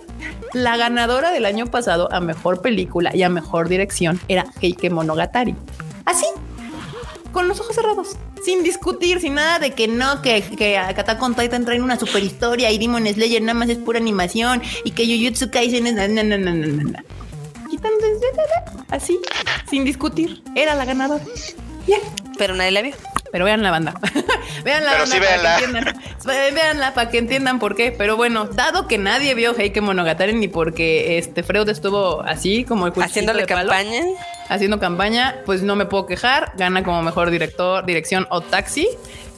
la 0.53 0.77
ganadora 0.77 1.31
del 1.31 1.47
año 1.47 1.67
pasado 1.67 2.09
a 2.13 2.21
mejor 2.21 2.63
película 2.63 3.15
y 3.15 3.23
a 3.23 3.29
mejor 3.29 3.69
dirección 3.69 4.21
era 4.29 4.47
Heike 4.61 4.91
Monogatari. 4.91 5.55
Así, 6.05 6.27
con 7.33 7.49
los 7.49 7.61
ojos 7.61 7.75
cerrados, 7.75 8.17
sin 8.45 8.63
discutir, 8.63 9.21
sin 9.21 9.35
nada 9.35 9.59
de 9.59 9.73
que 9.73 9.89
no, 9.89 10.23
que, 10.23 10.43
que 10.43 10.79
Attack 10.79 11.23
on 11.23 11.35
Titan 11.35 11.65
traen 11.65 11.83
una 11.83 11.99
super 11.99 12.23
historia 12.23 12.71
y 12.71 12.79
Demon 12.79 13.07
Slayer 13.07 13.43
nada 13.43 13.55
más 13.55 13.69
es 13.69 13.79
pura 13.79 13.99
animación 13.99 14.63
y 14.85 14.93
que 14.93 15.05
Jujutsu 15.07 15.51
Kaisen 15.51 15.87
es... 15.87 15.95
No, 15.95 16.09
no, 16.09 16.23
no, 16.23 16.39
no, 16.39 16.67
no, 16.67 16.83
no. 16.83 16.99
Quitando 17.71 18.05
así, 18.89 19.21
sin 19.69 19.85
discutir, 19.85 20.43
era 20.55 20.75
la 20.75 20.85
ganadora. 20.85 21.25
Bien. 21.87 22.01
Pero 22.37 22.55
nadie 22.55 22.71
la 22.71 22.83
vio. 22.83 22.95
Pero 23.33 23.45
vean 23.45 23.63
la 23.63 23.71
banda. 23.71 23.95
vean 24.65 24.85
la 24.85 24.93
Pero 24.93 25.03
banda 25.03 25.07
sí 25.07 25.21
para 25.21 25.31
véanla. 25.37 25.57
que 25.59 25.65
entiendan. 25.65 26.55
Véanla 26.55 26.95
para 26.95 27.11
que 27.11 27.19
entiendan 27.19 27.59
por 27.59 27.77
qué. 27.77 27.93
Pero 27.93 28.17
bueno, 28.17 28.47
dado 28.47 28.89
que 28.89 28.99
nadie 28.99 29.35
vio 29.35 29.55
Heike 29.55 29.81
Monogatari 29.81 30.35
ni 30.35 30.49
porque 30.49 31.19
este 31.19 31.43
Freud 31.43 31.69
estuvo 31.69 32.23
así 32.23 32.65
como 32.65 32.87
el 32.87 32.93
Haciéndole 32.93 33.43
de 33.43 33.47
palo, 33.47 33.71
campaña. 33.71 34.03
Haciendo 34.51 34.79
campaña, 34.79 35.37
pues 35.47 35.63
no 35.63 35.77
me 35.77 35.87
puedo 35.87 36.05
quejar. 36.07 36.53
Gana 36.59 36.83
como 36.85 37.03
mejor 37.03 37.31
director, 37.31 37.87
dirección 37.87 38.27
o 38.31 38.43
taxi 38.43 38.89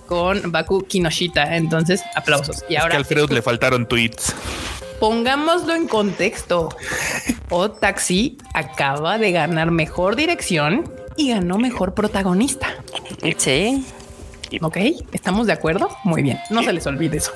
con 0.07 0.51
Baku 0.51 0.83
Kinoshita. 0.83 1.57
Entonces, 1.57 2.03
aplausos. 2.17 2.65
Y 2.69 2.75
Es 2.75 2.81
ahora 2.81 2.93
que 2.93 2.97
al 2.99 3.05
Freud 3.05 3.31
le 3.31 3.41
faltaron 3.43 3.87
tweets. 3.87 4.35
pongámoslo 4.99 5.75
en 5.75 5.87
contexto. 5.89 6.69
O 7.51 7.71
Taxi 7.71 8.39
acaba 8.55 9.19
de 9.19 9.33
ganar 9.33 9.71
mejor 9.71 10.17
dirección 10.17 10.91
y 11.17 11.31
ganó 11.31 11.59
mejor 11.59 11.93
protagonista. 11.95 12.69
Sí. 13.37 13.85
¿Ok? 14.61 14.77
¿Estamos 15.13 15.47
de 15.47 15.53
acuerdo? 15.53 15.89
Muy 16.05 16.23
bien. 16.23 16.39
No 16.51 16.63
se 16.63 16.73
les 16.73 16.87
olvide 16.87 17.17
eso. 17.17 17.33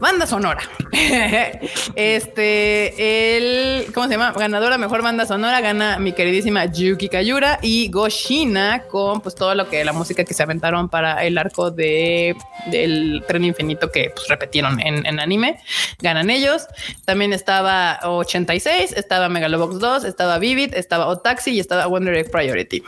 Banda 0.00 0.26
sonora. 0.26 0.60
este, 1.96 3.36
el, 3.36 3.92
¿cómo 3.92 4.06
se 4.06 4.12
llama? 4.12 4.32
Ganadora 4.32 4.78
mejor 4.78 5.02
banda 5.02 5.26
sonora 5.26 5.60
gana 5.60 5.98
mi 5.98 6.12
queridísima 6.12 6.66
Yuki 6.66 7.08
Kayura 7.08 7.58
y 7.62 7.90
Goshina 7.90 8.82
con 8.90 9.20
pues 9.20 9.34
todo 9.34 9.54
lo 9.54 9.68
que 9.68 9.84
la 9.84 9.92
música 9.92 10.24
que 10.24 10.34
se 10.34 10.42
aventaron 10.42 10.88
para 10.88 11.24
el 11.24 11.38
arco 11.38 11.70
de 11.70 12.36
del 12.66 13.24
tren 13.26 13.44
infinito 13.44 13.90
que 13.90 14.10
pues, 14.14 14.28
repetieron 14.28 14.80
en, 14.80 15.18
anime. 15.18 15.58
Ganan 16.00 16.30
ellos. 16.30 16.66
También 17.04 17.32
estaba 17.32 17.98
86, 18.02 18.92
estaba 18.92 19.28
Megalobox 19.28 19.78
2, 19.78 20.04
estaba 20.04 20.38
Vivid, 20.38 20.74
estaba 20.74 21.06
Otaxi 21.06 21.52
y 21.52 21.60
estaba 21.60 21.86
Wonder 21.86 22.14
Egg 22.14 22.30
Priority. 22.30 22.82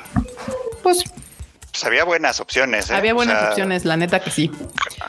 Pues 0.82 1.04
Pues 1.78 1.86
había 1.86 2.02
buenas 2.02 2.40
opciones. 2.40 2.90
¿eh? 2.90 2.94
había 2.96 3.12
O 3.12 3.14
buenas 3.14 3.38
sea, 3.38 3.48
opciones, 3.50 3.84
la 3.84 3.96
neta 3.96 4.18
que 4.18 4.32
sí. 4.32 4.50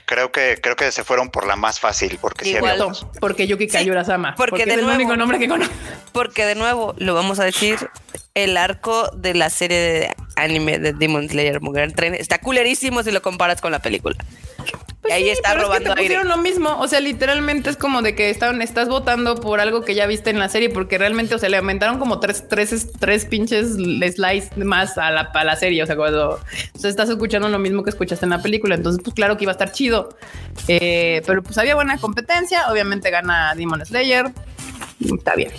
Creo 0.05 0.32
que, 0.32 0.59
creo 0.61 0.76
que 0.76 0.91
se 0.91 1.03
fueron 1.03 1.32
por 1.32 1.47
la 1.47 1.55
más 1.55 1.80
fácil, 1.80 2.20
porque 2.22 2.45
sí 2.45 2.55
había 2.55 2.78
porque 3.20 3.47
Yuki 3.47 3.67
Kayura 3.67 4.05
Sama. 4.05 4.36
porque 4.36 4.51
porque, 4.51 4.65
de 4.65 4.72
es 4.74 4.78
el 4.78 4.84
nuevo- 4.86 4.99
único 5.01 5.17
nombre 5.17 5.39
que 5.39 5.47
conozco. 5.47 5.74
Porque 6.11 6.45
de 6.45 6.53
nuevo, 6.53 6.93
lo 6.99 7.15
vamos 7.15 7.39
a 7.39 7.43
decir, 7.43 7.80
el 8.36 8.55
arco 8.55 9.09
de 9.15 9.34
la 9.34 9.49
serie 9.49 9.78
de 9.80 10.15
anime 10.36 10.78
de 10.78 10.93
Demon 10.93 11.28
Slayer 11.28 11.59
Mugen 11.59 11.91
Train 11.95 12.13
está 12.13 12.38
culerísimo 12.38 13.01
si 13.01 13.09
lo 13.09 13.24
comparas 13.24 13.61
con 13.61 13.72
la 13.72 13.80
película. 13.80 14.15
Y 15.08 15.12
ahí 15.12 15.30
está 15.30 15.54
Pues 15.54 15.56
pero 15.56 15.68
robando 15.68 15.89
es 15.89 15.95
que 15.95 15.95
te 15.95 16.02
aire. 16.02 16.16
pusieron 16.16 16.28
lo 16.28 16.38
mismo. 16.43 16.78
O 16.80 16.88
sea, 16.88 17.00
literalmente 17.00 17.70
es 17.70 17.78
como 17.78 18.02
de 18.02 18.16
que 18.16 18.30
estaban, 18.30 18.62
estás 18.62 18.89
votando 18.89 19.36
por 19.36 19.62
algo 19.62 19.82
que 19.84 19.95
ya 19.95 20.06
viste 20.08 20.30
en 20.30 20.39
la 20.39 20.50
serie, 20.50 20.70
porque 20.70 20.97
realmente, 20.97 21.34
o 21.36 21.39
sea, 21.39 21.47
le 21.50 21.58
aumentaron 21.58 22.00
como 22.00 22.20
tres, 22.20 22.43
tres, 22.50 22.91
tres 23.00 23.26
pinches 23.26 23.74
slides 23.76 24.56
más 24.58 24.97
a 24.97 25.10
la, 25.12 25.22
a 25.34 25.43
la 25.45 25.56
serie. 25.56 25.82
O 25.84 25.86
sea, 25.86 25.95
cuando 25.95 26.32
o 26.74 26.80
sea, 26.80 26.89
estás 26.89 27.10
escuchando 27.10 27.47
lo 27.50 27.60
mismo 27.60 27.84
que 27.84 27.91
escuchaste 27.91 28.26
en 28.26 28.32
la 28.32 28.41
película. 28.41 28.76
Entonces, 28.76 29.02
pues 29.04 29.14
claro 29.14 29.38
que 29.38 29.45
iba 29.45 29.52
a 29.52 29.54
estar 29.54 29.72
chido. 29.72 30.18
Eh, 30.68 31.22
pero 31.26 31.41
pues 31.43 31.58
había 31.58 31.76
buena 31.76 31.97
competencia. 31.97 32.70
Obviamente 32.72 33.10
gana 33.10 33.54
Demon 33.56 33.86
Slayer. 33.86 34.32
Está 35.00 35.36
bien. 35.36 35.52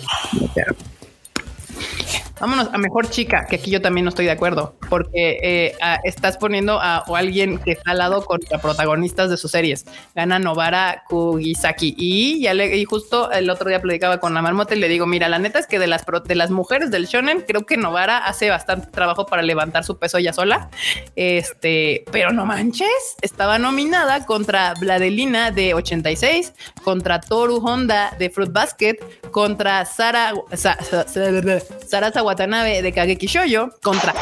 Vámonos 2.39 2.69
a 2.73 2.77
mejor 2.77 3.09
chica, 3.09 3.45
que 3.49 3.57
aquí 3.57 3.69
yo 3.71 3.81
también 3.81 4.03
no 4.05 4.09
estoy 4.09 4.25
de 4.25 4.31
acuerdo, 4.31 4.75
porque 4.89 5.37
eh, 5.43 5.75
estás 6.03 6.37
poniendo 6.37 6.79
a, 6.81 7.03
o 7.07 7.15
alguien 7.15 7.59
que 7.59 7.71
está 7.73 7.91
al 7.91 7.99
lado 7.99 8.25
contra 8.25 8.59
protagonistas 8.59 9.29
de 9.29 9.37
sus 9.37 9.51
series. 9.51 9.85
Gana 10.15 10.39
Novara 10.39 11.03
Kugisaki. 11.07 11.93
Y 11.97 12.41
ya 12.41 12.53
le, 12.53 12.75
y 12.77 12.85
justo 12.85 13.31
el 13.31 13.49
otro 13.49 13.69
día 13.69 13.79
platicaba 13.81 14.19
con 14.19 14.33
la 14.33 14.41
marmota 14.41 14.73
y 14.75 14.79
le 14.79 14.87
digo: 14.87 15.05
Mira, 15.05 15.29
la 15.29 15.37
neta 15.39 15.59
es 15.59 15.67
que 15.67 15.77
de 15.79 15.87
las, 15.87 16.03
de 16.25 16.35
las 16.35 16.49
mujeres 16.49 16.89
del 16.91 17.05
Shonen, 17.05 17.41
creo 17.47 17.65
que 17.65 17.77
Novara 17.77 18.17
hace 18.17 18.49
bastante 18.49 18.87
trabajo 18.87 19.25
para 19.25 19.41
levantar 19.43 19.83
su 19.83 19.97
peso 19.99 20.17
ella 20.17 20.33
sola. 20.33 20.69
Este, 21.15 22.03
pero 22.11 22.31
no 22.31 22.45
manches, 22.45 22.87
estaba 23.21 23.59
nominada 23.59 24.25
contra 24.25 24.73
Bladelina 24.79 25.51
de 25.51 25.73
86, 25.75 26.53
contra 26.83 27.19
Toru 27.21 27.57
Honda 27.57 28.15
de 28.17 28.29
Fruit 28.29 28.51
Basket, 28.51 28.95
contra 29.31 29.85
Sara, 29.85 30.33
Sa- 30.53 30.77
Sa- 30.83 31.07
Sa- 31.07 32.00
Sarasa 32.01 32.23
Watanabe 32.23 32.81
de 32.81 32.91
Kageki 32.91 33.27
Shoujo, 33.27 33.69
contra 33.83 34.15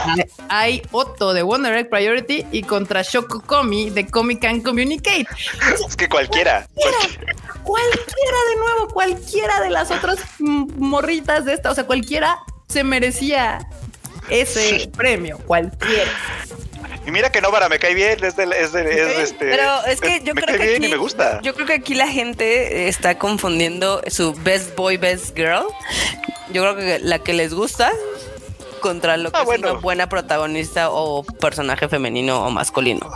Ai 0.49 0.82
Otto 0.91 1.32
de 1.32 1.43
Wonder 1.43 1.77
Egg 1.77 1.89
Priority 1.89 2.45
y 2.51 2.63
contra 2.63 3.03
Shoko 3.03 3.39
Komi 3.39 3.89
de 3.89 4.05
Comic 4.05 4.41
Can 4.41 4.59
Communicate. 4.59 5.25
Es 5.88 5.95
que 5.95 6.09
cualquiera. 6.09 6.67
Cualquiera, 6.73 7.36
cualquiera 7.63 8.38
de 8.49 8.55
nuevo, 8.57 8.93
cualquiera 8.93 9.61
de 9.61 9.69
las 9.69 9.91
otras 9.91 10.19
morritas 10.39 11.45
de 11.45 11.53
esta, 11.53 11.71
o 11.71 11.75
sea, 11.75 11.86
cualquiera 11.86 12.38
se 12.67 12.84
merecía 12.84 13.65
ese 14.30 14.91
premio, 14.97 15.38
cualquiera. 15.47 16.11
Y 17.10 17.12
mira 17.12 17.32
que 17.32 17.41
Novara 17.41 17.70
me 17.70 17.80
cae 17.80 17.95
bien, 17.95 18.24
es 18.24 18.36
de, 18.36 18.43
es 18.43 18.72
de, 18.72 18.82
es 18.82 18.95
de 18.95 19.24
este. 19.24 19.45
Pero 19.49 19.84
es 19.88 19.99
que 19.99 20.22
yo 20.24 20.36
me 20.36 20.43
creo 20.43 20.55
cae 20.55 20.68
que 20.68 20.70
bien 20.78 20.84
y 20.84 20.89
me 20.89 20.97
gusta. 20.97 21.41
Yo 21.41 21.55
creo 21.55 21.66
que 21.66 21.74
aquí 21.74 21.95
la 21.95 22.07
gente 22.07 22.88
está 22.88 23.18
confundiendo 23.18 24.03
su 24.05 24.36
best 24.36 24.76
boy, 24.76 24.97
best 24.97 25.36
girl. 25.36 25.66
Yo 26.53 26.62
creo 26.62 26.76
que 26.76 26.99
la 26.99 27.18
que 27.18 27.34
les 27.34 27.51
gusta 27.51 27.91
contra 28.80 29.17
lo 29.17 29.32
que 29.32 29.38
Ah, 29.38 29.41
es 29.41 29.45
bueno. 29.45 29.71
una 29.71 29.80
buena 29.80 30.09
protagonista 30.09 30.89
o 30.91 31.23
personaje 31.23 31.88
femenino 31.88 32.45
o 32.45 32.49
masculino. 32.49 33.09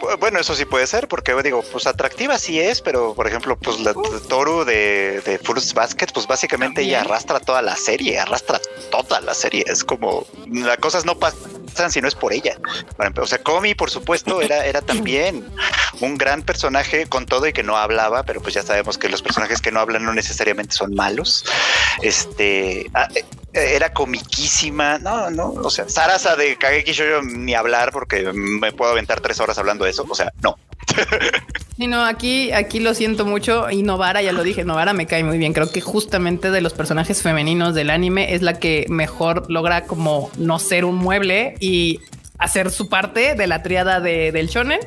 Bu- 0.00 0.18
Bueno, 0.18 0.38
eso 0.40 0.54
sí 0.54 0.64
puede 0.64 0.86
ser, 0.86 1.08
porque 1.08 1.34
digo, 1.42 1.62
pues 1.72 1.86
atractiva 1.86 2.38
sí 2.38 2.58
es, 2.60 2.80
pero 2.80 3.14
por 3.14 3.26
ejemplo, 3.26 3.56
pues 3.58 3.80
la 3.80 3.94
Toru 4.28 4.64
de, 4.64 5.20
de 5.24 5.38
Fruits 5.38 5.74
Basket, 5.74 6.06
pues 6.12 6.26
básicamente 6.26 6.82
ella 6.82 7.00
arrastra 7.02 7.40
toda 7.40 7.62
la 7.62 7.76
serie, 7.76 8.18
arrastra 8.18 8.60
toda 8.90 9.20
la 9.20 9.34
serie. 9.34 9.64
Es 9.66 9.84
como 9.84 10.26
las 10.46 10.78
cosas 10.78 11.04
no 11.04 11.18
pasan 11.18 11.90
si 11.90 12.00
no 12.00 12.08
es 12.08 12.14
por 12.14 12.32
ella. 12.32 12.56
O 13.20 13.26
sea, 13.26 13.38
Komi, 13.42 13.74
por 13.74 13.90
supuesto, 13.90 14.40
era, 14.40 14.64
era 14.66 14.80
también 14.80 15.46
un 16.00 16.16
gran 16.16 16.42
personaje 16.42 17.06
con 17.06 17.26
todo 17.26 17.46
y 17.46 17.52
que 17.52 17.62
no 17.62 17.76
hablaba, 17.76 18.22
pero 18.24 18.40
pues 18.40 18.54
ya 18.54 18.62
sabemos 18.62 18.98
que 18.98 19.08
los 19.08 19.22
personajes 19.22 19.60
que 19.60 19.70
no 19.70 19.80
hablan 19.80 20.04
no 20.04 20.12
necesariamente 20.14 20.74
son 20.74 20.94
malos. 20.94 21.44
Este 22.02 22.86
ah, 22.94 23.08
eh, 23.14 23.24
era 23.58 23.92
comiquísima. 23.92 24.98
No, 24.98 25.30
no, 25.30 25.50
o 25.50 25.70
sea, 25.70 25.88
Sarasa 25.88 26.36
de 26.36 26.56
Kageki 26.56 26.92
Shoujo 26.92 27.22
ni 27.22 27.54
hablar 27.54 27.90
porque 27.92 28.32
me 28.32 28.72
puedo 28.72 28.92
aventar 28.92 29.20
tres 29.20 29.40
horas 29.40 29.58
hablando 29.58 29.84
de 29.84 29.90
eso. 29.90 30.06
O 30.08 30.14
sea, 30.14 30.32
no. 30.42 30.56
Sí, 31.76 31.86
no, 31.86 32.04
aquí, 32.04 32.50
aquí 32.50 32.80
lo 32.80 32.92
siento 32.92 33.24
mucho. 33.24 33.70
Y 33.70 33.82
Novara, 33.82 34.20
ya 34.20 34.32
lo 34.32 34.42
dije, 34.42 34.64
Novara 34.64 34.92
me 34.92 35.06
cae 35.06 35.22
muy 35.22 35.38
bien. 35.38 35.52
Creo 35.52 35.70
que 35.70 35.80
justamente 35.80 36.50
de 36.50 36.60
los 36.60 36.74
personajes 36.74 37.22
femeninos 37.22 37.72
del 37.74 37.90
anime 37.90 38.34
es 38.34 38.42
la 38.42 38.58
que 38.58 38.86
mejor 38.88 39.48
logra 39.48 39.84
como 39.84 40.30
no 40.36 40.58
ser 40.58 40.84
un 40.84 40.96
mueble 40.96 41.54
y 41.60 42.00
hacer 42.38 42.70
su 42.70 42.88
parte 42.88 43.34
de 43.34 43.46
la 43.46 43.62
triada 43.62 44.00
de, 44.00 44.32
del 44.32 44.48
shonen. 44.48 44.80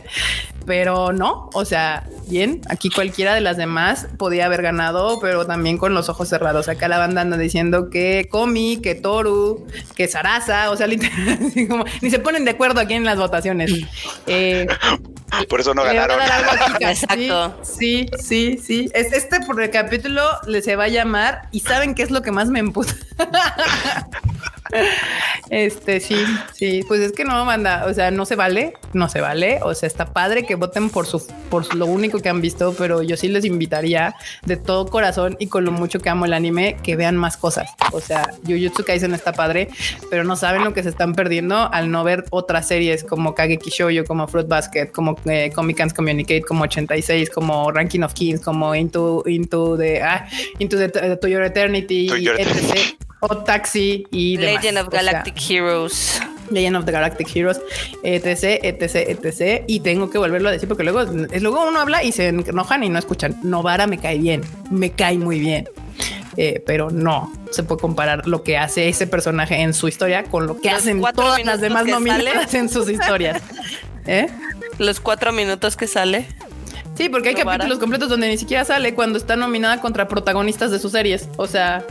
Pero 0.66 1.12
no, 1.12 1.50
o 1.54 1.66
sea, 1.66 2.08
bien, 2.28 2.62
aquí 2.70 2.90
cualquiera 2.90 3.34
de 3.34 3.42
las 3.42 3.58
demás 3.58 4.08
podía 4.18 4.46
haber 4.46 4.62
ganado, 4.62 5.20
pero 5.20 5.46
también 5.46 5.78
con 5.78 5.94
los 5.94 6.10
ojos 6.10 6.30
cerrados. 6.30 6.70
Acá 6.70 6.88
la 6.88 6.98
banda 6.98 7.22
anda 7.22 7.38
diciendo 7.38 7.90
que 7.90 8.28
Komi, 8.30 8.78
que 8.78 8.96
Toru, 8.96 9.66
que 9.96 10.08
Sarasa, 10.08 10.72
o 10.72 10.78
sea, 10.78 10.88
literal, 10.92 11.40
como, 11.68 11.86
ni 12.02 12.10
se 12.10 12.20
ponen 12.20 12.46
de 12.46 12.52
acuerdo 12.52 12.80
aquí 12.80 12.94
en 12.94 13.06
las 13.06 13.18
votaciones. 13.18 13.72
Eh, 14.28 14.68
por 15.50 15.60
eso 15.60 15.74
no 15.74 15.84
ganaron. 15.84 16.20
Exacto. 16.80 17.58
Sí, 17.64 18.08
sí, 18.22 18.58
sí. 18.62 18.90
este 18.94 19.40
por 19.42 19.62
el 19.62 19.70
capítulo 19.70 20.24
se 20.62 20.76
va 20.76 20.86
a 20.86 20.88
llamar 20.88 21.48
y 21.52 21.62
saben 21.62 21.96
qué 21.96 22.04
es 22.04 22.12
lo 22.12 22.22
que 22.22 22.32
más 22.32 22.50
me 22.50 22.60
emputa. 22.60 22.94
Este, 25.50 26.00
sí, 26.00 26.16
sí, 26.54 26.82
pues 26.88 27.02
es 27.02 27.12
que 27.12 27.26
no 27.26 27.44
manda, 27.44 27.86
o 27.88 27.94
sea, 27.94 28.10
no 28.10 28.26
se 28.26 28.36
vale, 28.36 28.74
no 28.94 29.10
se 29.10 29.20
vale, 29.20 29.60
o 29.64 29.74
sea, 29.76 29.88
está 29.88 30.14
padre 30.14 30.46
que 30.46 30.51
voten 30.56 30.90
por 30.90 31.06
su, 31.06 31.26
por 31.50 31.74
lo 31.76 31.86
único 31.86 32.20
que 32.20 32.30
han 32.30 32.42
visto, 32.42 32.74
pero 32.78 33.02
yo 33.02 33.18
sí 33.18 33.28
les 33.28 33.46
invitaría 33.46 34.16
de 34.46 34.58
todo 34.58 34.88
corazón 34.88 35.36
y 35.40 35.48
con 35.48 35.66
lo 35.66 35.72
mucho 35.72 36.00
que 36.00 36.10
amo 36.10 36.26
el 36.26 36.34
anime, 36.34 36.78
que 36.84 36.96
vean 36.96 37.18
más 37.18 37.38
cosas. 37.38 37.70
O 37.92 38.00
sea, 38.00 38.30
Jujutsu 38.46 38.84
Kaisen 38.84 39.14
está 39.14 39.34
padre, 39.34 39.70
pero 40.10 40.24
no 40.24 40.36
saben 40.36 40.64
lo 40.64 40.74
que 40.74 40.84
se 40.84 40.90
están 40.90 41.14
perdiendo 41.14 41.72
al 41.72 41.92
no 41.92 42.04
ver 42.04 42.26
otras 42.32 42.68
series 42.68 43.04
como 43.04 43.36
Kageki 43.36 43.70
Shoujo, 43.70 44.06
como 44.06 44.28
Fruit 44.28 44.48
Basket, 44.48 44.88
como 44.88 45.18
eh, 45.26 45.52
Comic 45.54 45.78
Cans 45.78 45.94
Communicate, 45.94 46.42
como 46.42 46.64
86, 46.64 47.30
como 47.30 47.72
Ranking 47.72 48.02
of 48.02 48.14
Kings, 48.14 48.42
como 48.42 48.74
Into, 48.76 49.24
Into 49.26 49.78
the, 49.78 50.02
ah, 50.02 50.28
Into 50.60 50.78
the, 50.78 51.18
To 51.18 51.28
Your 51.28 51.44
Eternity, 51.44 52.10
etc 52.10 52.98
o 53.22 53.38
Taxi 53.38 54.04
y 54.12 54.38
Legend 54.38 54.80
of 54.80 54.90
Galactic 54.90 55.36
Heroes. 55.38 56.20
Legend 56.52 56.78
of 56.78 56.86
the 56.86 56.92
Galactic 56.92 57.36
Heroes, 57.36 57.60
etc, 58.04 58.60
etc, 58.64 58.96
etc. 59.10 59.64
Y 59.68 59.80
tengo 59.80 60.10
que 60.10 60.18
volverlo 60.18 60.50
a 60.50 60.52
decir 60.52 60.68
porque 60.68 60.84
luego, 60.84 61.04
luego 61.04 61.68
uno 61.68 61.80
habla 61.80 62.04
y 62.04 62.12
se 62.12 62.28
enojan 62.28 62.84
y 62.84 62.90
no 62.90 63.00
escuchan. 63.00 63.38
Novara 63.44 63.88
me 63.88 63.98
cae 63.98 64.18
bien, 64.18 64.42
me 64.70 64.92
cae 64.92 65.18
muy 65.18 65.40
bien. 65.40 65.68
Eh, 66.38 66.64
pero 66.66 66.90
no 66.92 67.32
se 67.52 67.64
puede 67.64 67.82
comparar 67.82 68.26
lo 68.26 68.42
que 68.42 68.58
hace 68.58 68.88
ese 68.88 69.06
personaje 69.06 69.56
en 69.62 69.74
su 69.74 69.90
historia 69.90 70.24
con 70.24 70.48
lo 70.48 70.62
que 70.62 70.70
hacen 70.70 71.02
todas 71.14 71.44
las 71.44 71.60
demás 71.60 71.86
nominadas 71.86 72.54
en 72.54 72.70
sus 72.70 72.90
historias. 72.90 73.42
¿Eh? 74.08 74.28
Los 74.78 75.00
cuatro 75.00 75.34
minutos 75.34 75.76
que 75.76 75.88
sale. 75.88 76.28
Sí, 76.96 77.10
porque 77.10 77.30
hay 77.30 77.36
capítulos 77.36 77.80
completos 77.80 78.10
donde 78.10 78.28
ni 78.28 78.38
siquiera 78.38 78.64
sale 78.66 78.94
cuando 78.94 79.18
está 79.18 79.36
nominada 79.36 79.82
contra 79.82 80.08
protagonistas 80.08 80.72
de 80.72 80.80
sus 80.80 80.92
series. 80.92 81.28
O 81.38 81.48
sea, 81.48 81.84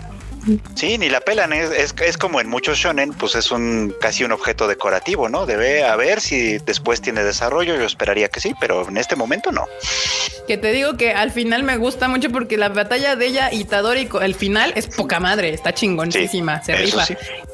Sí, 0.75 0.99
ni 0.99 1.09
la 1.09 1.21
pelan, 1.21 1.53
es, 1.53 1.95
es, 2.01 2.19
como 2.19 2.41
en 2.41 2.49
muchos 2.49 2.79
shonen, 2.79 3.13
pues 3.13 3.35
es 3.35 3.51
un 3.51 3.95
casi 4.01 4.25
un 4.25 4.33
objeto 4.33 4.69
decorativo, 4.69 5.29
¿no? 5.29 5.47
Debe 5.47 5.85
haber 5.85 6.21
si 6.21 6.59
después 6.59 7.01
tiene 7.01 7.23
desarrollo, 7.25 7.77
yo 7.77 7.85
esperaría 7.85 8.29
que 8.29 8.41
sí, 8.41 8.55
pero 8.61 8.89
en 8.89 8.97
este 8.97 9.17
momento 9.17 9.53
no. 9.53 9.67
Que 10.47 10.57
te 10.57 10.73
digo 10.73 10.97
que 10.97 11.13
al 11.13 11.31
final 11.31 11.63
me 11.63 11.77
gusta 11.77 12.09
mucho 12.09 12.31
porque 12.31 12.57
la 12.57 12.69
batalla 12.69 13.17
de 13.17 13.27
ella 13.27 13.53
y 13.53 13.65
Tadori, 13.65 14.09
el 14.23 14.35
final 14.35 14.73
es 14.77 14.87
poca 14.87 15.21
madre, 15.21 15.53
está 15.53 15.75
chingonísima, 15.75 16.63
se 16.63 16.77
rifa. 16.77 17.07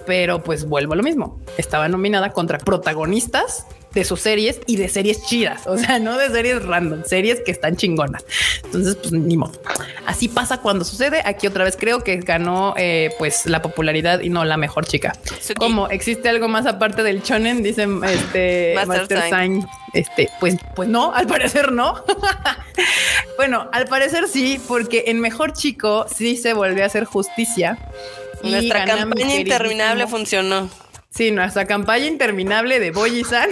Pero 0.07 0.43
pues 0.43 0.67
vuelvo 0.67 0.93
a 0.93 0.97
lo 0.97 1.03
mismo, 1.03 1.41
estaba 1.59 1.89
nominada 1.89 2.31
contra 2.31 2.59
protagonistas 2.59 3.67
de 3.97 4.05
sus 4.05 4.21
series 4.21 4.61
y 4.67 4.77
de 4.77 4.91
series 4.91 5.23
chidas, 5.23 5.67
o 5.67 5.79
sea, 5.79 5.99
no 5.99 6.19
de 6.19 6.29
series 6.29 6.63
random, 6.63 7.03
series 7.05 7.41
que 7.41 7.51
están 7.51 7.77
chingonas. 7.77 8.27
Entonces, 8.63 8.95
pues 8.97 9.11
ni 9.11 9.39
modo. 9.39 9.59
Así 10.05 10.29
pasa 10.29 10.59
cuando 10.59 10.85
sucede. 10.85 11.23
Aquí 11.25 11.47
otra 11.47 11.65
vez 11.65 11.79
creo 11.81 12.05
que 12.05 12.19
ganó 12.19 12.75
eh, 12.77 13.11
pues 13.19 13.47
la 13.47 13.63
popularidad 13.63 14.21
y 14.21 14.29
no 14.29 14.45
la 14.45 14.59
mejor 14.59 14.87
chica. 14.87 15.15
Como 15.59 15.89
existe 15.89 16.29
algo 16.29 16.47
más 16.47 16.67
aparte 16.67 17.03
del 17.03 17.23
chonen, 17.23 17.63
dicen 17.63 18.05
este 18.05 18.75
Master, 18.87 19.23
Sign. 19.31 19.67
Este, 19.95 20.29
pues, 20.41 20.57
pues 20.75 20.91
no, 20.91 21.15
al 21.15 21.27
parecer 21.27 21.73
no. 21.73 22.05
bueno, 23.39 23.71
al 23.73 23.87
parecer 23.87 24.29
sí, 24.29 24.61
porque 24.69 25.05
en 25.07 25.21
Mejor 25.21 25.55
Chico 25.55 26.05
sí 26.15 26.37
se 26.37 26.53
volvió 26.53 26.83
a 26.83 26.87
hacer 26.87 27.05
justicia. 27.05 27.79
Nuestra 28.43 28.85
campaña 28.85 29.37
interminable 29.37 30.07
funcionó. 30.07 30.69
Sí, 31.17 31.31
nuestra 31.31 31.65
campaña 31.65 32.05
interminable 32.05 32.79
de 32.79 32.91
Boyi-san 32.91 33.49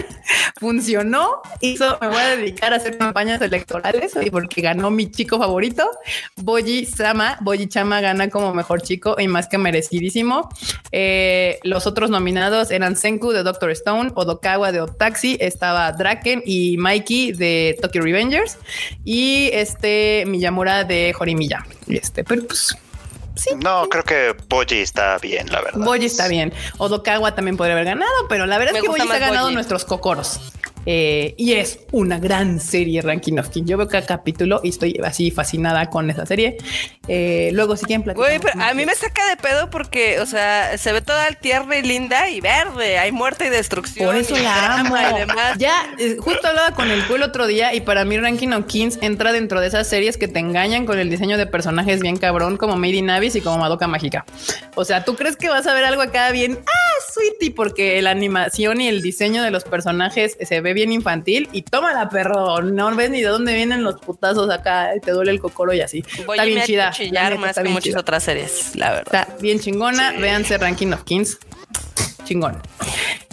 funcionó. 0.61 1.41
Hizo, 1.63 1.97
me 1.99 2.09
voy 2.09 2.19
a 2.19 2.37
dedicar 2.37 2.75
a 2.75 2.77
hacer 2.77 2.99
campañas 2.99 3.41
electorales 3.41 4.13
y 4.21 4.29
porque 4.29 4.61
ganó 4.61 4.91
mi 4.91 5.11
chico 5.11 5.39
favorito. 5.39 5.91
Boyi-sama, 6.37 7.39
Boyi-chama 7.41 8.03
gana 8.03 8.29
como 8.29 8.53
mejor 8.53 8.83
chico 8.83 9.17
y 9.19 9.29
más 9.29 9.49
que 9.49 9.57
merecidísimo. 9.57 10.51
Eh, 10.93 11.59
los 11.63 11.87
otros 11.87 12.11
nominados 12.11 12.71
eran 12.71 12.97
Senku 12.97 13.33
de 13.33 13.43
Doctor 13.43 13.71
Stone, 13.71 14.13
Odokawa 14.15 14.71
de 14.71 14.83
Otaxi, 14.83 15.39
estaba 15.41 15.91
Draken 15.93 16.43
y 16.45 16.77
Mikey 16.77 17.33
de 17.33 17.79
Tokyo 17.81 18.03
Revengers 18.03 18.59
y 19.07 19.49
este 19.55 20.25
Miyamura 20.27 20.85
de 20.85 21.15
Horimiya. 21.19 21.65
Este, 21.89 22.25
pero 22.25 22.47
pues 22.47 22.77
no, 23.57 23.89
creo 23.89 24.05
que 24.05 24.37
Boji 24.49 24.81
está 24.81 25.19
bien, 25.19 25.51
la 25.51 25.61
verdad. 25.61 25.85
Boji 25.85 26.07
está 26.07 26.29
bien. 26.29 26.53
Odokawa 26.79 27.35
también 27.35 27.57
podría 27.57 27.75
haber 27.75 27.87
ganado, 27.87 28.29
pero 28.29 28.47
la 28.47 28.59
verdad 28.59 28.77
es 28.77 28.83
que 28.83 28.89
Boji 28.89 29.11
ha 29.11 29.19
ganado 29.19 29.51
nuestros 29.51 29.85
cocoros. 29.85 30.41
Eh, 30.87 31.35
y 31.37 31.53
es 31.53 31.81
una 31.93 32.19
gran 32.19 32.61
serie 32.61 33.01
Ranking 33.03 33.39
of 33.39 33.49
King. 33.49 33.65
Yo 33.65 33.77
veo 33.77 33.89
cada 33.89 34.07
capítulo 34.07 34.61
y 34.63 34.71
estoy 34.71 35.01
así 35.05 35.31
fascinada 35.31 35.91
con 35.91 36.11
esa 36.11 36.27
serie. 36.27 36.59
Eh, 37.09 37.51
luego 37.53 37.77
si 37.77 37.87
quieren 37.87 38.03
platicar. 38.03 38.61
a 38.61 38.75
mí 38.75 38.87
me 38.87 38.95
saca 38.95 39.29
de 39.29 39.37
pedo 39.37 39.71
porque, 39.71 40.21
o 40.21 40.27
sea, 40.27 40.77
se 40.79 40.93
ve 40.93 41.01
toda 41.01 41.33
tierra 41.33 41.77
y 41.79 41.83
linda 41.83 42.29
y 42.29 42.41
verde. 42.41 42.99
Hay 42.99 43.13
muerte 43.13 43.47
y 43.47 43.51
destrucción. 43.51 44.07
Por 44.07 44.17
eso 44.17 44.37
la 44.37 44.81
amo. 44.81 44.95
Ya, 45.59 45.95
eh, 45.99 46.17
justo 46.19 46.49
hablaba 46.49 46.75
con 46.75 46.91
el 46.91 47.03
pueblo 47.05 47.27
otro 47.27 47.47
día 47.47 47.75
y 47.75 47.81
para 47.81 48.05
mí 48.05 48.19
Ranking 48.19 48.49
of 48.49 48.67
Kings 48.67 48.99
entra 49.03 49.33
dentro 49.33 49.61
de 49.61 49.69
esas 49.69 49.87
series 49.87 50.17
que 50.17 50.29
te 50.29 50.39
engañan 50.39 50.87
con 50.87 50.99
el 50.99 51.11
diseño 51.11 51.37
de 51.37 51.47
personajes 51.47 52.01
bien 52.01 52.17
cabrón, 52.17 52.57
como 52.57 52.77
Made 52.77 52.95
in 52.95 53.11
Abyss 53.11 53.37
y 53.37 53.41
como 53.41 53.59
Madoka 53.59 53.87
Mágica. 53.87 54.25
O 54.75 54.85
sea, 54.85 55.05
tú 55.05 55.17
crees 55.17 55.37
que 55.37 55.49
vas 55.49 55.67
a 55.67 55.75
ver 55.75 55.85
algo 55.85 56.03
acá 56.03 56.31
bien, 56.31 56.59
ah, 56.61 57.13
sweetie, 57.13 57.53
porque 57.53 58.01
la 58.03 58.11
animación 58.11 58.81
y 58.81 58.89
el 58.89 59.03
diseño 59.03 59.43
de 59.43 59.51
los 59.51 59.65
personajes 59.65 60.37
se 60.41 60.61
ve 60.61 60.74
bien 60.75 60.93
infantil 60.93 61.49
y 61.53 61.63
tómala, 61.63 62.09
perro. 62.09 62.61
No 62.63 62.95
ves 62.95 63.11
ni 63.11 63.23
de 63.23 63.29
dónde 63.29 63.55
vienen 63.55 63.83
los 63.83 64.01
putazos 64.01 64.51
acá, 64.51 64.91
te 65.03 65.13
duele 65.13 65.31
el 65.31 65.41
cocoro 65.41 65.73
y 65.73 65.81
así. 65.81 66.05
está 66.19 66.45
bien 66.45 66.63
chida. 66.63 66.91
Chillar 66.91 67.39
más 67.39 67.57
que 67.57 67.69
muchas 67.69 67.97
otras 67.97 68.23
series, 68.23 68.77
la 68.77 68.91
verdad. 68.91 69.23
Está 69.23 69.37
bien 69.41 69.61
chingona. 69.61 70.13
Véanse 70.13 70.59
Ranking 70.59 70.93
of 70.93 71.05
Kings 71.05 71.39
chingón. 72.25 72.61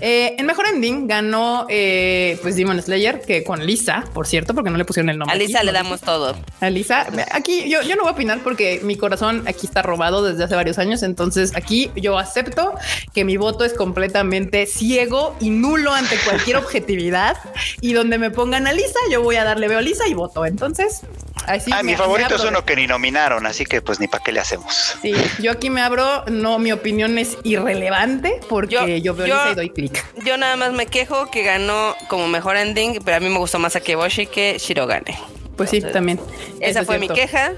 Eh, 0.04 0.36
en 0.40 0.46
mejor 0.48 0.66
ending 0.66 1.08
ganó 1.08 1.68
eh, 1.70 2.40
pues 2.42 2.56
Demon 2.56 2.82
Slayer, 2.82 3.22
que 3.22 3.44
con 3.44 3.64
Lisa, 3.66 4.04
por 4.14 4.26
cierto, 4.26 4.56
porque 4.56 4.72
no 4.72 4.78
le 4.78 4.86
pusieron 4.86 5.10
el 5.10 5.18
nombre. 5.20 5.36
A 5.36 5.38
Lisa 5.38 5.62
le 5.62 5.72
damos 5.72 6.02
todo. 6.02 6.36
A 6.60 6.70
Lisa, 6.72 7.06
aquí 7.32 7.70
yo, 7.70 7.84
yo 7.84 7.96
no 7.96 8.02
voy 8.04 8.10
a 8.10 8.14
opinar 8.14 8.40
porque 8.44 8.82
mi 8.84 8.96
corazón 8.96 9.44
aquí 9.48 9.68
está 9.68 9.84
robado 9.84 10.24
desde 10.24 10.44
hace 10.44 10.56
varios 10.56 10.80
años. 10.80 11.04
Entonces 11.04 11.56
aquí 11.56 11.92
yo 11.96 12.18
acepto 12.18 12.74
que 13.14 13.24
mi 13.24 13.38
voto 13.38 13.64
es 13.64 13.74
completamente 13.74 14.66
ciego 14.66 15.36
y 15.40 15.52
nulo 15.52 15.94
ante 15.94 16.18
cualquier 16.26 16.58
objetividad. 16.58 17.38
Y 17.80 17.94
donde 17.94 18.18
me 18.18 18.32
pongan 18.32 18.66
a 18.66 18.74
Lisa, 18.74 19.00
yo 19.12 19.22
voy 19.22 19.36
a 19.36 19.44
darle 19.44 19.68
veo 19.68 19.80
a 19.80 19.82
Lisa 19.82 20.08
y 20.08 20.16
voto. 20.16 20.46
Entonces, 20.46 21.02
así. 21.46 21.72
Ah, 21.74 21.84
mi 21.84 21.96
favorito 21.96 22.36
es 22.36 22.44
uno 22.44 22.66
que 22.66 22.76
ni 22.76 22.88
nominaron, 22.88 23.46
así 23.46 23.66
que 23.66 23.82
pues 23.82 24.00
ni 24.00 24.08
para 24.08 24.24
qué 24.24 24.32
le 24.32 24.40
hacemos. 24.40 24.96
Sí, 25.02 25.14
yo 25.40 25.52
aquí 25.52 25.70
me 25.70 25.82
abro. 25.82 26.26
No, 26.26 26.60
mi 26.60 26.72
opinión 26.72 27.18
es 27.18 27.38
irrelevante 27.44 28.40
porque 28.50 28.76
yo, 28.76 28.81
veo 28.86 29.28
yo, 29.28 29.52
y 29.52 29.56
doy 29.56 29.70
clic. 29.70 30.06
Yo 30.26 30.38
nada 30.38 30.56
más 30.56 30.74
me 30.74 30.86
quejo 30.86 31.30
que 31.32 31.44
ganó 31.44 31.96
como 32.08 32.28
mejor 32.28 32.58
ending, 32.58 33.00
pero 33.04 33.18
a 33.18 33.20
mí 33.20 33.30
me 33.30 33.38
gustó 33.38 33.60
más 33.60 33.76
a 33.76 33.82
Keboshi 33.82 34.28
que 34.28 34.58
Shirogane. 34.58 35.18
Pues 35.62 35.84
sí, 35.84 35.92
también. 35.92 36.20
Esa 36.60 36.84
fue 36.84 36.98
mi 36.98 37.08
queja, 37.08 37.54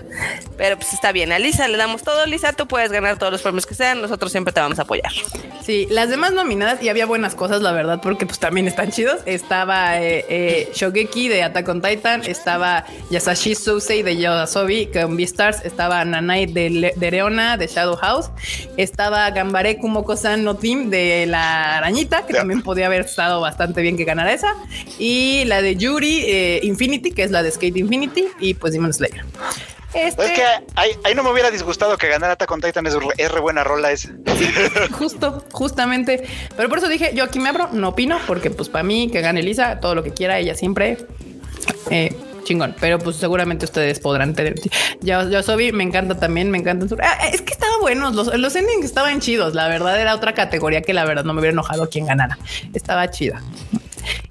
pero 0.58 0.76
pues 0.76 0.92
está 0.92 1.14
bien. 1.14 1.32
A 1.32 1.40
Lisa 1.40 1.70
le 1.70 1.78
damos 1.78 2.04
todo. 2.04 2.26
Lisa, 2.26 2.52
tú 2.52 2.68
puedes 2.68 2.92
ganar 2.92 3.18
todos 3.18 3.32
los 3.32 3.42
premios 3.42 3.66
que 3.66 3.76
sean. 3.76 4.02
Nosotros 4.02 4.30
siempre 4.30 4.54
te 4.54 4.60
vamos 4.60 4.78
a 4.78 4.82
apoyar. 4.82 5.12
Sí, 5.64 5.88
las 5.90 6.10
demás 6.10 6.34
nominadas 6.34 6.84
y 6.84 6.90
había 6.90 7.06
buenas 7.06 7.34
cosas, 7.34 7.62
la 7.62 7.72
verdad, 7.72 8.02
porque 8.04 8.26
pues 8.26 8.40
también 8.40 8.68
están 8.68 8.92
chidos. 8.92 9.22
Estaba 9.26 10.02
eh, 10.02 10.26
eh, 10.28 10.70
Shogeki 10.74 11.30
de 11.30 11.44
Attack 11.44 11.70
on 11.70 11.82
Titan, 11.82 12.24
estaba 12.26 12.84
Yasashi 13.10 13.56
Sousei 13.56 14.04
de 14.04 14.18
Yoasobi 14.18 14.88
con 14.88 15.16
Beastars, 15.16 15.64
estaba 15.64 16.04
Nanai 16.04 16.46
de, 16.46 16.92
de 16.94 17.10
Reona 17.10 17.56
de 17.56 17.68
Shadow 17.68 17.96
House, 17.96 18.30
estaba 18.76 19.32
Gambare 19.32 19.78
Kumoko-san 19.78 20.44
no 20.44 20.58
Team 20.58 20.90
de 20.90 21.26
La 21.26 21.78
Arañita, 21.78 22.26
que 22.26 22.34
también 22.34 22.62
podía 22.62 22.88
haber 22.88 23.02
estado 23.02 23.40
bastante 23.40 23.82
bien 23.82 23.96
que 23.96 24.04
ganara 24.04 24.34
esa, 24.34 24.54
y 25.00 25.46
la 25.46 25.62
de 25.62 25.78
Yuri 25.78 26.24
eh, 26.26 26.60
Infinity, 26.64 27.12
que 27.12 27.24
es 27.24 27.32
la 27.32 27.42
de 27.42 27.50
Skate 27.50 27.78
Infinity 27.78 27.93
y 28.40 28.54
pues 28.54 28.74
Demon 28.74 28.94
Slayer. 28.94 29.26
Este... 29.94 30.26
Es 30.26 30.32
que 30.32 30.44
ahí, 30.76 31.16
no 31.16 31.24
me 31.24 31.32
hubiera 31.32 31.52
disgustado 31.52 31.98
que 31.98 32.08
ganara 32.08 32.34
Attack 32.34 32.52
on 32.52 32.62
Titan, 32.62 32.86
es, 32.88 32.96
re 32.96 33.40
buena 33.40 33.64
rola 33.64 33.92
es. 33.92 34.10
justo, 34.92 35.46
justamente. 35.52 36.28
Pero 36.56 36.70
por 36.70 36.80
eso 36.80 36.88
dije, 36.88 37.12
yo 37.14 37.24
aquí 37.24 37.40
me 37.40 37.50
abro, 37.50 37.70
no 37.72 37.90
opino, 37.90 38.20
porque 38.26 38.50
pues 38.50 38.70
para 38.70 38.84
mí 38.84 39.10
que 39.12 39.22
gane 39.22 39.44
Lisa, 39.44 39.80
todo 39.80 39.94
lo 39.94 40.04
que 40.04 40.12
quiera, 40.12 40.40
ella 40.40 40.56
siempre 40.56 40.98
eh, 41.92 42.16
chingón. 42.44 42.76
Pero 42.80 43.00
pues 43.00 43.18
seguramente 43.18 43.66
ustedes 43.66 44.00
podrán 44.00 44.34
tener. 44.34 44.56
Ya, 45.02 45.30
yo 45.30 45.44
soy, 45.44 45.72
me 45.72 45.84
encanta 45.84 46.20
también, 46.20 46.50
me 46.50 46.58
encanta. 46.58 46.88
Ah, 47.02 47.28
es 47.32 47.42
que 47.42 47.54
estaban 47.54 47.80
buenos, 47.82 48.16
los, 48.16 48.36
los 48.36 48.56
endings 48.56 48.86
estaban 48.86 49.20
chidos. 49.20 49.54
La 49.54 49.68
verdad 49.68 50.00
era 50.00 50.16
otra 50.16 50.34
categoría 50.34 50.82
que 50.82 50.94
la 50.94 51.06
verdad 51.06 51.24
no 51.24 51.34
me 51.34 51.42
hubiera 51.42 51.54
enojado 51.54 51.90
quien 51.90 52.08
ganara. 52.08 52.38
Estaba 52.74 53.10
chida. 53.12 53.42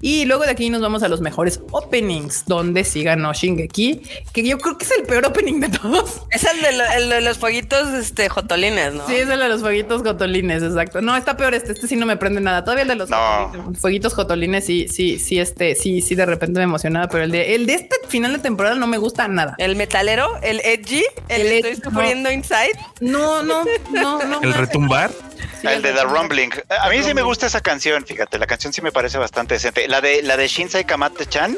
Y 0.01 0.25
luego 0.25 0.43
de 0.43 0.51
aquí 0.51 0.69
nos 0.69 0.81
vamos 0.81 1.03
a 1.03 1.07
los 1.07 1.21
mejores 1.21 1.61
openings, 1.71 2.45
donde 2.45 2.83
sí 2.83 3.03
ganó 3.03 3.33
Shingeki, 3.33 4.01
que 4.33 4.43
yo 4.43 4.57
creo 4.57 4.77
que 4.77 4.85
es 4.85 4.91
el 4.91 5.03
peor 5.05 5.25
opening 5.25 5.59
de 5.59 5.69
todos. 5.69 6.21
Es 6.31 6.43
el 6.45 6.61
de, 6.61 6.71
lo- 6.73 6.91
el 6.97 7.09
de 7.09 7.21
los 7.21 7.37
fueguitos 7.37 7.89
este, 7.93 8.29
jotolines, 8.29 8.93
¿no? 8.93 9.07
Sí, 9.07 9.15
es 9.15 9.29
el 9.29 9.39
de 9.39 9.49
los 9.49 9.61
fueguitos 9.61 10.01
jotolines, 10.01 10.63
exacto. 10.63 11.01
No, 11.01 11.15
está 11.15 11.37
peor 11.37 11.53
este, 11.53 11.71
este 11.73 11.87
sí 11.87 11.95
no 11.95 12.05
me 12.05 12.17
prende 12.17 12.41
nada. 12.41 12.63
Todavía 12.63 12.83
el 12.83 12.87
de 12.89 12.95
los 12.95 13.09
No. 13.09 13.73
fueguitos 13.79 14.13
jotolines 14.13 14.65
sí, 14.65 14.87
sí, 14.87 15.19
sí, 15.19 15.39
este, 15.39 15.75
sí, 15.75 16.01
sí, 16.01 16.15
de 16.15 16.25
repente 16.25 16.59
me 16.59 16.63
emocionaba, 16.63 17.07
pero 17.07 17.23
el 17.23 17.31
de, 17.31 17.55
el 17.55 17.65
de 17.65 17.75
este 17.75 17.95
final 18.07 18.33
de 18.33 18.39
temporada 18.39 18.75
no 18.75 18.87
me 18.87 18.97
gusta 18.97 19.27
nada. 19.27 19.55
El 19.57 19.75
metalero, 19.75 20.27
el 20.41 20.59
edgy, 20.63 21.03
el, 21.29 21.41
El 21.41 21.51
estoy 21.65 21.75
no. 21.83 21.91
sufriendo 21.91 22.31
inside. 22.31 22.71
No, 23.01 23.43
no, 23.43 23.63
no, 23.91 24.23
no. 24.23 24.41
El 24.41 24.53
retumbar. 24.53 25.11
Sí, 25.61 25.67
el 25.67 25.81
de 25.81 25.93
The. 25.93 26.03
Rumbling. 26.03 26.51
A 26.81 26.89
mí 26.89 27.01
sí 27.03 27.13
me 27.13 27.21
gusta 27.21 27.47
esa 27.47 27.61
canción, 27.61 28.05
fíjate, 28.05 28.37
la 28.37 28.47
canción 28.47 28.73
sí 28.73 28.81
me 28.81 28.91
parece 28.91 29.17
bastante 29.17 29.55
decente. 29.55 29.87
La 29.87 30.01
de 30.01 30.21
la 30.23 30.37
de 30.37 30.47
Shinsei 30.47 30.83
Kamate-chan, 30.83 31.57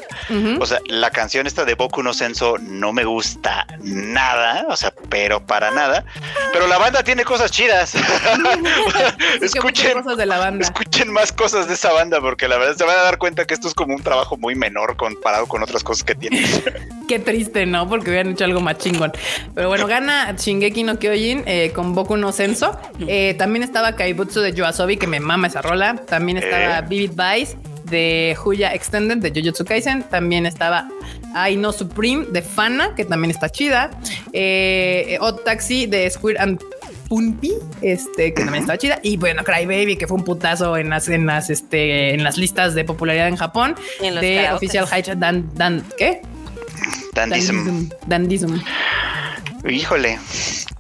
o 0.60 0.66
sea, 0.66 0.80
la 0.88 1.12
canción 1.12 1.48
esta 1.48 1.66
de 1.66 1.76
Boku 1.76 2.04
no 2.04 2.14
Senso 2.14 2.58
no 2.60 2.94
me 2.94 3.04
gusta 3.04 3.66
nada, 3.82 4.66
o 4.70 4.76
sea, 4.76 4.94
pero 5.10 5.46
para 5.46 5.72
nada. 5.72 6.06
Pero 6.54 6.68
la 6.68 6.78
banda 6.78 7.04
tiene 7.04 7.24
cosas 7.24 7.52
chidas. 7.52 7.96
Escuchen, 9.42 10.02
cosas 10.02 10.18
de 10.18 10.26
la 10.26 10.38
banda. 10.38 10.66
escuchen 10.66 11.12
más 11.12 11.32
cosas 11.32 11.68
de 11.68 11.74
esa 11.74 11.92
banda 11.92 12.22
porque 12.22 12.48
la 12.48 12.58
verdad 12.58 12.76
se 12.76 12.84
van 12.84 12.98
a 12.98 13.02
dar 13.02 13.18
cuenta 13.18 13.46
que 13.46 13.54
esto 13.54 13.68
es 13.68 13.74
como 13.74 13.96
un 13.96 14.04
trabajo 14.04 14.38
muy 14.38 14.56
menor 14.56 14.96
comparado 14.96 15.48
con 15.48 15.64
otras 15.64 15.84
cosas 15.84 16.04
que 16.04 16.16
tiene. 16.16 16.46
Qué 17.08 17.20
triste, 17.20 17.66
¿no? 17.66 17.88
Porque 17.88 18.10
hubieran 18.10 18.32
hecho 18.32 18.46
algo 18.46 18.62
más 18.62 18.78
chingón. 18.78 19.12
Pero 19.54 19.68
bueno, 19.68 19.88
gana 19.96 20.36
Shingeki 20.38 20.84
no 20.84 20.98
Kyojin 20.98 21.44
eh, 21.46 21.72
con 21.74 21.94
Boku 21.94 22.18
no 22.18 22.32
Senso. 22.32 22.78
Eh, 23.08 23.36
también 23.38 23.64
estaba 23.76 23.98
Kaibutsu 23.98 24.40
de 24.40 24.54
Yoasobi, 24.54 24.96
que 24.96 25.06
me 25.06 25.20
mama 25.20 25.48
esa 25.48 25.62
rola. 25.62 25.98
También 26.08 26.38
estaba 26.38 26.80
Eh. 26.80 26.86
Vivid 26.88 27.12
Vice 27.12 27.58
de 27.84 28.38
Huya 28.42 28.74
Extended 28.74 29.18
de 29.18 29.32
Jujutsu 29.32 29.66
Kaisen. 29.66 30.04
También 30.04 30.46
estaba 30.46 30.88
I 31.50 31.58
No 31.58 31.74
Supreme 31.74 32.26
de 32.32 32.42
Fana, 32.42 32.96
que 32.96 33.04
también 33.04 33.32
está 33.32 33.50
chida. 33.50 33.92
Eh, 34.32 35.18
Odd 35.20 35.42
Taxi 35.44 35.88
de 35.88 36.10
Squid 36.10 36.38
and 36.38 36.62
Punpi, 37.10 37.52
este, 37.82 38.34
que 38.34 38.44
también 38.46 38.64
estaba 38.64 38.78
chida. 38.78 39.00
Y 39.04 39.18
bueno, 39.18 39.44
Cry 39.44 39.66
Baby, 39.66 39.98
que 39.98 40.08
fue 40.08 40.16
un 40.20 40.24
putazo 40.24 40.78
en 40.78 40.90
las, 40.92 41.10
en 41.10 41.26
las, 41.26 41.50
este, 41.50 42.14
en 42.14 42.24
las 42.24 42.38
listas 42.38 42.76
de 42.76 42.86
popularidad 42.86 43.28
en 43.28 43.36
Japón. 43.36 43.76
En 44.02 44.16
los 44.16 44.22
de 44.22 44.36
karaokes. 44.36 44.56
Official 44.56 44.88
High 44.88 45.04
Dan, 45.18 45.50
Dan, 45.54 45.84
¿qué? 45.98 46.22
Dandism. 47.14 47.90
Dandism. 48.08 48.56
Híjole. 49.68 50.20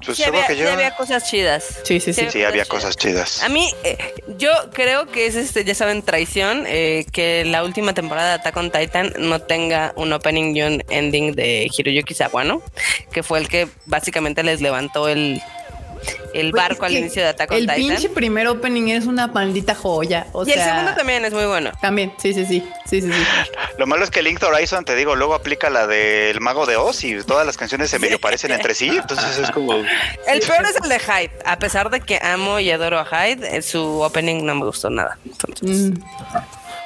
Pues 0.06 0.18
Sí 0.18 0.24
supongo 0.24 0.38
había, 0.44 0.48
que 0.48 0.58
yo. 0.58 0.68
sí 0.68 0.74
había 0.74 0.96
cosas 0.96 1.30
chidas. 1.30 1.80
Sí, 1.84 2.00
sí, 2.00 2.14
sí. 2.14 2.28
Sí, 2.30 2.44
había 2.44 2.66
cosas 2.66 2.96
chidas. 2.96 3.42
A 3.42 3.50
mí, 3.50 3.72
eh, 3.84 3.98
yo 4.38 4.52
creo 4.74 5.08
que 5.08 5.26
es 5.26 5.36
este, 5.36 5.64
ya 5.64 5.74
saben, 5.74 6.04
traición 6.04 6.66
eh, 6.68 7.06
que 7.12 7.44
la 7.46 7.64
última 7.64 7.94
temporada 7.94 8.30
de 8.30 8.34
Attack 8.36 8.58
on 8.58 8.72
Titan 8.72 9.14
no 9.18 9.42
tenga 9.42 9.94
un 9.96 10.14
opening 10.14 10.56
y 10.56 10.62
un 10.62 10.84
ending 10.90 11.34
de 11.34 11.68
Hiroyuki 11.76 12.14
Sawano, 12.14 12.62
que 13.12 13.24
fue 13.24 13.40
el 13.40 13.48
que 13.48 13.68
básicamente 13.86 14.44
les 14.44 14.62
levantó 14.62 15.08
el, 15.08 15.42
el 16.34 16.52
Pues 16.52 16.64
barco 16.64 16.86
al 16.86 16.94
inicio 16.94 17.22
de 17.22 17.30
Attack 17.30 17.52
on 17.52 17.58
El 17.58 17.64
Titan. 17.64 17.76
pinche 17.78 18.10
primer 18.10 18.48
opening 18.48 18.90
es 18.90 19.06
una 19.06 19.28
maldita 19.28 19.74
joya. 19.76 20.28
O 20.34 20.46
y 20.46 20.52
el 20.52 20.60
segundo 20.62 20.94
también 20.96 21.24
es 21.26 21.34
muy 21.34 21.46
bueno. 21.46 21.72
También, 21.82 22.14
sí, 22.18 22.34
sí, 22.34 22.46
sí. 22.46 22.64
Sí, 22.86 23.02
sí, 23.02 23.12
sí. 23.12 23.24
Lo 23.78 23.88
malo 23.88 24.04
es 24.04 24.12
que 24.12 24.22
Linked 24.22 24.46
Horizon, 24.46 24.86
te 24.86 24.96
digo, 24.96 25.16
luego 25.16 25.34
aplica 25.34 25.70
la 25.70 25.88
del 25.88 26.40
Mago 26.42 26.66
de 26.66 26.76
Oz 26.78 27.04
y 27.04 27.22
todas 27.24 27.46
las 27.46 27.58
canciones 27.58 27.90
se 27.90 28.00
medio 28.00 28.20
parecen 28.20 28.52
entre 28.52 28.74
sí. 28.76 28.90
Entonces 28.90 29.38
es 29.38 29.52
como. 29.52 29.74
El 30.28 30.40
peor 30.42 30.66
es 30.66 30.76
el 30.82 30.90
de 30.90 31.00
Hyde. 31.00 31.32
A 31.46 31.58
pesar 31.60 31.90
de 31.90 32.02
que 32.02 32.20
amo 32.22 32.60
y 32.60 32.70
adoro 32.72 33.00
a 33.00 33.06
Hyde, 33.06 33.58
eh, 33.58 33.62
su 33.62 34.02
opening 34.02 34.46
no 34.46 34.56
me 34.56 34.66
gustó 34.66 34.90
nada. 34.90 35.18
Entonces, 35.26 35.92
Mm. 35.92 35.94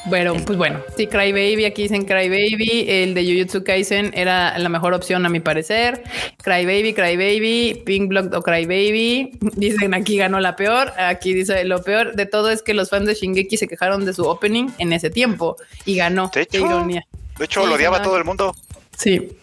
Bueno, 0.05 0.34
pues 0.45 0.57
bueno, 0.57 0.81
sí, 0.95 1.07
Cry 1.07 1.31
Baby, 1.34 1.65
aquí 1.65 1.84
dicen 1.84 2.05
Cry 2.05 2.30
Baby, 2.30 2.85
el 2.88 3.13
de 3.13 3.23
Jujutsu 3.26 3.63
Kaisen 3.63 4.11
era 4.15 4.57
la 4.57 4.69
mejor 4.69 4.93
opción 4.93 5.26
a 5.26 5.30
mi 5.30 5.41
parecer. 5.41 6.03
Cry 6.41 6.65
Baby, 6.65 6.93
Cry 6.93 7.17
Baby, 7.17 7.84
Pink 7.85 8.07
Block 8.07 8.34
o 8.34 8.41
Cry 8.41 8.65
Baby. 8.65 9.38
Dicen 9.57 9.93
aquí 9.93 10.17
ganó 10.17 10.39
la 10.39 10.55
peor, 10.55 10.93
aquí 10.97 11.34
dice 11.34 11.63
lo 11.65 11.84
peor 11.84 12.15
de 12.15 12.26
todo 12.26 12.49
es 12.49 12.63
que 12.63 12.73
los 12.73 12.89
fans 12.89 13.07
de 13.07 13.13
Shingeki 13.13 13.57
se 13.57 13.67
quejaron 13.67 14.05
de 14.05 14.13
su 14.13 14.23
opening 14.23 14.69
en 14.77 14.93
ese 14.93 15.09
tiempo 15.09 15.57
y 15.85 15.97
ganó. 15.97 16.31
De 16.34 16.47
Qué 16.47 16.57
hecho, 16.57 16.65
ironía. 16.65 17.05
de 17.38 17.45
hecho 17.45 17.61
Sí, 17.63 17.67
lo 17.67 17.76
odiaba 17.76 18.01
todo 18.01 18.17
el 18.17 18.23
mundo. 18.23 18.55
Sí. 18.97 19.38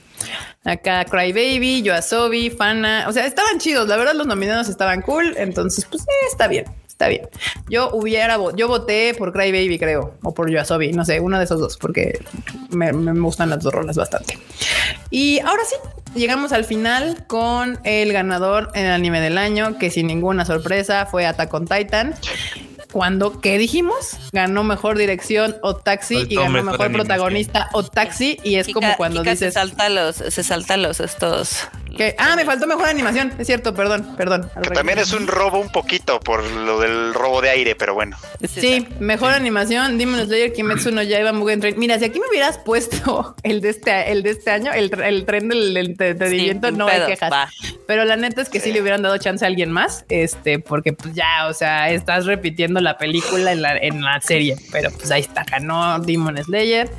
Acá 0.65 1.05
Cry 1.05 1.33
Baby, 1.33 1.83
Yoasobi, 1.83 2.51
Fana. 2.51 3.05
O 3.09 3.13
sea, 3.13 3.27
estaban 3.27 3.59
chidos. 3.59 3.87
La 3.89 3.97
verdad, 3.97 4.15
los 4.15 4.27
nominados 4.27 4.69
estaban 4.69 5.03
cool. 5.03 5.35
Entonces, 5.37 5.85
pues 5.85 6.03
eh, 6.03 6.27
está 6.31 6.49
bien. 6.49 6.65
Está 6.97 7.09
bien. 7.09 7.29
Yo 7.69 7.91
hubiera, 7.93 8.39
yo 8.57 8.69
voté 8.69 9.13
por 9.19 9.31
Cry 9.35 9.53
Baby, 9.53 9.79
creo, 9.79 10.15
o 10.23 10.33
por 10.33 10.51
Yoasobi, 10.51 10.93
no 10.93 11.05
sé, 11.05 11.21
uno 11.21 11.37
de 11.37 11.45
esos 11.45 11.61
dos, 11.61 11.77
porque 11.77 12.25
me, 12.71 12.91
me 12.95 13.13
gustan 13.21 13.51
las 13.51 13.63
dos 13.63 13.75
rolas 13.75 13.97
bastante. 13.97 14.39
Y 15.11 15.41
ahora 15.41 15.63
sí, 15.69 15.77
llegamos 16.19 16.53
al 16.53 16.65
final 16.65 17.27
con 17.27 17.79
el 17.85 18.15
ganador 18.15 18.71
en 18.73 18.87
el 18.87 18.93
anime 18.93 19.21
del 19.21 19.37
año, 19.37 19.77
que 19.79 19.91
sin 19.91 20.07
ninguna 20.07 20.47
sorpresa 20.47 21.05
fue 21.05 21.27
Attack 21.27 21.53
on 21.53 21.67
Titan. 21.67 22.15
Cuando, 22.93 23.43
¿qué 23.43 23.59
dijimos? 23.59 24.17
Ganó 24.33 24.65
mejor 24.65 24.97
dirección 24.97 25.57
o 25.63 25.77
taxi 25.77 26.25
y 26.31 26.37
ganó 26.37 26.63
mejor 26.63 26.91
protagonista 26.93 27.69
o 27.75 27.85
taxi. 27.85 28.39
Y 28.43 28.55
es 28.55 28.69
Kika- 28.69 28.73
como 28.73 28.97
cuando 28.97 29.21
Kika 29.21 29.33
dices 29.33 29.53
se 29.53 29.61
salta 29.61 29.91
los, 29.91 30.17
se 30.17 30.43
salta 30.43 30.77
los 30.79 31.01
estos. 31.01 31.69
Que, 31.97 32.15
ah, 32.19 32.37
me 32.37 32.45
faltó 32.45 32.67
mejor 32.67 32.87
animación. 32.89 33.33
Es 33.39 33.47
cierto, 33.47 33.75
perdón, 33.75 34.15
perdón. 34.17 34.51
Que 34.63 34.71
también 34.71 34.99
es 34.99 35.13
un 35.13 35.27
robo 35.27 35.59
un 35.59 35.71
poquito 35.71 36.21
por 36.21 36.45
lo 36.45 36.79
del 36.81 37.15
robo 37.15 37.41
de 37.41 37.51
aire, 37.51 37.75
pero 37.75 37.95
bueno. 37.95 38.17
Sí, 38.49 38.87
mejor 39.01 39.33
animación, 39.33 39.99
Demon 39.99 40.27
Slayer, 40.27 40.53
Kimetsu 40.53 40.91
no 40.91 41.03
Yaiba, 41.03 41.33
Mugen 41.33 41.61
Train. 41.61 41.79
Mira, 41.79 41.99
si 41.99 42.05
aquí 42.05 42.21
me 42.21 42.27
hubieras 42.29 42.59
puesto 42.59 43.35
el 43.43 43.61
de 43.61 43.71
este, 43.71 44.13
el 44.13 44.23
de 44.23 44.31
este 44.31 44.51
año, 44.51 44.73
el, 44.73 44.93
el 45.03 45.25
tren 45.25 45.49
del, 45.49 45.77
entretenimiento, 45.77 46.71
no 46.71 46.87
hay 46.87 46.97
pedos, 46.97 47.09
quejas. 47.09 47.33
va. 47.33 47.49
Pero 47.87 48.05
la 48.05 48.17
neta 48.17 48.43
es 48.43 48.49
que 48.49 48.61
sí. 48.61 48.73
le 48.73 48.81
hubieran 48.81 49.03
dado 49.03 49.17
chance 49.19 49.45
a 49.45 49.49
alguien 49.49 49.71
más, 49.71 50.05
este, 50.09 50.59
porque 50.59 50.93
pues 50.93 51.15
ya, 51.15 51.47
o 51.49 51.55
sea, 51.55 51.91
estás 51.91 52.27
repitiendo 52.27 52.81
la 52.81 52.99
película 52.99 53.53
en 53.53 53.63
la, 53.63 53.77
en 53.77 54.03
la 54.03 54.21
serie, 54.21 54.57
pero 54.73 54.91
pues 54.91 55.11
ahí 55.11 55.23
está, 55.23 55.45
ganó 55.45 55.99
Demon 56.01 56.37
Slayer. 56.43 56.91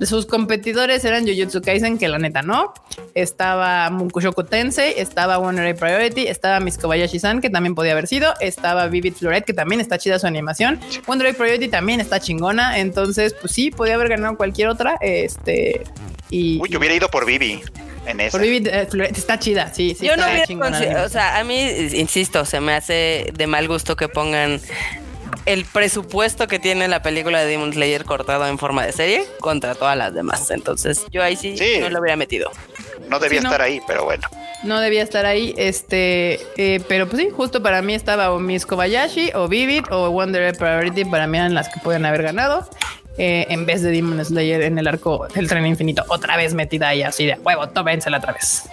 Sus 0.00 0.26
competidores 0.26 1.04
eran 1.04 1.26
Jujutsu 1.26 1.62
Kaisen, 1.62 1.98
que 1.98 2.08
la 2.08 2.18
neta 2.18 2.42
no. 2.42 2.74
Estaba 3.14 3.90
Munkushoku 3.90 4.43
Tensei, 4.44 4.94
estaba 4.96 5.38
One 5.38 5.60
Ray 5.60 5.74
Priority, 5.74 6.26
estaba 6.26 6.60
Miss 6.60 6.78
Kobayashi-san, 6.78 7.40
que 7.40 7.50
también 7.50 7.74
podía 7.74 7.92
haber 7.92 8.06
sido, 8.06 8.34
estaba 8.40 8.86
Vivid 8.88 9.14
Floret, 9.14 9.44
que 9.44 9.54
también 9.54 9.80
está 9.80 9.98
chida 9.98 10.18
su 10.18 10.26
animación. 10.26 10.80
One 11.06 11.22
Ray 11.22 11.32
Priority 11.32 11.68
también 11.68 12.00
está 12.00 12.20
chingona, 12.20 12.78
entonces, 12.78 13.34
pues 13.34 13.52
sí, 13.52 13.70
podía 13.70 13.94
haber 13.94 14.08
ganado 14.08 14.36
cualquier 14.36 14.68
otra, 14.68 14.96
este, 15.00 15.84
y... 16.30 16.60
Uy, 16.60 16.68
yo 16.70 16.78
hubiera 16.78 16.94
ido 16.94 17.08
por 17.08 17.26
Vivi 17.26 17.60
en 18.06 18.20
esa. 18.20 18.32
por 18.32 18.40
Vivid 18.40 18.66
eh, 18.68 18.86
Floret, 18.90 19.16
está 19.16 19.38
chida, 19.38 19.72
sí, 19.72 19.96
sí. 19.98 20.06
Yo 20.06 20.16
no 20.16 20.22
está 20.22 20.30
hubiera 20.30 20.46
chingona 20.46 21.04
o 21.04 21.08
sea, 21.08 21.38
a 21.38 21.44
mí, 21.44 21.60
insisto, 21.94 22.44
se 22.44 22.60
me 22.60 22.74
hace 22.74 23.32
de 23.34 23.46
mal 23.46 23.68
gusto 23.68 23.96
que 23.96 24.08
pongan 24.08 24.60
el 25.46 25.64
presupuesto 25.64 26.46
que 26.46 26.58
tiene 26.58 26.88
la 26.88 27.02
película 27.02 27.40
de 27.40 27.46
Demon 27.46 27.72
Slayer 27.72 28.04
cortado 28.04 28.46
en 28.46 28.58
forma 28.58 28.84
de 28.86 28.92
serie 28.92 29.24
contra 29.40 29.74
todas 29.74 29.96
las 29.96 30.14
demás. 30.14 30.50
Entonces, 30.50 31.04
yo 31.10 31.22
ahí 31.22 31.36
sí, 31.36 31.56
Sí. 31.56 31.78
no 31.80 31.88
lo 31.90 32.00
hubiera 32.00 32.16
metido. 32.16 32.50
No 33.08 33.18
debía 33.18 33.40
Sí, 33.40 33.44
no. 33.44 33.50
estar 33.50 33.62
ahí, 33.62 33.80
pero 33.86 34.04
bueno. 34.04 34.26
No 34.62 34.80
debía 34.80 35.02
estar 35.02 35.26
ahí, 35.26 35.54
este, 35.58 36.40
eh, 36.56 36.80
pero 36.88 37.06
pues 37.06 37.20
sí, 37.22 37.28
justo 37.30 37.62
para 37.62 37.82
mí 37.82 37.94
estaba 37.94 38.32
o 38.32 38.38
Miss 38.38 38.64
Kobayashi 38.64 39.32
o 39.34 39.46
Vivid 39.46 39.84
o 39.90 40.10
Wonder 40.10 40.56
Priority, 40.56 41.04
para 41.04 41.26
mí 41.26 41.36
eran 41.36 41.52
las 41.54 41.68
que 41.68 41.80
pueden 41.80 42.06
haber 42.06 42.22
ganado. 42.22 42.68
eh, 43.16 43.46
en 43.50 43.64
vez 43.64 43.80
de 43.82 43.92
Demon 43.92 44.24
Slayer 44.24 44.62
en 44.62 44.76
el 44.76 44.88
arco 44.88 45.28
del 45.32 45.46
tren 45.48 45.64
infinito, 45.66 46.02
otra 46.08 46.36
vez 46.36 46.52
metida 46.52 46.88
ahí 46.88 47.02
así 47.04 47.24
de 47.26 47.34
huevo, 47.34 47.68
tómensela 47.68 48.18
otra 48.18 48.32
vez. 48.32 48.64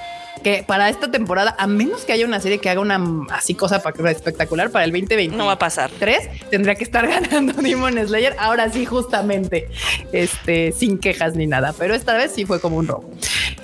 Que 0.44 0.64
para 0.66 0.90
esta 0.90 1.12
temporada, 1.12 1.56
a 1.60 1.68
menos 1.68 2.02
que 2.02 2.14
haya 2.14 2.26
una 2.26 2.40
serie 2.40 2.58
que 2.60 2.70
haga 2.70 2.82
una 2.82 3.00
así 3.30 3.54
cosa 3.54 3.82
pa- 3.84 3.94
espectacular 4.10 4.72
para 4.72 4.86
el 4.86 4.92
2020, 4.92 5.36
No 5.38 5.46
va 5.46 5.54
a 5.54 5.60
pasar. 5.60 5.92
3 6.00 6.50
tendría 6.50 6.76
que 6.76 6.84
estar 6.84 7.08
ganando 7.08 7.54
Demon 7.54 7.94
Slayer. 8.08 8.36
Ahora 8.40 8.72
sí, 8.72 8.86
justamente, 8.86 9.70
este, 10.12 10.72
sin 10.72 10.98
quejas 10.98 11.36
ni 11.36 11.48
nada, 11.48 11.74
pero 11.78 11.94
esta 11.94 12.16
vez 12.16 12.32
sí 12.34 12.46
fue 12.46 12.60
como 12.60 12.78
un 12.78 12.88
robo. 12.88 13.10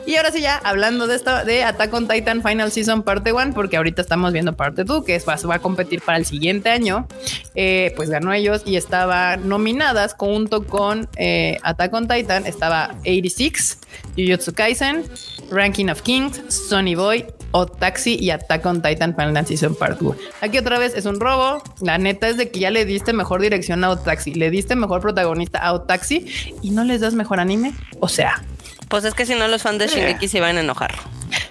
Y 0.05 0.15
ahora 0.15 0.31
sí, 0.31 0.39
ya 0.39 0.55
hablando 0.57 1.05
de 1.07 1.15
esto 1.15 1.43
de 1.43 1.63
Attack 1.65 1.93
on 1.93 2.07
Titan 2.07 2.41
Final 2.41 2.71
Season 2.71 3.03
Parte 3.03 3.33
1, 3.33 3.53
porque 3.53 3.75
ahorita 3.75 4.01
estamos 4.01 4.31
viendo 4.31 4.55
Parte 4.55 4.83
2, 4.85 5.03
que 5.03 5.15
es, 5.15 5.27
va, 5.27 5.35
va 5.49 5.55
a 5.55 5.59
competir 5.59 6.01
para 6.01 6.17
el 6.17 6.25
siguiente 6.25 6.69
año, 6.69 7.07
eh, 7.55 7.91
pues 7.97 8.09
ganó 8.09 8.31
ellos 8.31 8.61
y 8.65 8.77
estaba 8.77 9.35
nominadas 9.35 10.15
junto 10.17 10.65
con 10.65 11.09
eh, 11.17 11.57
Attack 11.63 11.93
on 11.93 12.07
Titan. 12.07 12.45
Estaba 12.45 12.91
86, 13.01 13.79
Jujutsu 14.15 14.53
Kaisen, 14.53 15.03
Ranking 15.51 15.87
of 15.89 16.01
Kings, 16.03 16.41
Sonny 16.68 16.95
Boy, 16.95 17.26
o 17.52 17.65
Taxi 17.65 18.18
y 18.19 18.30
Attack 18.31 18.65
on 18.65 18.81
Titan 18.81 19.15
Final 19.15 19.45
Season 19.45 19.76
Part 19.76 19.99
2. 19.99 20.15
Aquí 20.41 20.57
otra 20.57 20.77
vez 20.80 20.94
es 20.95 21.06
un 21.06 21.19
robo. 21.19 21.64
La 21.81 21.98
neta 21.98 22.27
es 22.27 22.38
de 22.38 22.52
que 22.52 22.60
ya 22.60 22.72
le 22.72 22.85
diste 22.85 23.14
mejor 23.14 23.41
dirección 23.41 23.84
a 23.84 23.89
Otaxi, 23.89 24.34
le 24.34 24.49
diste 24.52 24.76
mejor 24.76 25.02
protagonista 25.02 25.60
a 25.60 25.73
Otaxi 25.73 26.53
y 26.61 26.72
no 26.72 26.84
les 26.84 27.02
das 27.02 27.14
mejor 27.14 27.39
anime. 27.39 27.73
O 27.99 28.07
sea, 28.07 28.44
Pues 28.89 29.03
es 29.03 29.14
que 29.14 29.26
si 29.26 29.35
no, 29.35 29.48
los 29.48 29.64
fans 29.64 29.80
de 29.80 29.88
Shingeki 29.88 30.27
se 30.27 30.39
van 30.39 30.57
a 30.57 30.61
enojar. 30.61 30.95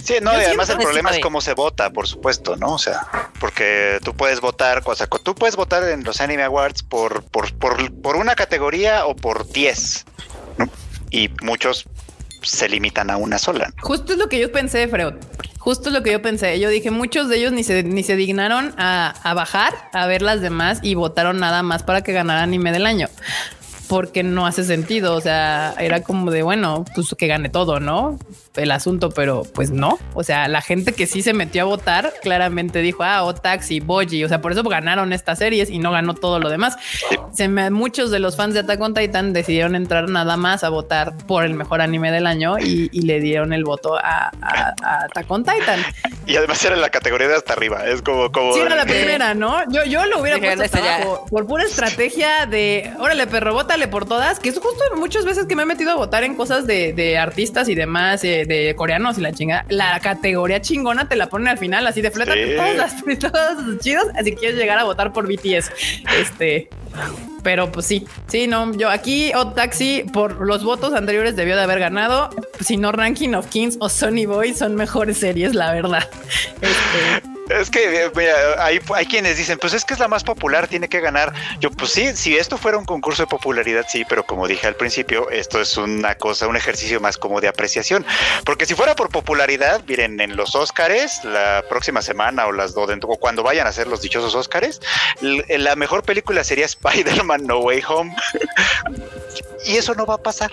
Sí, 0.02 0.14
no, 0.22 0.32
Yo 0.32 0.40
y 0.40 0.44
además 0.44 0.70
el 0.70 0.78
problema 0.78 1.10
es 1.10 1.18
cómo 1.18 1.40
se 1.40 1.52
vota, 1.52 1.90
por 1.90 2.06
supuesto, 2.06 2.56
¿no? 2.56 2.72
O 2.72 2.78
sea, 2.78 3.06
porque 3.40 3.98
tú 4.04 4.14
puedes 4.14 4.40
votar, 4.40 4.82
o 4.84 4.94
sea, 4.94 5.06
tú 5.06 5.34
puedes 5.34 5.56
votar 5.56 5.82
en 5.84 6.04
los 6.04 6.20
Anime 6.20 6.44
Awards 6.44 6.82
por, 6.82 7.24
por, 7.24 7.52
por, 7.54 7.92
por 8.00 8.16
una 8.16 8.34
categoría 8.36 9.04
o 9.06 9.14
por 9.16 9.46
10, 9.50 10.06
¿no? 10.58 10.68
Y 11.10 11.30
muchos 11.42 11.86
se 12.46 12.68
limitan 12.68 13.10
a 13.10 13.16
una 13.16 13.38
sola. 13.38 13.72
Justo 13.80 14.12
es 14.12 14.18
lo 14.18 14.28
que 14.28 14.38
yo 14.38 14.50
pensé, 14.52 14.88
Freud. 14.88 15.14
Justo 15.58 15.88
es 15.88 15.94
lo 15.94 16.02
que 16.02 16.12
yo 16.12 16.22
pensé. 16.22 16.60
Yo 16.60 16.68
dije, 16.68 16.90
muchos 16.90 17.28
de 17.28 17.38
ellos 17.38 17.52
ni 17.52 17.64
se, 17.64 17.82
ni 17.82 18.02
se 18.02 18.14
dignaron 18.14 18.72
a, 18.78 19.14
a 19.22 19.34
bajar 19.34 19.74
a 19.92 20.06
ver 20.06 20.22
las 20.22 20.40
demás 20.40 20.78
y 20.82 20.94
votaron 20.94 21.40
nada 21.40 21.62
más 21.62 21.82
para 21.82 22.02
que 22.02 22.12
ganara 22.12 22.42
anime 22.42 22.70
del 22.70 22.86
año. 22.86 23.08
Porque 23.88 24.22
no 24.22 24.46
hace 24.46 24.64
sentido. 24.64 25.14
O 25.14 25.20
sea, 25.20 25.74
era 25.78 26.02
como 26.02 26.30
de, 26.30 26.42
bueno, 26.42 26.84
pues 26.94 27.14
que 27.18 27.26
gane 27.26 27.48
todo, 27.48 27.80
¿no? 27.80 28.18
El 28.56 28.70
asunto, 28.70 29.10
pero 29.10 29.42
pues 29.54 29.70
no. 29.70 29.98
O 30.14 30.22
sea, 30.22 30.48
la 30.48 30.60
gente 30.62 30.92
que 30.92 31.06
sí 31.06 31.22
se 31.22 31.32
metió 31.32 31.62
a 31.62 31.64
votar 31.64 32.12
claramente 32.22 32.80
dijo, 32.80 33.02
ah, 33.02 33.22
Otaxi, 33.24 33.80
Boji. 33.80 34.24
O 34.24 34.28
sea, 34.28 34.40
por 34.40 34.52
eso 34.52 34.62
ganaron 34.62 35.12
estas 35.12 35.38
series 35.38 35.70
y 35.70 35.78
no 35.78 35.90
ganó 35.92 36.14
todo 36.14 36.38
lo 36.40 36.48
demás. 36.48 36.76
Se 37.32 37.48
me, 37.48 37.70
muchos 37.70 38.10
de 38.10 38.18
los 38.18 38.36
fans 38.36 38.54
de 38.54 38.60
Attack 38.60 38.80
on 38.80 38.94
Titan 38.94 39.32
decidieron 39.32 39.74
entrar 39.74 40.08
nada 40.08 40.36
más 40.36 40.64
a 40.64 40.68
votar 40.70 41.16
por 41.26 41.44
el 41.44 41.54
mejor 41.54 41.80
anime 41.80 42.10
del 42.10 42.26
año 42.26 42.58
y, 42.58 42.88
y 42.92 43.02
le 43.02 43.20
dieron 43.20 43.52
el 43.52 43.64
voto 43.64 43.96
a, 43.96 44.30
a, 44.40 44.74
a 44.82 45.04
Attack 45.04 45.30
on 45.30 45.44
Titan. 45.44 45.84
Y 46.26 46.36
además 46.36 46.64
era 46.64 46.76
la 46.76 46.88
categoría 46.88 47.28
de 47.28 47.36
hasta 47.36 47.52
arriba. 47.52 47.86
Es 47.86 48.02
como, 48.02 48.32
como 48.32 48.52
Sí, 48.54 48.60
era 48.60 48.74
la 48.76 48.84
primera, 48.84 49.34
¿no? 49.34 49.62
Yo, 49.70 49.84
yo 49.84 50.04
lo 50.06 50.20
hubiera 50.20 50.36
Dijeron, 50.38 50.58
puesto 50.58 50.76
hasta 50.76 50.78
"Esta 50.78 50.98
ya". 50.98 51.02
abajo, 51.04 51.26
por 51.30 51.46
pura 51.46 51.64
estrategia 51.64 52.46
de 52.46 52.90
órale, 52.98 53.26
perro, 53.26 53.52
bótale 53.54 53.86
por 53.88 54.06
todas, 54.06 54.40
que 54.40 54.48
es 54.48 54.58
justo 54.58 54.82
muchas 54.96 55.24
veces 55.24 55.46
que 55.46 55.54
me 55.54 55.62
he 55.62 55.66
metido 55.66 55.90
a 55.92 55.94
votar 55.96 56.24
en 56.24 56.34
cosas 56.34 56.66
de, 56.66 56.92
de 56.94 57.18
artistas 57.18 57.68
y 57.68 57.74
demás, 57.74 58.24
eh, 58.24 58.44
de 58.46 58.74
coreanos 58.76 59.18
y 59.18 59.20
la 59.20 59.32
chinga. 59.32 59.64
La 59.68 59.98
categoría 60.00 60.60
chingona 60.60 61.08
te 61.08 61.16
la 61.16 61.28
ponen 61.28 61.48
al 61.48 61.58
final, 61.58 61.86
así 61.86 62.00
de 62.00 62.10
fleta, 62.10 62.32
Sí. 62.34 62.40
todas 62.56 62.76
las 62.76 62.96
todos 63.32 63.64
los 63.66 63.78
chidos, 63.80 64.04
así 64.14 64.30
que 64.32 64.36
quieres 64.36 64.58
llegar 64.58 64.78
a 64.78 64.84
votar 64.84 65.12
por 65.12 65.26
BTS. 65.26 65.70
Este. 66.20 66.68
Pero 67.42 67.70
pues 67.70 67.86
sí, 67.86 68.04
sí, 68.26 68.46
no, 68.48 68.72
yo 68.76 68.90
aquí 68.90 69.30
o 69.34 69.48
Taxi 69.52 70.04
por 70.12 70.40
los 70.44 70.64
votos 70.64 70.94
anteriores 70.94 71.36
debió 71.36 71.54
de 71.56 71.62
haber 71.62 71.78
ganado. 71.78 72.30
Si 72.60 72.76
no, 72.76 72.90
Ranking 72.90 73.34
of 73.34 73.46
Kings 73.48 73.76
o 73.80 73.88
Sonny 73.88 74.26
Boy 74.26 74.52
son 74.54 74.74
mejores 74.74 75.18
series, 75.18 75.54
la 75.54 75.72
verdad. 75.72 76.08
Este, 76.60 77.35
Es 77.48 77.70
que 77.70 78.04
eh, 78.04 78.10
mira, 78.14 78.64
hay, 78.64 78.80
hay 78.94 79.06
quienes 79.06 79.36
dicen, 79.36 79.58
pues 79.58 79.72
es 79.72 79.84
que 79.84 79.94
es 79.94 80.00
la 80.00 80.08
más 80.08 80.24
popular, 80.24 80.66
tiene 80.66 80.88
que 80.88 81.00
ganar. 81.00 81.32
Yo, 81.60 81.70
pues 81.70 81.92
sí, 81.92 82.16
si 82.16 82.36
esto 82.36 82.56
fuera 82.58 82.76
un 82.76 82.84
concurso 82.84 83.22
de 83.22 83.28
popularidad, 83.28 83.86
sí, 83.88 84.04
pero 84.08 84.24
como 84.24 84.48
dije 84.48 84.66
al 84.66 84.74
principio, 84.74 85.30
esto 85.30 85.60
es 85.60 85.76
una 85.76 86.16
cosa, 86.16 86.48
un 86.48 86.56
ejercicio 86.56 87.00
más 87.00 87.16
como 87.16 87.40
de 87.40 87.48
apreciación. 87.48 88.04
Porque 88.44 88.66
si 88.66 88.74
fuera 88.74 88.96
por 88.96 89.10
popularidad, 89.10 89.82
miren, 89.86 90.20
en 90.20 90.36
los 90.36 90.54
Óscares, 90.54 91.24
la 91.24 91.64
próxima 91.68 92.02
semana 92.02 92.46
o 92.46 92.52
las 92.52 92.74
dos, 92.74 92.90
o 93.02 93.16
cuando 93.16 93.42
vayan 93.42 93.66
a 93.66 93.72
ser 93.72 93.86
los 93.86 94.02
dichosos 94.02 94.34
Óscares, 94.34 94.80
la 95.20 95.76
mejor 95.76 96.02
película 96.02 96.42
sería 96.42 96.66
Spider-Man 96.66 97.46
No 97.46 97.60
Way 97.60 97.82
Home. 97.88 98.16
y 99.66 99.76
eso 99.76 99.94
no 99.94 100.04
va 100.04 100.14
a 100.14 100.22
pasar. 100.22 100.50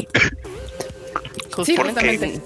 Sí, 1.64 1.76
porque-. 1.76 2.40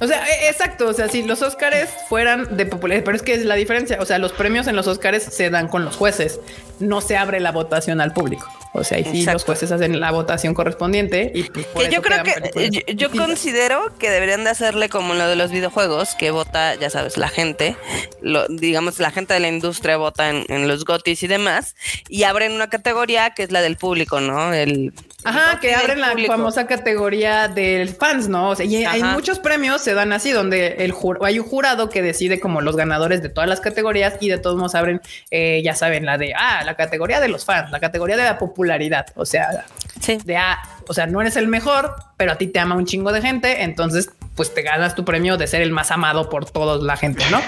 O 0.00 0.06
sea, 0.06 0.24
e- 0.26 0.48
exacto. 0.48 0.88
O 0.88 0.92
sea, 0.92 1.08
si 1.08 1.22
los 1.22 1.42
Óscares 1.42 1.88
fueran 2.08 2.56
de 2.56 2.66
popularidad, 2.66 3.04
pero 3.04 3.16
es 3.16 3.22
que 3.22 3.34
es 3.34 3.44
la 3.44 3.54
diferencia. 3.54 3.98
O 4.00 4.06
sea, 4.06 4.18
los 4.18 4.32
premios 4.32 4.66
en 4.66 4.76
los 4.76 4.86
Óscares 4.86 5.22
se 5.22 5.50
dan 5.50 5.68
con 5.68 5.84
los 5.84 5.96
jueces, 5.96 6.40
no 6.78 7.00
se 7.00 7.16
abre 7.16 7.40
la 7.40 7.52
votación 7.52 8.00
al 8.00 8.12
público. 8.12 8.48
O 8.74 8.84
sea, 8.84 8.98
y 8.98 9.04
sí, 9.04 9.24
los 9.24 9.44
jueces 9.44 9.72
hacen 9.72 9.98
la 9.98 10.10
votación 10.12 10.54
correspondiente 10.54 11.32
y 11.34 11.44
pues, 11.44 11.66
por 11.66 11.82
Que 11.82 11.90
yo 11.90 12.02
creo 12.02 12.22
que 12.22 12.32
películas 12.32 12.84
yo, 12.86 13.08
yo 13.08 13.10
considero 13.10 13.96
que 13.98 14.10
deberían 14.10 14.44
de 14.44 14.50
hacerle 14.50 14.88
como 14.88 15.14
lo 15.14 15.26
de 15.26 15.36
los 15.36 15.50
videojuegos, 15.50 16.14
que 16.14 16.30
vota, 16.30 16.74
ya 16.74 16.90
sabes, 16.90 17.16
la 17.16 17.28
gente, 17.28 17.76
lo, 18.20 18.46
digamos, 18.48 18.98
la 18.98 19.10
gente 19.10 19.34
de 19.34 19.40
la 19.40 19.48
industria 19.48 19.96
vota 19.96 20.30
en, 20.30 20.44
en 20.48 20.68
los 20.68 20.84
GOTIS 20.84 21.22
y 21.22 21.26
demás, 21.26 21.74
y 22.08 22.24
abren 22.24 22.52
una 22.52 22.68
categoría 22.68 23.30
que 23.30 23.42
es 23.42 23.50
la 23.50 23.62
del 23.62 23.76
público, 23.76 24.20
¿no? 24.20 24.52
El 24.52 24.92
Ajá, 25.28 25.60
que 25.60 25.74
abren 25.74 26.00
la 26.00 26.10
público. 26.10 26.32
famosa 26.32 26.66
categoría 26.66 27.48
del 27.48 27.88
fans, 27.90 28.28
¿no? 28.28 28.50
O 28.50 28.56
sea, 28.56 28.64
y 28.66 28.84
hay 28.84 29.02
muchos 29.02 29.38
premios 29.38 29.80
se 29.82 29.94
dan 29.94 30.12
así, 30.12 30.32
donde 30.32 30.76
el 30.78 30.92
jur- 30.92 31.18
hay 31.24 31.38
un 31.38 31.46
jurado 31.46 31.88
que 31.90 32.02
decide 32.02 32.40
como 32.40 32.60
los 32.60 32.76
ganadores 32.76 33.22
de 33.22 33.28
todas 33.28 33.48
las 33.48 33.60
categorías 33.60 34.14
y 34.20 34.28
de 34.28 34.38
todos 34.38 34.56
modos 34.56 34.74
abren, 34.74 35.00
eh, 35.30 35.60
ya 35.64 35.74
saben, 35.74 36.04
la 36.06 36.18
de, 36.18 36.34
ah, 36.34 36.62
la 36.64 36.74
categoría 36.76 37.20
de 37.20 37.28
los 37.28 37.44
fans, 37.44 37.70
la 37.70 37.80
categoría 37.80 38.16
de 38.16 38.24
la 38.24 38.38
popularidad. 38.38 39.06
O 39.16 39.24
sea, 39.24 39.64
Sí. 40.00 40.18
de, 40.24 40.36
ah, 40.36 40.58
o 40.88 40.94
sea, 40.94 41.06
no 41.06 41.20
eres 41.20 41.36
el 41.36 41.48
mejor, 41.48 41.94
pero 42.16 42.32
a 42.32 42.38
ti 42.38 42.46
te 42.46 42.58
ama 42.60 42.74
un 42.76 42.86
chingo 42.86 43.12
de 43.12 43.20
gente, 43.22 43.62
entonces 43.62 44.10
pues 44.34 44.54
te 44.54 44.62
ganas 44.62 44.94
tu 44.94 45.04
premio 45.04 45.36
de 45.36 45.48
ser 45.48 45.62
el 45.62 45.72
más 45.72 45.90
amado 45.90 46.28
por 46.30 46.48
toda 46.48 46.78
la 46.84 46.96
gente, 46.96 47.24
¿no? 47.30 47.40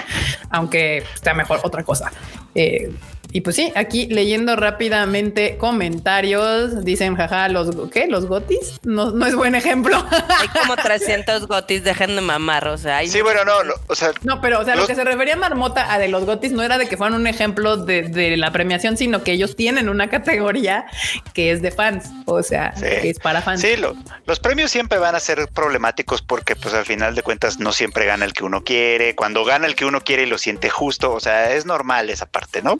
Aunque 0.49 1.03
sea 1.23 1.33
mejor 1.33 1.61
otra 1.63 1.83
cosa. 1.83 2.11
Eh, 2.53 2.91
y 3.33 3.41
pues 3.41 3.55
sí, 3.55 3.71
aquí 3.75 4.07
leyendo 4.07 4.55
rápidamente 4.55 5.57
comentarios, 5.57 6.83
dicen, 6.83 7.15
jaja, 7.15 7.47
los 7.49 7.69
¿qué? 7.91 8.07
Los 8.07 8.25
gotis 8.25 8.79
no, 8.83 9.11
no 9.11 9.25
es 9.25 9.35
buen 9.35 9.55
ejemplo. 9.55 9.97
Hay 10.39 10.47
como 10.49 10.75
300 10.81 11.47
GOTIS, 11.47 11.83
dejen 11.83 12.15
de 12.15 12.21
mamar, 12.21 12.67
o 12.67 12.77
sea, 12.77 12.97
hay 12.97 13.07
Sí, 13.09 13.21
bueno, 13.21 13.43
no, 13.45 13.63
lo- 13.63 13.75
o 13.87 13.95
sea, 13.95 14.11
No, 14.23 14.41
pero 14.41 14.59
o 14.59 14.65
sea, 14.65 14.75
Los- 14.75 14.83
lo 14.83 14.87
que 14.87 14.95
se 14.95 15.03
refería 15.03 15.35
Marmota 15.35 15.91
a 15.93 15.99
de 15.99 16.07
los 16.07 16.25
gotis 16.25 16.51
no 16.51 16.63
era 16.63 16.77
de 16.77 16.87
que 16.87 16.97
fueran 16.97 17.13
un 17.19 17.27
ejemplo 17.27 17.77
de, 17.77 18.03
de 18.03 18.37
la 18.37 18.51
premiación, 18.51 18.97
sino 18.97 19.23
que 19.23 19.33
ellos 19.33 19.55
tienen 19.55 19.89
una 19.89 20.09
categoría 20.09 20.85
que 21.33 21.51
es 21.51 21.61
de 21.61 21.71
fans, 21.71 22.09
o 22.25 22.41
sea, 22.43 22.73
Sí. 22.75 22.81
que 22.83 23.09
es 23.09 23.19
para 23.19 23.41
fans. 23.41 23.61
Sí, 23.61 23.75
lo- 23.77 23.95
los 24.25 24.39
premios 24.39 24.71
siempre 24.71 24.97
van 24.97 25.15
a 25.15 25.19
ser 25.19 25.47
problemáticos 25.53 26.21
porque 26.21 26.55
pues 26.55 26.73
al 26.73 26.85
final 26.85 27.15
de 27.15 27.23
cuentas 27.23 27.59
no 27.59 27.71
siempre 27.71 28.05
gana 28.05 28.25
el 28.25 28.33
que 28.33 28.43
uno 28.43 28.63
quiere, 28.63 29.15
cuando 29.15 29.43
gana 29.45 29.67
el 29.67 29.75
que 29.75 29.85
uno 29.85 30.01
quiere 30.01 30.23
y 30.23 30.25
lo 30.25 30.37
siente 30.37 30.69
justo, 30.69 31.13
o 31.13 31.19
sea, 31.19 31.51
es 31.53 31.65
normal 31.65 32.09
esa 32.09 32.25
parte, 32.25 32.61
¿no? 32.61 32.77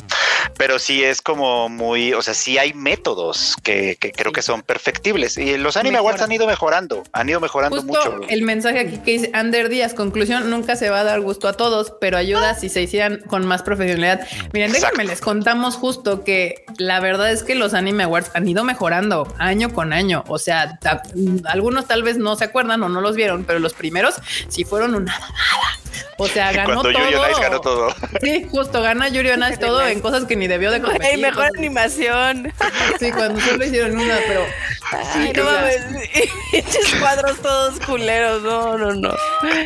Pero 0.57 0.79
sí 0.79 1.03
es 1.03 1.21
como 1.21 1.69
muy, 1.69 2.13
o 2.13 2.21
sea, 2.21 2.33
sí 2.33 2.57
hay 2.57 2.73
métodos 2.73 3.55
que, 3.63 3.97
que 3.99 4.11
creo 4.11 4.31
que 4.31 4.41
son 4.41 4.61
perfectibles 4.61 5.37
y 5.37 5.57
los 5.57 5.77
Anime 5.77 5.93
Mejora. 5.93 6.09
Awards 6.11 6.21
han 6.23 6.31
ido 6.31 6.47
mejorando, 6.47 7.03
han 7.13 7.29
ido 7.29 7.39
mejorando 7.39 7.81
Justo 7.81 8.11
mucho. 8.11 8.29
el 8.29 8.41
mensaje 8.43 8.79
aquí 8.79 8.97
que 8.99 9.11
dice 9.11 9.29
Ander 9.33 9.69
Díaz, 9.69 9.93
conclusión, 9.93 10.49
nunca 10.49 10.75
se 10.75 10.89
va 10.89 10.99
a 11.01 11.03
dar 11.03 11.21
gusto 11.21 11.47
a 11.47 11.53
todos, 11.53 11.93
pero 11.99 12.17
ayuda 12.17 12.55
si 12.55 12.69
se 12.69 12.81
hicieran 12.81 13.21
con 13.27 13.45
más 13.45 13.63
profesionalidad. 13.63 14.27
Miren, 14.53 14.71
Exacto. 14.71 14.95
déjenme 14.97 15.11
les 15.11 15.21
contamos 15.21 15.75
justo 15.75 16.23
que 16.23 16.65
la 16.77 16.99
verdad 16.99 17.31
es 17.31 17.43
que 17.43 17.55
los 17.55 17.73
Anime 17.73 18.03
Awards 18.03 18.31
han 18.33 18.47
ido 18.47 18.63
mejorando 18.63 19.33
año 19.37 19.73
con 19.73 19.93
año. 19.93 20.23
O 20.27 20.39
sea, 20.39 20.77
ta- 20.79 21.01
algunos 21.45 21.87
tal 21.87 22.03
vez 22.03 22.17
no 22.17 22.35
se 22.35 22.45
acuerdan 22.45 22.81
o 22.83 22.89
no 22.89 23.01
los 23.01 23.15
vieron, 23.15 23.43
pero 23.45 23.59
los 23.59 23.73
primeros 23.73 24.15
sí 24.47 24.63
fueron 24.63 24.95
una 24.95 25.11
nada. 25.17 25.27
O 26.17 26.27
sea, 26.27 26.51
ganó 26.53 26.81
Cuando 26.81 26.81
todo. 26.83 26.91
Yuri 27.03 27.15
on 27.15 27.31
Ice 27.31 27.41
ganó 27.41 27.61
todo. 27.61 27.89
Sí, 28.21 28.47
justo 28.49 28.81
gana 28.81 29.07
Yuri 29.09 29.29
on 29.31 29.43
Ice 29.43 29.57
todo 29.57 29.85
en 29.85 29.99
cosas 30.01 30.25
que 30.25 30.30
ni 30.35 30.47
debió 30.47 30.71
de 30.71 30.81
competir. 30.81 31.07
Hay 31.07 31.21
mejor 31.21 31.49
animación. 31.57 32.51
Sí, 32.99 33.11
cuando 33.11 33.39
solo 33.39 33.65
hicieron 33.65 33.97
una, 33.97 34.17
pero 34.27 34.41
Ay, 34.91 35.31
no 35.35 35.43
mames. 35.45 35.81
Cuadros 36.99 37.41
todos 37.41 37.79
culeros. 37.79 38.43
No, 38.43 38.77
no, 38.77 38.93
no. 38.93 39.13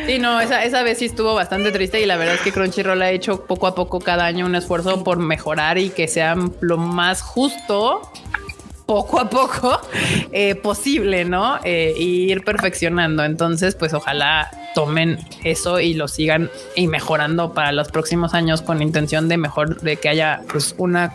Sí, 0.06 0.18
no, 0.18 0.40
esa, 0.40 0.64
esa 0.64 0.82
vez 0.82 0.98
sí 0.98 1.06
estuvo 1.06 1.34
bastante 1.34 1.72
triste 1.72 2.00
y 2.00 2.06
la 2.06 2.16
verdad 2.16 2.36
es 2.36 2.40
que 2.42 2.52
Crunchyroll 2.52 3.02
ha 3.02 3.10
hecho 3.10 3.44
poco 3.44 3.66
a 3.66 3.74
poco 3.74 4.00
cada 4.00 4.24
año 4.24 4.46
un 4.46 4.54
esfuerzo 4.54 5.02
por 5.02 5.18
mejorar 5.18 5.78
y 5.78 5.90
que 5.90 6.08
sea 6.08 6.36
lo 6.60 6.76
más 6.78 7.22
justo 7.22 8.02
poco 8.86 9.18
a 9.18 9.28
poco 9.28 9.80
eh, 10.32 10.54
posible, 10.54 11.24
¿no? 11.24 11.58
Eh, 11.64 11.94
y 11.98 12.30
ir 12.30 12.44
perfeccionando. 12.44 13.24
Entonces, 13.24 13.74
pues 13.74 13.92
ojalá 13.94 14.50
tomen 14.76 15.18
eso 15.42 15.80
y 15.80 15.94
lo 15.94 16.06
sigan 16.06 16.50
y 16.74 16.86
mejorando 16.86 17.54
para 17.54 17.72
los 17.72 17.88
próximos 17.88 18.34
años 18.34 18.60
con 18.60 18.82
intención 18.82 19.26
de 19.26 19.38
mejor, 19.38 19.80
de 19.80 19.96
que 19.96 20.10
haya 20.10 20.42
pues 20.52 20.74
una 20.76 21.14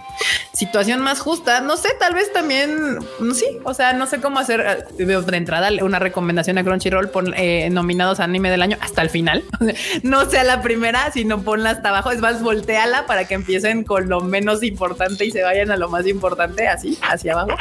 situación 0.51 0.99
más 0.99 1.19
justa. 1.19 1.61
No 1.61 1.77
sé, 1.77 1.89
tal 1.99 2.15
vez 2.15 2.33
también, 2.33 2.97
mm, 3.19 3.31
sí, 3.33 3.45
o 3.63 3.75
sea, 3.75 3.93
no 3.93 4.07
sé 4.07 4.19
cómo 4.19 4.39
hacer 4.39 4.87
eh, 4.97 5.05
de 5.05 5.37
entrada 5.37 5.69
una 5.83 5.99
recomendación 5.99 6.57
a 6.57 6.63
Crunchyroll, 6.63 7.09
pon 7.09 7.35
eh, 7.37 7.69
nominados 7.69 8.19
a 8.19 8.23
anime 8.23 8.49
del 8.49 8.63
año 8.63 8.77
hasta 8.81 9.03
el 9.03 9.11
final. 9.11 9.43
no 10.01 10.27
sea 10.27 10.43
la 10.43 10.63
primera, 10.63 11.11
sino 11.11 11.43
ponla 11.43 11.69
hasta 11.69 11.89
abajo. 11.89 12.09
Es 12.09 12.19
más, 12.19 12.41
volteala 12.41 13.05
para 13.05 13.25
que 13.25 13.35
empiecen 13.35 13.83
con 13.83 14.09
lo 14.09 14.21
menos 14.21 14.63
importante 14.63 15.23
y 15.23 15.29
se 15.29 15.43
vayan 15.43 15.69
a 15.69 15.77
lo 15.77 15.87
más 15.87 16.07
importante, 16.07 16.67
así, 16.67 16.97
hacia 17.03 17.33
abajo. 17.33 17.51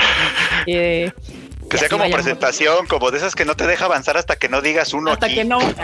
Eh, 0.66 1.12
Que 1.70 1.78
sea 1.78 1.88
como 1.88 2.10
presentación, 2.10 2.86
como 2.86 3.10
de 3.10 3.18
esas 3.18 3.34
que 3.34 3.44
no 3.44 3.54
te 3.54 3.66
deja 3.66 3.84
avanzar 3.86 4.16
hasta 4.16 4.36
que 4.36 4.48
no 4.48 4.60
digas 4.60 4.92
uno 4.92 5.12
hasta 5.12 5.26
aquí. 5.26 5.36
que 5.36 5.44
no. 5.44 5.60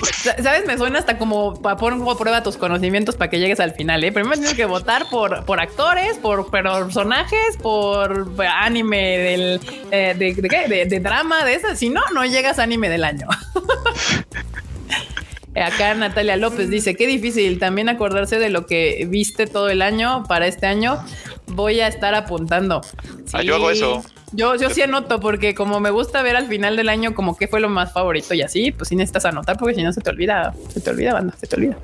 ¿Sabes? 0.42 0.66
Me 0.66 0.76
suena 0.78 0.98
hasta 0.98 1.18
como 1.18 1.60
para 1.60 1.76
poner 1.76 2.00
a 2.08 2.14
prueba 2.16 2.42
tus 2.42 2.56
conocimientos 2.56 3.16
para 3.16 3.30
que 3.30 3.38
llegues 3.38 3.60
al 3.60 3.72
final. 3.74 4.02
¿eh? 4.04 4.10
Primero 4.12 4.34
tienes 4.36 4.54
que 4.54 4.64
votar 4.64 5.08
por, 5.10 5.44
por 5.44 5.60
actores, 5.60 6.16
por 6.18 6.50
personajes, 6.50 7.56
por 7.62 8.32
anime 8.56 9.18
del 9.18 9.60
eh, 9.90 10.14
de, 10.16 10.34
de 10.34 10.48
qué? 10.48 10.66
De- 10.68 10.86
de 10.86 11.00
drama, 11.00 11.44
de 11.44 11.54
esas. 11.54 11.78
Si 11.78 11.88
no, 11.90 12.00
no 12.14 12.24
llegas 12.24 12.58
a 12.58 12.62
anime 12.62 12.88
del 12.88 13.04
año. 13.04 13.26
Acá 15.56 15.94
Natalia 15.94 16.36
López 16.36 16.70
dice, 16.70 16.94
qué 16.94 17.06
difícil 17.06 17.58
también 17.58 17.88
acordarse 17.88 18.38
de 18.38 18.50
lo 18.50 18.66
que 18.66 19.06
viste 19.10 19.46
todo 19.46 19.68
el 19.68 19.82
año 19.82 20.24
para 20.28 20.46
este 20.46 20.66
año. 20.66 20.98
voy 21.48 21.80
a 21.80 21.88
estar 21.88 22.14
apuntando. 22.14 22.80
Ah, 23.32 23.42
yo 23.42 23.56
hago 23.56 23.70
Sí. 23.72 23.78
eso. 23.78 24.04
Yo, 24.32 24.54
yo 24.54 24.70
sí 24.70 24.80
anoto 24.82 25.18
porque 25.18 25.56
como 25.56 25.80
me 25.80 25.90
gusta 25.90 26.22
ver 26.22 26.36
al 26.36 26.46
final 26.46 26.76
del 26.76 26.88
año 26.88 27.12
como 27.14 27.36
qué 27.36 27.48
fue 27.48 27.58
lo 27.60 27.68
más 27.68 27.92
favorito 27.92 28.32
y 28.34 28.42
así, 28.42 28.70
pues 28.70 28.88
sí 28.88 28.94
necesitas 28.94 29.24
anotar 29.24 29.58
porque 29.58 29.74
si 29.74 29.82
no 29.82 29.92
se 29.92 30.00
te 30.00 30.10
olvida, 30.10 30.54
se 30.72 30.80
te 30.80 30.90
olvida, 30.90 31.12
banda, 31.14 31.34
se 31.40 31.48
te 31.48 31.56
olvida. 31.56 31.76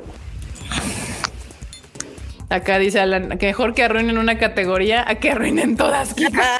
Acá 2.48 2.78
dice 2.78 3.00
Alan 3.00 3.38
que 3.38 3.46
mejor 3.46 3.74
que 3.74 3.82
arruinen 3.82 4.18
una 4.18 4.38
categoría 4.38 5.04
a 5.08 5.16
que 5.16 5.30
arruinen 5.30 5.76
todas. 5.76 6.14
Kika. 6.14 6.58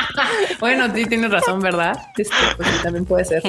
bueno, 0.60 0.86
sí 0.94 1.04
tienes 1.04 1.30
razón, 1.30 1.60
¿verdad? 1.60 1.98
Este, 2.16 2.34
pues 2.56 2.68
sí, 2.68 2.74
también 2.82 3.04
puede 3.04 3.24
ser. 3.24 3.42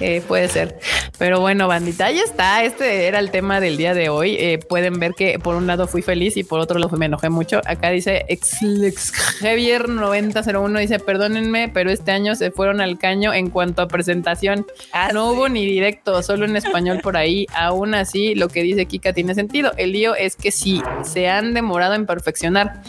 Eh, 0.00 0.22
puede 0.26 0.48
ser. 0.48 0.78
Pero 1.18 1.40
bueno, 1.40 1.68
bandita, 1.68 2.06
ahí 2.06 2.18
está. 2.18 2.64
Este 2.64 3.06
era 3.06 3.18
el 3.18 3.30
tema 3.30 3.60
del 3.60 3.76
día 3.76 3.92
de 3.92 4.08
hoy. 4.08 4.36
Eh, 4.38 4.58
pueden 4.58 4.98
ver 4.98 5.12
que 5.14 5.38
por 5.38 5.54
un 5.54 5.66
lado 5.66 5.86
fui 5.86 6.00
feliz 6.00 6.36
y 6.36 6.44
por 6.44 6.60
otro 6.60 6.78
lado 6.78 6.96
me 6.96 7.06
enojé 7.06 7.28
mucho. 7.28 7.60
Acá 7.66 7.90
dice 7.90 8.24
ex, 8.28 8.62
ex 8.62 9.12
Javier 9.40 9.88
9001 9.88 10.78
dice 10.78 10.98
perdónenme, 10.98 11.68
pero 11.68 11.90
este 11.90 12.12
año 12.12 12.34
se 12.34 12.50
fueron 12.50 12.80
al 12.80 12.98
caño 12.98 13.34
en 13.34 13.50
cuanto 13.50 13.82
a 13.82 13.88
presentación. 13.88 14.66
Ah, 14.92 15.10
no 15.12 15.30
sí. 15.30 15.36
hubo 15.36 15.48
ni 15.48 15.66
directo, 15.66 16.22
solo 16.22 16.46
en 16.46 16.56
español 16.56 17.00
por 17.02 17.16
ahí. 17.16 17.46
Aún 17.54 17.94
así, 17.94 18.34
lo 18.34 18.48
que 18.48 18.62
dice 18.62 18.86
Kika 18.86 19.12
tiene 19.12 19.34
sentido. 19.34 19.72
El 19.76 19.92
lío 19.92 20.14
es 20.14 20.36
que 20.36 20.50
si 20.50 20.82
se 21.04 21.28
han 21.28 21.54
demorado 21.54 21.94
en 21.94 22.06
perfeccionar. 22.06 22.82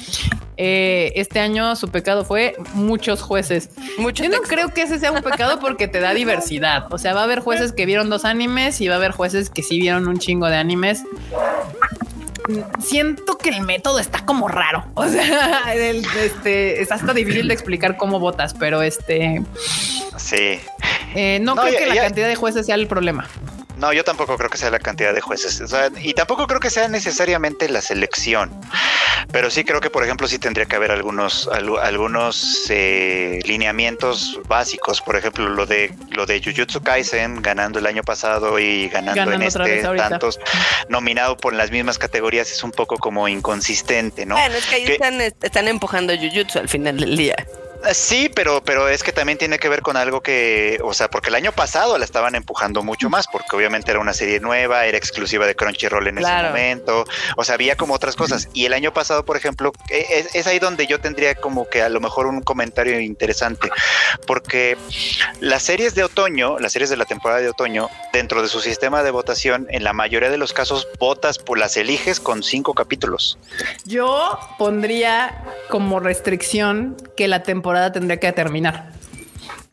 Eh, 0.56 1.14
este 1.16 1.40
año 1.40 1.76
su 1.76 1.90
pecado 1.90 2.26
fue 2.26 2.56
muchos 2.74 3.22
jueces. 3.22 3.70
Mucho 3.98 4.24
Yo 4.24 4.30
no 4.30 4.38
texto. 4.38 4.56
creo 4.56 4.70
que 4.74 4.84
ese 4.84 5.00
sea 5.00 5.12
un 5.12 5.24
pecado 5.24 5.60
porque 5.60 5.88
te 5.88 6.00
da 6.00 6.14
diversidad. 6.14 6.86
O 6.94 6.98
sea, 7.00 7.14
va 7.14 7.22
a 7.22 7.24
haber 7.24 7.40
jueces 7.40 7.72
que 7.72 7.86
vieron 7.88 8.10
dos 8.10 8.24
animes 8.24 8.80
y 8.82 8.88
va 8.88 8.94
a 8.96 8.98
haber 8.98 9.12
jueces 9.12 9.50
que 9.50 9.64
sí 9.64 9.80
vieron 9.80 10.08
un 10.08 10.20
chingo 10.20 10.48
de 10.48 10.58
animes. 10.58 11.02
Siento 12.80 13.38
que 13.38 13.50
el 13.50 13.62
método 13.62 14.00
está 14.00 14.26
como 14.26 14.48
raro. 14.50 14.86
O 14.96 15.08
sea, 15.08 15.62
el- 15.74 16.06
este, 16.22 16.82
está 16.82 16.96
hasta 16.96 17.14
difícil 17.14 17.48
de 17.48 17.54
explicar 17.54 17.96
cómo 17.98 18.20
votas, 18.20 18.54
pero 18.54 18.82
este 18.82 19.42
Sí. 20.18 20.60
eh, 21.16 21.40
no, 21.42 21.56
No, 21.56 21.62
creo 21.62 21.74
ya- 21.74 21.80
que 21.80 21.86
la 21.88 21.96
ya- 21.96 22.04
cantidad 22.04 22.28
de 22.28 22.36
jueces 22.36 22.66
sea 22.66 22.76
el 22.76 22.88
problema. 22.88 23.28
No, 23.84 23.92
yo 23.92 24.06
tampoco 24.06 24.38
creo 24.38 24.50
que 24.50 24.58
sea 24.58 24.72
la 24.72 24.80
cantidad 24.80 25.14
de 25.14 25.20
jueces. 25.20 25.60
O 25.60 25.68
sea, 25.68 25.90
y 26.02 26.14
tampoco 26.14 26.48
creo 26.48 26.62
que 26.62 26.70
sea 26.70 26.88
necesariamente 26.88 27.68
la 27.68 27.82
selección. 27.82 28.50
Pero 29.34 29.52
sí 29.52 29.66
creo 29.66 29.82
que, 29.82 29.90
por 29.90 30.06
ejemplo, 30.06 30.26
sí 30.26 30.40
tendría 30.40 30.66
que 30.66 30.78
haber 30.78 30.90
algunos, 30.92 31.50
algu- 31.50 31.80
algunos 31.82 32.66
eh, 32.70 33.40
lineamientos 33.44 34.40
básicos. 34.48 35.02
Por 35.02 35.18
ejemplo, 35.18 35.50
lo 35.50 35.66
de 35.66 35.94
lo 36.12 36.26
de 36.26 36.42
Jujutsu 36.42 36.82
Kaisen 36.82 37.42
ganando 37.42 37.78
el 37.80 37.86
año 37.86 38.04
pasado 38.04 38.58
y 38.58 38.88
ganando, 38.88 39.20
Ganando 39.20 39.36
en 39.36 39.42
este 39.82 39.82
tantos 39.98 40.40
nominado 40.88 41.36
por 41.36 41.52
las 41.54 41.70
mismas 41.70 41.98
categorías 41.98 42.52
es 42.52 42.64
un 42.64 42.72
poco 42.72 42.98
como 42.98 43.28
inconsistente, 43.28 44.26
¿no? 44.26 44.36
Bueno, 44.36 44.56
es 44.56 44.66
que 44.66 44.76
ahí 44.76 44.86
Que- 44.86 44.94
están, 44.94 45.20
están 45.22 45.68
empujando 45.68 46.14
Jujutsu 46.16 46.60
al 46.60 46.70
final 46.70 46.98
del 46.98 47.18
día. 47.18 47.36
Sí, 47.92 48.30
pero, 48.34 48.64
pero 48.64 48.88
es 48.88 49.04
que 49.04 49.12
también 49.12 49.38
tiene 49.38 49.60
que 49.60 49.68
ver 49.68 49.82
con 49.82 49.98
algo 49.98 50.22
que, 50.22 50.80
o 50.84 50.94
sea, 50.94 51.10
porque 51.10 51.30
el 51.30 51.36
año 51.36 51.52
pasado 51.52 51.98
la 51.98 52.06
estaban 52.06 52.34
empujando 52.36 52.82
mucho 52.84 53.10
más, 53.10 53.28
porque 53.28 53.56
obviamente 53.56 53.92
era 53.92 54.00
una 54.00 54.14
serie 54.14 54.40
nueva, 54.40 54.86
era 54.86 54.98
exclusiva 54.98 55.46
de 55.46 55.56
Crunchyroll 55.56 56.08
en 56.08 56.16
Claro. 56.16 56.48
ese 56.48 56.50
momento, 56.50 57.06
o 57.36 57.44
sea, 57.44 57.56
había 57.56 57.76
como 57.76 57.94
otras 57.94 58.16
cosas. 58.16 58.48
Y 58.54 58.66
el 58.66 58.74
año 58.74 58.94
pasado, 58.94 59.26
por 59.26 59.36
ejemplo, 59.36 59.72
e- 59.90 60.06
es, 60.12 60.34
es 60.36 60.48
ahí 60.48 60.60
donde 60.60 60.88
yo 60.88 61.02
tendría 61.02 61.36
como 61.36 61.68
que 61.68 61.82
a 61.82 61.90
lo 61.90 62.00
mejor 62.00 62.28
un 62.28 62.42
comentario 62.42 63.00
interesante, 63.02 63.70
porque 64.28 64.78
las 65.42 65.64
series 65.64 65.94
de 65.96 66.04
otoño, 66.06 66.60
las 66.60 66.72
series 66.72 66.90
de 66.90 66.98
la 66.98 67.06
temporada 67.06 67.42
de 67.42 67.50
otoño, 67.50 67.90
dentro 68.14 68.42
de 68.42 68.48
su 68.48 68.62
sistema 68.62 69.04
de 69.04 69.12
votación, 69.12 69.68
en 69.72 69.84
la 69.84 69.92
mayoría 69.94 70.30
de 70.30 70.38
los 70.38 70.54
casos 70.54 70.88
votas, 71.00 71.38
por 71.38 71.58
las 71.58 71.76
eliges 71.76 72.20
con 72.20 72.44
cinco 72.44 72.74
capítulos. 72.74 73.38
Yo 73.86 74.40
pondría 74.58 75.44
como 75.70 76.00
restricción 76.00 76.96
que 77.18 77.28
la 77.28 77.44
temporada 77.44 77.73
tendría 77.92 78.20
que 78.20 78.32
terminar. 78.32 78.92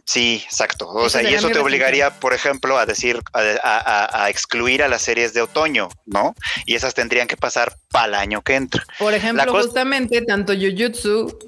Sí, 0.04 0.42
exacto. 0.44 0.88
O 0.88 1.08
sea, 1.08 1.22
y 1.22 1.32
eso 1.34 1.50
te 1.50 1.60
obligaría, 1.60 2.10
por 2.10 2.34
ejemplo, 2.34 2.78
a 2.78 2.84
decir, 2.84 3.20
a, 3.32 3.40
a- 3.62 4.24
a- 4.24 4.28
excluir 4.30 4.82
a 4.82 4.88
las 4.88 5.02
series 5.02 5.34
de 5.34 5.42
otoño, 5.42 5.88
¿no? 6.04 6.34
Y 6.66 6.74
esas 6.74 6.94
tendrían 6.94 7.28
que 7.28 7.36
pasar 7.36 7.76
para 7.92 8.06
el 8.06 8.14
año 8.16 8.42
que 8.42 8.56
entra. 8.56 8.82
Por 8.98 9.14
ejemplo, 9.14 9.44
justamente 9.52 10.22
tanto 10.22 10.52
Jujutsu 10.52 11.38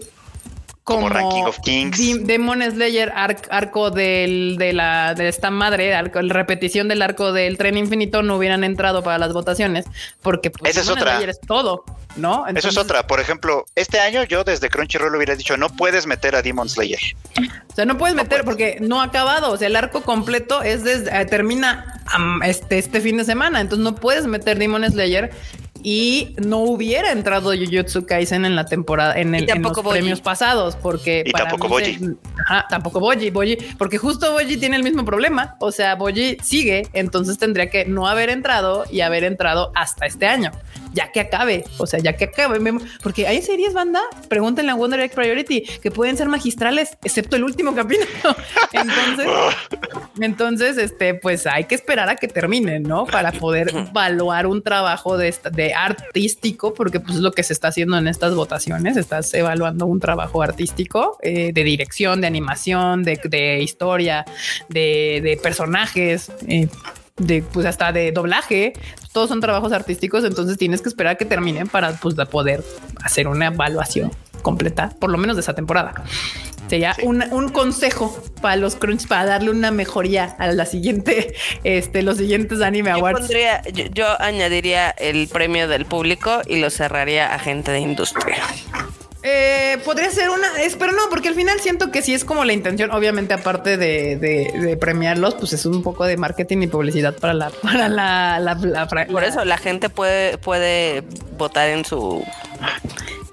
como, 0.94 1.08
Como 1.08 1.20
Ranking 1.20 1.42
of 1.44 1.58
Kings. 1.60 2.26
Demon 2.26 2.62
Slayer, 2.62 3.12
ar- 3.14 3.36
arco 3.50 3.90
del, 3.90 4.56
de 4.58 4.72
la 4.72 5.14
de 5.14 5.28
esta 5.28 5.50
madre, 5.50 5.94
arco, 5.94 6.20
la 6.22 6.32
repetición 6.34 6.88
del 6.88 7.02
arco 7.02 7.32
del 7.32 7.58
tren 7.58 7.76
infinito 7.76 8.22
no 8.22 8.36
hubieran 8.36 8.64
entrado 8.64 9.02
para 9.02 9.18
las 9.18 9.32
votaciones 9.32 9.84
porque 10.22 10.50
pues, 10.50 10.70
Esa 10.72 10.80
es 10.80 10.86
Demon 10.86 11.00
otra. 11.02 11.12
Slayer 11.14 11.28
es 11.30 11.40
todo, 11.40 11.84
¿no? 12.16 12.46
Eso 12.46 12.68
es 12.68 12.76
otra. 12.76 13.06
Por 13.06 13.20
ejemplo, 13.20 13.64
este 13.74 14.00
año 14.00 14.24
yo 14.24 14.44
desde 14.44 14.68
Crunchyroll 14.68 15.14
hubiera 15.16 15.34
dicho, 15.36 15.56
no 15.56 15.68
puedes 15.70 16.06
meter 16.06 16.34
a 16.36 16.42
Demon 16.42 16.68
Slayer. 16.68 17.00
O 17.70 17.74
sea, 17.74 17.84
no 17.84 17.96
puedes 17.96 18.14
meter 18.14 18.44
porque 18.44 18.78
no 18.80 19.00
ha 19.00 19.04
acabado. 19.04 19.50
O 19.52 19.56
sea, 19.56 19.68
el 19.68 19.76
arco 19.76 20.02
completo 20.02 20.62
es 20.62 20.84
desde 20.84 21.20
eh, 21.20 21.24
termina 21.24 22.02
este, 22.44 22.78
este 22.78 23.00
fin 23.00 23.16
de 23.16 23.24
semana. 23.24 23.60
Entonces 23.60 23.82
no 23.82 23.94
puedes 23.94 24.26
meter 24.26 24.58
Demon 24.58 24.84
Slayer 24.90 25.30
y 25.82 26.34
no 26.44 26.58
hubiera 26.58 27.10
entrado 27.12 27.52
Jujutsu 27.52 28.06
Kaisen 28.06 28.44
en 28.44 28.54
la 28.56 28.66
temporada, 28.66 29.14
en, 29.18 29.34
el, 29.34 29.48
en 29.50 29.62
los 29.62 29.72
Boji. 29.72 29.90
premios 29.90 30.20
pasados, 30.20 30.76
porque 30.76 31.24
Y 31.26 31.30
para 31.32 31.48
tampoco 31.48 31.78
se- 31.80 31.98
Ajá, 32.46 32.66
tampoco 32.68 33.00
Boji, 33.00 33.30
Boji, 33.30 33.56
porque 33.78 33.98
justo 33.98 34.32
Boji 34.32 34.56
tiene 34.56 34.76
el 34.76 34.82
mismo 34.82 35.04
problema. 35.04 35.56
O 35.60 35.72
sea, 35.72 35.94
Boji 35.94 36.38
sigue, 36.42 36.86
entonces 36.92 37.38
tendría 37.38 37.68
que 37.70 37.84
no 37.84 38.06
haber 38.08 38.30
entrado 38.30 38.84
y 38.90 39.00
haber 39.00 39.24
entrado 39.24 39.72
hasta 39.74 40.06
este 40.06 40.26
año, 40.26 40.50
ya 40.92 41.10
que 41.12 41.20
acabe. 41.20 41.64
O 41.78 41.86
sea, 41.86 42.00
ya 42.00 42.14
que 42.14 42.24
acabe, 42.24 42.58
porque 43.02 43.26
hay 43.26 43.42
series, 43.42 43.72
banda, 43.74 44.00
pregúntenle 44.28 44.72
a 44.72 44.74
Wonder 44.74 45.00
Egg 45.00 45.14
Priority, 45.14 45.62
que 45.82 45.90
pueden 45.90 46.16
ser 46.16 46.28
magistrales, 46.28 46.96
excepto 47.04 47.36
el 47.36 47.44
último 47.44 47.74
capítulo. 47.76 48.08
Entonces, 48.72 49.26
entonces, 50.20 50.76
este, 50.78 51.14
pues 51.14 51.46
hay 51.46 51.64
que 51.64 51.74
esperar 51.74 52.08
a 52.08 52.16
que 52.16 52.28
terminen, 52.28 52.82
¿no? 52.82 53.04
Para 53.06 53.32
poder 53.32 53.68
evaluar 53.90 54.46
un 54.46 54.62
trabajo 54.62 55.16
de, 55.16 55.28
esta- 55.28 55.50
de 55.50 55.71
artístico, 55.74 56.74
porque 56.74 57.00
pues 57.00 57.16
es 57.16 57.20
lo 57.20 57.32
que 57.32 57.42
se 57.42 57.52
está 57.52 57.68
haciendo 57.68 57.96
en 57.98 58.08
estas 58.08 58.34
votaciones. 58.34 58.96
Estás 58.96 59.32
evaluando 59.34 59.86
un 59.86 60.00
trabajo 60.00 60.42
artístico 60.42 61.18
eh, 61.22 61.52
de 61.52 61.64
dirección, 61.64 62.20
de 62.20 62.26
animación, 62.26 63.02
de, 63.02 63.20
de 63.24 63.62
historia, 63.62 64.24
de, 64.68 65.20
de 65.22 65.36
personajes. 65.42 66.30
eh, 66.46 66.68
de 67.18 67.42
pues 67.42 67.66
hasta 67.66 67.92
de 67.92 68.10
doblaje, 68.10 68.72
todos 69.12 69.28
son 69.28 69.40
trabajos 69.40 69.72
artísticos, 69.72 70.24
entonces 70.24 70.56
tienes 70.56 70.80
que 70.80 70.88
esperar 70.88 71.12
a 71.12 71.14
que 71.16 71.26
terminen 71.26 71.68
para 71.68 71.92
pues 71.92 72.14
poder 72.30 72.64
hacer 73.04 73.28
una 73.28 73.46
evaluación 73.48 74.10
completa, 74.42 74.90
por 74.98 75.10
lo 75.10 75.18
menos 75.18 75.36
de 75.36 75.40
esa 75.42 75.54
temporada. 75.54 75.94
Sería 76.68 76.94
Sí. 76.94 77.02
un, 77.04 77.22
un 77.32 77.48
consejo 77.50 78.16
para 78.40 78.56
los 78.56 78.76
crunch, 78.76 79.06
para 79.06 79.26
darle 79.26 79.50
una 79.50 79.70
mejoría 79.70 80.36
a 80.38 80.46
la 80.48 80.64
siguiente, 80.66 81.34
este, 81.64 82.02
los 82.02 82.16
siguientes 82.18 82.60
anime 82.62 82.90
Yo, 82.90 82.96
awards. 82.96 83.18
pondría, 83.20 83.62
yo, 83.72 83.84
yo 83.92 84.20
añadiría 84.22 84.90
el 84.90 85.28
premio 85.28 85.68
del 85.68 85.84
público 85.84 86.40
y 86.46 86.60
lo 86.60 86.70
cerraría 86.70 87.34
a 87.34 87.38
gente 87.38 87.72
de 87.72 87.80
industria. 87.80 88.36
Eh, 89.24 89.78
podría 89.84 90.10
ser 90.10 90.30
una, 90.30 90.48
es, 90.62 90.74
pero 90.74 90.90
no, 90.92 91.02
porque 91.08 91.28
al 91.28 91.34
final 91.36 91.60
siento 91.60 91.92
que 91.92 92.02
sí 92.02 92.12
es 92.12 92.24
como 92.24 92.44
la 92.44 92.54
intención, 92.54 92.90
obviamente 92.90 93.34
aparte 93.34 93.76
de, 93.76 94.16
de- 94.16 94.50
de 94.58 94.76
premiarlos, 94.76 95.34
pues 95.34 95.52
es 95.52 95.64
un 95.64 95.82
poco 95.84 96.04
de 96.06 96.16
marketing 96.16 96.62
y 96.62 96.66
publicidad 96.66 97.14
para 97.16 97.32
la, 97.34 97.50
para 97.50 97.88
la, 97.88 98.40
la, 98.40 98.54
la- 98.54 98.88
Por 98.88 99.22
la- 99.22 99.28
eso 99.28 99.44
la 99.44 99.58
gente 99.58 99.90
puede, 99.90 100.38
puede 100.38 101.04
votar 101.38 101.68
en 101.68 101.84
su 101.84 102.24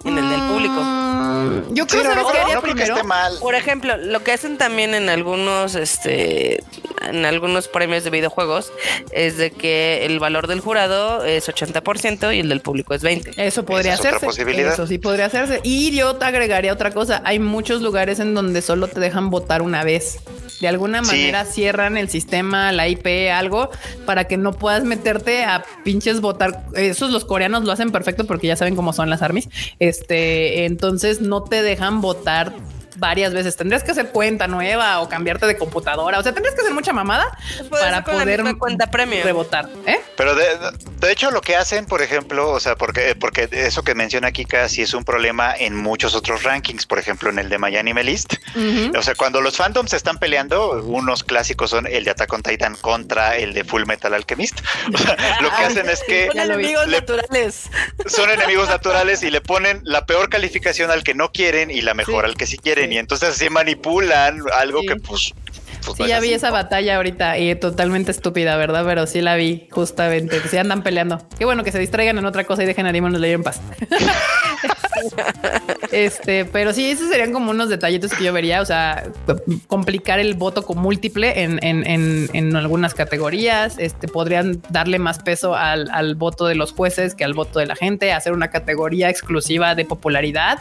en 0.06 0.18
el 0.18 0.30
del 0.30 0.42
público. 0.42 0.74
Mm, 0.82 1.74
Yo 1.74 1.84
Sí, 1.88 1.98
creo 1.98 2.04
no, 2.04 2.10
¿sabes 2.10 2.24
no, 2.26 2.32
qué 2.32 2.38
haría 2.40 2.56
no 2.56 2.62
creo 2.62 2.76
que 2.76 2.84
esté 2.84 3.04
mal. 3.04 3.34
Por 3.40 3.56
ejemplo, 3.56 3.98
lo 3.98 4.24
que 4.24 4.32
hacen 4.32 4.58
también 4.58 4.94
en 4.94 5.10
algunos, 5.10 5.76
este, 5.76 6.64
en 7.08 7.26
algunos 7.26 7.68
premios 7.68 8.04
de 8.04 8.10
videojuegos 8.10 8.72
es 9.12 9.38
de 9.38 9.52
que 9.52 10.06
el 10.06 10.20
valor 10.20 10.48
del 10.48 10.60
jurado 10.62 11.24
es 11.26 11.48
80% 11.50 12.36
y 12.36 12.40
el 12.40 12.50
del 12.50 12.62
público 12.62 12.94
es 12.94 13.02
20. 13.02 13.34
Eso 13.38 13.66
podría 13.66 13.94
es 13.94 14.00
otra 14.00 14.12
hacerse. 14.12 14.26
posibilidad. 14.28 14.74
Eso 14.74 14.88
sí 14.88 14.98
podría 14.98 15.26
hacerse. 15.26 15.60
Y 15.64 15.92
yo 15.96 16.16
te 16.16 16.26
agregaría 16.26 16.72
otra 16.74 16.92
cosa. 16.92 17.22
Hay 17.26 17.40
muchos 17.40 17.82
lugares 17.82 18.20
en 18.20 18.34
donde 18.34 18.62
solo 18.62 18.88
te 18.88 19.00
dejan 19.00 19.30
votar 19.30 19.62
una 19.62 19.84
vez. 19.84 20.20
De 20.62 20.68
alguna 20.68 21.04
Sí. 21.04 21.12
manera 21.16 21.46
cierran 21.46 21.96
el 21.98 22.10
sistema, 22.10 22.72
la 22.74 22.88
IP, 22.90 23.32
algo, 23.32 23.70
para 24.06 24.26
que 24.26 24.36
no 24.36 24.52
puedas 24.54 24.84
meterte 24.84 25.44
a 25.46 25.64
pinches 25.86 26.20
votar. 26.20 26.66
Esos 26.76 27.12
los 27.12 27.24
coreanos 27.24 27.64
lo 27.64 27.72
hacen 27.72 27.92
perfecto 27.92 28.26
porque 28.26 28.48
ya 28.48 28.56
saben 28.58 28.76
cómo 28.76 28.92
son 28.92 29.10
las 29.10 29.22
armies. 29.22 29.48
Este, 29.90 30.66
entonces 30.66 31.20
no 31.20 31.44
te 31.44 31.64
dejan 31.64 32.00
votar 32.02 32.54
varias 33.00 33.34
veces. 33.34 33.56
Tendrías 33.56 33.84
que 33.84 33.92
hacer 33.92 34.10
cuenta 34.10 34.48
nueva 34.48 35.00
o 35.02 35.10
cambiarte 35.10 35.46
de 35.48 35.58
computadora. 35.58 36.20
O 36.20 36.24
sea, 36.24 36.34
tendrías 36.34 36.56
que 36.56 36.62
hacer 36.62 36.74
mucha 36.74 36.94
mamada 36.94 37.26
puedes 37.70 37.86
para 37.86 38.04
poder 38.04 38.44
cuenta 38.58 38.92
premium. 38.92 39.24
rebotar. 39.24 39.70
¿eh? 39.86 40.00
Pero 40.18 40.36
de, 40.36 40.46
de 41.00 41.12
hecho, 41.12 41.32
lo 41.32 41.42
que 41.42 41.56
hacen, 41.56 41.86
por 41.86 42.02
ejemplo, 42.02 42.50
o 42.52 42.60
sea, 42.60 42.76
porque, 42.76 43.16
porque 43.16 43.48
eso 43.52 43.84
que 43.84 43.96
menciona 43.96 44.32
Kika 44.32 44.68
sí 44.70 44.82
es 44.82 44.94
un 44.94 45.04
problema 45.04 45.54
en 45.58 45.76
muchos 45.76 46.14
otros 46.16 46.44
rankings, 46.44 46.86
por 46.86 47.00
ejemplo, 47.00 47.30
en 47.30 47.40
el 47.40 47.50
de 47.50 47.58
My 47.58 47.76
Anime 47.78 48.04
List. 48.04 48.34
O 48.98 49.02
sea, 49.02 49.16
cuando 49.16 49.42
los 49.42 49.56
fandoms 49.58 49.94
están 49.94 50.18
peleando, 50.18 50.82
unos 50.84 51.24
clásicos 51.24 51.70
son 51.70 51.88
el 51.88 52.04
de 52.04 52.12
Attack 52.12 52.32
on 52.34 52.44
Titan 52.44 52.76
contra 52.76 53.38
el 53.38 53.54
de 53.54 53.64
Full 53.64 53.86
Metal 53.86 54.14
Alchemist. 54.14 54.60
O 54.94 54.98
sea, 54.98 55.16
lo 55.42 55.50
que 55.50 55.64
hacen 55.64 55.90
es 55.90 56.02
que 56.04 56.28
Son 56.28 56.40
enemigos 56.40 56.88
le- 56.88 57.00
naturales. 57.00 57.70
son 58.08 58.30
enemigos 58.30 58.68
naturales 58.70 59.24
y 59.24 59.32
le 59.32 59.42
ponen 59.42 59.82
la 59.84 60.06
peor 60.06 60.30
calificación 60.30 60.92
al 60.92 61.04
que 61.04 61.14
no 61.14 61.32
quieren 61.32 61.72
y 61.72 61.82
la 61.82 61.94
mejor 61.94 62.26
Sí, 62.26 62.32
al 62.32 62.38
que 62.38 62.46
sí 62.48 62.58
quieren. 62.58 62.89
Y 62.92 62.98
entonces 62.98 63.30
así 63.30 63.50
manipulan 63.50 64.42
algo 64.58 64.82
Sí. 64.82 64.88
que 64.88 64.96
pues... 64.98 65.34
pues, 65.86 65.98
Sí, 65.98 66.08
ya 66.08 66.20
vi 66.20 66.28
así, 66.28 66.34
esa 66.36 66.48
¿no? 66.48 66.54
batalla 66.54 66.98
ahorita 66.98 67.38
y 67.38 67.56
totalmente 67.56 68.12
estúpida, 68.12 68.58
¿verdad? 68.58 68.84
Pero 68.86 69.08
sí 69.08 69.22
la 69.22 69.36
vi, 69.36 69.68
justamente. 69.72 70.42
Sí 70.50 70.58
andan 70.58 70.84
peleando. 70.84 71.26
Qué 71.38 71.46
bueno 71.46 71.64
que 71.64 71.72
se 71.72 71.80
distraigan 71.80 72.18
en 72.18 72.26
otra 72.26 72.44
cosa 72.44 72.64
y 72.64 72.66
dejen 72.66 72.86
a 72.86 72.92
Demon 72.92 73.16
Slayer 73.16 73.36
en 73.36 73.44
paz. 73.44 73.62
este, 75.92 76.46
pero 76.46 76.74
sí, 76.74 76.92
esos 76.92 77.10
serían 77.10 77.34
como 77.34 77.52
unos 77.52 77.70
detallitos 77.70 78.14
que 78.14 78.24
yo 78.24 78.34
vería. 78.34 78.62
O 78.62 78.66
sea, 78.66 79.04
complicar 79.68 80.20
el 80.20 80.36
voto 80.36 80.66
con 80.66 80.80
múltiple 80.80 81.44
en, 81.44 81.64
en, 81.64 81.86
en, 81.86 82.30
en 82.34 82.56
algunas 82.56 82.94
categorías. 82.94 83.78
Este 83.78 84.08
podrían 84.08 84.62
darle 84.70 85.00
más 85.00 85.20
peso 85.20 85.56
al, 85.56 85.90
al 85.92 86.16
voto 86.16 86.46
de 86.46 86.56
los 86.56 86.72
jueces 86.72 87.16
que 87.16 87.24
al 87.24 87.34
voto 87.34 87.60
de 87.60 87.66
la 87.66 87.76
gente, 87.76 88.12
hacer 88.12 88.34
una 88.34 88.50
categoría 88.50 89.10
exclusiva 89.10 89.76
de 89.76 89.86
popularidad. 89.86 90.60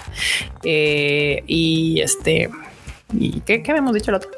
Eh, 0.62 1.42
y 1.46 2.00
este, 2.00 2.50
¿y 3.12 3.40
qué, 3.40 3.62
qué 3.62 3.70
habíamos 3.70 3.94
dicho 3.94 4.10
el 4.10 4.16
otro? 4.16 4.30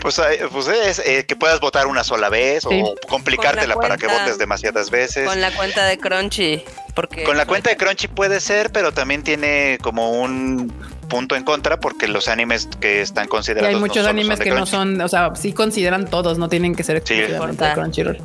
Pues, 0.00 0.18
eh, 0.18 0.40
pues 0.52 0.68
es 0.68 0.98
eh, 0.98 1.24
que 1.26 1.34
puedas 1.34 1.60
votar 1.60 1.86
una 1.86 2.04
sola 2.04 2.28
vez 2.28 2.64
Sí. 2.68 2.82
o 2.84 2.94
complicártela 3.08 3.74
para 3.74 3.96
que 3.96 4.06
votes 4.06 4.36
demasiadas 4.38 4.90
veces. 4.90 5.26
Con 5.26 5.40
la 5.40 5.50
cuenta 5.52 5.86
de 5.86 5.98
Crunchy. 5.98 6.62
Porque 6.94 7.24
Con 7.24 7.36
la 7.36 7.46
cuenta 7.46 7.70
de 7.70 7.76
Crunchy 7.76 8.08
puede 8.08 8.40
ser, 8.40 8.70
pero 8.70 8.92
también 8.92 9.22
tiene 9.22 9.78
como 9.82 10.10
un 10.12 10.72
punto 11.04 11.36
en 11.36 11.44
contra 11.44 11.78
porque 11.80 12.08
los 12.08 12.28
animes 12.28 12.68
que 12.80 13.00
están 13.02 13.26
Y 13.26 13.28
considerados 13.28 13.68
hay 13.68 13.74
no 13.74 13.80
muchos 13.80 14.06
animes 14.06 14.40
que 14.40 14.50
no 14.50 14.66
son, 14.66 15.00
o 15.00 15.08
sea, 15.08 15.34
sí 15.34 15.52
consideran 15.52 16.06
todos, 16.08 16.38
no 16.38 16.48
tienen 16.48 16.74
que 16.74 16.82
ser 16.82 17.02
Sí. 17.04 17.14
exclusivamente 17.14 17.64
de 17.64 17.72
Crunchyroll. 17.74 18.18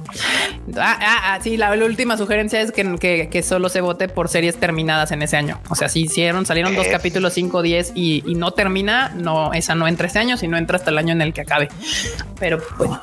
Ah, 0.77 0.97
ah, 1.01 1.19
ah, 1.33 1.39
sí, 1.41 1.57
la, 1.57 1.75
la 1.75 1.85
última 1.85 2.17
sugerencia 2.17 2.61
es 2.61 2.71
que, 2.71 2.95
que- 2.97 3.29
que 3.29 3.43
solo 3.43 3.69
se 3.69 3.81
vote 3.81 4.07
por 4.07 4.29
series 4.29 4.59
terminadas 4.59 5.11
en 5.11 5.21
ese 5.21 5.37
año. 5.37 5.59
O 5.69 5.75
sea, 5.75 5.89
si 5.89 6.01
hicieron, 6.01 6.45
salieron 6.45 6.75
dos 6.75 6.87
capítulos 6.87 7.33
5, 7.33 7.61
10 7.61 7.91
y, 7.95 8.23
y 8.25 8.35
no 8.35 8.51
termina, 8.51 9.09
no, 9.15 9.53
esa 9.53 9.75
no 9.75 9.87
entra 9.87 10.07
ese 10.07 10.19
año, 10.19 10.37
sino 10.37 10.57
entra 10.57 10.77
hasta 10.77 10.91
el 10.91 10.97
año 10.97 11.13
en 11.13 11.21
el 11.21 11.33
que 11.33 11.41
acabe. 11.41 11.69
Pero 12.39 12.59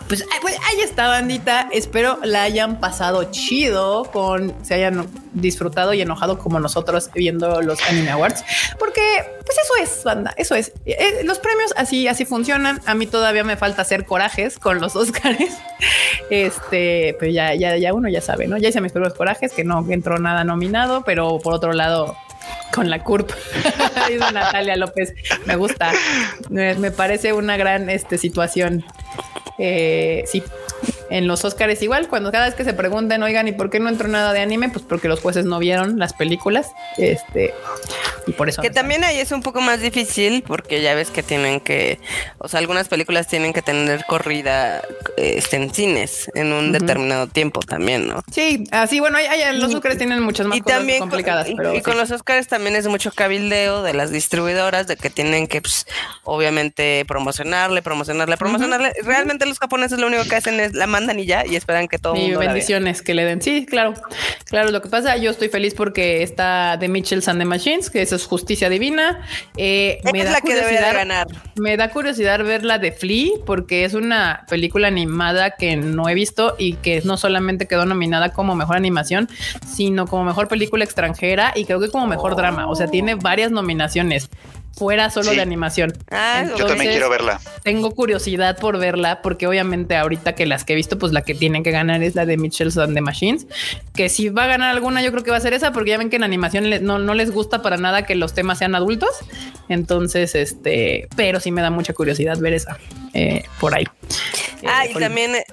pues, 0.08 0.24
pues, 0.42 0.56
ahí 0.70 0.80
está, 0.80 1.08
bandita. 1.08 1.68
Espero 1.72 2.18
la 2.24 2.42
hayan 2.42 2.80
pasado 2.80 3.24
chido, 3.30 4.04
con 4.12 4.54
se 4.62 4.74
hayan 4.74 5.06
disfrutado 5.32 5.92
y 5.94 6.00
enojado 6.00 6.38
como 6.38 6.58
nosotros 6.60 7.10
viendo 7.14 7.60
los 7.62 7.78
Anime 7.88 8.10
Awards, 8.10 8.44
porque 8.78 9.00
pues 9.47 9.59
eso 9.59 9.74
es, 9.81 10.05
banda, 10.05 10.35
eso 10.36 10.56
es. 10.56 10.73
Eh, 10.85 11.23
los 11.24 11.39
premios 11.39 11.73
así, 11.77 12.09
así 12.09 12.24
funcionan. 12.24 12.81
A 12.85 12.94
mí 12.94 13.06
todavía 13.06 13.44
me 13.44 13.56
falta 13.56 13.82
hacer 13.82 14.05
corajes 14.05 14.59
con 14.59 14.81
los 14.81 14.97
Óscares. 14.97 15.56
Este, 16.31 17.16
pero 17.20 17.31
ya, 17.31 17.55
ya, 17.55 17.77
ya 17.77 17.94
uno 17.94 18.09
ya 18.09 18.20
sabe, 18.20 18.48
¿no? 18.48 18.59
Ya 18.59 18.68
hice 18.68 18.81
mis 18.81 18.93
primeros 18.93 19.16
corajes, 19.16 19.52
que 19.52 19.62
no 19.62 19.86
entró 19.89 20.18
nada 20.18 20.43
nominado, 20.43 21.05
pero 21.05 21.39
por 21.39 21.55
otro 21.55 21.73
lado, 21.73 22.16
con 22.73 22.90
la 22.90 23.05
CURP. 23.05 23.31
Dice 24.09 24.32
Natalia 24.32 24.77
López. 24.77 25.14
Me 25.47 25.55
gusta. 25.55 25.93
Me, 26.51 26.74
me 26.74 26.90
parece 26.90 27.32
una 27.32 27.56
gran 27.56 27.89
este, 27.89 28.18
situación. 28.18 28.85
Eh, 29.59 30.24
sí. 30.27 30.43
En 31.10 31.26
los 31.26 31.44
Óscares 31.44 31.80
igual, 31.82 32.08
cuando 32.08 32.32
cada 32.32 32.46
vez 32.46 32.54
que 32.54 32.64
se 32.64 32.74
preguntan, 32.74 33.22
oigan, 33.22 33.46
¿y 33.48 33.52
por 33.52 33.70
qué 33.70 33.78
no 33.80 33.88
entró 33.88 34.08
nada 34.08 34.32
de 34.32 34.40
anime? 34.40 34.68
Pues 34.70 34.84
porque 34.88 35.08
los 35.08 35.20
jueces 35.20 35.44
no 35.44 35.58
vieron 35.58 35.98
las 35.98 36.12
películas. 36.12 36.68
Este, 36.98 37.54
y 38.26 38.32
por 38.32 38.48
eso. 38.48 38.60
Que 38.62 38.68
no 38.68 38.74
también 38.74 39.04
ahí 39.04 39.18
es 39.18 39.30
un 39.32 39.42
poco 39.42 39.60
más 39.60 39.80
difícil 39.80 40.42
porque 40.46 40.82
ya 40.82 40.94
ves 40.94 41.10
que 41.10 41.22
tienen 41.22 41.60
que, 41.60 42.00
o 42.38 42.48
sea, 42.48 42.58
algunas 42.58 42.88
películas 42.88 43.28
tienen 43.28 43.52
que 43.52 43.62
tener 43.62 44.04
corrida 44.06 44.82
este, 45.16 45.56
en 45.56 45.72
cines 45.72 46.30
en 46.34 46.52
un 46.52 46.72
determinado 46.72 47.26
tiempo 47.28 47.60
también, 47.60 48.08
¿no? 48.08 48.22
Sí, 48.32 48.64
así, 48.72 48.98
bueno, 49.00 49.18
hay- 49.18 49.26
hay- 49.26 49.56
los 49.58 49.74
Óscares 49.74 49.98
tienen 49.98 50.22
muchas 50.22 50.46
más 50.46 50.58
y 50.58 50.60
cosas 50.60 50.78
también 50.78 50.98
con- 50.98 51.08
complicadas, 51.10 51.48
y, 51.48 51.54
pero 51.54 51.74
y 51.74 51.82
con 51.82 51.96
los 51.96 52.10
Oscars 52.10 52.48
también 52.48 52.74
es 52.76 52.86
mucho 52.88 53.12
cabildeo 53.12 53.82
de 53.82 53.94
las 53.94 54.10
distribuidoras 54.10 54.86
de 54.88 54.96
que 54.96 55.08
tienen 55.10 55.46
que 55.46 55.60
pues, 55.62 55.86
obviamente 56.24 57.04
promocionarle, 57.06 57.82
promocionarle, 57.82 58.36
promocionarle. 58.36 58.92
Realmente 59.02 59.46
los 59.46 59.58
japoneses 59.58 59.98
lo 59.98 60.06
único 60.08 60.24
que 60.24 60.36
hacen 60.36 60.58
es 60.60 60.72
la 60.74 60.86
mandan 60.97 61.18
y 61.20 61.27
ya 61.27 61.44
y 61.47 61.56
esperan 61.56 61.89
que 61.89 61.98
todo 61.98 62.14
Y 62.16 62.20
mundo 62.20 62.35
la 62.35 62.39
vea. 62.40 62.48
bendiciones 62.51 63.02
que 63.02 63.14
le 63.14 63.24
den. 63.24 63.43
Sí, 63.43 63.66
claro. 63.66 63.94
Claro, 64.47 64.70
lo 64.70 64.81
que 64.81 64.89
pasa, 64.89 65.16
yo 65.16 65.31
estoy 65.31 65.48
feliz 65.48 65.74
porque 65.74 66.23
está 66.23 66.77
The 66.81 66.89
Mitchells 66.89 67.28
and 67.28 67.39
the 67.40 67.44
Machines, 67.44 67.90
que 67.90 68.01
eso 68.02 68.16
es 68.16 68.24
justicia 68.27 68.68
divina. 68.68 69.27
Eh, 69.56 69.98
Esa 70.05 70.16
es 70.24 70.31
la 70.32 70.40
que 70.40 70.55
debería 70.55 70.86
de 70.86 70.93
ganar. 70.94 71.27
Me 71.56 71.77
da 71.77 71.90
curiosidad 71.90 72.43
ver 72.44 72.64
la 72.64 72.78
de 72.78 72.93
Flea, 72.93 73.31
porque 73.44 73.85
es 73.85 73.94
una 73.94 74.44
película 74.48 74.89
animada 74.89 75.51
que 75.52 75.77
no 75.77 76.09
he 76.09 76.14
visto 76.14 76.55
y 76.59 76.74
que 76.74 77.01
no 77.05 77.16
solamente 77.16 77.66
quedó 77.66 77.85
nominada 77.86 78.31
como 78.32 78.55
mejor 78.55 78.77
animación, 78.77 79.28
sino 79.66 80.06
como 80.06 80.24
mejor 80.24 80.48
película 80.48 80.85
extranjera 80.85 81.52
y 81.55 81.64
creo 81.64 81.81
que 81.81 81.90
como 81.90 82.06
mejor 82.06 82.36
drama. 82.36 82.68
O 82.68 82.74
sea, 82.77 82.86
tiene 82.86 83.14
varias 83.16 83.51
nominaciones 83.51 84.28
fuera 84.76 85.08
solo 85.10 85.30
Sí. 85.30 85.36
de 85.36 85.42
animación. 85.42 85.92
Ah, 86.10 86.42
Yo 86.42 86.48
también 86.50 86.60
Entonces, 86.70 86.88
quiero 86.90 87.10
verla. 87.10 87.40
tengo 87.62 87.90
curiosidad 87.92 88.58
por 88.58 88.78
verla 88.78 89.22
porque 89.22 89.46
obviamente 89.46 89.96
ahorita 89.96 90.34
que 90.34 90.44
las 90.46 90.64
que 90.64 90.74
he 90.74 90.76
visto, 90.76 90.98
pues 90.98 91.12
la 91.12 91.22
que 91.22 91.34
tienen 91.34 91.62
que 91.62 91.70
ganar 91.70 92.02
es 92.02 92.14
la 92.14 92.26
de 92.26 92.36
Mitchells 92.36 92.76
and 92.78 92.94
the 92.94 93.00
Machines, 93.00 93.46
que 93.94 94.08
si 94.08 94.28
va 94.28 94.44
a 94.44 94.46
ganar 94.48 94.70
alguna 94.74 95.02
yo 95.02 95.10
creo 95.12 95.24
que 95.24 95.30
va 95.30 95.38
a 95.38 95.40
ser 95.40 95.54
esa 95.54 95.72
porque 95.72 95.90
ya 95.90 95.98
ven 95.98 96.10
que 96.10 96.16
en 96.16 96.24
animación 96.24 96.68
no, 96.84 96.98
no 96.98 97.14
les 97.14 97.30
gusta 97.30 97.62
para 97.62 97.76
nada 97.78 98.02
que 98.04 98.14
los 98.14 98.34
temas 98.34 98.58
sean 98.58 98.74
adultos. 98.74 99.10
Entonces, 99.68 100.34
este, 100.34 101.08
pero 101.16 101.40
sí 101.40 101.50
me 101.50 101.62
da 101.62 101.70
mucha 101.70 101.92
curiosidad 101.92 102.38
ver 102.38 102.52
esa 102.52 102.76
eh, 103.14 103.44
por 103.58 103.74
ahí. 103.74 103.84
Ah, 104.66 104.84
Eh, 104.84 104.90
y 104.90 104.92
por- 104.92 105.02
también 105.02 105.34
eh, 105.36 105.44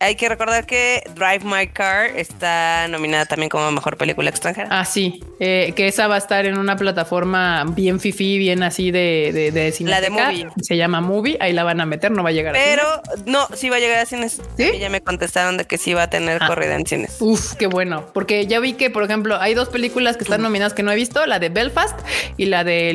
hay 0.00 0.14
que 0.14 0.28
recordar 0.28 0.64
que 0.64 1.02
Drive 1.16 1.40
My 1.44 1.66
Car 1.66 2.06
está 2.16 2.86
nominada 2.88 3.26
también 3.26 3.48
como 3.50 3.68
mejor 3.72 3.96
película 3.96 4.30
extranjera. 4.30 4.68
Ah, 4.70 4.84
sí, 4.84 5.24
eh, 5.40 5.72
que 5.74 5.88
esa 5.88 6.06
va 6.06 6.14
a 6.14 6.18
estar 6.18 6.46
en 6.46 6.56
una 6.56 6.76
plataforma 6.76 7.64
bien 7.68 7.98
fifi, 7.98 8.38
bien 8.38 8.62
así 8.62 8.92
de, 8.92 9.30
de, 9.34 9.50
de 9.50 9.74
La 9.80 10.00
de. 10.00 10.10
Movie. 10.10 10.46
Se 10.62 10.76
llama 10.76 11.00
Movie, 11.00 11.36
ahí 11.40 11.52
la 11.52 11.64
van 11.64 11.80
a 11.80 11.86
meter, 11.86 12.12
no 12.12 12.22
va 12.22 12.28
a 12.28 12.32
llegar 12.32 12.54
a 12.54 12.58
Pero 12.60 12.82
cines. 13.16 13.26
no, 13.26 13.48
sí 13.56 13.70
va 13.70 13.76
a 13.76 13.80
llegar 13.80 13.98
a 13.98 14.06
cines. 14.06 14.40
¿Sí? 14.56 14.62
A 14.62 14.76
Ya 14.76 14.88
me 14.88 15.00
contestaron 15.00 15.56
de 15.56 15.64
que 15.64 15.78
sí 15.78 15.94
va 15.94 16.04
a 16.04 16.10
tener 16.10 16.38
Ah. 16.42 16.46
corrida 16.46 16.76
en 16.76 16.86
cines. 16.86 17.16
Uf, 17.18 17.54
qué 17.54 17.66
bueno. 17.66 18.06
Porque 18.14 18.46
ya 18.46 18.60
vi 18.60 18.74
que, 18.74 18.90
por 18.90 19.02
ejemplo, 19.02 19.36
hay 19.40 19.54
dos 19.54 19.68
películas 19.68 20.16
que 20.16 20.22
están 20.22 20.42
nominadas 20.42 20.74
que 20.74 20.84
no 20.84 20.92
he 20.92 20.96
visto, 20.96 21.26
la 21.26 21.40
de 21.40 21.48
Belfast 21.48 21.98
y 22.36 22.46
la 22.46 22.62
de 22.62 22.94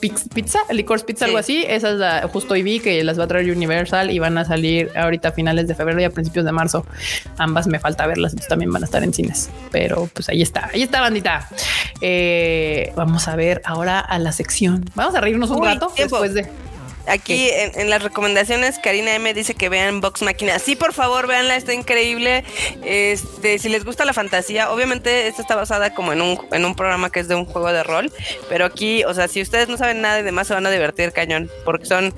Pix- 0.00 0.28
Pizza, 0.34 0.58
Licorice 0.70 1.06
Pizza, 1.06 1.26
Sí. 1.26 1.28
algo 1.30 1.38
así. 1.38 1.64
Esas 1.68 1.94
la- 1.98 2.26
justo 2.26 2.54
hoy 2.54 2.64
vi 2.64 2.80
que 2.80 3.04
las 3.04 3.20
va 3.20 3.24
a 3.24 3.28
traer 3.28 3.48
Universal 3.52 4.10
y 4.10 4.18
van 4.18 4.36
a 4.36 4.44
salir 4.44 4.90
ahorita 4.96 5.28
a 5.28 5.32
finales 5.32 5.68
de 5.68 5.76
febrero 5.76 6.00
y 6.00 6.04
a 6.04 6.10
principios 6.10 6.39
de 6.44 6.52
marzo. 6.52 6.86
Ambas 7.38 7.66
me 7.66 7.78
falta 7.78 8.06
verlas, 8.06 8.32
entonces 8.32 8.48
también 8.48 8.72
van 8.72 8.82
a 8.82 8.86
estar 8.86 9.02
en 9.02 9.12
cines. 9.12 9.50
Pero 9.70 10.08
pues 10.12 10.28
ahí 10.28 10.42
está, 10.42 10.70
ahí 10.72 10.82
está, 10.82 11.00
bandita. 11.00 11.48
Eh, 12.00 12.92
vamos 12.96 13.28
a 13.28 13.36
ver 13.36 13.62
ahora 13.64 14.00
a 14.00 14.18
la 14.18 14.32
sección. 14.32 14.84
Vamos 14.94 15.14
a 15.14 15.20
reírnos 15.20 15.50
un 15.50 15.60
Uy, 15.60 15.66
rato 15.66 15.88
tiempo. 15.88 16.20
después 16.20 16.34
de. 16.34 16.50
Aquí 17.06 17.48
en, 17.50 17.72
en 17.80 17.90
las 17.90 18.02
recomendaciones, 18.02 18.78
Karina 18.78 19.14
M 19.14 19.32
dice 19.34 19.54
que 19.54 19.68
vean 19.68 20.00
Box 20.00 20.22
Máquina. 20.22 20.58
Sí, 20.58 20.76
por 20.76 20.92
favor, 20.92 21.26
véanla, 21.26 21.56
está 21.56 21.72
increíble. 21.72 22.44
Este, 22.84 23.58
si 23.58 23.68
les 23.70 23.84
gusta 23.84 24.04
la 24.04 24.12
fantasía, 24.12 24.70
obviamente 24.70 25.26
esta 25.26 25.42
está 25.42 25.56
basada 25.56 25.94
como 25.94 26.12
en 26.12 26.20
un, 26.20 26.38
en 26.52 26.64
un 26.64 26.76
programa 26.76 27.10
que 27.10 27.20
es 27.20 27.26
de 27.26 27.34
un 27.34 27.46
juego 27.46 27.72
de 27.72 27.82
rol. 27.82 28.12
Pero 28.48 28.66
aquí, 28.66 29.02
o 29.04 29.14
sea, 29.14 29.28
si 29.28 29.40
ustedes 29.40 29.68
no 29.68 29.76
saben 29.78 30.02
nada 30.02 30.20
y 30.20 30.22
demás, 30.22 30.46
se 30.46 30.54
van 30.54 30.66
a 30.66 30.70
divertir 30.70 31.12
cañón. 31.12 31.50
Porque 31.64 31.86
son. 31.86 32.14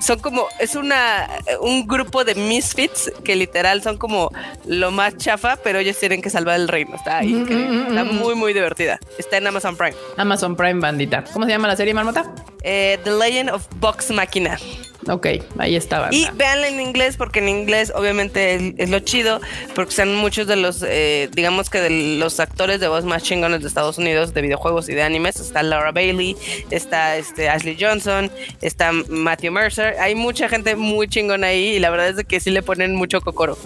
Son 0.00 0.18
como, 0.20 0.46
es 0.58 0.74
una, 0.76 1.28
un 1.60 1.86
grupo 1.86 2.24
de 2.24 2.34
misfits 2.34 3.10
que 3.24 3.34
literal 3.36 3.82
son 3.82 3.98
como 3.98 4.30
lo 4.66 4.90
más 4.90 5.16
chafa, 5.16 5.56
pero 5.62 5.78
ellos 5.80 5.98
tienen 5.98 6.22
que 6.22 6.30
salvar 6.30 6.56
el 6.56 6.68
reino. 6.68 6.94
Está 6.94 7.20
Mm, 7.22 7.28
increíble. 7.28 7.68
mm, 7.68 7.82
mm, 7.84 7.86
Está 7.88 8.04
mm. 8.04 8.14
muy, 8.16 8.34
muy 8.34 8.52
divertida. 8.52 8.98
Está 9.18 9.36
en 9.38 9.46
Amazon 9.48 9.76
Prime. 9.76 9.94
Amazon 10.16 10.56
Prime, 10.56 10.80
bandita. 10.80 11.24
¿Cómo 11.32 11.44
se 11.46 11.50
llama 11.52 11.68
la 11.68 11.76
serie, 11.76 11.94
Marmota? 11.94 12.30
Eh, 12.62 12.98
The 13.04 13.10
Legend 13.10 13.50
of 13.50 13.66
Box 13.80 14.10
Máquina. 14.10 14.58
Ok, 15.06 15.26
ahí 15.58 15.76
está, 15.76 16.00
banda. 16.00 16.16
Y 16.16 16.28
véanla 16.34 16.68
en 16.68 16.80
inglés 16.80 17.16
porque 17.16 17.38
en 17.38 17.48
inglés 17.48 17.92
obviamente 17.94 18.54
es, 18.54 18.74
es 18.78 18.90
lo 18.90 18.98
chido 18.98 19.40
porque 19.74 19.90
están 19.90 20.14
muchos 20.16 20.46
de 20.48 20.56
los, 20.56 20.82
eh, 20.86 21.30
digamos 21.32 21.70
que 21.70 21.80
de 21.80 22.18
los 22.18 22.40
actores 22.40 22.80
de 22.80 22.88
voz 22.88 23.04
más 23.04 23.22
chingones 23.22 23.60
de 23.60 23.68
Estados 23.68 23.98
Unidos 23.98 24.34
de 24.34 24.42
videojuegos 24.42 24.88
y 24.88 24.94
de 24.94 25.02
animes. 25.02 25.38
Está 25.38 25.62
Laura 25.62 25.92
Bailey, 25.92 26.36
está 26.70 27.16
este 27.16 27.48
Ashley 27.48 27.76
Johnson, 27.80 28.30
está 28.60 28.90
Matthew 28.92 29.52
Mercer. 29.52 29.94
Hay 30.00 30.16
mucha 30.16 30.48
gente 30.48 30.74
muy 30.74 31.06
chingona 31.08 31.46
ahí 31.48 31.76
y 31.76 31.78
la 31.78 31.90
verdad 31.90 32.08
es 32.08 32.16
de 32.16 32.24
que 32.24 32.40
sí 32.40 32.50
le 32.50 32.62
ponen 32.62 32.96
mucho 32.96 33.20
cocoro. 33.20 33.56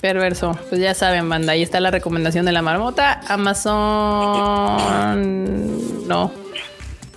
Perverso. 0.00 0.58
Pues 0.68 0.80
ya 0.80 0.94
saben, 0.94 1.28
banda. 1.28 1.52
Ahí 1.52 1.62
está 1.62 1.80
la 1.80 1.90
recomendación 1.90 2.46
de 2.46 2.52
la 2.52 2.62
marmota. 2.62 3.20
Amazon. 3.28 3.66
No. 6.08 6.47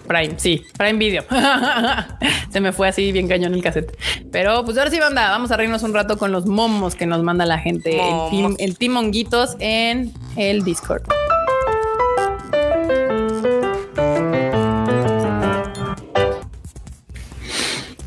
Prime, 0.07 0.35
sí, 0.37 0.65
Prime 0.77 0.97
Video. 0.97 1.23
Se 2.49 2.59
me 2.59 2.71
fue 2.71 2.87
así 2.87 3.11
bien 3.11 3.27
cañón 3.27 3.53
el 3.53 3.63
cassette. 3.63 3.95
Pero 4.31 4.63
pues 4.65 4.77
ahora 4.77 4.91
sí, 4.91 4.99
banda, 4.99 5.29
vamos 5.29 5.51
a 5.51 5.57
reírnos 5.57 5.83
un 5.83 5.93
rato 5.93 6.17
con 6.17 6.31
los 6.31 6.45
momos 6.45 6.95
que 6.95 7.05
nos 7.05 7.23
manda 7.23 7.45
la 7.45 7.59
gente, 7.59 7.91
el 7.97 8.29
team, 8.29 8.55
el 8.59 8.77
team 8.77 8.97
Honguitos 8.97 9.55
en 9.59 10.13
el 10.35 10.63
Discord. 10.63 11.03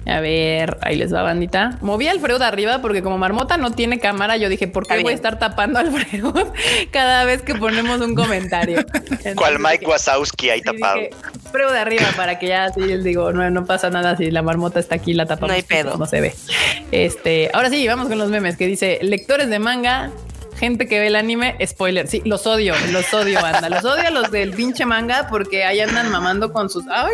A 0.07 0.21
ver, 0.21 0.79
ahí 0.83 0.97
les 0.97 1.15
va, 1.15 1.23
bandita. 1.23 1.79
Moví 1.81 2.09
al 2.09 2.21
Freud 2.21 2.43
arriba 2.43 2.81
porque 2.83 3.03
como 3.03 3.17
Marmota 3.17 3.57
no 3.57 3.73
tiene 3.73 3.99
cámara, 3.99 4.37
yo 4.37 4.49
dije, 4.49 4.69
¿por 4.69 4.87
qué 4.87 5.03
voy 5.03 5.13
a 5.13 5.17
estar 5.17 5.39
tapando 5.39 5.79
al 5.79 5.91
Freud 5.91 6.47
cada 6.91 7.25
vez 7.25 7.43
que 7.43 7.55
ponemos 7.55 8.01
un 8.01 8.15
comentario? 8.15 8.85
¿Cuál 9.37 9.59
Mike 9.59 9.87
Wazowski 9.87 10.51
ahí 10.51 10.61
tapado? 10.61 11.01
Freud 11.51 11.73
de 11.73 11.79
arriba 11.79 12.07
para 12.17 12.39
que 12.39 12.49
ya 12.49 12.65
así 12.65 12.81
les 12.81 13.03
digo, 13.05 13.33
no, 13.33 13.49
no 13.51 13.65
pasa 13.65 13.91
nada 13.91 14.17
si 14.17 14.31
la 14.31 14.43
Marmota 14.43 14.79
está 14.81 14.97
aquí, 14.97 15.15
la 15.15 15.27
tapamos. 15.27 15.49
No 15.49 15.55
hay 15.55 15.63
pedo. 15.63 15.97
No 15.97 16.07
se 16.07 16.21
ve. 16.21 16.35
Este, 16.93 17.51
ahora 17.55 17.71
sí, 17.71 17.87
vamos 17.87 18.09
con 18.09 18.19
los 18.19 18.29
memes 18.31 18.57
que 18.57 18.67
dice 18.67 18.99
lectores 19.03 19.49
de 19.49 19.59
manga 19.59 20.11
gente 20.57 20.87
que 20.87 21.01
ve 21.01 21.09
el 21.09 21.17
anime, 21.17 21.57
spoiler. 21.65 22.09
Sí, 22.09 22.23
los 22.25 22.47
odio, 22.47 22.75
los 22.91 23.13
odio, 23.13 23.41
banda. 23.41 23.69
Los 23.69 23.85
odio 23.85 24.07
a 24.07 24.11
los 24.11 24.31
del 24.31 24.53
pinche 24.53 24.85
manga 24.87 25.27
porque 25.29 25.65
ahí 25.65 25.81
andan 25.81 26.11
mamando 26.11 26.53
con 26.53 26.69
sus. 26.71 26.85
Ay, 26.89 27.13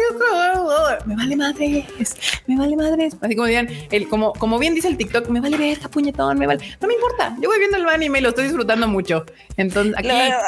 me 1.06 1.16
vale 1.16 1.36
madres, 1.36 2.16
me 2.46 2.56
vale 2.56 2.76
madres. 2.76 3.16
Así 3.20 3.34
como 3.34 3.46
digan, 3.46 3.68
el, 3.90 4.08
como, 4.08 4.32
como 4.34 4.58
bien 4.58 4.74
dice 4.74 4.88
el 4.88 4.96
TikTok, 4.96 5.28
me 5.28 5.40
vale 5.40 5.56
verga, 5.56 5.88
puñetón, 5.88 6.38
me 6.38 6.46
vale. 6.46 6.76
No 6.80 6.88
me 6.88 6.94
importa. 6.94 7.36
Yo 7.40 7.48
voy 7.48 7.58
viendo 7.58 7.76
el 7.76 7.88
anime 7.88 8.18
y 8.18 8.22
lo 8.22 8.30
estoy 8.30 8.44
disfrutando 8.44 8.88
mucho. 8.88 9.24
Entonces, 9.56 9.94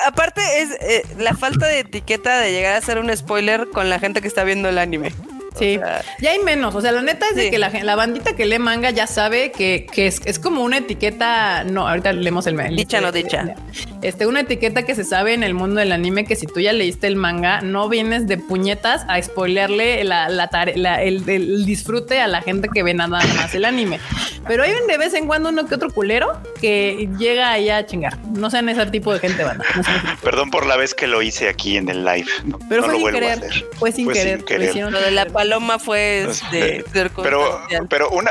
aparte, 0.06 0.40
es 0.60 0.70
eh, 0.80 1.02
la 1.18 1.34
falta 1.34 1.66
de 1.66 1.80
etiqueta 1.80 2.38
de 2.40 2.52
llegar 2.52 2.74
a 2.74 2.80
ser 2.80 2.98
un 2.98 3.14
spoiler 3.16 3.68
con 3.68 3.90
la 3.90 3.98
gente 3.98 4.20
que 4.20 4.28
está 4.28 4.44
viendo 4.44 4.68
el 4.68 4.78
anime. 4.78 5.12
Sí, 5.58 5.78
ya 6.20 6.30
hay 6.30 6.38
menos. 6.38 6.74
O 6.74 6.80
sea, 6.80 6.92
la 6.92 7.02
neta 7.02 7.26
es 7.28 7.36
de 7.36 7.50
que 7.50 7.58
la, 7.58 7.70
la, 7.82 7.94
bandita 7.94 8.34
que 8.34 8.46
lee 8.46 8.58
manga 8.58 8.90
ya 8.90 9.06
sabe 9.06 9.52
que, 9.52 9.86
que 9.90 10.06
es, 10.06 10.20
es, 10.24 10.38
como 10.38 10.62
una 10.62 10.78
etiqueta. 10.78 11.64
No, 11.64 11.86
ahorita 11.86 12.12
leemos 12.12 12.46
el 12.46 12.54
mail. 12.54 12.76
Dicha, 12.76 13.00
no 13.00 13.12
dicha. 13.12 13.54
Este, 14.02 14.26
una 14.26 14.40
etiqueta 14.40 14.84
que 14.84 14.94
se 14.94 15.04
sabe 15.04 15.34
en 15.34 15.42
el 15.42 15.54
mundo 15.54 15.80
del 15.80 15.92
anime 15.92 16.24
que 16.24 16.36
si 16.36 16.46
tú 16.46 16.60
ya 16.60 16.72
leíste 16.72 17.06
el 17.06 17.16
manga, 17.16 17.60
no 17.60 17.88
vienes 17.88 18.26
de 18.26 18.38
puñetas 18.38 19.04
a 19.08 19.20
spoilearle 19.22 20.04
la, 20.04 20.28
la, 20.28 20.50
la 20.74 21.02
el, 21.02 21.28
el, 21.28 21.66
disfrute 21.66 22.20
a 22.20 22.26
la 22.26 22.42
gente 22.42 22.68
que 22.72 22.82
ve 22.82 22.94
nada 22.94 23.20
más 23.36 23.54
el 23.54 23.64
anime. 23.64 24.00
Pero 24.46 24.64
hay 24.64 24.72
de 24.88 24.98
vez 24.98 25.14
en 25.14 25.26
cuando 25.26 25.50
uno 25.50 25.66
que 25.66 25.74
otro 25.74 25.90
culero 25.90 26.40
que 26.60 27.08
llega 27.18 27.52
ahí 27.52 27.70
a 27.70 27.86
chingar. 27.86 28.18
No 28.26 28.50
sean 28.50 28.68
ese 28.68 28.86
tipo 28.86 29.12
de 29.12 29.20
gente, 29.20 29.44
banda. 29.44 29.64
No 29.76 30.18
Perdón 30.22 30.50
por 30.50 30.66
la 30.66 30.76
vez 30.76 30.94
que 30.94 31.06
lo 31.06 31.22
hice 31.22 31.48
aquí 31.48 31.76
en 31.76 31.88
el 31.88 32.04
live. 32.04 32.26
Pero 32.68 32.82
no 32.82 32.88
fue, 32.88 32.98
sin 32.98 33.10
querer, 33.12 33.38
fue 33.78 33.92
sin 33.92 34.08
querer. 34.10 34.40
Fue 34.40 34.58
sin 34.58 34.72
querer. 34.72 34.92
Lo 34.92 35.00
de 35.00 35.10
la 35.10 35.26
paloma 35.42 35.78
fue 35.78 36.24
este, 36.30 36.84
pero 36.92 37.60
pero 37.88 38.10
una, 38.10 38.30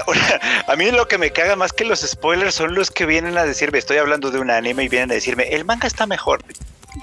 a 0.68 0.76
mí 0.76 0.92
lo 0.92 1.08
que 1.08 1.18
me 1.18 1.32
caga 1.32 1.56
más 1.56 1.74
que 1.74 1.84
los 1.84 2.00
spoilers 2.02 2.56
son 2.56 2.74
los 2.74 2.90
que 2.90 3.06
vienen 3.06 3.38
a 3.38 3.44
decirme 3.44 3.80
estoy 3.80 3.98
hablando 3.98 4.32
de 4.32 4.40
un 4.40 4.50
anime 4.50 4.84
y 4.84 4.90
vienen 4.90 5.12
a 5.12 5.16
decirme 5.16 5.50
el 5.50 5.66
manga 5.66 5.88
está 5.88 6.06
mejor 6.06 6.42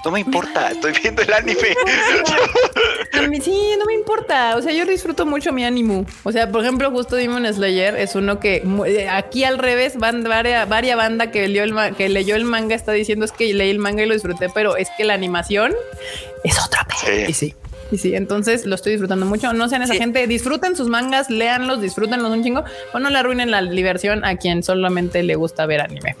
no 0.05 0.11
me 0.11 0.19
importa, 0.19 0.69
estoy 0.71 0.93
viendo 1.01 1.21
el 1.21 1.33
anime. 1.33 1.75
sí, 3.43 3.75
no 3.77 3.85
me 3.85 3.93
importa. 3.95 4.55
O 4.55 4.61
sea, 4.61 4.71
yo 4.71 4.85
disfruto 4.85 5.25
mucho 5.25 5.51
mi 5.51 5.65
ánimo. 5.65 6.05
O 6.23 6.31
sea, 6.31 6.51
por 6.51 6.61
ejemplo, 6.61 6.91
justo 6.91 7.15
Demon 7.15 7.51
Slayer 7.51 7.95
es 7.95 8.15
uno 8.15 8.39
que 8.39 8.63
eh, 8.85 9.09
aquí 9.09 9.43
al 9.43 9.57
revés, 9.57 9.97
van 9.97 10.23
varias, 10.23 10.69
varias 10.69 10.95
banda 10.95 11.31
que 11.31 11.47
leyó, 11.47 11.63
el, 11.63 11.95
que 11.95 12.07
leyó 12.07 12.35
el 12.35 12.45
manga 12.45 12.75
está 12.75 12.91
diciendo 12.91 13.25
es 13.25 13.31
que 13.31 13.51
leí 13.53 13.71
el 13.71 13.79
manga 13.79 14.03
y 14.03 14.05
lo 14.05 14.13
disfruté, 14.13 14.49
pero 14.49 14.77
es 14.77 14.89
que 14.95 15.05
la 15.05 15.15
animación 15.15 15.73
es 16.43 16.63
otra. 16.63 16.85
Sí. 16.95 17.25
Y 17.27 17.33
sí. 17.33 17.55
Y 17.91 17.97
sí, 17.97 18.15
entonces 18.15 18.65
lo 18.65 18.75
estoy 18.75 18.93
disfrutando 18.93 19.25
mucho. 19.25 19.51
No 19.53 19.67
sean 19.69 19.81
esa 19.81 19.95
gente, 19.95 20.27
disfruten 20.27 20.75
sus 20.75 20.87
mangas, 20.87 21.29
léanlos, 21.29 21.81
disfrútenlos 21.81 22.31
un 22.31 22.43
chingo, 22.43 22.63
o 22.93 22.99
no 22.99 23.09
le 23.09 23.17
arruinen 23.17 23.51
la 23.51 23.61
diversión 23.63 24.23
a 24.25 24.37
quien 24.37 24.63
solamente 24.63 25.23
le 25.23 25.35
gusta 25.35 25.65
ver 25.65 25.81
anime. 25.81 26.15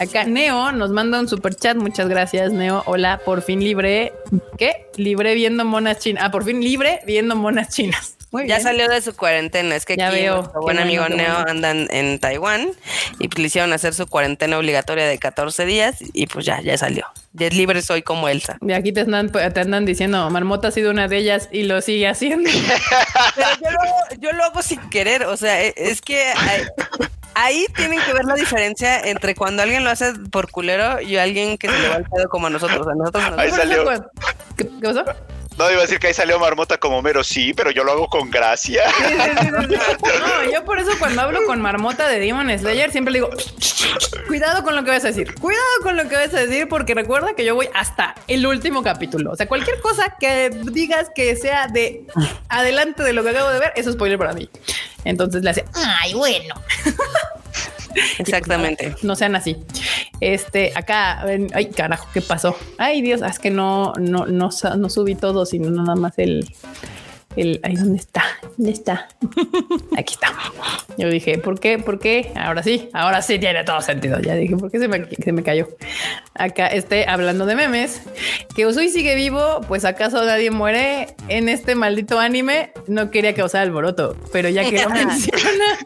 Acá 0.00 0.24
Neo 0.24 0.72
nos 0.72 0.90
manda 0.90 1.20
un 1.20 1.28
super 1.28 1.54
chat. 1.54 1.76
Muchas 1.76 2.08
gracias, 2.08 2.52
Neo. 2.52 2.82
Hola, 2.86 3.20
por 3.24 3.42
fin 3.42 3.60
libre. 3.60 4.12
¿Qué? 4.58 4.86
Libre 4.96 5.34
viendo 5.34 5.64
monas 5.64 5.98
chinas. 5.98 6.24
Ah, 6.24 6.30
por 6.30 6.44
fin 6.44 6.60
libre 6.60 7.00
viendo 7.06 7.36
monas 7.36 7.68
chinas 7.68 8.16
ya 8.46 8.60
salió 8.60 8.88
de 8.88 9.00
su 9.00 9.14
cuarentena. 9.14 9.76
Es 9.76 9.84
que 9.84 9.96
ya 9.96 10.08
aquí 10.08 10.20
veo, 10.20 10.36
nuestro 10.36 10.60
buen 10.60 10.78
amigo 10.78 11.08
Neo 11.08 11.36
andan 11.46 11.88
en 11.90 12.18
Taiwán 12.18 12.70
y 13.18 13.28
pues 13.28 13.38
le 13.38 13.46
hicieron 13.46 13.72
hacer 13.72 13.94
su 13.94 14.06
cuarentena 14.06 14.58
obligatoria 14.58 15.06
de 15.06 15.18
14 15.18 15.66
días 15.66 15.98
y 16.00 16.26
pues 16.26 16.46
ya, 16.46 16.60
ya 16.60 16.76
salió. 16.78 17.06
Ya 17.34 17.46
es 17.46 17.54
libre 17.54 17.80
soy 17.82 18.02
como 18.02 18.28
Elsa. 18.28 18.58
Y 18.60 18.72
aquí 18.72 18.92
te 18.92 19.02
andan, 19.02 19.30
te 19.30 19.60
andan 19.60 19.86
diciendo, 19.86 20.28
Marmota 20.30 20.68
ha 20.68 20.70
sido 20.70 20.90
una 20.90 21.08
de 21.08 21.16
ellas 21.18 21.48
y 21.50 21.64
lo 21.64 21.80
sigue 21.80 22.08
haciendo. 22.08 22.50
Pero 23.34 23.48
yo 23.62 23.70
lo, 23.70 24.20
yo 24.20 24.32
lo 24.32 24.44
hago 24.44 24.62
sin 24.62 24.80
querer. 24.90 25.24
O 25.24 25.36
sea, 25.36 25.62
e, 25.62 25.72
es 25.76 26.02
que 26.02 26.26
hay, 26.26 26.62
ahí 27.34 27.66
tienen 27.74 28.00
que 28.00 28.12
ver 28.12 28.24
la 28.24 28.34
diferencia 28.34 29.00
entre 29.00 29.34
cuando 29.34 29.62
alguien 29.62 29.84
lo 29.84 29.90
hace 29.90 30.12
por 30.30 30.50
culero 30.50 31.00
y 31.00 31.16
alguien 31.16 31.56
que 31.56 31.68
se 31.68 31.78
le 31.78 31.88
va 31.88 31.96
el 31.96 32.04
pedo 32.04 32.28
como 32.28 32.48
a 32.48 32.50
nosotros. 32.50 32.86
A 32.86 32.94
nosotros 32.94 33.24
ahí 33.36 33.50
salió. 33.50 33.84
¿Qué, 34.56 34.64
¿Qué 34.68 34.88
pasó? 34.88 35.04
No, 35.58 35.70
iba 35.70 35.78
a 35.78 35.82
decir 35.82 35.98
que 35.98 36.08
ahí 36.08 36.14
salió 36.14 36.38
Marmota 36.38 36.78
como 36.78 37.02
mero, 37.02 37.22
sí, 37.22 37.52
pero 37.54 37.70
yo 37.70 37.84
lo 37.84 37.92
hago 37.92 38.08
con 38.08 38.30
gracia. 38.30 38.82
no, 39.50 40.52
yo 40.52 40.64
por 40.64 40.78
eso 40.78 40.90
cuando 40.98 41.22
hablo 41.22 41.40
con 41.46 41.60
Marmota 41.60 42.08
de 42.08 42.18
Demon 42.18 42.56
Slayer 42.58 42.90
siempre 42.90 43.12
le 43.12 43.18
digo, 43.18 43.30
cuidado 44.26 44.62
con 44.62 44.74
lo 44.74 44.84
que 44.84 44.90
vas 44.90 45.04
a 45.04 45.08
decir, 45.08 45.34
cuidado 45.34 45.64
con 45.82 45.96
lo 45.96 46.08
que 46.08 46.14
vas 46.14 46.34
a 46.34 46.40
decir, 46.40 46.68
porque 46.68 46.94
recuerda 46.94 47.34
que 47.34 47.44
yo 47.44 47.54
voy 47.54 47.68
hasta 47.74 48.14
el 48.28 48.46
último 48.46 48.82
capítulo. 48.82 49.32
O 49.32 49.36
sea, 49.36 49.46
cualquier 49.46 49.80
cosa 49.80 50.16
que 50.18 50.50
digas 50.50 51.08
que 51.14 51.36
sea 51.36 51.68
de 51.68 52.06
adelante 52.48 53.02
de 53.02 53.12
lo 53.12 53.22
que 53.22 53.30
acabo 53.30 53.50
de 53.50 53.58
ver, 53.58 53.72
eso 53.76 53.90
es 53.90 53.96
spoiler 53.96 54.18
para 54.18 54.32
mí. 54.32 54.48
Entonces 55.04 55.42
le 55.42 55.50
hace, 55.50 55.64
ay, 55.74 56.14
bueno. 56.14 56.54
Exactamente. 58.18 58.94
No 59.02 59.16
sean 59.16 59.36
así. 59.36 59.56
Este, 60.22 60.70
acá, 60.76 61.24
ay, 61.52 61.70
carajo, 61.70 62.06
¿qué 62.14 62.20
pasó? 62.20 62.56
Ay, 62.78 63.02
Dios, 63.02 63.22
es 63.22 63.40
que 63.40 63.50
no, 63.50 63.92
no, 63.98 64.24
no, 64.26 64.50
no 64.76 64.88
subí 64.88 65.16
todo, 65.16 65.44
sino 65.44 65.68
nada 65.68 65.96
más 65.96 66.16
el, 66.16 66.48
el, 67.34 67.58
ahí 67.64 67.74
dónde 67.74 67.98
está, 67.98 68.22
dónde 68.56 68.70
está. 68.70 69.08
Aquí 69.98 70.14
está. 70.14 70.28
Yo 70.96 71.10
dije, 71.10 71.38
¿por 71.38 71.58
qué? 71.58 71.80
¿Por 71.80 71.98
qué? 71.98 72.30
Ahora 72.36 72.62
sí, 72.62 72.88
ahora 72.92 73.20
sí 73.20 73.40
tiene 73.40 73.64
todo 73.64 73.80
sentido. 73.80 74.20
Ya 74.20 74.36
dije, 74.36 74.56
¿por 74.56 74.70
qué 74.70 74.78
se 74.78 74.86
me, 74.86 75.08
se 75.10 75.32
me 75.32 75.42
cayó? 75.42 75.66
Acá, 76.34 76.68
este, 76.68 77.08
hablando 77.08 77.44
de 77.44 77.56
memes, 77.56 78.02
que 78.54 78.64
Usui 78.64 78.90
sigue 78.90 79.16
vivo, 79.16 79.60
pues 79.66 79.84
acaso 79.84 80.24
nadie 80.24 80.52
muere 80.52 81.16
en 81.26 81.48
este 81.48 81.74
maldito 81.74 82.20
anime. 82.20 82.70
No 82.86 83.10
quería 83.10 83.34
causar 83.34 83.62
alboroto, 83.62 84.16
pero 84.32 84.48
ya 84.48 84.62
que 84.70 84.84
lo 84.84 84.90
menciona. 84.90 85.78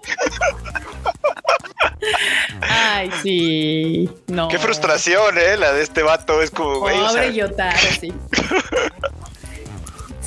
Ay, 2.61 3.11
sí. 3.23 4.11
No. 4.27 4.48
Qué 4.48 4.59
frustración, 4.59 5.39
eh, 5.39 5.57
la 5.57 5.73
de 5.73 5.82
este 5.82 6.03
vato. 6.03 6.43
Es 6.43 6.51
como, 6.51 6.78
güey. 6.78 6.97
Pobre 6.97 7.35
Yotaro, 7.35 7.78
sí. 8.01 8.12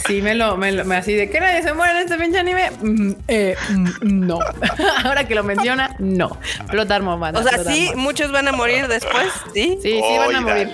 Sí, 0.08 0.22
me 0.22 0.34
lo, 0.34 0.58
me 0.58 0.72
lo, 0.72 0.86
me 0.86 0.96
así 0.96 1.14
de 1.14 1.30
que 1.30 1.40
nadie 1.40 1.62
se 1.62 1.74
muere 1.74 1.92
en 1.92 1.98
este 2.00 2.18
pinche 2.18 2.40
anime. 2.40 2.72
Mm, 2.82 3.12
eh, 3.28 3.56
mm, 3.70 3.90
no. 4.02 4.40
Ahora 5.04 5.28
que 5.28 5.36
lo 5.36 5.44
menciona, 5.44 5.96
no. 6.00 6.38
Explotar 6.62 7.04
O 7.04 7.44
sea, 7.44 7.64
sí, 7.64 7.92
muchos 7.96 8.32
van 8.32 8.48
a 8.48 8.52
morir 8.52 8.88
después, 8.88 9.28
¿sí? 9.54 9.78
Sí, 9.82 10.02
sí, 10.02 10.18
van 10.18 10.36
a 10.36 10.42
morir. 10.42 10.70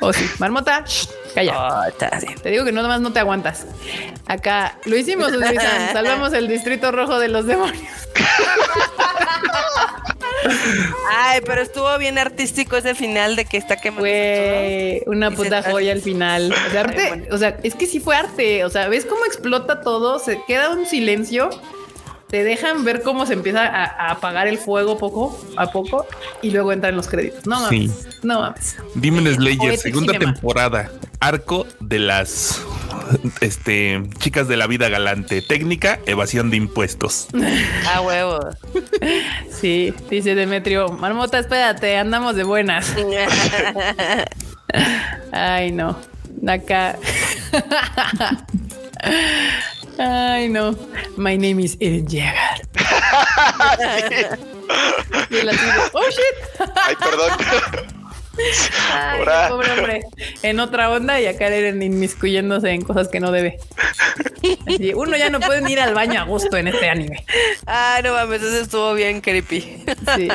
O 0.00 0.08
oh, 0.08 0.12
sí. 0.12 0.28
Marmota, 0.38 0.84
calla. 1.34 1.54
Oh, 1.56 1.92
te 2.42 2.50
digo 2.50 2.64
que 2.64 2.72
no 2.72 2.82
más 2.86 3.00
no 3.00 3.12
te 3.12 3.20
aguantas. 3.20 3.66
Acá 4.26 4.78
lo 4.84 4.96
hicimos, 4.96 5.32
Salvamos 5.92 6.32
el 6.32 6.48
distrito 6.48 6.92
rojo 6.92 7.18
de 7.18 7.28
los 7.28 7.46
demonios. 7.46 7.84
Ay, 11.10 11.40
pero 11.44 11.62
estuvo 11.62 11.96
bien 11.98 12.18
artístico 12.18 12.76
ese 12.76 12.94
final 12.94 13.36
de 13.36 13.44
que 13.44 13.56
está 13.56 13.76
quemando. 13.76 14.02
Fue 14.02 15.02
una 15.06 15.30
puta 15.30 15.62
joya 15.62 15.92
al 15.92 16.02
final. 16.02 16.52
O 16.52 16.70
sea, 16.70 16.80
arte, 16.80 17.28
o 17.30 17.38
sea, 17.38 17.56
es 17.62 17.74
que 17.74 17.86
sí 17.86 18.00
fue 18.00 18.16
arte. 18.16 18.64
O 18.64 18.70
sea, 18.70 18.88
¿ves 18.88 19.04
cómo 19.04 19.24
explota 19.24 19.80
todo? 19.80 20.18
Se 20.18 20.42
queda 20.46 20.70
un 20.70 20.86
silencio. 20.86 21.50
Te 22.34 22.42
dejan 22.42 22.82
ver 22.82 23.02
cómo 23.02 23.26
se 23.26 23.34
empieza 23.34 23.64
a, 23.64 24.10
apagar 24.10 24.48
el 24.48 24.58
fuego 24.58 24.98
poco 24.98 25.40
a 25.56 25.70
poco 25.70 26.04
y 26.42 26.50
luego 26.50 26.72
entran 26.72 26.96
los 26.96 27.06
créditos. 27.06 27.46
No 27.46 27.60
mames. 27.60 28.08
No 28.24 28.40
mames. 28.40 28.76
Demon 28.96 29.32
Slayer, 29.32 29.78
segunda 29.78 30.18
temporada. 30.18 30.90
Arco 31.20 31.64
de 31.78 32.00
las 32.00 32.60
este, 33.40 34.02
chicas 34.18 34.48
de 34.48 34.56
la 34.56 34.66
vida 34.66 34.88
galante. 34.88 35.42
Técnica, 35.42 36.00
evasión 36.06 36.50
de 36.50 36.56
impuestos. 36.56 37.28
A 37.94 38.00
huevo. 38.00 38.40
Sí, 39.48 39.94
dice 40.10 40.34
Demetrio. 40.34 40.88
Marmota, 40.88 41.38
espérate, 41.38 41.96
andamos 41.96 42.34
de 42.34 42.42
buenas. 42.42 42.92
Ay, 45.30 45.70
no. 45.70 45.96
Acá. 46.48 46.98
Ay, 49.98 50.48
no. 50.48 50.76
My 51.16 51.36
name 51.36 51.60
is 51.60 51.76
Eren 51.76 52.06
Jaeger. 52.06 52.60
oh 55.94 56.10
shit. 56.10 56.36
Ay, 56.76 56.96
perdón. 56.96 57.30
Ay, 58.92 59.48
pobre 59.48 59.70
hombre. 59.70 60.02
En 60.42 60.58
otra 60.58 60.90
onda 60.90 61.20
y 61.20 61.26
acá 61.26 61.46
Eren 61.46 61.82
inmiscuyéndose 61.82 62.70
en 62.70 62.82
cosas 62.82 63.08
que 63.08 63.20
no 63.20 63.30
debe. 63.30 63.58
Así, 64.66 64.92
uno 64.94 65.16
ya 65.16 65.30
no 65.30 65.40
puede 65.40 65.70
ir 65.70 65.80
al 65.80 65.94
baño 65.94 66.20
a 66.20 66.24
gusto 66.24 66.56
en 66.56 66.68
este 66.68 66.88
anime. 66.88 67.24
Ah, 67.66 68.00
no 68.02 68.12
mames, 68.14 68.42
eso 68.42 68.60
estuvo 68.60 68.94
bien 68.94 69.20
creepy. 69.20 69.84
Sí. 70.16 70.28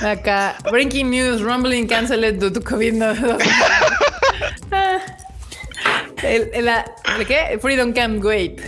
Acá, 0.00 0.56
breaking 0.70 1.10
news, 1.10 1.40
rumbling 1.42 1.88
canceled 1.88 2.38
due 2.38 2.50
to 2.50 2.60
COVID. 2.60 2.92
No, 2.94 3.14
no. 3.14 3.38
Ah. 4.74 4.98
El, 6.22 6.50
el- 6.52 6.64
la- 6.64 6.84
¿el 7.18 7.26
qué? 7.26 7.58
Freedom 7.60 7.92
can't 7.92 8.22
wait. 8.24 8.60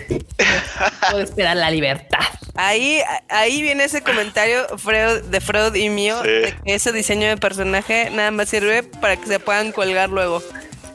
Puedo 1.11 1.23
esperar 1.23 1.57
la 1.57 1.71
libertad. 1.71 2.21
Ahí, 2.57 3.01
ahí 3.29 3.63
viene 3.63 3.85
ese 3.85 4.03
comentario 4.03 4.67
Freud, 4.79 5.23
de 5.25 5.41
Freud 5.41 5.75
y 5.75 5.89
mío 5.89 6.21
Sí. 6.23 6.29
de 6.31 6.55
que 6.65 6.75
ese 6.75 6.93
diseño 6.93 7.27
de 7.29 7.37
personaje 7.37 8.11
nada 8.11 8.31
más 8.31 8.49
sirve 8.49 8.83
para 8.85 9.17
que 9.17 9.27
se 9.27 9.41
puedan 9.41 9.73
colgar 9.73 10.09
luego. 10.11 10.43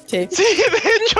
Sí. 0.06 0.28
Sí, 0.32 0.44
de 0.44 0.78
hecho. 0.78 1.20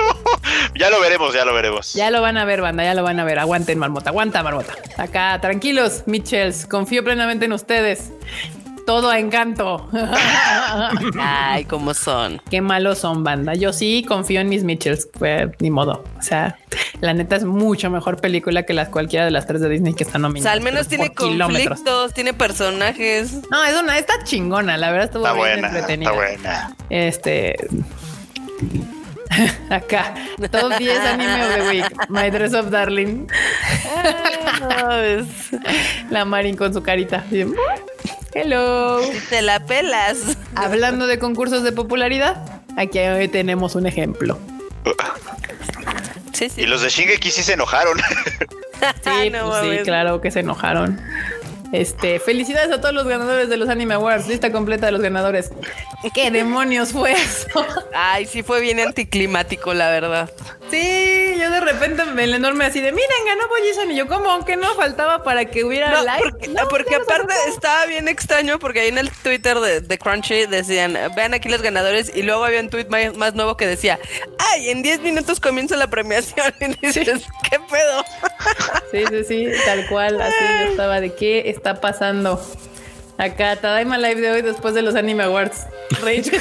Ya 0.74 0.90
lo 0.90 1.00
veremos, 1.00 1.32
ya 1.34 1.44
lo 1.44 1.54
veremos. 1.54 1.92
Ya 1.92 2.10
lo 2.10 2.20
van 2.22 2.36
a 2.38 2.44
ver, 2.44 2.60
banda, 2.60 2.82
ya 2.84 2.94
lo 2.94 3.02
van 3.04 3.20
a 3.20 3.24
ver. 3.24 3.38
Aguanten, 3.38 3.78
marmota, 3.78 4.10
aguanta, 4.10 4.42
marmota. 4.42 4.74
Acá, 4.96 5.38
tranquilos, 5.40 6.02
Mitchells, 6.06 6.66
confío 6.66 7.04
plenamente 7.04 7.44
en 7.44 7.52
ustedes. 7.52 8.10
Todo 8.90 9.08
a 9.08 9.20
encanto. 9.20 9.88
Ay, 11.20 11.64
cómo 11.66 11.94
son. 11.94 12.42
Qué 12.50 12.60
malos 12.60 12.98
son, 12.98 13.22
banda. 13.22 13.54
Yo 13.54 13.72
sí 13.72 14.04
confío 14.06 14.40
en 14.40 14.48
mis 14.48 14.64
Mitchells, 14.64 15.08
pues, 15.16 15.48
ni 15.60 15.70
modo. 15.70 16.02
O 16.18 16.22
sea, 16.22 16.58
la 17.00 17.14
neta 17.14 17.36
es 17.36 17.44
mucho 17.44 17.88
mejor 17.88 18.20
película 18.20 18.64
que 18.64 18.72
las 18.72 18.88
cualquiera 18.88 19.24
de 19.24 19.30
las 19.30 19.46
tres 19.46 19.60
de 19.60 19.68
Disney 19.68 19.94
que 19.94 20.02
están 20.02 20.24
O 20.24 20.26
nominadas. 20.28 20.42
sea, 20.42 20.52
al 20.54 20.60
menos 20.60 20.88
tiene 20.88 21.08
por 21.10 21.28
kilómetros. 21.28 21.68
conflictos, 21.68 22.14
tiene 22.14 22.34
personajes. 22.34 23.34
No, 23.48 23.62
es 23.64 23.80
una, 23.80 23.96
está 23.96 24.24
chingona, 24.24 24.76
la 24.76 24.90
verdad 24.90 25.04
estuvo 25.06 25.24
Está 25.24 25.34
bien 25.34 25.60
buena, 25.60 25.68
entretenida. 25.68 26.10
está 26.10 26.20
buena. 26.20 26.76
Este. 26.90 27.54
Acá, 29.70 30.14
top 30.50 30.72
10 30.78 30.98
anime 30.98 31.44
of 31.44 31.54
the 31.54 31.62
week. 31.68 31.86
My 32.08 32.28
Dress 32.28 32.54
of 32.54 32.70
Darling. 32.70 33.28
La 36.10 36.24
Marin 36.24 36.56
con 36.56 36.74
su 36.74 36.82
carita. 36.82 37.24
Bien. 37.30 37.54
Hello. 38.34 39.00
te 39.28 39.42
la 39.42 39.60
pelas. 39.66 40.36
Hablando 40.54 41.06
de 41.06 41.18
concursos 41.18 41.62
de 41.62 41.72
popularidad, 41.72 42.62
aquí 42.76 42.98
hoy 43.00 43.28
tenemos 43.28 43.74
un 43.74 43.86
ejemplo. 43.86 44.38
Sí, 46.32 46.48
sí. 46.48 46.62
Y 46.62 46.66
los 46.66 46.82
de 46.82 46.88
Shingeki 46.88 47.30
sí 47.30 47.42
se 47.42 47.54
enojaron. 47.54 47.98
Sí, 49.04 49.28
No 49.28 49.50
pues 49.50 49.78
sí, 49.78 49.84
claro 49.84 50.22
que 50.22 50.30
se 50.30 50.40
enojaron. 50.40 50.98
Este, 51.72 52.18
felicidades 52.18 52.72
a 52.72 52.80
todos 52.80 52.94
los 52.94 53.06
ganadores 53.06 53.48
de 53.48 53.56
los 53.56 53.68
Anime 53.68 53.94
Awards. 53.94 54.26
Lista 54.26 54.50
completa 54.50 54.86
de 54.86 54.92
los 54.92 55.00
ganadores. 55.00 55.50
¿Qué 56.14 56.30
demonios 56.30 56.92
fue 56.92 57.12
eso? 57.12 57.64
Ay, 57.94 58.26
sí 58.26 58.42
fue 58.42 58.60
bien 58.60 58.80
anticlimático, 58.80 59.72
la 59.74 59.90
verdad. 59.90 60.30
Sí, 60.70 61.34
yo 61.40 61.50
de 61.50 61.60
repente 61.60 62.04
me 62.06 62.24
el 62.24 62.34
enorme 62.34 62.64
así 62.64 62.80
de 62.80 62.92
miren, 62.92 63.08
ganó 63.26 63.48
Boyison 63.48 63.90
y 63.90 63.96
yo 63.96 64.06
como 64.06 64.30
aunque 64.30 64.56
no 64.56 64.72
faltaba 64.74 65.24
para 65.24 65.46
que 65.46 65.64
hubiera 65.64 65.90
No, 65.90 66.04
like. 66.04 66.30
porque, 66.30 66.48
No, 66.48 66.68
porque 66.68 66.96
no 66.96 67.02
aparte 67.02 67.34
estaba 67.48 67.86
bien 67.86 68.06
extraño 68.08 68.58
porque 68.60 68.80
ahí 68.80 68.88
en 68.88 68.98
el 68.98 69.10
Twitter 69.10 69.58
de, 69.58 69.80
de 69.80 69.98
Crunchy 69.98 70.46
decían, 70.46 70.96
vean 71.16 71.34
aquí 71.34 71.48
los 71.48 71.60
ganadores 71.62 72.12
y 72.14 72.22
luego 72.22 72.44
había 72.44 72.60
un 72.60 72.70
tweet 72.70 72.86
más, 72.88 73.16
más 73.16 73.34
nuevo 73.34 73.56
que 73.56 73.66
decía, 73.66 73.98
ay, 74.38 74.70
en 74.70 74.82
10 74.82 75.00
minutos 75.00 75.40
comienza 75.40 75.76
la 75.76 75.88
premiación 75.88 76.52
y 76.60 76.86
dices, 76.86 77.24
¿qué 77.50 77.58
pedo? 77.58 78.04
Sí, 78.92 79.04
sí, 79.10 79.24
sí, 79.24 79.48
tal 79.64 79.86
cual, 79.88 80.20
así 80.20 80.34
yo 80.64 80.70
estaba 80.70 81.00
de 81.00 81.14
qué 81.14 81.50
está 81.60 81.80
pasando. 81.80 82.40
Acá, 83.18 83.54
Tadaima 83.56 83.98
Live 83.98 84.20
de 84.22 84.30
hoy 84.30 84.42
después 84.42 84.72
de 84.72 84.80
los 84.80 84.94
Anime 84.94 85.24
Awards. 85.24 85.66
Rage. 86.02 86.30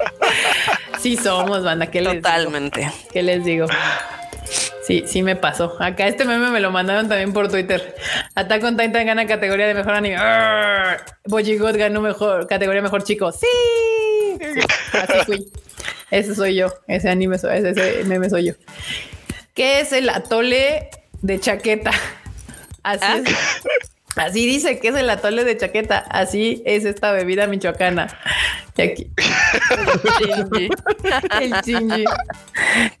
Sí 0.98 1.16
somos, 1.16 1.64
banda, 1.64 1.86
¿qué 1.86 2.02
les 2.02 2.12
digo? 2.12 2.22
Totalmente. 2.22 2.90
¿Qué 3.10 3.22
les 3.22 3.42
digo? 3.42 3.66
Sí, 4.82 5.04
sí 5.06 5.22
me 5.22 5.34
pasó. 5.34 5.76
Acá 5.80 6.06
este 6.06 6.26
meme 6.26 6.50
me 6.50 6.60
lo 6.60 6.70
mandaron 6.70 7.08
también 7.08 7.32
por 7.32 7.48
Twitter. 7.48 7.94
Attack 8.34 8.64
on 8.64 8.76
Titan 8.76 9.06
gana 9.06 9.26
categoría 9.26 9.66
de 9.66 9.74
mejor 9.74 9.94
anime. 9.94 10.16
Arr. 10.16 11.00
Boji 11.24 11.56
God 11.56 11.76
ganó 11.78 12.02
mejor 12.02 12.46
categoría 12.46 12.82
mejor 12.82 13.02
chico. 13.04 13.32
Sí. 13.32 13.46
Sí, 14.38 14.60
así 14.92 15.24
fui. 15.24 15.50
Ese 16.10 16.34
soy 16.34 16.56
yo. 16.56 16.68
Ese 16.86 17.08
anime 17.08 17.38
soy, 17.38 17.56
ese, 17.56 17.70
ese 17.70 18.04
meme 18.04 18.28
soy 18.28 18.48
yo. 18.48 18.52
¿Qué 19.54 19.80
es 19.80 19.92
el 19.92 20.10
atole 20.10 20.90
de 21.22 21.40
chaqueta? 21.40 21.92
Así 22.82 23.04
¿Ah? 23.04 23.16
es. 23.24 23.34
Así 24.16 24.44
dice 24.46 24.80
que 24.80 24.88
es 24.88 24.96
el 24.96 25.08
atole 25.08 25.44
de 25.44 25.56
chaqueta. 25.56 25.98
Así 25.98 26.62
es 26.66 26.84
esta 26.84 27.12
bebida 27.12 27.46
michoacana. 27.46 28.08
Y 28.76 28.82
aquí. 28.82 29.10
El 31.40 31.60
chingy. 31.62 32.04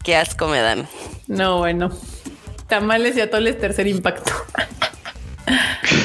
Qué 0.04 0.16
asco 0.16 0.46
me 0.46 0.60
dan. 0.60 0.86
No, 1.26 1.58
bueno. 1.58 1.90
Tamales 2.68 3.16
y 3.16 3.20
atoles, 3.22 3.58
tercer 3.58 3.86
impacto. 3.88 4.30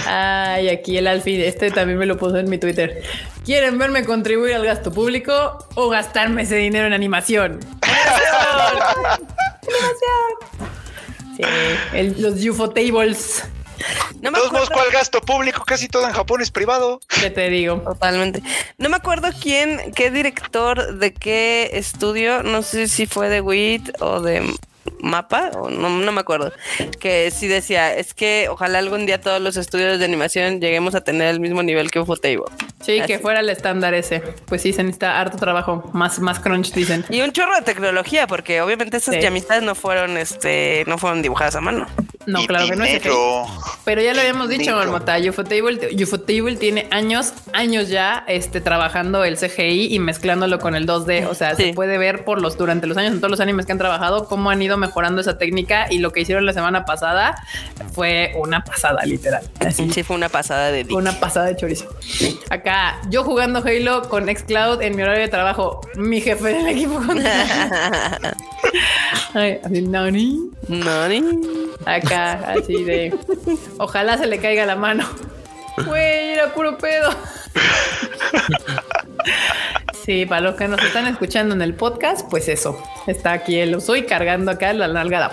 Ay, 0.07 0.69
aquí 0.69 0.97
el 0.97 1.05
Alfie, 1.07 1.47
este 1.47 1.69
también 1.71 1.99
me 1.99 2.05
lo 2.07 2.17
puso 2.17 2.37
en 2.37 2.49
mi 2.49 2.57
Twitter. 2.57 3.03
¿Quieren 3.45 3.77
verme 3.77 4.03
contribuir 4.05 4.55
al 4.55 4.65
gasto 4.65 4.91
público 4.91 5.67
o 5.75 5.89
gastarme 5.89 6.41
ese 6.43 6.55
dinero 6.55 6.87
en 6.87 6.93
animación? 6.93 7.59
¡Animación! 9.61 10.33
Sí, 11.37 11.43
el- 11.93 12.21
los 12.21 12.43
UFO 12.45 12.69
tables. 12.71 13.43
No 14.21 14.31
me 14.31 14.37
todos 14.37 14.51
modos, 14.51 14.69
acuerdo 14.69 14.83
¿cuál 14.83 14.91
gasto 14.91 15.21
público? 15.21 15.63
Casi 15.65 15.87
todo 15.87 16.07
en 16.07 16.13
Japón 16.13 16.41
es 16.41 16.51
privado. 16.51 16.99
¿Qué 17.07 17.29
te 17.29 17.49
digo? 17.49 17.77
totalmente. 17.77 18.41
No 18.77 18.89
me 18.89 18.95
acuerdo 18.95 19.29
quién, 19.41 19.93
qué 19.93 20.11
director 20.11 20.97
de 20.97 21.13
qué 21.13 21.71
estudio, 21.73 22.43
no 22.43 22.61
sé 22.61 22.87
si 22.87 23.05
fue 23.05 23.29
de 23.29 23.41
WIT 23.41 24.01
o 24.01 24.21
de 24.21 24.55
Mapa, 25.01 25.51
o 25.55 25.69
no, 25.69 25.89
no 25.89 26.11
me 26.11 26.21
acuerdo, 26.21 26.51
que 26.99 27.29
sí 27.31 27.47
decía, 27.47 27.93
es 27.95 28.13
que 28.13 28.47
ojalá 28.49 28.79
algún 28.79 29.05
día 29.05 29.21
todos 29.21 29.41
los 29.41 29.57
estudios 29.57 29.99
de 29.99 30.05
animación 30.05 30.59
lleguemos 30.61 30.95
a 30.95 31.01
tener 31.01 31.27
el 31.27 31.39
mismo 31.39 31.61
nivel 31.63 31.91
que 31.91 31.99
Ufotable. 31.99 32.43
Sí, 32.81 33.01
que 33.07 33.19
fuera 33.19 33.39
el 33.39 33.49
estándar 33.49 33.93
ese. 33.93 34.19
Pues 34.47 34.61
sí, 34.61 34.71
se 34.73 34.83
necesita 34.83 35.19
harto 35.19 35.37
trabajo, 35.37 35.89
más, 35.93 36.19
más 36.19 36.39
crunch, 36.39 36.71
dicen. 36.73 37.03
Y 37.09 37.21
un 37.21 37.31
chorro 37.31 37.55
de 37.55 37.61
tecnología, 37.63 38.27
porque 38.27 38.61
obviamente 38.61 38.97
esas 38.97 39.15
Sí. 39.15 39.21
llamitas 39.21 39.63
no 39.63 39.73
fueron, 39.75 40.17
este, 40.17 40.83
no 40.87 40.97
fueron 40.97 41.21
dibujadas 41.21 41.55
a 41.55 41.61
mano. 41.61 41.87
No, 42.27 42.41
Y 42.41 42.47
claro 42.47 42.65
que 42.67 42.75
no. 42.75 43.45
Pero 43.85 44.01
ya 44.01 44.13
lo 44.13 44.19
habíamos 44.21 44.49
dicho. 44.49 44.75
Marmota. 44.75 45.17
Ufotable, 45.29 45.89
Ufotable 46.03 46.55
tiene 46.57 46.87
años, 46.91 47.33
años 47.53 47.87
ya 47.89 48.23
este, 48.27 48.61
trabajando 48.61 49.23
el 49.23 49.37
CGI 49.37 49.93
y 49.93 49.99
mezclándolo 49.99 50.57
con 50.59 50.75
el 50.75 50.87
2D. 50.87 51.27
O 51.27 51.35
sea, 51.35 51.55
Sí. 51.55 51.65
se 51.67 51.73
puede 51.73 51.97
ver 51.99 52.23
por 52.25 52.41
los 52.41 52.57
durante 52.57 52.87
los 52.87 52.97
años 52.97 53.13
en 53.13 53.19
todos 53.19 53.29
los 53.31 53.39
animes 53.39 53.65
que 53.67 53.71
han 53.73 53.77
trabajado 53.77 54.25
cómo 54.27 54.49
han 54.49 54.61
ido 54.61 54.74
mejorando 54.77 55.21
esa 55.21 55.37
técnica 55.37 55.87
y 55.89 55.99
lo 55.99 56.11
que 56.11 56.21
hicieron 56.21 56.45
la 56.45 56.53
semana 56.53 56.85
pasada 56.85 57.35
fue 57.93 58.33
una 58.37 58.63
pasada, 58.63 59.03
literal. 59.05 59.43
Así. 59.59 59.89
Sí, 59.91 60.03
fue 60.03 60.15
una 60.15 60.29
pasada 60.29 60.71
de 60.71 60.83
dick. 60.83 60.95
una 60.95 61.13
pasada 61.19 61.47
de 61.47 61.55
chorizo. 61.55 61.85
Acá, 62.49 62.99
yo 63.09 63.23
jugando 63.23 63.63
Halo 63.65 64.07
con 64.09 64.27
Xcloud 64.27 64.81
en 64.81 64.95
mi 64.95 65.01
horario 65.03 65.21
de 65.21 65.27
trabajo, 65.29 65.81
mi 65.95 66.21
jefe 66.21 66.49
del 66.53 66.67
equipo. 66.67 66.95
con- 66.95 67.21
Ay, 69.33 69.59
así, 69.63 69.81
Nani. 69.81 70.39
Nani. 70.67 71.21
Acá, 71.85 72.33
así 72.57 72.83
de. 72.83 73.13
Ojalá 73.77 74.17
se 74.17 74.25
le 74.27 74.39
caiga 74.39 74.65
la 74.65 74.75
mano. 74.75 75.05
Güey, 75.85 76.33
era 76.33 76.53
puro 76.53 76.77
pedo. 76.77 77.09
Sí, 80.05 80.25
para 80.25 80.41
los 80.41 80.55
que 80.55 80.67
nos 80.67 80.81
están 80.83 81.07
escuchando 81.07 81.55
en 81.55 81.61
el 81.61 81.73
podcast, 81.73 82.29
pues 82.29 82.47
eso. 82.47 82.81
Está 83.07 83.31
aquí 83.33 83.59
el 83.59 83.81
soy 83.81 84.03
cargando 84.05 84.51
acá 84.51 84.71
la 84.73 84.87
nalgada. 84.87 85.31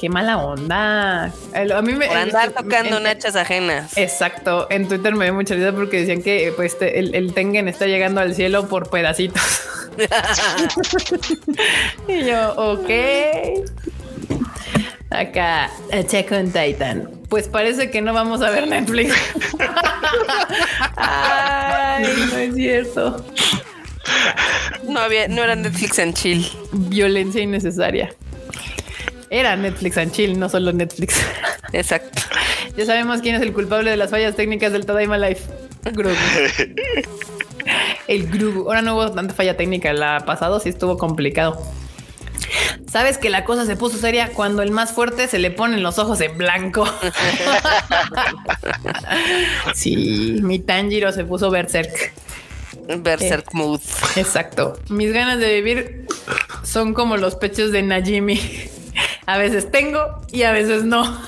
Qué 0.00 0.08
mala 0.08 0.38
onda. 0.38 1.30
El- 1.54 1.72
A 1.72 1.82
mí 1.82 1.92
me. 1.94 2.06
Por 2.08 2.16
andar 2.16 2.48
en- 2.48 2.54
tocando 2.54 2.96
en- 2.96 3.02
nachas 3.04 3.36
ajenas. 3.36 3.96
Exacto. 3.96 4.66
En 4.70 4.88
Twitter 4.88 5.14
me 5.14 5.26
dio 5.26 5.34
mucha 5.34 5.54
risa 5.54 5.72
porque 5.72 5.98
decían 6.00 6.22
que 6.22 6.52
pues 6.56 6.78
te- 6.78 6.98
el, 6.98 7.14
el 7.14 7.34
Tengen 7.34 7.68
está 7.68 7.86
llegando 7.86 8.20
al 8.20 8.34
cielo 8.34 8.66
por 8.68 8.90
pedacitos. 8.90 9.42
y 12.08 12.24
yo, 12.24 12.52
ok. 12.54 12.90
Acá, 15.14 15.70
Attack 15.92 16.32
on 16.32 16.46
Titan. 16.46 17.10
Pues 17.28 17.48
parece 17.48 17.90
que 17.90 18.00
no 18.02 18.12
vamos 18.12 18.42
a 18.42 18.50
ver 18.50 18.66
Netflix. 18.66 19.14
Ay, 20.96 22.04
no 22.30 22.38
es 22.38 22.54
cierto. 22.54 23.24
No 24.88 25.00
había, 25.00 25.28
no 25.28 25.42
era 25.42 25.54
Netflix 25.54 25.98
en 25.98 26.12
chill. 26.14 26.46
Violencia 26.72 27.42
innecesaria. 27.42 28.14
Era 29.32 29.56
Netflix 29.56 29.96
and 29.96 30.12
Chill, 30.12 30.38
no 30.38 30.50
solo 30.50 30.74
Netflix. 30.74 31.18
Exacto. 31.72 32.20
ya 32.76 32.84
sabemos 32.84 33.22
quién 33.22 33.34
es 33.34 33.40
el 33.40 33.54
culpable 33.54 33.90
de 33.90 33.96
las 33.96 34.10
fallas 34.10 34.36
técnicas 34.36 34.72
del 34.72 34.84
Tadaima 34.84 35.16
Life. 35.16 35.44
Grogu. 35.90 36.14
El 38.08 38.26
Grogu. 38.28 38.68
Ahora 38.68 38.82
no 38.82 38.94
hubo 38.94 39.10
tanta 39.10 39.32
falla 39.32 39.56
técnica. 39.56 39.92
La 39.94 40.20
pasado 40.26 40.60
sí 40.60 40.68
estuvo 40.68 40.98
complicado. 40.98 41.58
Sabes 42.90 43.18
que 43.18 43.30
la 43.30 43.44
cosa 43.44 43.64
se 43.66 43.76
puso 43.76 43.96
seria 43.98 44.28
cuando 44.32 44.62
el 44.62 44.70
más 44.70 44.92
fuerte 44.92 45.28
se 45.28 45.38
le 45.38 45.50
ponen 45.50 45.82
los 45.82 45.98
ojos 45.98 46.20
en 46.20 46.36
blanco. 46.36 46.86
sí, 49.74 50.38
mi 50.42 50.58
Tanjiro 50.58 51.12
se 51.12 51.24
puso 51.24 51.50
berserk. 51.50 52.12
Berserk 52.98 53.52
Mood. 53.54 53.80
Exacto. 54.16 54.78
Mis 54.88 55.12
ganas 55.12 55.38
de 55.38 55.54
vivir 55.54 56.06
son 56.62 56.94
como 56.94 57.16
los 57.16 57.36
pechos 57.36 57.72
de 57.72 57.82
Najimi. 57.82 58.40
A 59.26 59.38
veces 59.38 59.70
tengo 59.70 60.20
y 60.32 60.42
a 60.42 60.52
veces 60.52 60.84
no. 60.84 61.04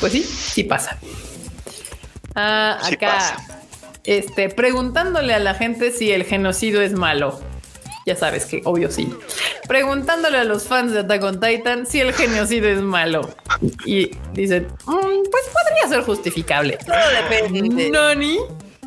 pues 0.00 0.12
sí, 0.12 0.22
sí 0.22 0.64
pasa. 0.64 0.98
Ah, 2.34 2.78
Sí 2.82 2.94
acá, 2.94 3.12
pasa. 3.14 3.36
este, 4.04 4.48
preguntándole 4.48 5.34
a 5.34 5.38
la 5.38 5.54
gente 5.54 5.92
si 5.92 6.10
el 6.12 6.24
genocidio 6.24 6.80
es 6.82 6.94
malo. 6.94 7.40
Ya 8.06 8.16
sabes 8.16 8.44
que 8.46 8.60
obvio 8.64 8.90
sí. 8.90 9.08
Preguntándole 9.66 10.38
a 10.38 10.44
los 10.44 10.64
fans 10.64 10.92
de 10.92 11.00
Attack 11.00 11.22
on 11.24 11.40
Titan 11.40 11.86
si 11.86 12.00
el 12.00 12.12
genocidio 12.12 12.68
es 12.68 12.80
malo. 12.80 13.30
Y 13.86 14.10
dicen, 14.34 14.66
"Mm, 14.86 15.22
pues 15.30 15.44
podría 15.52 15.88
ser 15.88 16.02
justificable. 16.02 16.78
Todo 16.84 16.96
depende. 17.30 17.90
Nani. 17.90 18.38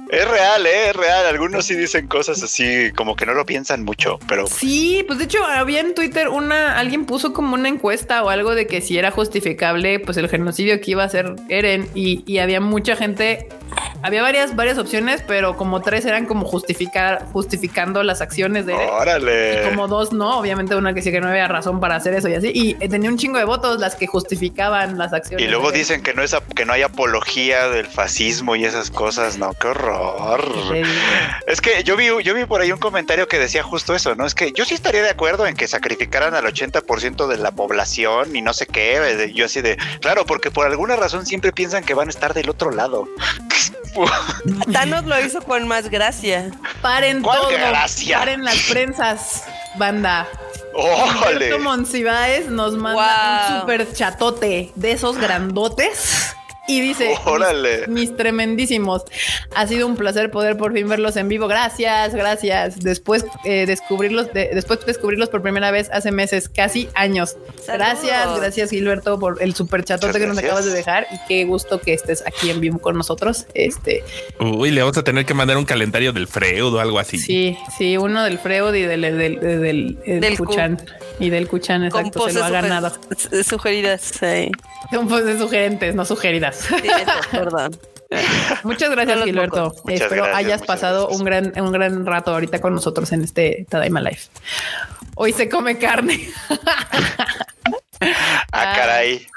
Es 0.09 0.25
real, 0.25 0.65
¿eh? 0.65 0.89
es 0.89 0.95
real. 0.95 1.25
Algunos 1.25 1.65
sí 1.65 1.75
dicen 1.75 2.07
cosas 2.07 2.41
así 2.41 2.91
como 2.95 3.17
que 3.17 3.25
no 3.25 3.33
lo 3.33 3.45
piensan 3.45 3.83
mucho, 3.83 4.19
pero 4.27 4.47
Sí, 4.47 5.03
pues 5.05 5.19
de 5.19 5.25
hecho 5.25 5.43
había 5.43 5.81
en 5.81 5.93
Twitter 5.95 6.29
una, 6.29 6.79
alguien 6.79 7.05
puso 7.05 7.33
como 7.33 7.55
una 7.55 7.67
encuesta 7.67 8.23
o 8.23 8.29
algo 8.29 8.55
de 8.55 8.67
que 8.67 8.79
si 8.79 8.97
era 8.97 9.11
justificable, 9.11 9.99
pues 9.99 10.15
el 10.15 10.29
genocidio 10.29 10.79
que 10.79 10.91
iba 10.91 11.03
a 11.03 11.07
hacer 11.07 11.35
Eren 11.49 11.89
y, 11.93 12.23
y 12.25 12.37
había 12.37 12.61
mucha 12.61 12.95
gente, 12.95 13.49
había 14.07 14.21
varias, 14.21 14.55
varias 14.55 14.77
opciones, 14.77 15.21
pero 15.27 15.57
como 15.57 15.81
tres 15.81 16.05
eran 16.05 16.25
como 16.25 16.45
justificar, 16.45 17.25
justificando 17.31 18.03
las 18.03 18.21
acciones 18.21 18.65
de 18.65 18.73
órale. 18.73 19.61
Y 19.61 19.69
como 19.69 19.87
dos 19.87 20.13
no, 20.13 20.39
obviamente 20.39 20.75
una 20.75 20.93
que 20.93 21.01
sí 21.01 21.11
que 21.11 21.19
no 21.19 21.27
había 21.27 21.47
razón 21.47 21.79
para 21.79 21.95
hacer 21.95 22.13
eso 22.13 22.29
y 22.29 22.35
así. 22.35 22.51
Y 22.53 22.77
eh, 22.79 22.89
tenía 22.89 23.09
un 23.09 23.17
chingo 23.17 23.37
de 23.37 23.45
votos 23.45 23.79
las 23.79 23.95
que 23.95 24.07
justificaban 24.07 24.97
las 24.97 25.13
acciones. 25.13 25.45
Y 25.45 25.49
luego 25.49 25.71
dicen 25.71 26.01
que 26.01 26.13
no 26.13 26.23
es 26.23 26.35
que 26.55 26.65
no 26.65 26.73
hay 26.73 26.81
apología 26.81 27.69
del 27.69 27.85
fascismo 27.85 28.55
y 28.55 28.65
esas 28.65 28.91
cosas, 28.91 29.37
no, 29.37 29.53
qué 29.53 29.67
horror. 29.67 30.45
Es 31.45 31.61
que 31.61 31.83
yo 31.83 31.97
vi, 31.97 32.07
yo 32.23 32.33
vi 32.33 32.45
por 32.45 32.61
ahí 32.61 32.71
un 32.71 32.79
comentario 32.79 33.27
que 33.27 33.39
decía 33.39 33.63
justo 33.63 33.93
eso, 33.93 34.15
¿no? 34.15 34.25
Es 34.25 34.35
que 34.35 34.51
yo 34.53 34.65
sí 34.65 34.73
estaría 34.73 35.01
de 35.01 35.09
acuerdo 35.09 35.45
en 35.47 35.55
que 35.55 35.67
sacrificaran 35.67 36.33
al 36.33 36.45
80% 36.45 37.27
de 37.27 37.37
la 37.37 37.51
población 37.51 38.35
y 38.35 38.41
no 38.41 38.53
sé 38.53 38.67
qué. 38.67 39.31
Yo 39.35 39.45
así 39.45 39.61
de, 39.61 39.77
claro, 40.01 40.25
porque 40.25 40.51
por 40.51 40.65
alguna 40.65 40.95
razón 40.95 41.25
siempre 41.25 41.51
piensan 41.51 41.83
que 41.83 41.93
van 41.93 42.07
a 42.07 42.11
estar 42.11 42.33
del 42.33 42.49
otro 42.49 42.71
lado. 42.71 43.07
Thanos 44.73 45.05
lo 45.05 45.19
hizo 45.19 45.41
con 45.41 45.67
más 45.67 45.89
gracia. 45.89 46.51
Paren 46.81 47.21
¿Cuál 47.21 47.39
todo. 47.39 47.49
gracia? 47.49 48.19
Paren 48.19 48.43
las 48.43 48.57
prensas, 48.69 49.43
banda. 49.77 50.27
¡Órale! 50.73 51.33
Humberto 51.33 51.59
Monsiváis 51.59 52.47
nos 52.49 52.73
manda 52.75 53.47
Wow. 53.47 53.55
un 53.55 53.61
super 53.61 53.93
chatote 53.93 54.71
de 54.75 54.91
esos 54.91 55.17
grandotes 55.17 56.35
y 56.67 56.81
dice: 56.81 57.15
Órale. 57.25 57.87
mis, 57.87 58.09
mis 58.09 58.17
tremendísimos. 58.17 59.03
Ha 59.55 59.67
sido 59.67 59.87
un 59.87 59.95
placer 59.95 60.29
poder 60.31 60.57
por 60.57 60.73
fin 60.73 60.87
verlos 60.87 61.15
en 61.15 61.27
vivo. 61.29 61.47
Gracias, 61.47 62.13
gracias. 62.13 62.79
Después 62.79 63.25
eh, 63.45 63.65
descubrirlos, 63.65 64.33
de- 64.33 64.49
después 64.53 64.85
descubrirlos 64.85 65.29
por 65.29 65.41
primera 65.41 65.71
vez 65.71 65.89
hace 65.91 66.11
meses, 66.11 66.49
casi 66.49 66.89
años. 66.93 67.37
Gracias, 67.67 68.17
Saludos. 68.21 68.39
gracias 68.41 68.69
Gilberto 68.69 69.19
por 69.19 69.41
el 69.41 69.55
super 69.55 69.83
chatote 69.83 70.19
que 70.19 70.27
nos 70.27 70.37
acabas 70.37 70.65
de 70.65 70.71
dejar 70.73 71.07
y 71.11 71.17
qué 71.27 71.45
gusto 71.45 71.79
que 71.81 71.93
estés 71.93 72.23
aquí 72.25 72.49
en 72.49 72.59
vivo 72.59 72.79
con 72.79 72.95
nosotros. 72.97 73.45
Este, 73.53 74.03
Uy, 74.39 74.71
le 74.71 74.81
vamos 74.81 74.97
a 74.97 75.03
tener 75.03 75.25
que 75.25 75.33
mandar 75.33 75.57
un 75.57 75.65
calendario 75.65 76.11
del 76.13 76.27
Freud 76.27 76.73
o 76.73 76.79
algo 76.79 76.99
así. 76.99 77.17
sí, 77.17 77.57
sí, 77.77 77.97
uno 77.97 78.23
del 78.23 78.39
Freud 78.39 78.73
y 78.75 78.81
del 78.81 79.01
del, 79.01 79.17
del, 79.17 79.39
del- 79.39 79.97
del 80.05 80.19
Del 80.21 80.37
Q. 80.37 80.45
Cuchán 80.45 80.77
y 81.19 81.29
del 81.29 81.47
Cuchán, 81.47 81.89
Con 81.89 82.05
exacto, 82.07 82.29
se 82.29 82.33
lo 82.39 82.43
ha 82.45 82.49
ganado. 82.49 82.91
suger- 83.09 83.43
sugeridas. 83.43 84.01
Sí. 84.01 84.51
Son 84.91 85.07
poses 85.07 85.39
sugerentes, 85.39 85.95
no 85.95 86.05
sugeridas. 86.05 86.56
Sí, 86.57 86.75
eso, 86.75 87.11
perdón. 87.31 87.77
Muchas 88.63 88.89
gracias, 88.89 89.23
Gilberto. 89.23 89.73
Muchas 89.83 90.01
Espero 90.01 90.23
gracias, 90.23 90.45
hayas 90.45 90.61
pasado 90.63 91.07
gracias. 91.07 91.19
un 91.19 91.25
gran, 91.25 91.61
un 91.61 91.71
gran 91.71 92.05
rato 92.05 92.33
ahorita 92.33 92.61
con 92.61 92.73
nosotros 92.73 93.11
en 93.11 93.23
este 93.23 93.65
Tadaima 93.69 94.01
Life. 94.01 94.29
Hoy 95.15 95.33
se 95.33 95.49
come 95.49 95.77
carne. 95.77 96.29
Ah, 98.51 98.73
caray. 98.75 99.27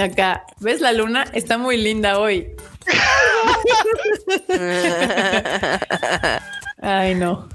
Acá, 0.00 0.44
¿ves 0.58 0.80
la 0.80 0.92
luna? 0.92 1.24
Está 1.32 1.58
muy 1.58 1.76
linda 1.76 2.18
hoy. 2.18 2.48
Ay, 6.82 7.14
no. 7.14 7.48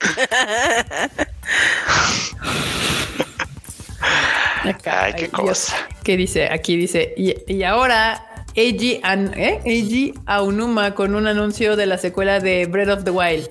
Acá, 4.70 5.04
Ay, 5.04 5.12
qué 5.16 5.28
cosa. 5.28 5.74
¿Qué 6.02 6.16
dice? 6.16 6.48
Aquí 6.50 6.76
dice, 6.76 7.14
y, 7.16 7.34
y 7.52 7.62
ahora 7.62 8.24
Eiji, 8.54 9.00
An- 9.02 9.32
¿eh? 9.36 9.60
Eiji 9.64 10.14
Aonuma 10.26 10.94
con 10.94 11.14
un 11.14 11.26
anuncio 11.26 11.76
de 11.76 11.86
la 11.86 11.98
secuela 11.98 12.40
de 12.40 12.66
Breath 12.66 12.88
of 12.90 13.04
the 13.04 13.10
Wild. 13.10 13.48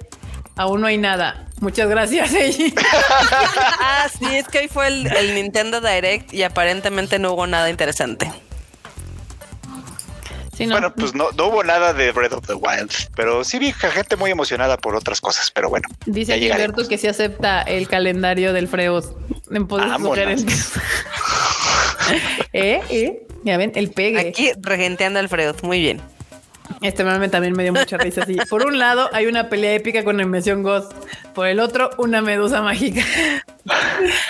Aún 0.56 0.81
no 0.81 0.88
hay 0.88 0.98
nada. 0.98 1.45
Muchas 1.60 1.88
gracias, 1.89 2.34
Eiji. 2.35 2.73
ah, 3.80 4.07
sí, 4.18 4.26
es 4.35 4.48
que 4.48 4.60
hoy 4.60 4.68
fue 4.68 4.88
el, 4.88 5.07
el 5.07 5.35
Nintendo 5.35 5.81
Direct 5.81 6.34
y 6.34 6.44
aparentemente 6.44 7.19
no 7.19 7.34
hubo 7.34 7.48
nada 7.48 7.69
interesante. 7.69 8.31
Sí, 10.57 10.65
no. 10.65 10.71
Bueno, 10.71 10.91
pues 10.95 11.13
no, 11.13 11.29
no 11.38 11.49
hubo 11.49 11.63
nada 11.63 11.93
de 11.93 12.11
Breath 12.11 12.34
of 12.34 12.47
the 12.47 12.55
Wild, 12.55 12.91
pero 13.15 13.43
sí 13.43 13.59
vi 13.59 13.71
gente 13.73 14.15
muy 14.15 14.31
emocionada 14.31 14.75
por 14.77 14.95
otras 14.95 15.21
cosas, 15.21 15.51
pero 15.51 15.69
bueno. 15.69 15.88
Dice. 16.07 16.39
Gilberto 16.39 16.88
que 16.88 16.97
sí 16.97 17.07
acepta 17.07 17.61
el 17.61 17.88
calendario 17.88 18.53
del 18.53 18.67
Freud 18.67 19.03
en 19.51 19.67
sugerentes. 19.69 20.71
¿Eh? 22.53 22.81
¿Eh? 22.89 23.27
Ya 23.43 23.57
ven, 23.57 23.71
el 23.75 23.91
pegue. 23.91 24.19
Aquí 24.29 24.51
regenteando 24.59 25.19
al 25.19 25.29
Freud. 25.29 25.53
Muy 25.61 25.79
bien. 25.79 26.01
Este 26.81 27.03
meme 27.03 27.30
también 27.30 27.53
me 27.53 27.64
dio 27.64 27.73
mucha 27.73 27.98
risa. 27.98 28.23
Así. 28.23 28.38
Por 28.49 28.65
un 28.65 28.77
lado, 28.80 29.10
hay 29.14 29.26
una 29.26 29.49
pelea 29.49 29.73
épica 29.73 30.03
con 30.03 30.19
Invención 30.19 30.64
Ghost. 30.64 30.94
Por 31.34 31.48
el 31.48 31.60
otro, 31.60 31.89
una 31.98 32.22
medusa 32.22 32.61
mágica. 32.61 33.03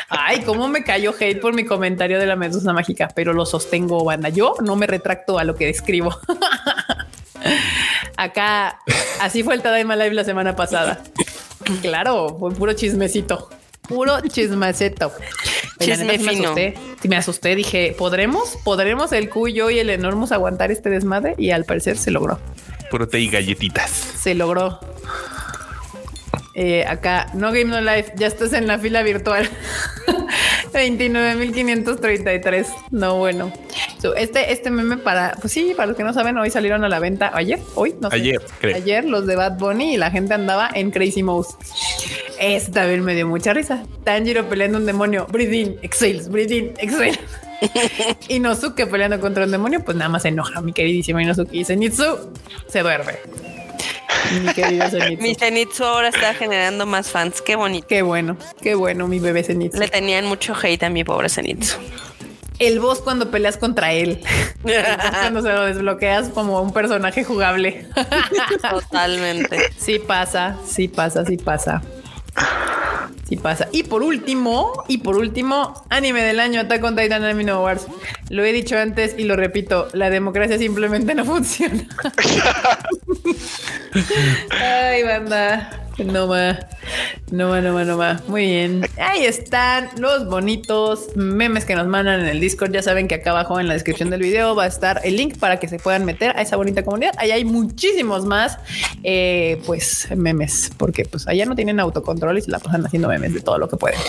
Ay, 0.09 0.41
cómo 0.41 0.67
me 0.67 0.83
cayó 0.83 1.13
hate 1.19 1.39
por 1.39 1.53
mi 1.53 1.65
comentario 1.65 2.19
de 2.19 2.25
la 2.25 2.35
medusa 2.35 2.73
mágica, 2.73 3.09
pero 3.15 3.33
lo 3.33 3.45
sostengo, 3.45 4.03
banda. 4.03 4.29
Yo 4.29 4.55
no 4.63 4.75
me 4.75 4.87
retracto 4.87 5.39
a 5.39 5.43
lo 5.43 5.55
que 5.55 5.65
describo. 5.65 6.15
Acá, 8.17 8.79
así 9.21 9.43
fue 9.43 9.55
el 9.55 9.61
Tadaima 9.61 9.95
Live 9.95 10.13
la 10.13 10.23
semana 10.23 10.55
pasada. 10.55 11.01
Claro, 11.81 12.35
fue 12.39 12.51
puro 12.51 12.73
chismecito. 12.73 13.49
Puro 13.87 14.19
la 15.85 15.95
Chisme 15.95 16.13
neta 16.13 16.19
sí 16.19 16.25
me 16.25 16.43
asusté. 16.43 16.73
Sí, 17.01 17.07
me 17.07 17.17
asusté. 17.17 17.55
Dije, 17.55 17.95
¿podremos? 17.97 18.57
¿Podremos 18.63 19.11
el 19.11 19.29
Q, 19.29 19.47
yo 19.49 19.69
y 19.69 19.79
el 19.79 19.89
Enormous 19.89 20.31
aguantar 20.31 20.71
este 20.71 20.89
desmadre? 20.89 21.35
Y 21.37 21.51
al 21.51 21.65
parecer 21.65 21.97
se 21.97 22.11
logró. 22.11 22.39
Puro 22.89 23.07
té 23.07 23.19
y 23.19 23.29
galletitas. 23.29 23.91
Se 23.91 24.33
logró. 24.33 24.79
Eh, 26.59 26.85
acá, 26.87 27.27
no 27.35 27.51
game 27.51 27.65
no 27.65 27.81
life, 27.81 28.13
ya 28.15 28.25
estás 28.25 28.51
en 28.53 28.65
la 28.65 28.79
fila 28.79 29.03
virtual. 29.03 29.47
29.533. 30.71 32.67
No, 32.91 33.17
bueno. 33.17 33.51
So, 33.99 34.15
este, 34.15 34.51
este 34.51 34.69
meme 34.69 34.97
para, 34.97 35.35
pues 35.39 35.53
sí, 35.53 35.73
para 35.75 35.87
los 35.87 35.97
que 35.97 36.03
no 36.03 36.13
saben, 36.13 36.37
hoy 36.37 36.49
salieron 36.49 36.83
a 36.83 36.89
la 36.89 36.99
venta. 36.99 37.31
Ayer, 37.33 37.59
hoy, 37.75 37.95
no 37.99 38.09
sé. 38.09 38.15
Ayer, 38.17 38.41
creo. 38.59 38.75
Ayer 38.75 39.05
los 39.05 39.25
de 39.25 39.35
Bad 39.35 39.57
Bunny 39.57 39.95
y 39.95 39.97
la 39.97 40.11
gente 40.11 40.33
andaba 40.33 40.69
en 40.73 40.91
Crazy 40.91 41.23
Mouse. 41.23 41.55
Este 42.39 42.71
también 42.71 43.03
me 43.03 43.15
dio 43.15 43.27
mucha 43.27 43.53
risa. 43.53 43.83
Tanjiro 44.03 44.47
peleando 44.47 44.77
un 44.77 44.85
demonio. 44.85 45.27
Breathe 45.29 45.55
in, 45.55 45.79
exhales, 45.81 46.29
breathe 46.29 46.55
in, 46.55 46.73
exhale. 46.77 47.19
Inosuke 48.29 48.85
peleando 48.85 49.19
contra 49.19 49.45
un 49.45 49.51
demonio, 49.51 49.83
pues 49.83 49.97
nada 49.97 50.09
más 50.09 50.21
se 50.21 50.27
enoja, 50.29 50.61
mi 50.61 50.73
queridísimo 50.73 51.19
Inosuke. 51.19 51.55
Y 51.55 51.65
Zenitsu 51.65 52.31
se 52.67 52.81
duerme. 52.81 53.13
Mi 54.41 54.53
querido 54.53 54.89
Zenitsu. 54.89 55.23
Mi 55.23 55.35
Zenitsu 55.35 55.83
ahora 55.83 56.09
está 56.09 56.33
generando 56.33 56.85
más 56.85 57.09
fans. 57.09 57.41
Qué 57.41 57.55
bonito. 57.55 57.87
Qué 57.87 58.01
bueno, 58.01 58.37
qué 58.61 58.75
bueno, 58.75 59.07
mi 59.07 59.19
bebé 59.19 59.43
Zenitsu. 59.43 59.79
Le 59.79 59.87
tenían 59.87 60.25
mucho 60.25 60.55
hate 60.61 60.83
a 60.83 60.89
mi 60.89 61.03
pobre 61.03 61.29
Zenitsu. 61.29 61.77
El 62.59 62.79
boss 62.79 62.99
cuando 63.01 63.29
peleas 63.29 63.57
contra 63.57 63.93
él. 63.93 64.21
Cuando 64.63 65.43
se 65.43 65.49
lo 65.49 65.65
desbloqueas 65.65 66.29
como 66.29 66.59
un 66.61 66.73
personaje 66.73 67.23
jugable. 67.23 67.87
Totalmente. 68.71 69.71
Sí 69.77 69.99
pasa, 69.99 70.57
sí 70.65 70.87
pasa, 70.87 71.23
sí 71.23 71.37
pasa. 71.37 71.83
Sí 73.27 73.35
pasa. 73.35 73.67
Y 73.73 73.83
por 73.83 74.03
último, 74.03 74.85
y 74.87 74.99
por 74.99 75.17
último, 75.17 75.83
anime 75.89 76.23
del 76.23 76.39
año, 76.39 76.61
Attack 76.61 76.81
on 76.83 76.95
Titan 76.95 77.25
Anime 77.25 77.51
Awards. 77.51 77.85
Lo 78.29 78.45
he 78.45 78.53
dicho 78.53 78.77
antes 78.77 79.15
y 79.17 79.25
lo 79.25 79.35
repito, 79.35 79.89
la 79.93 80.09
democracia 80.09 80.57
simplemente 80.57 81.13
no 81.13 81.25
funciona. 81.25 81.85
Ay, 84.61 85.03
banda. 85.03 85.86
No 85.97 86.27
va, 86.27 86.59
no 87.31 87.49
va, 87.49 87.59
no 87.61 87.73
va, 87.73 87.83
no 87.83 87.97
va. 87.97 88.21
Muy 88.27 88.45
bien. 88.45 88.87
Ahí 88.99 89.25
están 89.25 89.89
los 89.97 90.27
bonitos 90.27 91.07
memes 91.15 91.65
que 91.65 91.75
nos 91.75 91.87
mandan 91.87 92.19
en 92.19 92.27
el 92.27 92.39
Discord. 92.39 92.71
Ya 92.71 92.83
saben 92.83 93.07
que 93.07 93.15
acá 93.15 93.31
abajo 93.31 93.59
en 93.59 93.67
la 93.67 93.73
descripción 93.73 94.11
del 94.11 94.21
video 94.21 94.55
va 94.55 94.65
a 94.65 94.67
estar 94.67 95.01
el 95.03 95.17
link 95.17 95.37
para 95.39 95.59
que 95.59 95.67
se 95.67 95.79
puedan 95.79 96.05
meter 96.05 96.37
a 96.37 96.41
esa 96.41 96.55
bonita 96.55 96.83
comunidad. 96.83 97.13
Ahí 97.17 97.31
hay 97.31 97.45
muchísimos 97.45 98.25
más, 98.25 98.59
eh, 99.03 99.59
pues, 99.65 100.07
memes, 100.15 100.71
porque 100.77 101.05
pues 101.05 101.27
allá 101.27 101.45
no 101.45 101.55
tienen 101.55 101.79
autocontrol 101.79 102.37
y 102.37 102.41
se 102.41 102.51
la 102.51 102.59
pasan 102.59 102.85
haciendo 102.85 103.07
memes 103.07 103.33
de 103.33 103.41
todo 103.41 103.57
lo 103.57 103.67
que 103.67 103.77
pueden. 103.77 103.99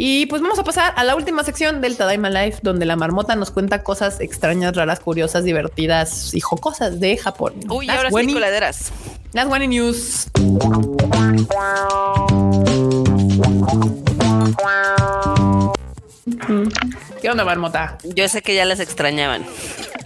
Y 0.00 0.26
pues 0.26 0.40
vamos 0.40 0.60
a 0.60 0.62
pasar 0.62 0.92
a 0.94 1.02
la 1.02 1.16
última 1.16 1.42
sección 1.42 1.80
del 1.80 1.96
Tadaima 1.96 2.30
Life, 2.30 2.60
donde 2.62 2.86
la 2.86 2.94
marmota 2.94 3.34
nos 3.34 3.50
cuenta 3.50 3.82
cosas 3.82 4.20
extrañas, 4.20 4.76
raras, 4.76 5.00
curiosas, 5.00 5.42
divertidas 5.42 6.32
y 6.34 6.40
jocosas 6.40 7.00
de 7.00 7.16
Japón. 7.16 7.54
Uy, 7.68 7.90
ahora 7.90 8.08
sí, 8.08 8.32
coladeras. 8.32 8.92
Las 9.32 9.48
Wani 9.48 9.66
News. 9.66 10.28
¿Qué 17.20 17.28
onda, 17.28 17.44
marmota? 17.44 17.98
Yo 18.04 18.28
sé 18.28 18.40
que 18.42 18.54
ya 18.54 18.64
las 18.64 18.78
extrañaban. 18.78 19.44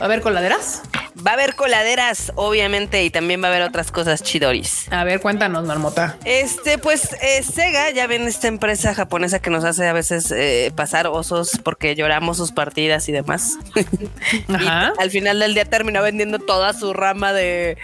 A 0.01 0.09
ver, 0.09 0.23
coladeras. 0.23 0.81
Va 1.27 1.33
a 1.33 1.35
haber 1.35 1.55
coladeras, 1.55 2.33
obviamente, 2.37 3.05
y 3.05 3.11
también 3.11 3.43
va 3.43 3.49
a 3.49 3.51
haber 3.51 3.63
otras 3.63 3.93
cosas 3.93 4.23
chidoris. 4.23 4.87
A 4.91 5.05
ver, 5.05 5.21
cuéntanos, 5.21 5.65
marmota. 5.67 6.17
Este, 6.25 6.79
pues 6.79 7.13
eh, 7.21 7.43
Sega, 7.43 7.91
ya 7.91 8.07
ven 8.07 8.23
esta 8.27 8.49
empresa 8.49 8.95
japonesa 8.95 9.41
que 9.41 9.51
nos 9.51 9.65
hace 9.65 9.87
a 9.87 9.93
veces 9.93 10.31
eh, 10.31 10.73
pasar 10.75 11.07
osos 11.07 11.61
porque 11.63 11.95
lloramos 11.95 12.39
sus 12.39 12.51
partidas 12.53 13.09
y 13.09 13.13
demás. 13.13 13.59
Ajá. 14.49 14.93
Y 14.99 15.03
al 15.03 15.11
final 15.11 15.39
del 15.41 15.55
día 15.55 15.65
terminó 15.65 16.03
vendiendo 16.03 16.39
toda 16.39 16.73
su 16.73 16.93
rama 16.93 17.33
de, 17.33 17.77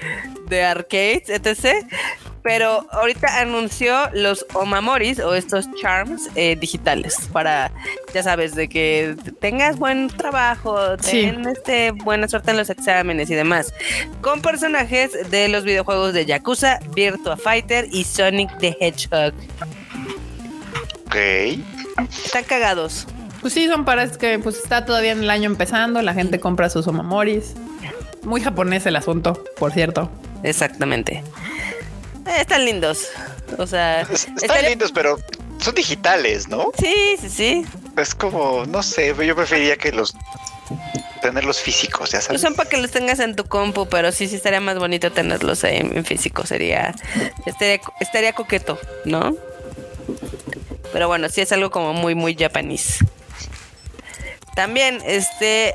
de 0.49 0.65
arcades, 0.65 1.29
etc. 1.29 1.85
Pero 2.43 2.87
ahorita 2.93 3.41
anunció 3.41 4.09
los 4.15 4.47
Omamoris 4.55 5.19
o 5.19 5.35
estos 5.35 5.67
charms 5.83 6.31
eh, 6.35 6.57
digitales 6.57 7.17
para, 7.33 7.73
ya 8.15 8.23
sabes, 8.23 8.55
de 8.55 8.69
que 8.69 9.17
tengas 9.41 9.77
buen 9.77 10.07
trabajo, 10.09 10.79
Sí. 11.01 11.23
ten 11.27 11.47
este, 11.47 11.91
buena 11.91 12.27
suerte 12.29 12.53
en 12.53 12.57
los 12.57 12.71
exámenes 12.71 13.18
y 13.31 13.35
demás. 13.35 13.73
Con 14.20 14.40
personajes 14.43 15.31
de 15.31 15.49
los 15.49 15.65
videojuegos 15.65 16.12
de 16.15 16.27
Yakuza, 16.27 16.78
Virtua 16.95 17.36
Fighter 17.36 17.86
y 17.90 18.05
Sonic 18.05 18.51
the 18.59 18.77
Hedgehog. 18.81 19.32
Ok. 21.07 21.16
Están 22.24 22.45
cagados. 22.45 23.07
Pues 23.40 23.53
sí, 23.55 23.66
son 23.69 23.85
para 23.85 24.03
es 24.03 24.19
que 24.19 24.39
pues 24.39 24.57
está 24.57 24.85
todavía 24.85 25.12
en 25.12 25.23
el 25.23 25.31
año 25.31 25.47
empezando, 25.47 26.03
la 26.03 26.12
gente 26.15 26.40
compra 26.40 26.69
sus 26.70 26.86
omamoris. 26.86 27.55
Muy 28.24 28.40
japonés 28.40 28.85
el 28.86 28.97
asunto, 28.97 29.43
por 29.59 29.73
cierto. 29.73 30.11
Exactamente. 30.43 31.23
Eh, 32.27 32.40
están 32.40 32.65
lindos. 32.65 33.07
O 33.59 33.66
sea, 33.66 34.03
Es- 34.03 34.11
Están 34.24 34.36
estaría- 34.43 34.69
lindos, 34.70 34.93
pero 34.93 35.19
son 35.59 35.74
digitales, 35.74 36.49
¿no? 36.49 36.70
Sí, 36.78 37.16
sí, 37.20 37.28
sí. 37.31 37.65
Es 37.97 38.15
como, 38.15 38.66
no 38.66 38.82
sé, 38.82 39.15
yo 39.27 39.35
preferiría 39.35 39.77
que 39.77 39.93
los 39.93 40.15
tenerlos 41.29 41.61
físicos, 41.61 42.11
ya 42.11 42.19
No 42.19 42.23
sabes. 42.25 42.41
son 42.41 42.55
para 42.55 42.69
que 42.69 42.77
los 42.79 42.91
tengas 42.91 43.19
en 43.21 43.37
tu 43.37 43.45
compu, 43.45 43.87
pero 43.89 44.13
sí, 44.13 44.29
sí 44.29 44.37
estaría 44.37 44.61
más 44.61 44.79
bonito 44.79 45.13
tenerlos 45.13 45.63
en, 45.65 45.97
en 45.97 46.05
físico. 46.05 46.47
Sería, 46.47 46.95
estaría, 47.47 47.81
estaría 48.01 48.33
coqueto, 48.33 48.79
¿no? 49.05 49.37
Pero 50.93 51.07
bueno, 51.09 51.29
sí 51.29 51.41
es 51.41 51.53
algo 51.53 51.71
como 51.71 51.93
muy, 51.93 52.15
muy 52.15 52.35
japonés. 52.35 52.99
También, 54.55 55.01
este, 55.05 55.75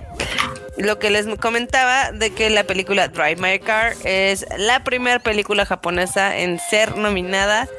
lo 0.77 0.99
que 0.99 1.09
les 1.09 1.25
comentaba 1.37 2.11
de 2.11 2.31
que 2.31 2.49
la 2.49 2.63
película 2.65 3.07
Drive 3.07 3.37
My 3.37 3.59
Car 3.59 3.93
es 4.03 4.45
la 4.57 4.83
primera 4.83 5.19
película 5.19 5.65
japonesa 5.65 6.35
en 6.37 6.59
ser 6.59 6.97
nominada 6.97 7.69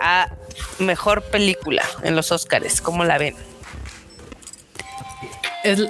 a 0.00 0.28
mejor 0.78 1.22
película 1.22 1.84
en 2.02 2.16
los 2.16 2.32
Oscars. 2.32 2.80
¿Cómo 2.80 3.04
la 3.04 3.18
ven? 3.18 3.36
Es 5.62 5.80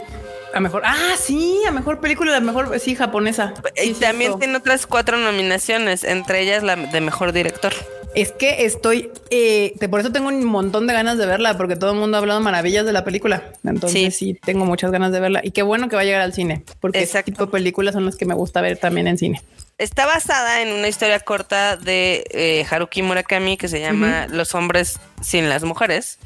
a 0.54 0.60
mejor. 0.60 0.82
Ah, 0.84 1.14
sí, 1.18 1.60
a 1.66 1.70
mejor 1.70 2.00
película, 2.00 2.32
la 2.32 2.40
mejor, 2.40 2.78
sí, 2.80 2.94
japonesa. 2.94 3.54
Sí, 3.76 3.90
y 3.90 3.94
también 3.94 4.38
tiene 4.38 4.56
otras 4.56 4.86
cuatro 4.86 5.16
nominaciones, 5.18 6.04
entre 6.04 6.40
ellas 6.42 6.62
la 6.62 6.76
de 6.76 7.00
mejor 7.00 7.32
director. 7.32 7.72
Es 8.14 8.32
que 8.32 8.64
estoy, 8.64 9.10
eh, 9.30 9.74
te- 9.78 9.88
por 9.88 10.00
eso 10.00 10.10
tengo 10.10 10.28
un 10.28 10.42
montón 10.44 10.86
de 10.86 10.94
ganas 10.94 11.18
de 11.18 11.26
verla, 11.26 11.56
porque 11.56 11.76
todo 11.76 11.92
el 11.92 11.98
mundo 11.98 12.16
ha 12.16 12.20
hablado 12.20 12.40
maravillas 12.40 12.86
de 12.86 12.92
la 12.92 13.04
película. 13.04 13.44
Entonces 13.64 14.14
Sí. 14.16 14.32
sí, 14.32 14.40
tengo 14.44 14.64
muchas 14.64 14.90
ganas 14.90 15.12
de 15.12 15.20
verla. 15.20 15.40
Y 15.44 15.50
qué 15.50 15.62
bueno 15.62 15.88
que 15.88 15.96
va 15.96 16.02
a 16.02 16.04
llegar 16.06 16.22
al 16.22 16.32
cine, 16.32 16.64
porque 16.80 17.02
ese 17.02 17.22
tipo 17.22 17.44
de 17.46 17.52
películas 17.52 17.92
son 17.94 18.06
las 18.06 18.16
que 18.16 18.24
me 18.24 18.34
gusta 18.34 18.60
ver 18.62 18.78
también 18.78 19.06
en 19.08 19.18
cine. 19.18 19.42
Está 19.78 20.06
basada 20.06 20.60
en 20.60 20.72
una 20.72 20.88
historia 20.88 21.20
corta 21.20 21.76
de 21.76 22.24
eh, 22.32 22.66
Haruki 22.68 23.00
Murakami 23.02 23.56
que 23.56 23.68
se 23.68 23.78
llama 23.80 24.26
Los 24.28 24.56
hombres 24.56 24.98
sin 25.20 25.48
las 25.48 25.62
mujeres. 25.62 26.18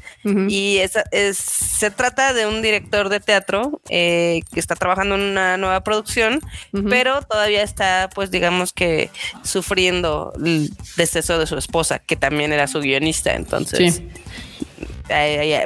Y 0.49 0.77
esa- 0.79 1.03
es, 1.11 1.37
se 1.37 1.91
trata 1.91 2.33
de 2.33 2.47
un 2.47 2.63
director 2.63 3.09
de 3.09 3.19
teatro 3.19 3.79
eh, 3.89 4.41
que 4.51 4.59
está 4.59 4.75
trabajando 4.75 5.13
en 5.15 5.21
una 5.21 5.57
nueva 5.57 5.81
producción, 5.83 6.41
pero 6.89 7.21
todavía 7.21 7.61
está, 7.61 8.09
pues 8.15 8.31
digamos 8.31 8.73
que 8.73 9.11
sufriendo 9.43 10.33
el 10.43 10.71
deceso 10.97 11.37
de 11.37 11.45
su 11.45 11.55
esposa, 11.55 11.99
que 11.99 12.15
también 12.15 12.53
era 12.53 12.67
su 12.67 12.79
guionista. 12.79 13.33
Entonces, 13.33 13.95
Sí. 13.95 14.09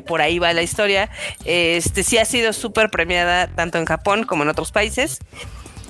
por 0.08 0.22
ahí 0.22 0.40
va 0.40 0.52
la 0.52 0.62
historia. 0.62 1.10
Este 1.46 2.04
sí 2.04 2.18
ha 2.18 2.26
sido 2.26 2.52
súper 2.52 2.90
premiada 2.90 3.48
tanto 3.48 3.78
en 3.78 3.86
Japón 3.86 4.24
como 4.26 4.44
en 4.44 4.50
otros 4.50 4.72
países. 4.74 5.20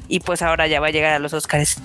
Y 0.08 0.20
pues 0.22 0.42
ahora 0.42 0.68
ya 0.68 0.80
va 0.80 0.88
a 0.88 0.92
llegar 0.92 1.14
a 1.14 1.20
los 1.20 1.34
Oscars. 1.34 1.78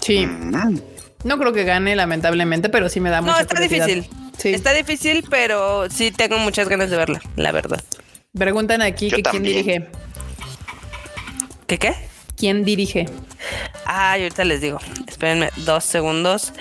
Sí. 0.00 0.26
Mm. 0.26 0.80
No 1.24 1.38
creo 1.38 1.52
que 1.52 1.64
gane, 1.64 1.96
lamentablemente, 1.96 2.68
pero 2.68 2.88
sí 2.88 3.00
me 3.00 3.10
da 3.10 3.20
No, 3.20 3.28
mucha 3.28 3.40
está 3.42 3.54
curiosidad. 3.54 3.86
difícil. 3.86 4.10
Sí. 4.38 4.48
Está 4.52 4.72
difícil, 4.72 5.24
pero 5.30 5.88
sí 5.90 6.10
tengo 6.10 6.38
muchas 6.38 6.68
ganas 6.68 6.90
de 6.90 6.96
verla, 6.96 7.20
la 7.36 7.52
verdad. 7.52 7.82
Preguntan 8.36 8.82
aquí 8.82 9.08
Yo 9.10 9.16
que 9.16 9.22
quién 9.22 9.42
dirige. 9.42 9.88
¿Qué 11.66 11.78
qué? 11.78 11.94
¿Quién 12.36 12.64
dirige? 12.64 13.06
Ah, 13.86 14.12
ahorita 14.14 14.44
les 14.44 14.60
digo. 14.60 14.78
Espérenme 15.06 15.50
dos 15.58 15.84
segundos. 15.84 16.52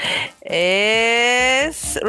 Es. 0.41 1.99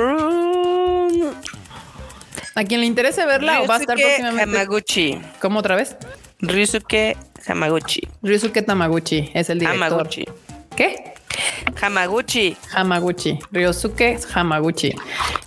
A 2.54 2.62
quien 2.64 2.80
le 2.80 2.86
interese 2.86 3.24
verla 3.26 3.62
o 3.62 3.66
va 3.66 3.76
a 3.76 3.80
estar 3.80 3.96
próximamente. 3.96 4.42
Hamaguchi. 4.58 5.18
¿Cómo 5.40 5.58
otra 5.60 5.74
vez? 5.76 5.96
Ryusuke 6.40 7.16
Hamaguchi. 7.46 8.08
Ryusuke 8.22 8.62
Tamaguchi 8.62 9.30
es 9.34 9.50
el 9.50 9.58
director. 9.58 9.86
Hamaguchi. 9.86 10.24
¿Qué? 10.76 11.14
Hamaguchi. 11.80 12.56
Hamaguchi. 12.72 13.38
Ryosuke 13.52 14.18
Hamaguchi. 14.34 14.94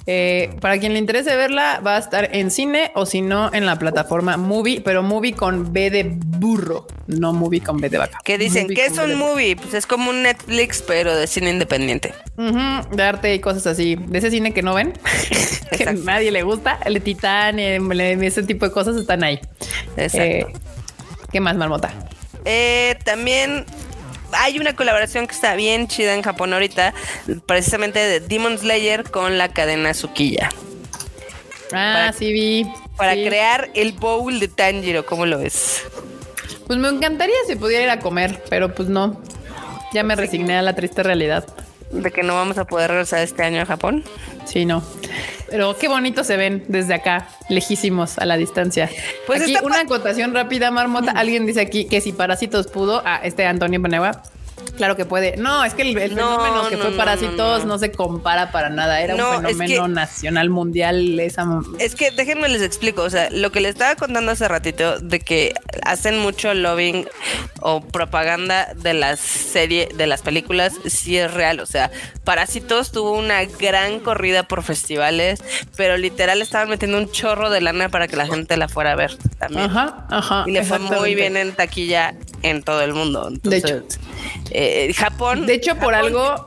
Eh, 0.05 0.49
para 0.61 0.79
quien 0.79 0.93
le 0.93 0.99
interese 0.99 1.35
verla, 1.35 1.81
va 1.85 1.95
a 1.95 1.99
estar 1.99 2.29
en 2.35 2.51
cine 2.51 2.91
o 2.95 3.05
si 3.05 3.21
no 3.21 3.53
en 3.53 3.65
la 3.65 3.77
plataforma 3.77 4.37
Movie, 4.37 4.81
pero 4.81 5.03
Movie 5.03 5.33
con 5.33 5.73
B 5.73 5.89
de 5.89 6.03
burro, 6.03 6.87
no 7.07 7.33
Movie 7.33 7.61
con 7.61 7.77
B 7.77 7.89
de 7.89 7.97
vaca. 7.97 8.19
Que 8.23 8.37
dicen, 8.37 8.63
Movie 8.63 8.75
¿qué 8.75 8.87
con 8.89 8.99
es 8.99 8.99
un 8.99 9.19
movie? 9.19 9.55
Pues 9.55 9.73
es 9.73 9.85
como 9.85 10.09
un 10.09 10.23
Netflix, 10.23 10.81
pero 10.81 11.15
de 11.15 11.27
cine 11.27 11.49
independiente. 11.49 12.13
De 12.37 13.03
arte 13.03 13.33
y 13.33 13.39
cosas 13.39 13.67
así, 13.67 13.95
de 13.95 14.19
ese 14.19 14.31
cine 14.31 14.53
que 14.53 14.61
no 14.61 14.73
ven, 14.73 14.93
que 15.77 15.85
nadie 15.93 16.31
le 16.31 16.43
gusta, 16.43 16.79
el 16.85 16.95
de 16.95 16.99
Titán, 16.99 17.59
ese 17.59 18.43
tipo 18.43 18.65
de 18.65 18.71
cosas 18.71 18.95
están 18.95 19.23
ahí. 19.23 19.39
Exacto. 19.97 20.47
Eh, 20.49 20.53
¿Qué 21.31 21.39
más, 21.39 21.55
Marmota? 21.55 21.91
Eh, 22.45 22.97
también 23.03 23.65
hay 24.31 24.59
una 24.59 24.75
colaboración 24.75 25.27
que 25.27 25.33
está 25.35 25.55
bien 25.55 25.87
chida 25.87 26.13
en 26.13 26.21
Japón 26.21 26.53
ahorita, 26.53 26.93
precisamente 27.45 27.99
de 27.99 28.19
Demon 28.19 28.57
Slayer 28.57 29.09
con 29.09 29.37
la 29.37 29.49
cadena 29.49 29.91
Tsukilla. 29.91 30.49
Ah, 31.73 31.93
Para- 31.93 32.13
sí 32.13 32.31
vi. 32.31 32.65
Para 32.95 33.13
sí. 33.13 33.25
crear 33.25 33.69
el 33.75 33.91
bowl 33.91 34.39
de 34.39 34.47
Tanjiro, 34.47 35.05
¿cómo 35.05 35.25
lo 35.25 35.37
ves? 35.37 35.83
Pues 36.65 36.79
me 36.79 36.87
encantaría 36.89 37.35
si 37.47 37.55
pudiera 37.55 37.83
ir 37.83 37.89
a 37.89 37.99
comer, 37.99 38.43
pero 38.49 38.73
pues 38.73 38.89
no. 38.89 39.21
Ya 39.93 40.03
me 40.03 40.15
resigné 40.15 40.57
a 40.57 40.61
la 40.61 40.73
triste 40.75 41.03
realidad. 41.03 41.45
De 41.91 42.11
que 42.11 42.23
no 42.23 42.33
vamos 42.35 42.57
a 42.57 42.65
poder 42.65 42.89
regresar 42.91 43.19
este 43.21 43.43
año 43.43 43.61
a 43.61 43.65
Japón. 43.65 44.03
Sí, 44.47 44.65
no. 44.65 44.81
Pero 45.49 45.77
qué 45.77 45.87
bonito 45.87 46.23
se 46.23 46.37
ven 46.37 46.63
desde 46.67 46.93
acá, 46.93 47.27
lejísimos 47.49 48.17
a 48.17 48.25
la 48.25 48.37
distancia. 48.37 48.89
Pues 49.25 49.41
aquí 49.41 49.55
una 49.63 49.81
acotación 49.81 50.33
rápida, 50.33 50.71
Marmota. 50.71 51.11
Alguien 51.11 51.45
dice 51.45 51.61
aquí 51.61 51.85
que 51.85 52.01
si 52.01 52.11
Parásitos 52.11 52.67
pudo, 52.67 53.01
a 53.05 53.17
este 53.17 53.45
Antonio 53.45 53.81
Penegua. 53.81 54.23
Claro 54.76 54.95
que 54.95 55.06
puede. 55.06 55.38
No, 55.38 55.64
es 55.64 55.73
que 55.73 55.84
el, 55.84 55.98
el 55.98 56.15
No, 56.15 56.39
fenómeno 56.41 56.69
que 56.69 56.76
no, 56.76 56.81
fue 56.84 56.91
no, 56.91 56.98
Parásitos 56.98 57.65
no, 57.65 57.77
se 57.77 57.91
compara 57.91 58.52
para 58.52 58.69
nada. 58.69 59.02
Era 59.02 59.15
un 59.15 59.22
es 59.45 59.57
fenómeno 59.57 59.84
que- 59.84 59.89
nacional, 59.89 60.49
mundial. 60.49 61.19
Esa 61.19 61.45
Es 61.80 61.95
que 61.95 62.11
déjenme 62.11 62.49
les 62.49 62.61
explico, 62.61 63.03
o 63.03 63.10
sea, 63.10 63.30
lo 63.31 63.52
que 63.52 63.61
les 63.61 63.72
estaba 63.72 63.95
contando 63.95 64.31
hace 64.31 64.48
ratito 64.48 64.99
de 64.99 65.19
que 65.19 65.53
hacen 65.84 66.18
mucho 66.19 66.53
lobbying 66.53 67.07
o 67.61 67.81
propaganda 67.81 68.73
de 68.76 68.94
las 68.94 69.19
series, 69.19 69.89
de 69.98 70.07
las 70.07 70.22
películas, 70.22 70.73
sí 70.85 71.18
es 71.18 71.34
real, 71.34 71.60
o 71.60 71.65
sea, 71.65 71.91
Parásitos 72.23 72.91
tuvo 72.91 73.14
una 73.14 73.44
gran 73.45 73.99
corrida 73.99 74.44
por 74.44 74.61
festivales, 74.64 75.41
pero 75.76 75.98
literal 75.98 76.41
estaban 76.41 76.69
metiendo 76.69 76.98
un 76.98 77.10
chorro 77.11 77.49
de 77.49 77.61
lana 77.61 77.89
para 77.89 78.07
que 78.07 78.15
la 78.18 78.27
gente 78.27 78.57
la 78.57 78.68
fuera 78.68 78.91
a 78.91 78.95
ver 78.95 79.15
también. 79.39 79.65
Ajá, 79.69 80.06
ajá. 80.10 80.44
Y 80.45 80.52
le 80.52 80.64
fue 80.64 80.80
muy 80.80 81.15
bien 81.15 81.38
en 81.38 81.53
taquilla 81.53 82.15
en 82.44 82.64
todo 82.64 82.81
el 82.81 82.94
mundo. 82.94 83.30
De 83.44 83.57
hecho. 83.57 83.84
Eh, 84.59 84.93
Japón. 84.95 85.45
De 85.45 85.53
hecho, 85.53 85.75
por 85.77 85.93
algo. 85.93 86.45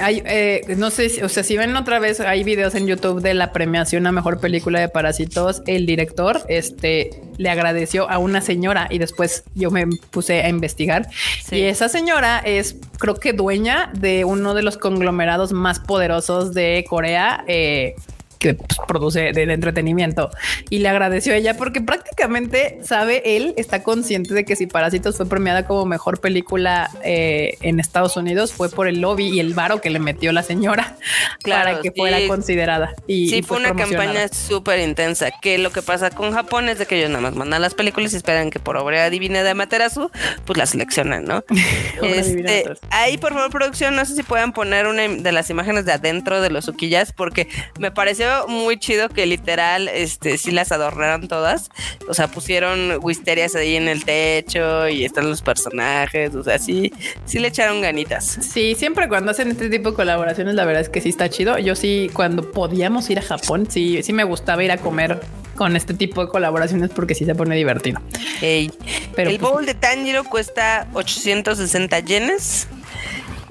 hay, 0.00 0.22
eh, 0.24 0.62
no 0.78 0.90
sé, 0.90 1.10
si- 1.10 1.20
o 1.22 1.28
sea, 1.28 1.42
si 1.42 1.56
ven 1.56 1.76
otra 1.76 1.98
vez, 1.98 2.20
hay 2.20 2.42
videos 2.42 2.74
en 2.74 2.86
YouTube 2.86 3.20
de 3.20 3.34
la 3.34 3.52
premiación 3.52 4.06
a 4.06 4.12
mejor 4.12 4.40
película 4.40 4.80
de 4.80 4.88
Parásitos. 4.88 5.62
El 5.66 5.84
director, 5.84 6.40
este, 6.48 7.10
le 7.36 7.50
agradeció 7.50 8.08
a 8.08 8.16
una 8.18 8.40
señora 8.40 8.86
y 8.88 8.96
después 8.98 9.44
yo 9.54 9.70
me 9.70 9.86
puse 10.10 10.40
a 10.42 10.48
investigar. 10.48 11.08
Sí. 11.44 11.56
Y 11.56 11.62
esa 11.64 11.88
señora 11.90 12.38
es, 12.38 12.76
creo 12.98 13.16
que 13.16 13.32
dueña 13.34 13.90
de 13.94 14.24
uno 14.24 14.54
de 14.54 14.62
los 14.62 14.78
conglomerados 14.78 15.52
más 15.52 15.80
poderosos 15.80 16.54
de 16.54 16.86
Corea. 16.88 17.44
eh, 17.46 17.96
que 18.40 18.54
pues, 18.54 18.78
produce 18.88 19.32
del 19.32 19.50
entretenimiento 19.50 20.30
y 20.68 20.78
le 20.78 20.88
agradeció 20.88 21.32
a 21.32 21.36
ella 21.36 21.56
porque 21.56 21.80
prácticamente 21.80 22.80
sabe 22.82 23.36
él 23.36 23.54
está 23.56 23.84
consciente 23.84 24.34
de 24.34 24.44
que 24.44 24.56
si 24.56 24.66
Parásitos 24.66 25.16
fue 25.16 25.28
premiada 25.28 25.66
como 25.66 25.86
mejor 25.86 26.20
película 26.20 26.90
eh, 27.04 27.58
en 27.60 27.78
Estados 27.78 28.16
Unidos 28.16 28.52
fue 28.52 28.68
por 28.70 28.88
el 28.88 29.00
lobby 29.00 29.28
y 29.28 29.40
el 29.40 29.54
varo 29.54 29.80
que 29.80 29.90
le 29.90 30.00
metió 30.00 30.32
la 30.32 30.42
señora 30.42 30.96
Claro, 31.42 31.70
para 31.70 31.82
que 31.82 31.90
sí. 31.90 31.94
fuera 31.96 32.18
considerada. 32.26 32.94
Y, 33.06 33.28
Sí, 33.28 33.36
y 33.38 33.42
fue 33.42 33.58
una 33.58 33.74
campaña 33.74 34.28
súper 34.28 34.80
intensa. 34.80 35.30
Que 35.40 35.58
lo 35.58 35.70
que 35.70 35.82
pasa 35.82 36.10
con 36.10 36.32
Japón 36.32 36.68
es 36.68 36.78
de 36.78 36.86
que 36.86 36.98
ellos 36.98 37.10
nada 37.10 37.22
más 37.22 37.34
mandan 37.34 37.62
las 37.62 37.74
películas 37.74 38.12
y 38.12 38.16
esperan 38.16 38.50
que 38.50 38.58
por 38.58 38.76
obra 38.76 39.08
divina 39.10 39.42
de 39.42 39.50
Amaterasu, 39.50 40.10
pues 40.44 40.56
la 40.56 40.66
seleccionen, 40.66 41.24
¿no? 41.24 41.44
Este, 42.02 42.64
ahí, 42.90 43.18
por 43.18 43.32
favor, 43.32 43.50
producción, 43.50 43.94
no 43.94 44.04
sé 44.04 44.14
si 44.14 44.22
puedan 44.22 44.52
poner 44.52 44.86
una 44.86 45.02
de 45.02 45.32
las 45.32 45.48
imágenes 45.50 45.84
de 45.84 45.92
adentro 45.92 46.40
de 46.40 46.50
los 46.50 46.66
uquillas, 46.68 47.12
porque 47.12 47.48
me 47.78 47.90
pareció 47.90 48.26
muy 48.48 48.78
chido 48.78 49.08
que 49.08 49.26
literal, 49.26 49.88
este, 49.88 50.38
sí 50.38 50.50
las 50.50 50.72
adornaron 50.72 51.28
todas. 51.28 51.70
O 52.08 52.14
sea, 52.14 52.28
pusieron 52.28 52.98
wisterias 53.02 53.54
ahí 53.54 53.76
en 53.76 53.88
el 53.88 54.04
techo 54.04 54.88
y 54.88 55.04
están 55.04 55.28
los 55.28 55.42
personajes. 55.42 56.34
O 56.34 56.42
sea, 56.42 56.58
sí, 56.58 56.92
sí 57.24 57.38
le 57.38 57.48
echaron 57.48 57.80
ganitas. 57.80 58.38
Sí, 58.40 58.74
siempre 58.74 59.08
cuando 59.08 59.30
hacen 59.30 59.50
este 59.50 59.68
tipo 59.68 59.90
de 59.90 59.96
colaboraciones, 59.96 60.54
la 60.54 60.64
verdad 60.64 60.82
es 60.82 60.88
que 60.88 61.00
sí 61.00 61.08
está 61.08 61.28
chido. 61.28 61.58
Yo 61.58 61.74
sí, 61.74 62.10
cuando 62.12 62.50
podíamos 62.50 63.08
ir 63.10 63.18
a 63.18 63.22
Japón, 63.22 63.66
sí, 63.70 64.02
sí 64.02 64.12
me 64.12 64.24
gustaba 64.24 64.62
ir 64.64 64.72
a 64.72 64.78
comer 64.78 65.20
con 65.56 65.76
este 65.76 65.92
tipo 65.92 66.24
de 66.24 66.30
colaboraciones 66.30 66.90
porque 66.90 67.14
sí 67.14 67.26
se 67.26 67.34
pone 67.34 67.54
divertido. 67.54 68.00
Pero 68.40 69.30
el 69.30 69.38
pues, 69.38 69.52
bowl 69.52 69.66
de 69.66 69.74
Tanjiro 69.74 70.24
cuesta 70.24 70.88
860 70.94 71.98
yenes 72.00 72.66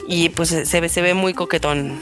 y 0.08 0.30
pues 0.30 0.50
se 0.50 0.82
ve, 0.82 0.90
se 0.90 1.02
ve 1.02 1.14
muy 1.14 1.36
coquetón. 1.36 2.00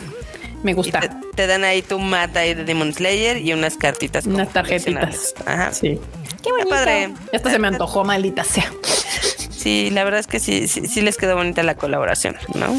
Me 0.63 0.73
gusta. 0.73 0.99
te, 0.99 1.09
te 1.35 1.47
dan 1.47 1.63
ahí 1.63 1.81
tu 1.81 1.99
mata 1.99 2.41
ahí 2.41 2.53
de 2.53 2.63
Demon 2.63 2.93
Slayer 2.93 3.38
y 3.38 3.53
unas 3.53 3.77
cartitas. 3.77 4.25
Unas 4.25 4.51
tarjetitas. 4.51 5.34
Ajá. 5.45 5.73
Sí. 5.73 5.99
Qué 6.43 6.65
padre. 6.69 7.13
Ya 7.31 7.38
hasta 7.38 7.51
se 7.51 7.59
me 7.59 7.67
antojó, 7.67 8.03
maldita 8.03 8.43
sea. 8.43 8.71
Sí, 9.57 9.89
la 9.91 10.03
verdad 10.03 10.19
es 10.19 10.27
que 10.27 10.39
sí, 10.39 10.67
sí, 10.67 10.88
sí 10.88 11.01
les 11.01 11.17
quedó 11.17 11.35
bonita 11.35 11.63
la 11.63 11.75
colaboración, 11.75 12.38
¿no? 12.53 12.75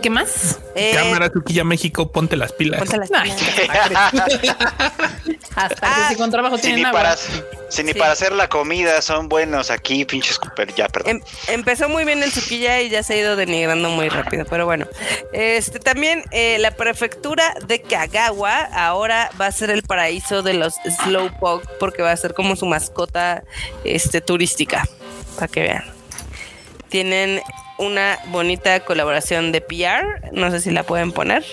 ¿Qué 0.00 0.08
más? 0.08 0.58
Eh, 0.74 0.92
Cámara 0.94 1.30
Tuquilla 1.30 1.62
México, 1.62 2.10
ponte 2.10 2.36
las 2.36 2.52
pilas. 2.52 2.80
ponte 2.80 2.96
las 2.96 3.10
Ay, 3.12 3.32
pilas. 3.32 4.12
Hasta 5.56 5.76
Ah, 5.86 6.06
que 6.08 6.14
si 6.14 6.18
con 6.20 6.30
trabajo 6.30 6.58
tienen 6.58 6.80
ni, 6.80 6.84
agua. 6.84 7.00
para, 7.02 7.16
si 7.68 7.82
ni 7.84 7.92
Sí. 7.92 7.98
para 7.98 8.12
hacer 8.12 8.32
la 8.32 8.48
comida 8.48 9.00
son 9.02 9.28
buenos 9.28 9.70
aquí, 9.70 10.04
pinches 10.04 10.38
Cooper. 10.38 10.74
Ya, 10.74 10.88
perdón. 10.88 11.10
Em- 11.16 11.22
empezó 11.48 11.88
muy 11.88 12.04
bien 12.04 12.22
el 12.22 12.32
Tsukilla 12.32 12.80
y 12.80 12.88
ya 12.88 13.02
se 13.02 13.14
ha 13.14 13.16
ido 13.18 13.36
denigrando 13.36 13.88
muy 13.90 14.08
rápido, 14.08 14.44
pero 14.48 14.64
bueno. 14.64 14.86
Este 15.32 15.78
también 15.78 16.24
eh, 16.32 16.56
la 16.58 16.72
prefectura 16.72 17.54
de 17.66 17.80
Kagawa 17.82 18.62
ahora 18.72 19.30
va 19.40 19.46
a 19.46 19.52
ser 19.52 19.70
el 19.70 19.82
paraíso 19.82 20.42
de 20.42 20.54
los 20.54 20.74
Slowpoke 21.04 21.68
porque 21.78 22.02
va 22.02 22.10
a 22.10 22.16
ser 22.16 22.34
como 22.34 22.56
su 22.56 22.66
mascota 22.66 23.44
este 23.84 24.20
turística, 24.20 24.88
para 25.34 25.48
que 25.48 25.60
vean. 25.60 25.84
Tienen 26.88 27.40
una 27.78 28.18
bonita 28.28 28.80
colaboración 28.80 29.52
de 29.52 29.60
PR, 29.60 30.30
no 30.32 30.50
sé 30.50 30.60
si 30.60 30.70
la 30.70 30.84
pueden 30.84 31.12
poner. 31.12 31.44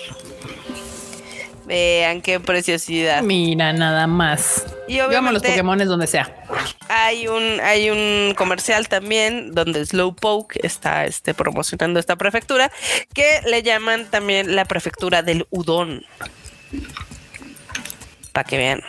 Vean 1.64 2.20
qué 2.22 2.40
preciosidad. 2.40 3.22
Mira, 3.22 3.72
nada 3.72 4.06
más. 4.06 4.66
Y 4.88 4.94
Llevamos 4.94 5.32
los 5.32 5.42
Pokémones 5.42 5.88
donde 5.88 6.06
sea. 6.06 6.34
hay 6.88 7.28
un, 7.28 7.60
hay 7.60 7.90
un 7.90 8.34
comercial 8.34 8.88
también 8.88 9.54
donde 9.54 9.84
Slowpoke 9.86 10.56
está 10.62 11.04
este, 11.04 11.34
promocionando 11.34 12.00
esta 12.00 12.16
prefectura 12.16 12.70
que 13.14 13.40
le 13.46 13.62
llaman 13.62 14.06
también 14.10 14.54
la 14.56 14.64
prefectura 14.64 15.22
del 15.22 15.46
udon. 15.50 16.04
Para 18.32 18.44
que 18.44 18.58
vean. 18.58 18.82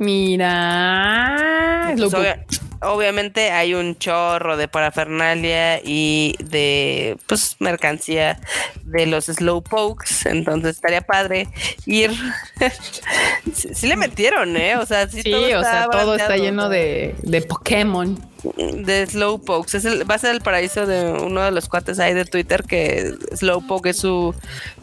Mira. 0.00 1.94
Obvia- 1.98 2.44
obviamente 2.82 3.50
hay 3.50 3.74
un 3.74 3.98
chorro 3.98 4.56
de 4.56 4.66
parafernalia 4.68 5.80
y 5.84 6.36
de 6.42 7.18
pues 7.26 7.56
mercancía 7.58 8.40
de 8.84 9.04
los 9.06 9.26
slowpokes, 9.26 10.26
entonces 10.26 10.76
estaría 10.76 11.02
padre 11.02 11.48
ir. 11.86 12.12
sí, 13.54 13.68
sí 13.74 13.86
le 13.86 13.96
metieron, 13.96 14.56
¿eh? 14.56 14.76
O 14.76 14.86
sea, 14.86 15.06
sí, 15.08 15.22
Sí, 15.22 15.30
todo 15.30 15.60
o 15.60 15.62
sea, 15.62 15.86
todo 15.90 16.14
está 16.14 16.36
lleno 16.36 16.68
de, 16.68 17.14
de 17.22 17.42
Pokémon. 17.42 18.18
de 18.56 19.06
Slowpoke. 19.06 19.74
Es 19.74 19.84
el- 19.84 20.10
va 20.10 20.14
a 20.14 20.18
ser 20.18 20.34
el 20.34 20.40
paraíso 20.40 20.86
de 20.86 21.10
uno 21.12 21.42
de 21.42 21.50
los 21.50 21.68
cuates 21.68 21.98
ahí 21.98 22.14
de 22.14 22.24
Twitter 22.24 22.62
que 22.64 23.14
Slowpoke 23.36 23.86
es 23.90 23.98
su, 23.98 24.34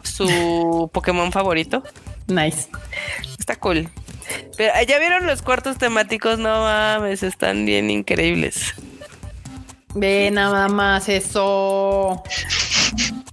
su 0.03 0.89
Pokémon 0.94 1.31
favorito. 1.31 1.81
Nice. 2.27 2.68
Está 3.39 3.56
cool. 3.56 3.89
Pero 4.58 4.74
ya 4.88 4.99
vieron 4.99 5.26
los 5.26 5.41
cuartos 5.41 5.78
temáticos, 5.78 6.38
no 6.40 6.62
mames, 6.62 7.24
están 7.24 7.66
bien 7.66 7.90
increíbles. 7.90 8.74
Ve 9.95 10.30
nada 10.32 10.68
más 10.68 11.10
eso. 11.10 12.24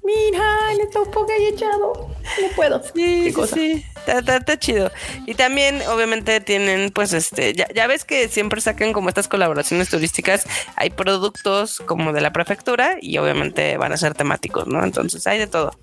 Mira, 0.02 0.44
Slowpoke 0.92 1.30
ahí 1.32 1.46
echado. 1.46 1.92
No 2.40 2.48
puedo. 2.54 2.82
Sí, 2.94 3.32
cosa. 3.32 3.54
sí. 3.56 3.84
Está, 3.96 4.18
está- 4.18 4.36
está 4.36 4.58
chido. 4.58 4.90
Y 5.26 5.34
también, 5.34 5.80
obviamente, 5.88 6.40
tienen, 6.40 6.90
pues, 6.90 7.12
este, 7.12 7.54
ya, 7.54 7.66
ya 7.74 7.86
ves 7.86 8.04
que 8.04 8.28
siempre 8.28 8.60
sacan 8.60 8.92
como 8.92 9.08
estas 9.08 9.28
colaboraciones 9.28 9.88
turísticas. 9.88 10.46
Hay 10.76 10.90
productos 10.90 11.80
como 11.86 12.12
de 12.12 12.20
la 12.20 12.32
prefectura 12.32 12.96
y 13.00 13.16
obviamente 13.18 13.76
van 13.78 13.92
a 13.92 13.96
ser 13.96 14.14
temáticos, 14.14 14.66
¿no? 14.66 14.84
Entonces 14.84 15.26
hay 15.26 15.38
de 15.38 15.46
todo. 15.46 15.76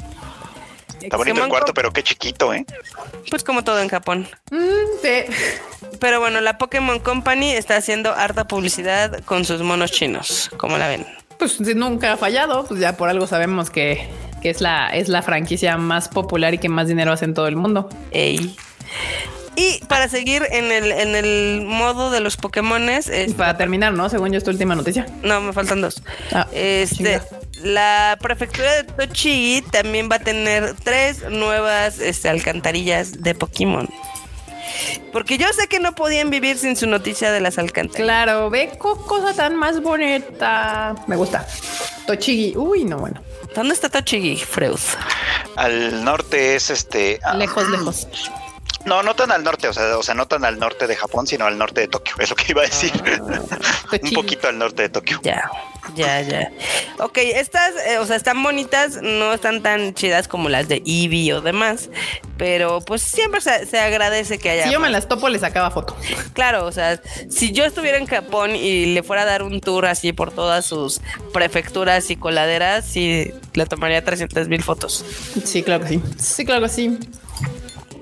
Está 1.01 1.17
bonito 1.17 1.43
el 1.43 1.49
cuarto, 1.49 1.73
pero 1.73 1.91
qué 1.91 2.03
chiquito, 2.03 2.53
¿eh? 2.53 2.65
Pues 3.29 3.43
como 3.43 3.63
todo 3.63 3.79
en 3.81 3.89
Japón. 3.89 4.27
Mm, 4.51 4.57
sí. 5.01 5.33
Pero 5.99 6.19
bueno, 6.19 6.41
la 6.41 6.57
Pokémon 6.57 6.99
Company 6.99 7.51
está 7.51 7.75
haciendo 7.77 8.13
harta 8.13 8.45
publicidad 8.47 9.21
con 9.23 9.45
sus 9.45 9.61
monos 9.61 9.91
chinos. 9.91 10.49
¿Cómo 10.57 10.77
la 10.77 10.87
ven? 10.87 11.05
Pues 11.37 11.53
si 11.53 11.73
nunca 11.73 12.13
ha 12.13 12.17
fallado, 12.17 12.65
pues 12.65 12.79
ya 12.79 12.97
por 12.97 13.09
algo 13.09 13.25
sabemos 13.27 13.69
que, 13.69 14.07
que 14.41 14.49
es 14.49 14.61
la 14.61 14.89
es 14.89 15.09
la 15.09 15.21
franquicia 15.21 15.77
más 15.77 16.07
popular 16.07 16.53
y 16.53 16.57
que 16.59 16.69
más 16.69 16.87
dinero 16.87 17.11
hace 17.11 17.25
en 17.25 17.33
todo 17.33 17.47
el 17.47 17.55
mundo. 17.55 17.89
Ey. 18.11 18.55
Y 19.55 19.83
para 19.85 20.07
seguir 20.07 20.43
en 20.49 20.71
el, 20.71 20.91
en 20.91 21.15
el 21.15 21.63
modo 21.65 22.09
de 22.09 22.21
los 22.21 22.37
Pokémones, 22.37 23.11
Y 23.27 23.33
para 23.33 23.57
terminar, 23.57 23.91
¿no? 23.93 24.07
Según 24.09 24.31
yo, 24.31 24.37
esta 24.37 24.49
última 24.51 24.75
noticia. 24.75 25.05
no, 25.23 25.41
me 25.41 25.51
faltan 25.51 25.81
dos. 25.81 26.01
Ah, 26.31 26.47
Este, 26.53 26.95
chinga. 26.95 27.25
La 27.63 28.17
prefectura 28.21 28.71
de 28.73 28.83
Tochigi 28.83 29.61
también 29.71 30.09
va 30.11 30.15
a 30.17 30.19
tener 30.19 30.73
tres 30.83 31.23
nuevas 31.29 31.99
este, 31.99 32.29
alcantarillas 32.29 33.21
de 33.21 33.35
Pokémon. 33.35 33.88
Porque 35.11 35.38
yo 35.38 35.47
sé 35.53 35.67
que 35.67 35.79
no 35.79 35.93
podían 35.93 36.29
vivir 36.29 36.57
sin 36.57 36.75
su 36.75 36.88
noticia 36.88 37.31
de 37.31 37.41
las 37.41 37.57
alcantarillas. 37.57 38.05
Claro, 38.05 38.49
ve 38.49 38.71
co- 38.77 39.05
cosa 39.05 39.33
tan 39.33 39.55
más 39.55 39.81
bonita. 39.81 40.95
Me 41.07 41.15
gusta. 41.15 41.45
Tochigi. 42.07 42.53
Uy, 42.57 42.85
no, 42.85 42.97
bueno. 42.99 43.21
¿Dónde 43.53 43.73
está 43.73 43.89
Tochigi, 43.89 44.38
Freud? 44.38 44.79
Al 45.57 46.03
norte 46.05 46.55
es 46.55 46.69
este. 46.69 47.19
ah, 47.23 47.33
Lejos, 47.35 47.67
lejos. 47.69 48.07
No, 48.85 49.03
no 49.03 49.15
tan 49.15 49.31
al 49.31 49.43
norte, 49.43 49.67
o 49.67 49.73
sea, 49.73 49.97
o 49.97 50.03
sea, 50.03 50.15
no 50.15 50.27
tan 50.27 50.43
al 50.45 50.59
norte 50.59 50.87
de 50.87 50.95
Japón, 50.95 51.27
sino 51.27 51.45
al 51.45 51.57
norte 51.57 51.81
de 51.81 51.87
Tokio, 51.87 52.15
es 52.19 52.29
lo 52.29 52.35
que 52.35 52.45
iba 52.49 52.61
a 52.61 52.65
decir. 52.65 52.91
Un 53.21 53.47
Tochigi. 53.89 54.15
poquito 54.15 54.47
al 54.47 54.57
norte 54.57 54.83
de 54.83 54.89
Tokio. 54.89 55.19
Ya, 55.23 55.49
ya, 55.95 56.21
ya. 56.21 56.51
Ok, 56.99 57.17
estas, 57.17 57.73
eh, 57.87 57.97
o 57.97 58.05
sea, 58.05 58.15
están 58.15 58.41
bonitas, 58.41 59.01
no 59.01 59.33
están 59.33 59.61
tan 59.61 59.93
chidas 59.93 60.27
como 60.27 60.49
las 60.49 60.67
de 60.67 60.81
Eevee 60.85 61.33
o 61.33 61.41
demás, 61.41 61.89
pero 62.37 62.81
pues 62.81 63.01
siempre 63.01 63.41
se, 63.41 63.65
se 63.65 63.79
agradece 63.79 64.37
que 64.39 64.49
haya. 64.49 64.63
Si 64.65 64.71
yo 64.71 64.79
me 64.79 64.89
las 64.89 65.07
topo, 65.07 65.29
le 65.29 65.39
sacaba 65.39 65.71
foto. 65.71 65.95
Claro, 66.33 66.65
o 66.65 66.71
sea, 66.71 67.01
si 67.29 67.51
yo 67.51 67.65
estuviera 67.65 67.97
en 67.97 68.07
Japón 68.07 68.55
y 68.55 68.93
le 68.93 69.03
fuera 69.03 69.23
a 69.23 69.25
dar 69.25 69.43
un 69.43 69.61
tour 69.61 69.85
así 69.85 70.13
por 70.13 70.31
todas 70.31 70.65
sus 70.65 71.01
prefecturas 71.33 72.09
y 72.09 72.15
coladeras, 72.15 72.85
sí 72.85 73.33
le 73.53 73.65
tomaría 73.65 74.03
300 74.03 74.47
mil 74.47 74.63
fotos. 74.63 75.03
Sí, 75.43 75.63
claro 75.63 75.83
que 75.83 75.89
sí. 75.89 76.01
Sí, 76.17 76.45
claro 76.45 76.61
que 76.63 76.69
sí. 76.69 76.97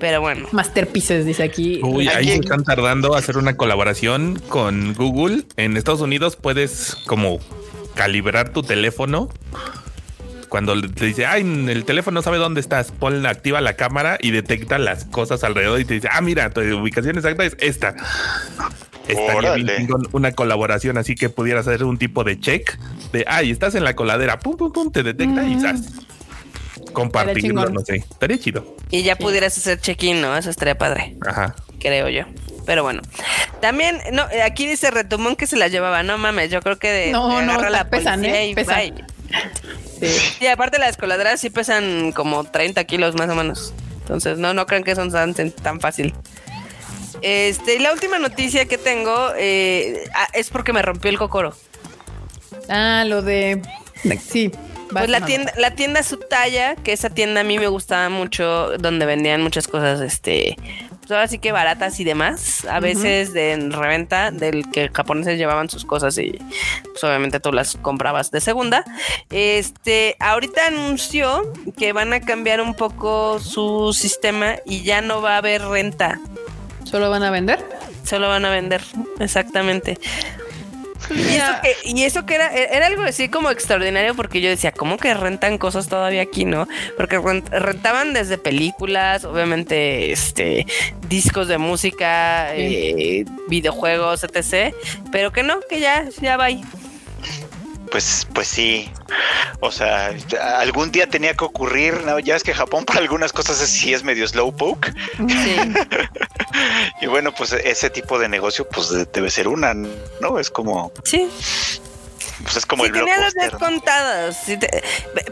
Pero 0.00 0.22
bueno, 0.22 0.48
Masterpieces, 0.50 1.26
dice 1.26 1.42
aquí. 1.42 1.80
Uy, 1.82 2.08
ahí 2.08 2.28
se 2.28 2.34
están 2.36 2.64
tardando 2.64 3.14
a 3.14 3.18
hacer 3.18 3.36
una 3.36 3.56
colaboración 3.56 4.40
con 4.48 4.94
Google. 4.94 5.44
En 5.56 5.76
Estados 5.76 6.00
Unidos 6.00 6.36
puedes 6.36 6.96
como 7.06 7.38
calibrar 7.94 8.48
tu 8.48 8.62
teléfono. 8.62 9.28
Cuando 10.48 10.80
te 10.80 11.04
dice, 11.04 11.26
ay, 11.26 11.42
el 11.68 11.84
teléfono 11.84 12.22
sabe 12.22 12.38
dónde 12.38 12.60
estás, 12.60 12.90
pon, 12.90 13.24
activa 13.24 13.60
la 13.60 13.74
cámara 13.74 14.18
y 14.20 14.32
detecta 14.32 14.78
las 14.78 15.04
cosas 15.04 15.44
alrededor 15.44 15.78
y 15.80 15.84
te 15.84 15.94
dice, 15.94 16.08
ah, 16.10 16.20
mira, 16.22 16.50
tu 16.50 16.60
ubicación 16.60 17.16
exacta 17.16 17.44
es 17.44 17.56
esta. 17.60 17.94
Estaría 19.06 19.54
bien 19.54 19.68
chingón 19.76 20.08
una 20.12 20.32
colaboración 20.32 20.98
así 20.98 21.14
que 21.14 21.28
pudieras 21.28 21.68
hacer 21.68 21.84
un 21.84 21.98
tipo 21.98 22.24
de 22.24 22.40
check 22.40 22.78
de, 23.12 23.24
ay, 23.28 23.50
estás 23.50 23.74
en 23.74 23.84
la 23.84 23.94
coladera, 23.94 24.40
pum, 24.40 24.56
pum, 24.56 24.72
pum, 24.72 24.90
te 24.90 25.02
detecta 25.02 25.44
y 25.44 25.60
zas. 25.60 25.92
Compartirlo, 26.92 27.68
no 27.70 27.80
sé. 27.80 27.96
Estaría 27.96 28.38
chido. 28.38 28.76
y 28.90 29.02
ya 29.02 29.16
pudieras 29.16 29.56
hacer 29.56 29.80
check-in, 29.80 30.20
¿no? 30.20 30.36
Eso 30.36 30.50
estaría 30.50 30.76
padre. 30.76 31.16
Ajá. 31.26 31.54
creo 31.78 32.08
yo. 32.08 32.24
Pero 32.66 32.82
bueno, 32.82 33.00
también, 33.60 33.98
no, 34.12 34.28
eh, 34.30 34.42
aquí 34.42 34.66
dice 34.66 34.90
Retumón 34.90 35.34
que 35.34 35.46
se 35.46 35.56
la 35.56 35.68
llevaba, 35.68 36.02
no 36.02 36.18
mames, 36.18 36.50
yo 36.50 36.60
creo 36.60 36.78
que 36.78 36.92
de, 36.92 37.10
No, 37.10 37.38
de 37.40 37.46
no, 37.46 37.68
la 37.68 37.88
pesan, 37.88 38.20
policía 38.20 38.42
¿eh? 38.42 38.48
y 38.50 38.54
Pesan. 38.54 38.76
bye. 38.76 39.04
Sí. 40.08 40.44
Y 40.44 40.46
aparte 40.46 40.78
las 40.78 40.96
coladeras 40.96 41.40
sí 41.40 41.50
pesan 41.50 42.12
como 42.12 42.44
30 42.44 42.84
kilos 42.84 43.14
más 43.16 43.28
o 43.30 43.34
menos. 43.34 43.72
Entonces, 44.02 44.38
no, 44.38 44.54
no 44.54 44.66
crean 44.66 44.84
que 44.84 44.94
son 44.94 45.10
tan, 45.10 45.34
tan 45.34 45.80
fácil. 45.80 46.14
Este, 47.22 47.76
y 47.76 47.78
la 47.80 47.92
última 47.92 48.18
noticia 48.18 48.66
que 48.66 48.78
tengo 48.78 49.32
eh, 49.36 50.04
ah, 50.14 50.28
es 50.32 50.50
porque 50.50 50.72
me 50.72 50.82
rompió 50.82 51.10
el 51.10 51.18
cocoro. 51.18 51.54
Ah, 52.68 53.04
lo 53.06 53.22
de. 53.22 53.62
Sí. 54.26 54.50
Pues 54.92 55.08
la 55.08 55.20
tienda, 55.20 55.52
la 55.56 55.70
tienda 55.72 56.02
su 56.02 56.16
talla, 56.16 56.74
que 56.76 56.92
esa 56.92 57.10
tienda 57.10 57.42
a 57.42 57.44
mí 57.44 57.58
me 57.58 57.68
gustaba 57.68 58.08
mucho, 58.08 58.76
donde 58.78 59.06
vendían 59.06 59.42
muchas 59.42 59.68
cosas, 59.68 60.00
este, 60.00 60.56
pues 61.00 61.10
ahora 61.12 61.28
sí 61.28 61.38
que 61.38 61.52
baratas 61.52 61.98
y 62.00 62.04
demás, 62.04 62.64
a 62.66 62.80
veces 62.80 63.32
de 63.32 63.56
reventa, 63.70 64.30
del 64.30 64.70
que 64.70 64.90
japoneses 64.92 65.38
llevaban 65.38 65.68
sus 65.68 65.84
cosas 65.84 66.16
y 66.18 66.38
pues 66.84 67.02
obviamente 67.04 67.40
tú 67.40 67.52
las 67.52 67.76
comprabas 67.76 68.30
de 68.30 68.40
segunda. 68.40 68.84
Este, 69.30 70.16
ahorita 70.20 70.66
anunció 70.66 71.52
que 71.76 71.92
van 71.92 72.12
a 72.12 72.20
cambiar 72.20 72.60
un 72.60 72.74
poco 72.74 73.40
su 73.40 73.92
sistema 73.92 74.56
y 74.64 74.82
ya 74.82 75.00
no 75.02 75.22
va 75.22 75.34
a 75.34 75.38
haber 75.38 75.62
renta. 75.62 76.20
¿Solo 76.84 77.10
van 77.10 77.22
a 77.22 77.30
vender? 77.30 77.64
Solo 78.04 78.28
van 78.28 78.44
a 78.44 78.50
vender, 78.50 78.82
exactamente. 79.18 79.98
Y 81.08 81.34
eso, 81.34 81.52
que, 81.62 81.76
y 81.84 82.02
eso 82.02 82.26
que 82.26 82.34
era, 82.34 82.54
era 82.54 82.86
algo 82.86 83.02
así 83.02 83.28
como 83.28 83.50
extraordinario 83.50 84.14
porque 84.14 84.40
yo 84.40 84.48
decía, 84.48 84.72
¿cómo 84.72 84.96
que 84.96 85.14
rentan 85.14 85.58
cosas 85.58 85.88
todavía 85.88 86.22
aquí, 86.22 86.44
no? 86.44 86.68
Porque 86.96 87.18
rentaban 87.18 88.12
desde 88.12 88.38
películas, 88.38 89.24
obviamente, 89.24 90.12
este, 90.12 90.66
discos 91.08 91.48
de 91.48 91.58
música, 91.58 92.54
eh, 92.54 93.24
videojuegos, 93.48 94.24
etc. 94.24 94.74
Pero 95.10 95.32
que 95.32 95.42
no, 95.42 95.60
que 95.68 95.80
ya, 95.80 96.06
ya 96.20 96.36
va 96.36 96.44
ahí 96.44 96.62
pues, 97.90 98.26
pues 98.32 98.48
sí. 98.48 98.90
O 99.60 99.70
sea, 99.70 100.14
algún 100.58 100.90
día 100.90 101.06
tenía 101.06 101.34
que 101.34 101.44
ocurrir, 101.44 102.04
¿no? 102.04 102.18
Ya 102.18 102.36
es 102.36 102.42
que 102.42 102.54
Japón 102.54 102.84
para 102.86 103.00
algunas 103.00 103.32
cosas 103.32 103.58
sí 103.58 103.92
es 103.92 104.02
medio 104.02 104.26
slowpoke. 104.26 104.92
Sí. 105.16 105.56
y 107.02 107.06
bueno, 107.06 107.32
pues 107.34 107.52
ese 107.52 107.90
tipo 107.90 108.18
de 108.18 108.28
negocio, 108.28 108.66
pues 108.68 108.90
debe 109.12 109.30
ser 109.30 109.48
una, 109.48 109.74
¿no? 109.74 110.38
Es 110.38 110.50
como. 110.50 110.92
Sí. 111.04 111.28
Pues 112.42 112.56
es 112.56 112.64
como 112.64 112.86
el 112.86 112.92
tenía 112.92 113.18
las 113.18 113.34
contadas, 113.58 114.44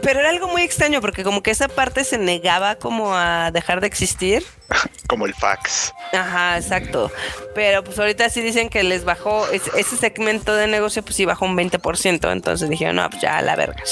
pero 0.03 0.19
era 0.19 0.29
algo 0.29 0.47
muy 0.47 0.61
extraño 0.61 1.01
porque 1.01 1.23
como 1.23 1.41
que 1.41 1.49
esa 1.49 1.67
parte 1.67 2.03
se 2.03 2.19
negaba 2.19 2.75
como 2.75 3.15
a 3.15 3.49
dejar 3.51 3.81
de 3.81 3.87
existir. 3.87 4.45
como 5.09 5.25
el 5.25 5.33
fax. 5.33 5.93
Ajá, 6.13 6.57
exacto. 6.57 7.11
Pero 7.55 7.83
pues 7.83 7.97
ahorita 7.97 8.29
sí 8.29 8.41
dicen 8.41 8.69
que 8.69 8.83
les 8.83 9.03
bajó 9.03 9.47
ese 9.49 9.97
segmento 9.97 10.55
de 10.55 10.67
negocio, 10.67 11.01
pues 11.01 11.15
sí 11.15 11.25
bajó 11.25 11.45
un 11.45 11.57
20%. 11.57 12.31
Entonces 12.31 12.69
dijeron, 12.69 12.97
no, 12.97 13.09
pues 13.09 13.21
ya 13.21 13.41
la 13.41 13.55
verga. 13.55 13.83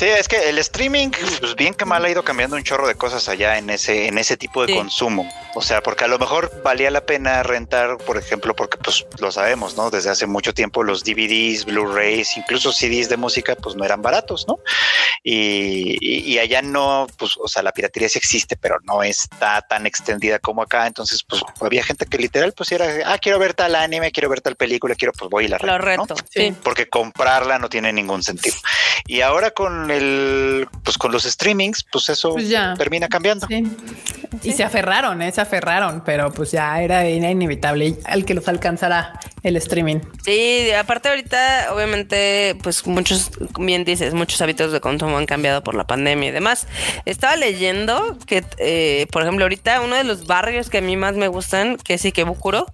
Sí, 0.00 0.06
es 0.06 0.28
que 0.28 0.48
el 0.48 0.56
streaming, 0.56 1.10
pues 1.40 1.54
bien 1.56 1.74
que 1.74 1.84
mal 1.84 2.02
ha 2.02 2.08
ido 2.08 2.22
cambiando 2.22 2.56
un 2.56 2.62
chorro 2.62 2.88
de 2.88 2.94
cosas 2.94 3.28
allá 3.28 3.58
en 3.58 3.68
ese, 3.68 4.08
en 4.08 4.16
ese 4.16 4.38
tipo 4.38 4.64
de 4.64 4.74
consumo. 4.74 5.30
O 5.54 5.60
sea, 5.60 5.82
porque 5.82 6.04
a 6.04 6.08
lo 6.08 6.18
mejor 6.18 6.62
valía 6.62 6.90
la 6.90 7.04
pena 7.04 7.42
rentar, 7.42 7.98
por 7.98 8.16
ejemplo, 8.16 8.56
porque 8.56 8.78
pues 8.78 9.04
lo 9.18 9.30
sabemos, 9.30 9.76
¿no? 9.76 9.90
Desde 9.90 10.08
hace 10.08 10.26
mucho 10.26 10.54
tiempo 10.54 10.84
los 10.84 11.04
DVDs, 11.04 11.66
Blu-rays, 11.66 12.38
incluso 12.38 12.72
CDs 12.72 13.10
de 13.10 13.18
música, 13.18 13.54
pues 13.56 13.76
no 13.76 13.84
eran 13.84 14.00
baratos, 14.00 14.46
¿no? 14.48 14.60
Y, 15.22 15.98
y, 16.00 16.38
allá 16.38 16.62
no, 16.62 17.06
pues, 17.18 17.32
o 17.38 17.46
sea, 17.46 17.62
la 17.62 17.72
piratería 17.72 18.08
sí 18.08 18.18
existe, 18.18 18.56
pero 18.56 18.78
no 18.84 19.02
está 19.02 19.60
tan 19.60 19.84
extendida 19.84 20.38
como 20.38 20.62
acá. 20.62 20.86
Entonces, 20.86 21.22
pues 21.28 21.42
había 21.60 21.84
gente 21.84 22.06
que 22.06 22.16
literal, 22.16 22.54
pues 22.56 22.72
era, 22.72 22.86
ah, 23.04 23.18
quiero 23.18 23.38
ver 23.38 23.52
tal 23.52 23.74
anime, 23.74 24.12
quiero 24.12 24.30
ver 24.30 24.40
tal 24.40 24.56
película, 24.56 24.94
quiero, 24.94 25.12
pues 25.12 25.30
voy 25.30 25.44
y 25.44 25.48
la 25.48 25.58
rento. 25.58 25.76
Lo 25.76 25.78
reto, 25.78 26.14
sí. 26.30 26.54
Porque 26.62 26.88
comprarla 26.88 27.58
no 27.58 27.68
tiene 27.68 27.92
ningún 27.92 28.22
sentido. 28.22 28.56
Y 29.06 29.20
ahora 29.20 29.50
con 29.50 29.89
el, 29.90 30.68
pues 30.82 30.96
con 30.96 31.12
los 31.12 31.24
streamings, 31.24 31.84
pues 31.84 32.08
eso 32.08 32.32
pues 32.32 32.52
termina 32.78 33.08
cambiando. 33.08 33.46
Y 34.42 34.52
se 34.52 34.64
aferraron, 34.64 35.20
¿eh? 35.22 35.32
se 35.32 35.40
aferraron, 35.40 36.02
pero 36.04 36.32
pues 36.32 36.52
ya 36.52 36.80
era 36.80 37.08
inevitable 37.08 37.96
al 38.04 38.24
que 38.24 38.34
los 38.34 38.48
alcanzara 38.48 39.18
el 39.42 39.56
streaming. 39.56 39.98
Sí, 40.24 40.70
aparte 40.72 41.08
ahorita, 41.08 41.68
obviamente, 41.72 42.56
pues 42.62 42.86
muchos, 42.86 43.30
bien 43.58 43.84
dices, 43.84 44.14
muchos 44.14 44.40
hábitos 44.40 44.72
de 44.72 44.80
consumo 44.80 45.18
han 45.18 45.26
cambiado 45.26 45.62
por 45.62 45.74
la 45.74 45.86
pandemia 45.86 46.28
y 46.28 46.32
demás. 46.32 46.66
Estaba 47.04 47.36
leyendo 47.36 48.18
que, 48.26 48.44
eh, 48.58 49.06
por 49.10 49.22
ejemplo, 49.22 49.44
ahorita 49.44 49.80
uno 49.80 49.96
de 49.96 50.04
los 50.04 50.26
barrios 50.26 50.70
que 50.70 50.78
a 50.78 50.82
mí 50.82 50.96
más 50.96 51.16
me 51.16 51.28
gustan, 51.28 51.76
que 51.76 51.94
es 51.94 52.04
Ikebukuro, 52.04 52.66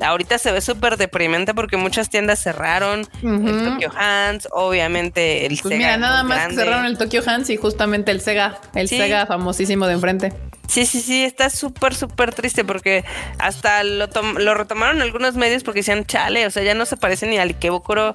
ahorita 0.00 0.38
se 0.38 0.52
ve 0.52 0.60
súper 0.60 0.96
deprimente 0.96 1.54
porque 1.54 1.76
muchas 1.76 2.10
tiendas 2.10 2.42
cerraron, 2.42 3.06
el 3.22 3.64
Tokyo 3.64 3.90
Hands, 3.96 4.48
obviamente 4.52 5.46
el 5.46 5.58
pues 5.60 5.76
Mira, 5.76 5.96
nada 5.96 6.22
más 6.22 6.35
cerraron 6.54 6.86
el 6.86 6.98
Tokyo 6.98 7.22
Hands 7.26 7.48
y 7.50 7.56
justamente 7.56 8.10
el 8.10 8.20
Sega, 8.20 8.60
el 8.74 8.88
Sega 8.88 9.26
famosísimo 9.26 9.86
de 9.86 9.94
enfrente. 9.94 10.32
Sí, 10.68 10.84
sí, 10.84 11.00
sí, 11.00 11.24
está 11.24 11.48
súper, 11.48 11.94
súper 11.94 12.34
triste 12.34 12.64
porque 12.64 13.04
hasta 13.38 13.84
lo, 13.84 14.08
lo 14.38 14.54
retomaron 14.54 15.00
algunos 15.00 15.34
medios 15.34 15.62
porque 15.62 15.80
decían, 15.80 16.04
chale, 16.06 16.46
o 16.46 16.50
sea, 16.50 16.62
ya 16.62 16.74
no 16.74 16.86
se 16.86 16.96
parece 16.96 17.26
ni 17.26 17.38
al 17.38 17.50
Ikebukuro 17.50 18.14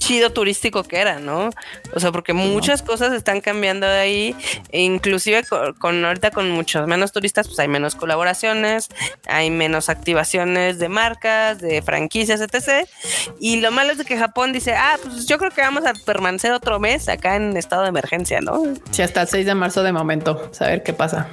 chido 0.00 0.30
turístico 0.30 0.82
que 0.82 0.98
era, 0.98 1.20
¿no? 1.20 1.50
O 1.94 2.00
sea, 2.00 2.10
porque 2.10 2.32
muchas 2.32 2.82
cosas 2.82 3.12
están 3.12 3.40
cambiando 3.40 3.86
de 3.86 3.98
ahí, 3.98 4.36
e 4.70 4.80
inclusive 4.80 5.44
con, 5.78 6.04
ahorita 6.04 6.32
con 6.32 6.50
muchos 6.50 6.88
menos 6.88 7.12
turistas, 7.12 7.46
pues 7.46 7.60
hay 7.60 7.68
menos 7.68 7.94
colaboraciones, 7.94 8.88
hay 9.28 9.50
menos 9.50 9.88
activaciones 9.88 10.78
de 10.78 10.88
marcas, 10.88 11.60
de 11.60 11.82
franquicias, 11.82 12.40
etc. 12.40 12.88
Y 13.38 13.60
lo 13.60 13.70
malo 13.70 13.92
es 13.92 13.98
de 13.98 14.04
que 14.04 14.16
Japón 14.16 14.52
dice, 14.52 14.74
ah, 14.74 14.98
pues 15.02 15.26
yo 15.26 15.38
creo 15.38 15.50
que 15.50 15.60
vamos 15.60 15.84
a 15.86 15.92
permanecer 15.92 16.52
otro 16.52 16.80
mes 16.80 17.08
acá 17.08 17.36
en 17.36 17.56
estado 17.56 17.82
de 17.82 17.90
emergencia, 17.90 18.40
¿no? 18.40 18.62
Sí, 18.90 19.02
hasta 19.02 19.22
el 19.22 19.28
6 19.28 19.46
de 19.46 19.54
marzo 19.54 19.82
de 19.82 19.92
momento, 19.92 20.50
a 20.58 20.64
ver 20.64 20.82
qué 20.82 20.94
pasa. 20.94 21.28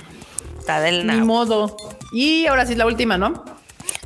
Está 0.59 0.81
del 0.81 1.07
Ni 1.07 1.21
modo. 1.21 1.77
Y 2.11 2.45
ahora 2.47 2.65
sí 2.65 2.75
la 2.75 2.85
última, 2.85 3.17
¿no? 3.17 3.56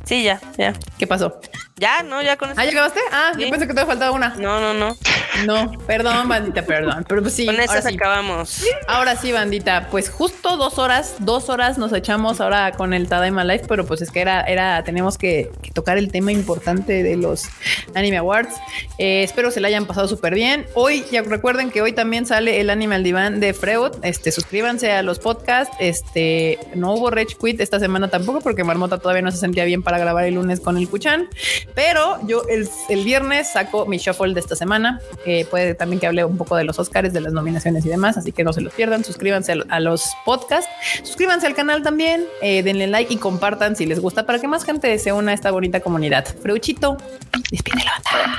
Sí, 0.04 0.22
ya, 0.22 0.40
ya. 0.58 0.72
¿Qué 0.98 1.06
pasó? 1.06 1.40
Ya, 1.76 2.02
no, 2.02 2.22
ya 2.22 2.36
con 2.36 2.50
eso. 2.50 2.60
¿Ah, 2.60 2.64
ya 2.64 2.70
acabaste? 2.70 3.00
Ah, 3.10 3.32
yo 3.36 3.50
pensé 3.50 3.66
que 3.66 3.74
te 3.74 3.84
faltaba 3.84 4.12
una. 4.12 4.34
No, 4.36 4.60
no, 4.60 4.72
no. 4.72 4.96
No, 5.46 5.72
perdón, 5.86 6.28
bandita, 6.28 6.62
perdón. 6.62 7.04
Pero 7.08 7.22
pues 7.22 7.34
sí. 7.34 7.46
Con 7.46 7.58
esas 7.58 7.86
acabamos. 7.86 8.64
Ahora 8.86 9.16
sí, 9.16 9.32
bandita. 9.32 9.88
Pues 9.90 10.08
justo 10.08 10.56
dos 10.56 10.78
horas, 10.78 11.16
dos 11.18 11.48
horas 11.48 11.78
nos 11.78 11.92
echamos 11.92 12.40
ahora 12.40 12.72
con 12.72 12.92
el 12.92 13.08
Tadaima 13.08 13.42
Life, 13.42 13.64
pero 13.66 13.84
pues 13.86 14.00
es 14.02 14.10
que 14.10 14.20
era, 14.20 14.42
era, 14.42 14.84
tenemos 14.84 15.18
que, 15.18 15.50
tocar 15.74 15.98
el 15.98 16.12
tema 16.12 16.30
importante 16.30 17.02
de 17.02 17.16
los 17.16 17.46
Anime 17.94 18.18
Awards. 18.18 18.54
Eh, 18.98 19.22
espero 19.24 19.50
se 19.50 19.60
la 19.60 19.68
hayan 19.68 19.86
pasado 19.86 20.06
súper 20.06 20.34
bien. 20.34 20.66
Hoy, 20.74 21.04
ya 21.10 21.22
recuerden 21.22 21.70
que 21.70 21.82
hoy 21.82 21.92
también 21.92 22.26
sale 22.26 22.60
el 22.60 22.70
Anime 22.70 22.94
al 22.94 23.02
Diván 23.02 23.40
de 23.40 23.54
Freud. 23.54 23.92
Este, 24.02 24.30
suscríbanse 24.30 24.92
a 24.92 25.02
los 25.02 25.18
podcasts. 25.18 25.74
Este, 25.80 26.60
no 26.74 26.94
hubo 26.94 27.10
Rage 27.10 27.34
Quit 27.42 27.60
esta 27.60 27.80
semana 27.80 28.08
tampoco, 28.08 28.40
porque 28.40 28.62
Marmota 28.62 28.98
todavía 28.98 29.22
no 29.22 29.32
se 29.32 29.38
sentía 29.38 29.64
bien 29.64 29.82
para 29.82 29.91
grabar 29.98 30.24
el 30.24 30.34
lunes 30.34 30.60
con 30.60 30.76
el 30.76 30.88
Kuchan. 30.88 31.28
Pero 31.74 32.18
yo 32.26 32.42
el, 32.48 32.68
viernes 33.04 33.52
saco 33.52 33.86
mi 33.86 33.98
shuffle 33.98 34.34
de 34.34 34.40
esta 34.40 34.56
semana. 34.56 35.00
puede 35.50 35.74
también 35.74 36.00
que 36.00 36.06
hable 36.06 36.24
un 36.24 36.36
poco 36.36 36.56
de 36.56 36.64
los 36.64 36.78
Oscars, 36.78 37.12
de 37.12 37.20
las 37.20 37.32
nominaciones 37.32 37.84
y 37.86 37.88
demás. 37.88 38.16
Así 38.16 38.32
que 38.32 38.44
no 38.44 38.52
se 38.52 38.60
los 38.60 38.72
pierdan. 38.72 39.04
Suscríbanse 39.04 39.52
a, 39.68 39.80
los 39.80 40.12
podcasts. 40.24 40.70
Suscríbanse 41.02 41.46
al 41.46 41.54
canal 41.54 41.82
también. 41.82 42.24
Eh, 42.42 42.62
denle 42.62 42.86
like 42.86 43.12
y 43.12 43.16
compartan 43.16 43.76
si 43.76 43.86
les 43.86 44.00
gusta 44.00 44.26
para 44.26 44.38
que 44.38 44.48
más 44.48 44.64
gente 44.64 44.98
se 44.98 45.12
una 45.12 45.32
a 45.32 45.34
esta 45.34 45.50
bonita 45.50 45.80
comunidad. 45.80 46.26
Freuchito, 46.42 46.96
despide 47.50 47.84
la 47.84 48.00
banda. 48.04 48.38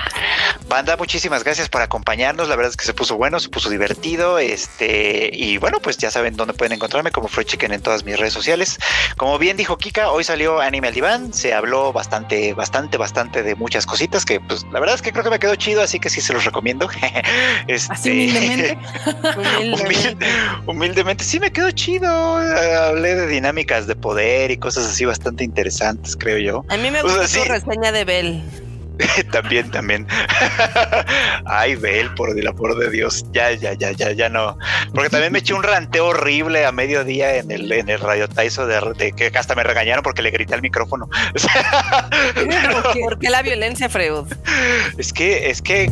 Banda, 0.67 0.97
muchísimas 0.97 1.43
gracias 1.43 1.69
por 1.69 1.81
acompañarnos. 1.81 2.47
La 2.49 2.55
verdad 2.55 2.71
es 2.71 2.77
que 2.77 2.85
se 2.85 2.93
puso 2.93 3.15
bueno, 3.15 3.39
se 3.39 3.49
puso 3.49 3.69
divertido. 3.69 4.39
Este, 4.39 5.29
y 5.33 5.57
bueno, 5.57 5.79
pues 5.81 5.97
ya 5.97 6.09
saben 6.09 6.35
dónde 6.35 6.53
pueden 6.53 6.73
encontrarme 6.73 7.11
como 7.11 7.27
Freud 7.27 7.45
Chicken 7.45 7.73
en 7.73 7.81
todas 7.81 8.03
mis 8.05 8.17
redes 8.17 8.33
sociales. 8.33 8.79
Como 9.17 9.37
bien 9.37 9.57
dijo 9.57 9.77
Kika, 9.77 10.11
hoy 10.11 10.23
salió 10.23 10.59
Anime 10.59 10.87
al 10.87 10.93
Diván. 10.93 11.33
Se 11.43 11.53
habló 11.53 11.91
bastante, 11.91 12.53
bastante, 12.53 12.95
bastante 12.97 13.43
de 13.43 13.55
muchas 13.55 13.85
cositas 13.85 14.23
que 14.23 14.39
pues 14.39 14.65
la 14.71 14.79
verdad 14.79 14.95
es 14.95 15.01
que 15.01 15.11
creo 15.11 15.25
que 15.25 15.29
me 15.29 15.39
quedó 15.39 15.57
chido, 15.57 15.81
así 15.81 15.99
que 15.99 16.09
sí 16.09 16.21
se 16.21 16.31
los 16.31 16.45
recomiendo. 16.45 16.87
este, 17.67 17.91
así 17.91 18.11
humildemente. 18.11 18.77
humildemente. 20.65 21.25
sí 21.25 21.41
me 21.41 21.51
quedó 21.51 21.69
chido. 21.71 22.09
Hablé 22.37 23.15
de 23.15 23.27
dinámicas 23.27 23.87
de 23.87 23.95
poder 23.97 24.51
y 24.51 24.57
cosas 24.57 24.85
así 24.85 25.03
bastante 25.03 25.43
interesantes, 25.43 26.15
creo 26.15 26.37
yo. 26.37 26.63
A 26.69 26.77
mí 26.77 26.89
me 26.89 27.01
gustó 27.01 27.27
su 27.27 27.43
reseña 27.43 27.91
de 27.91 28.05
Bell. 28.05 28.41
también, 29.31 29.69
también. 29.71 30.07
Ay, 31.45 31.75
Bel, 31.75 32.13
por 32.15 32.37
el 32.37 32.47
amor 32.47 32.77
de 32.77 32.89
Dios. 32.89 33.25
Ya, 33.31 33.51
ya, 33.51 33.73
ya, 33.73 33.91
ya, 33.91 34.11
ya 34.11 34.29
no. 34.29 34.57
Porque 34.93 35.09
también 35.09 35.31
me 35.31 35.39
eché 35.39 35.53
un 35.53 35.63
ranteo 35.63 36.07
horrible 36.07 36.65
a 36.65 36.71
mediodía 36.71 37.35
en 37.35 37.51
el, 37.51 37.71
en 37.71 37.89
el 37.89 37.99
Radio 37.99 38.27
Taiso 38.27 38.67
de, 38.67 39.13
que 39.13 39.31
hasta 39.35 39.55
me 39.55 39.63
regañaron 39.63 40.03
porque 40.03 40.21
le 40.21 40.31
grité 40.31 40.53
al 40.53 40.61
micrófono. 40.61 41.09
¿Por 43.01 43.19
qué 43.19 43.29
la 43.29 43.41
violencia, 43.41 43.89
Freud? 43.89 44.25
Es 44.97 45.13
que, 45.13 45.49
es 45.49 45.61
que 45.61 45.91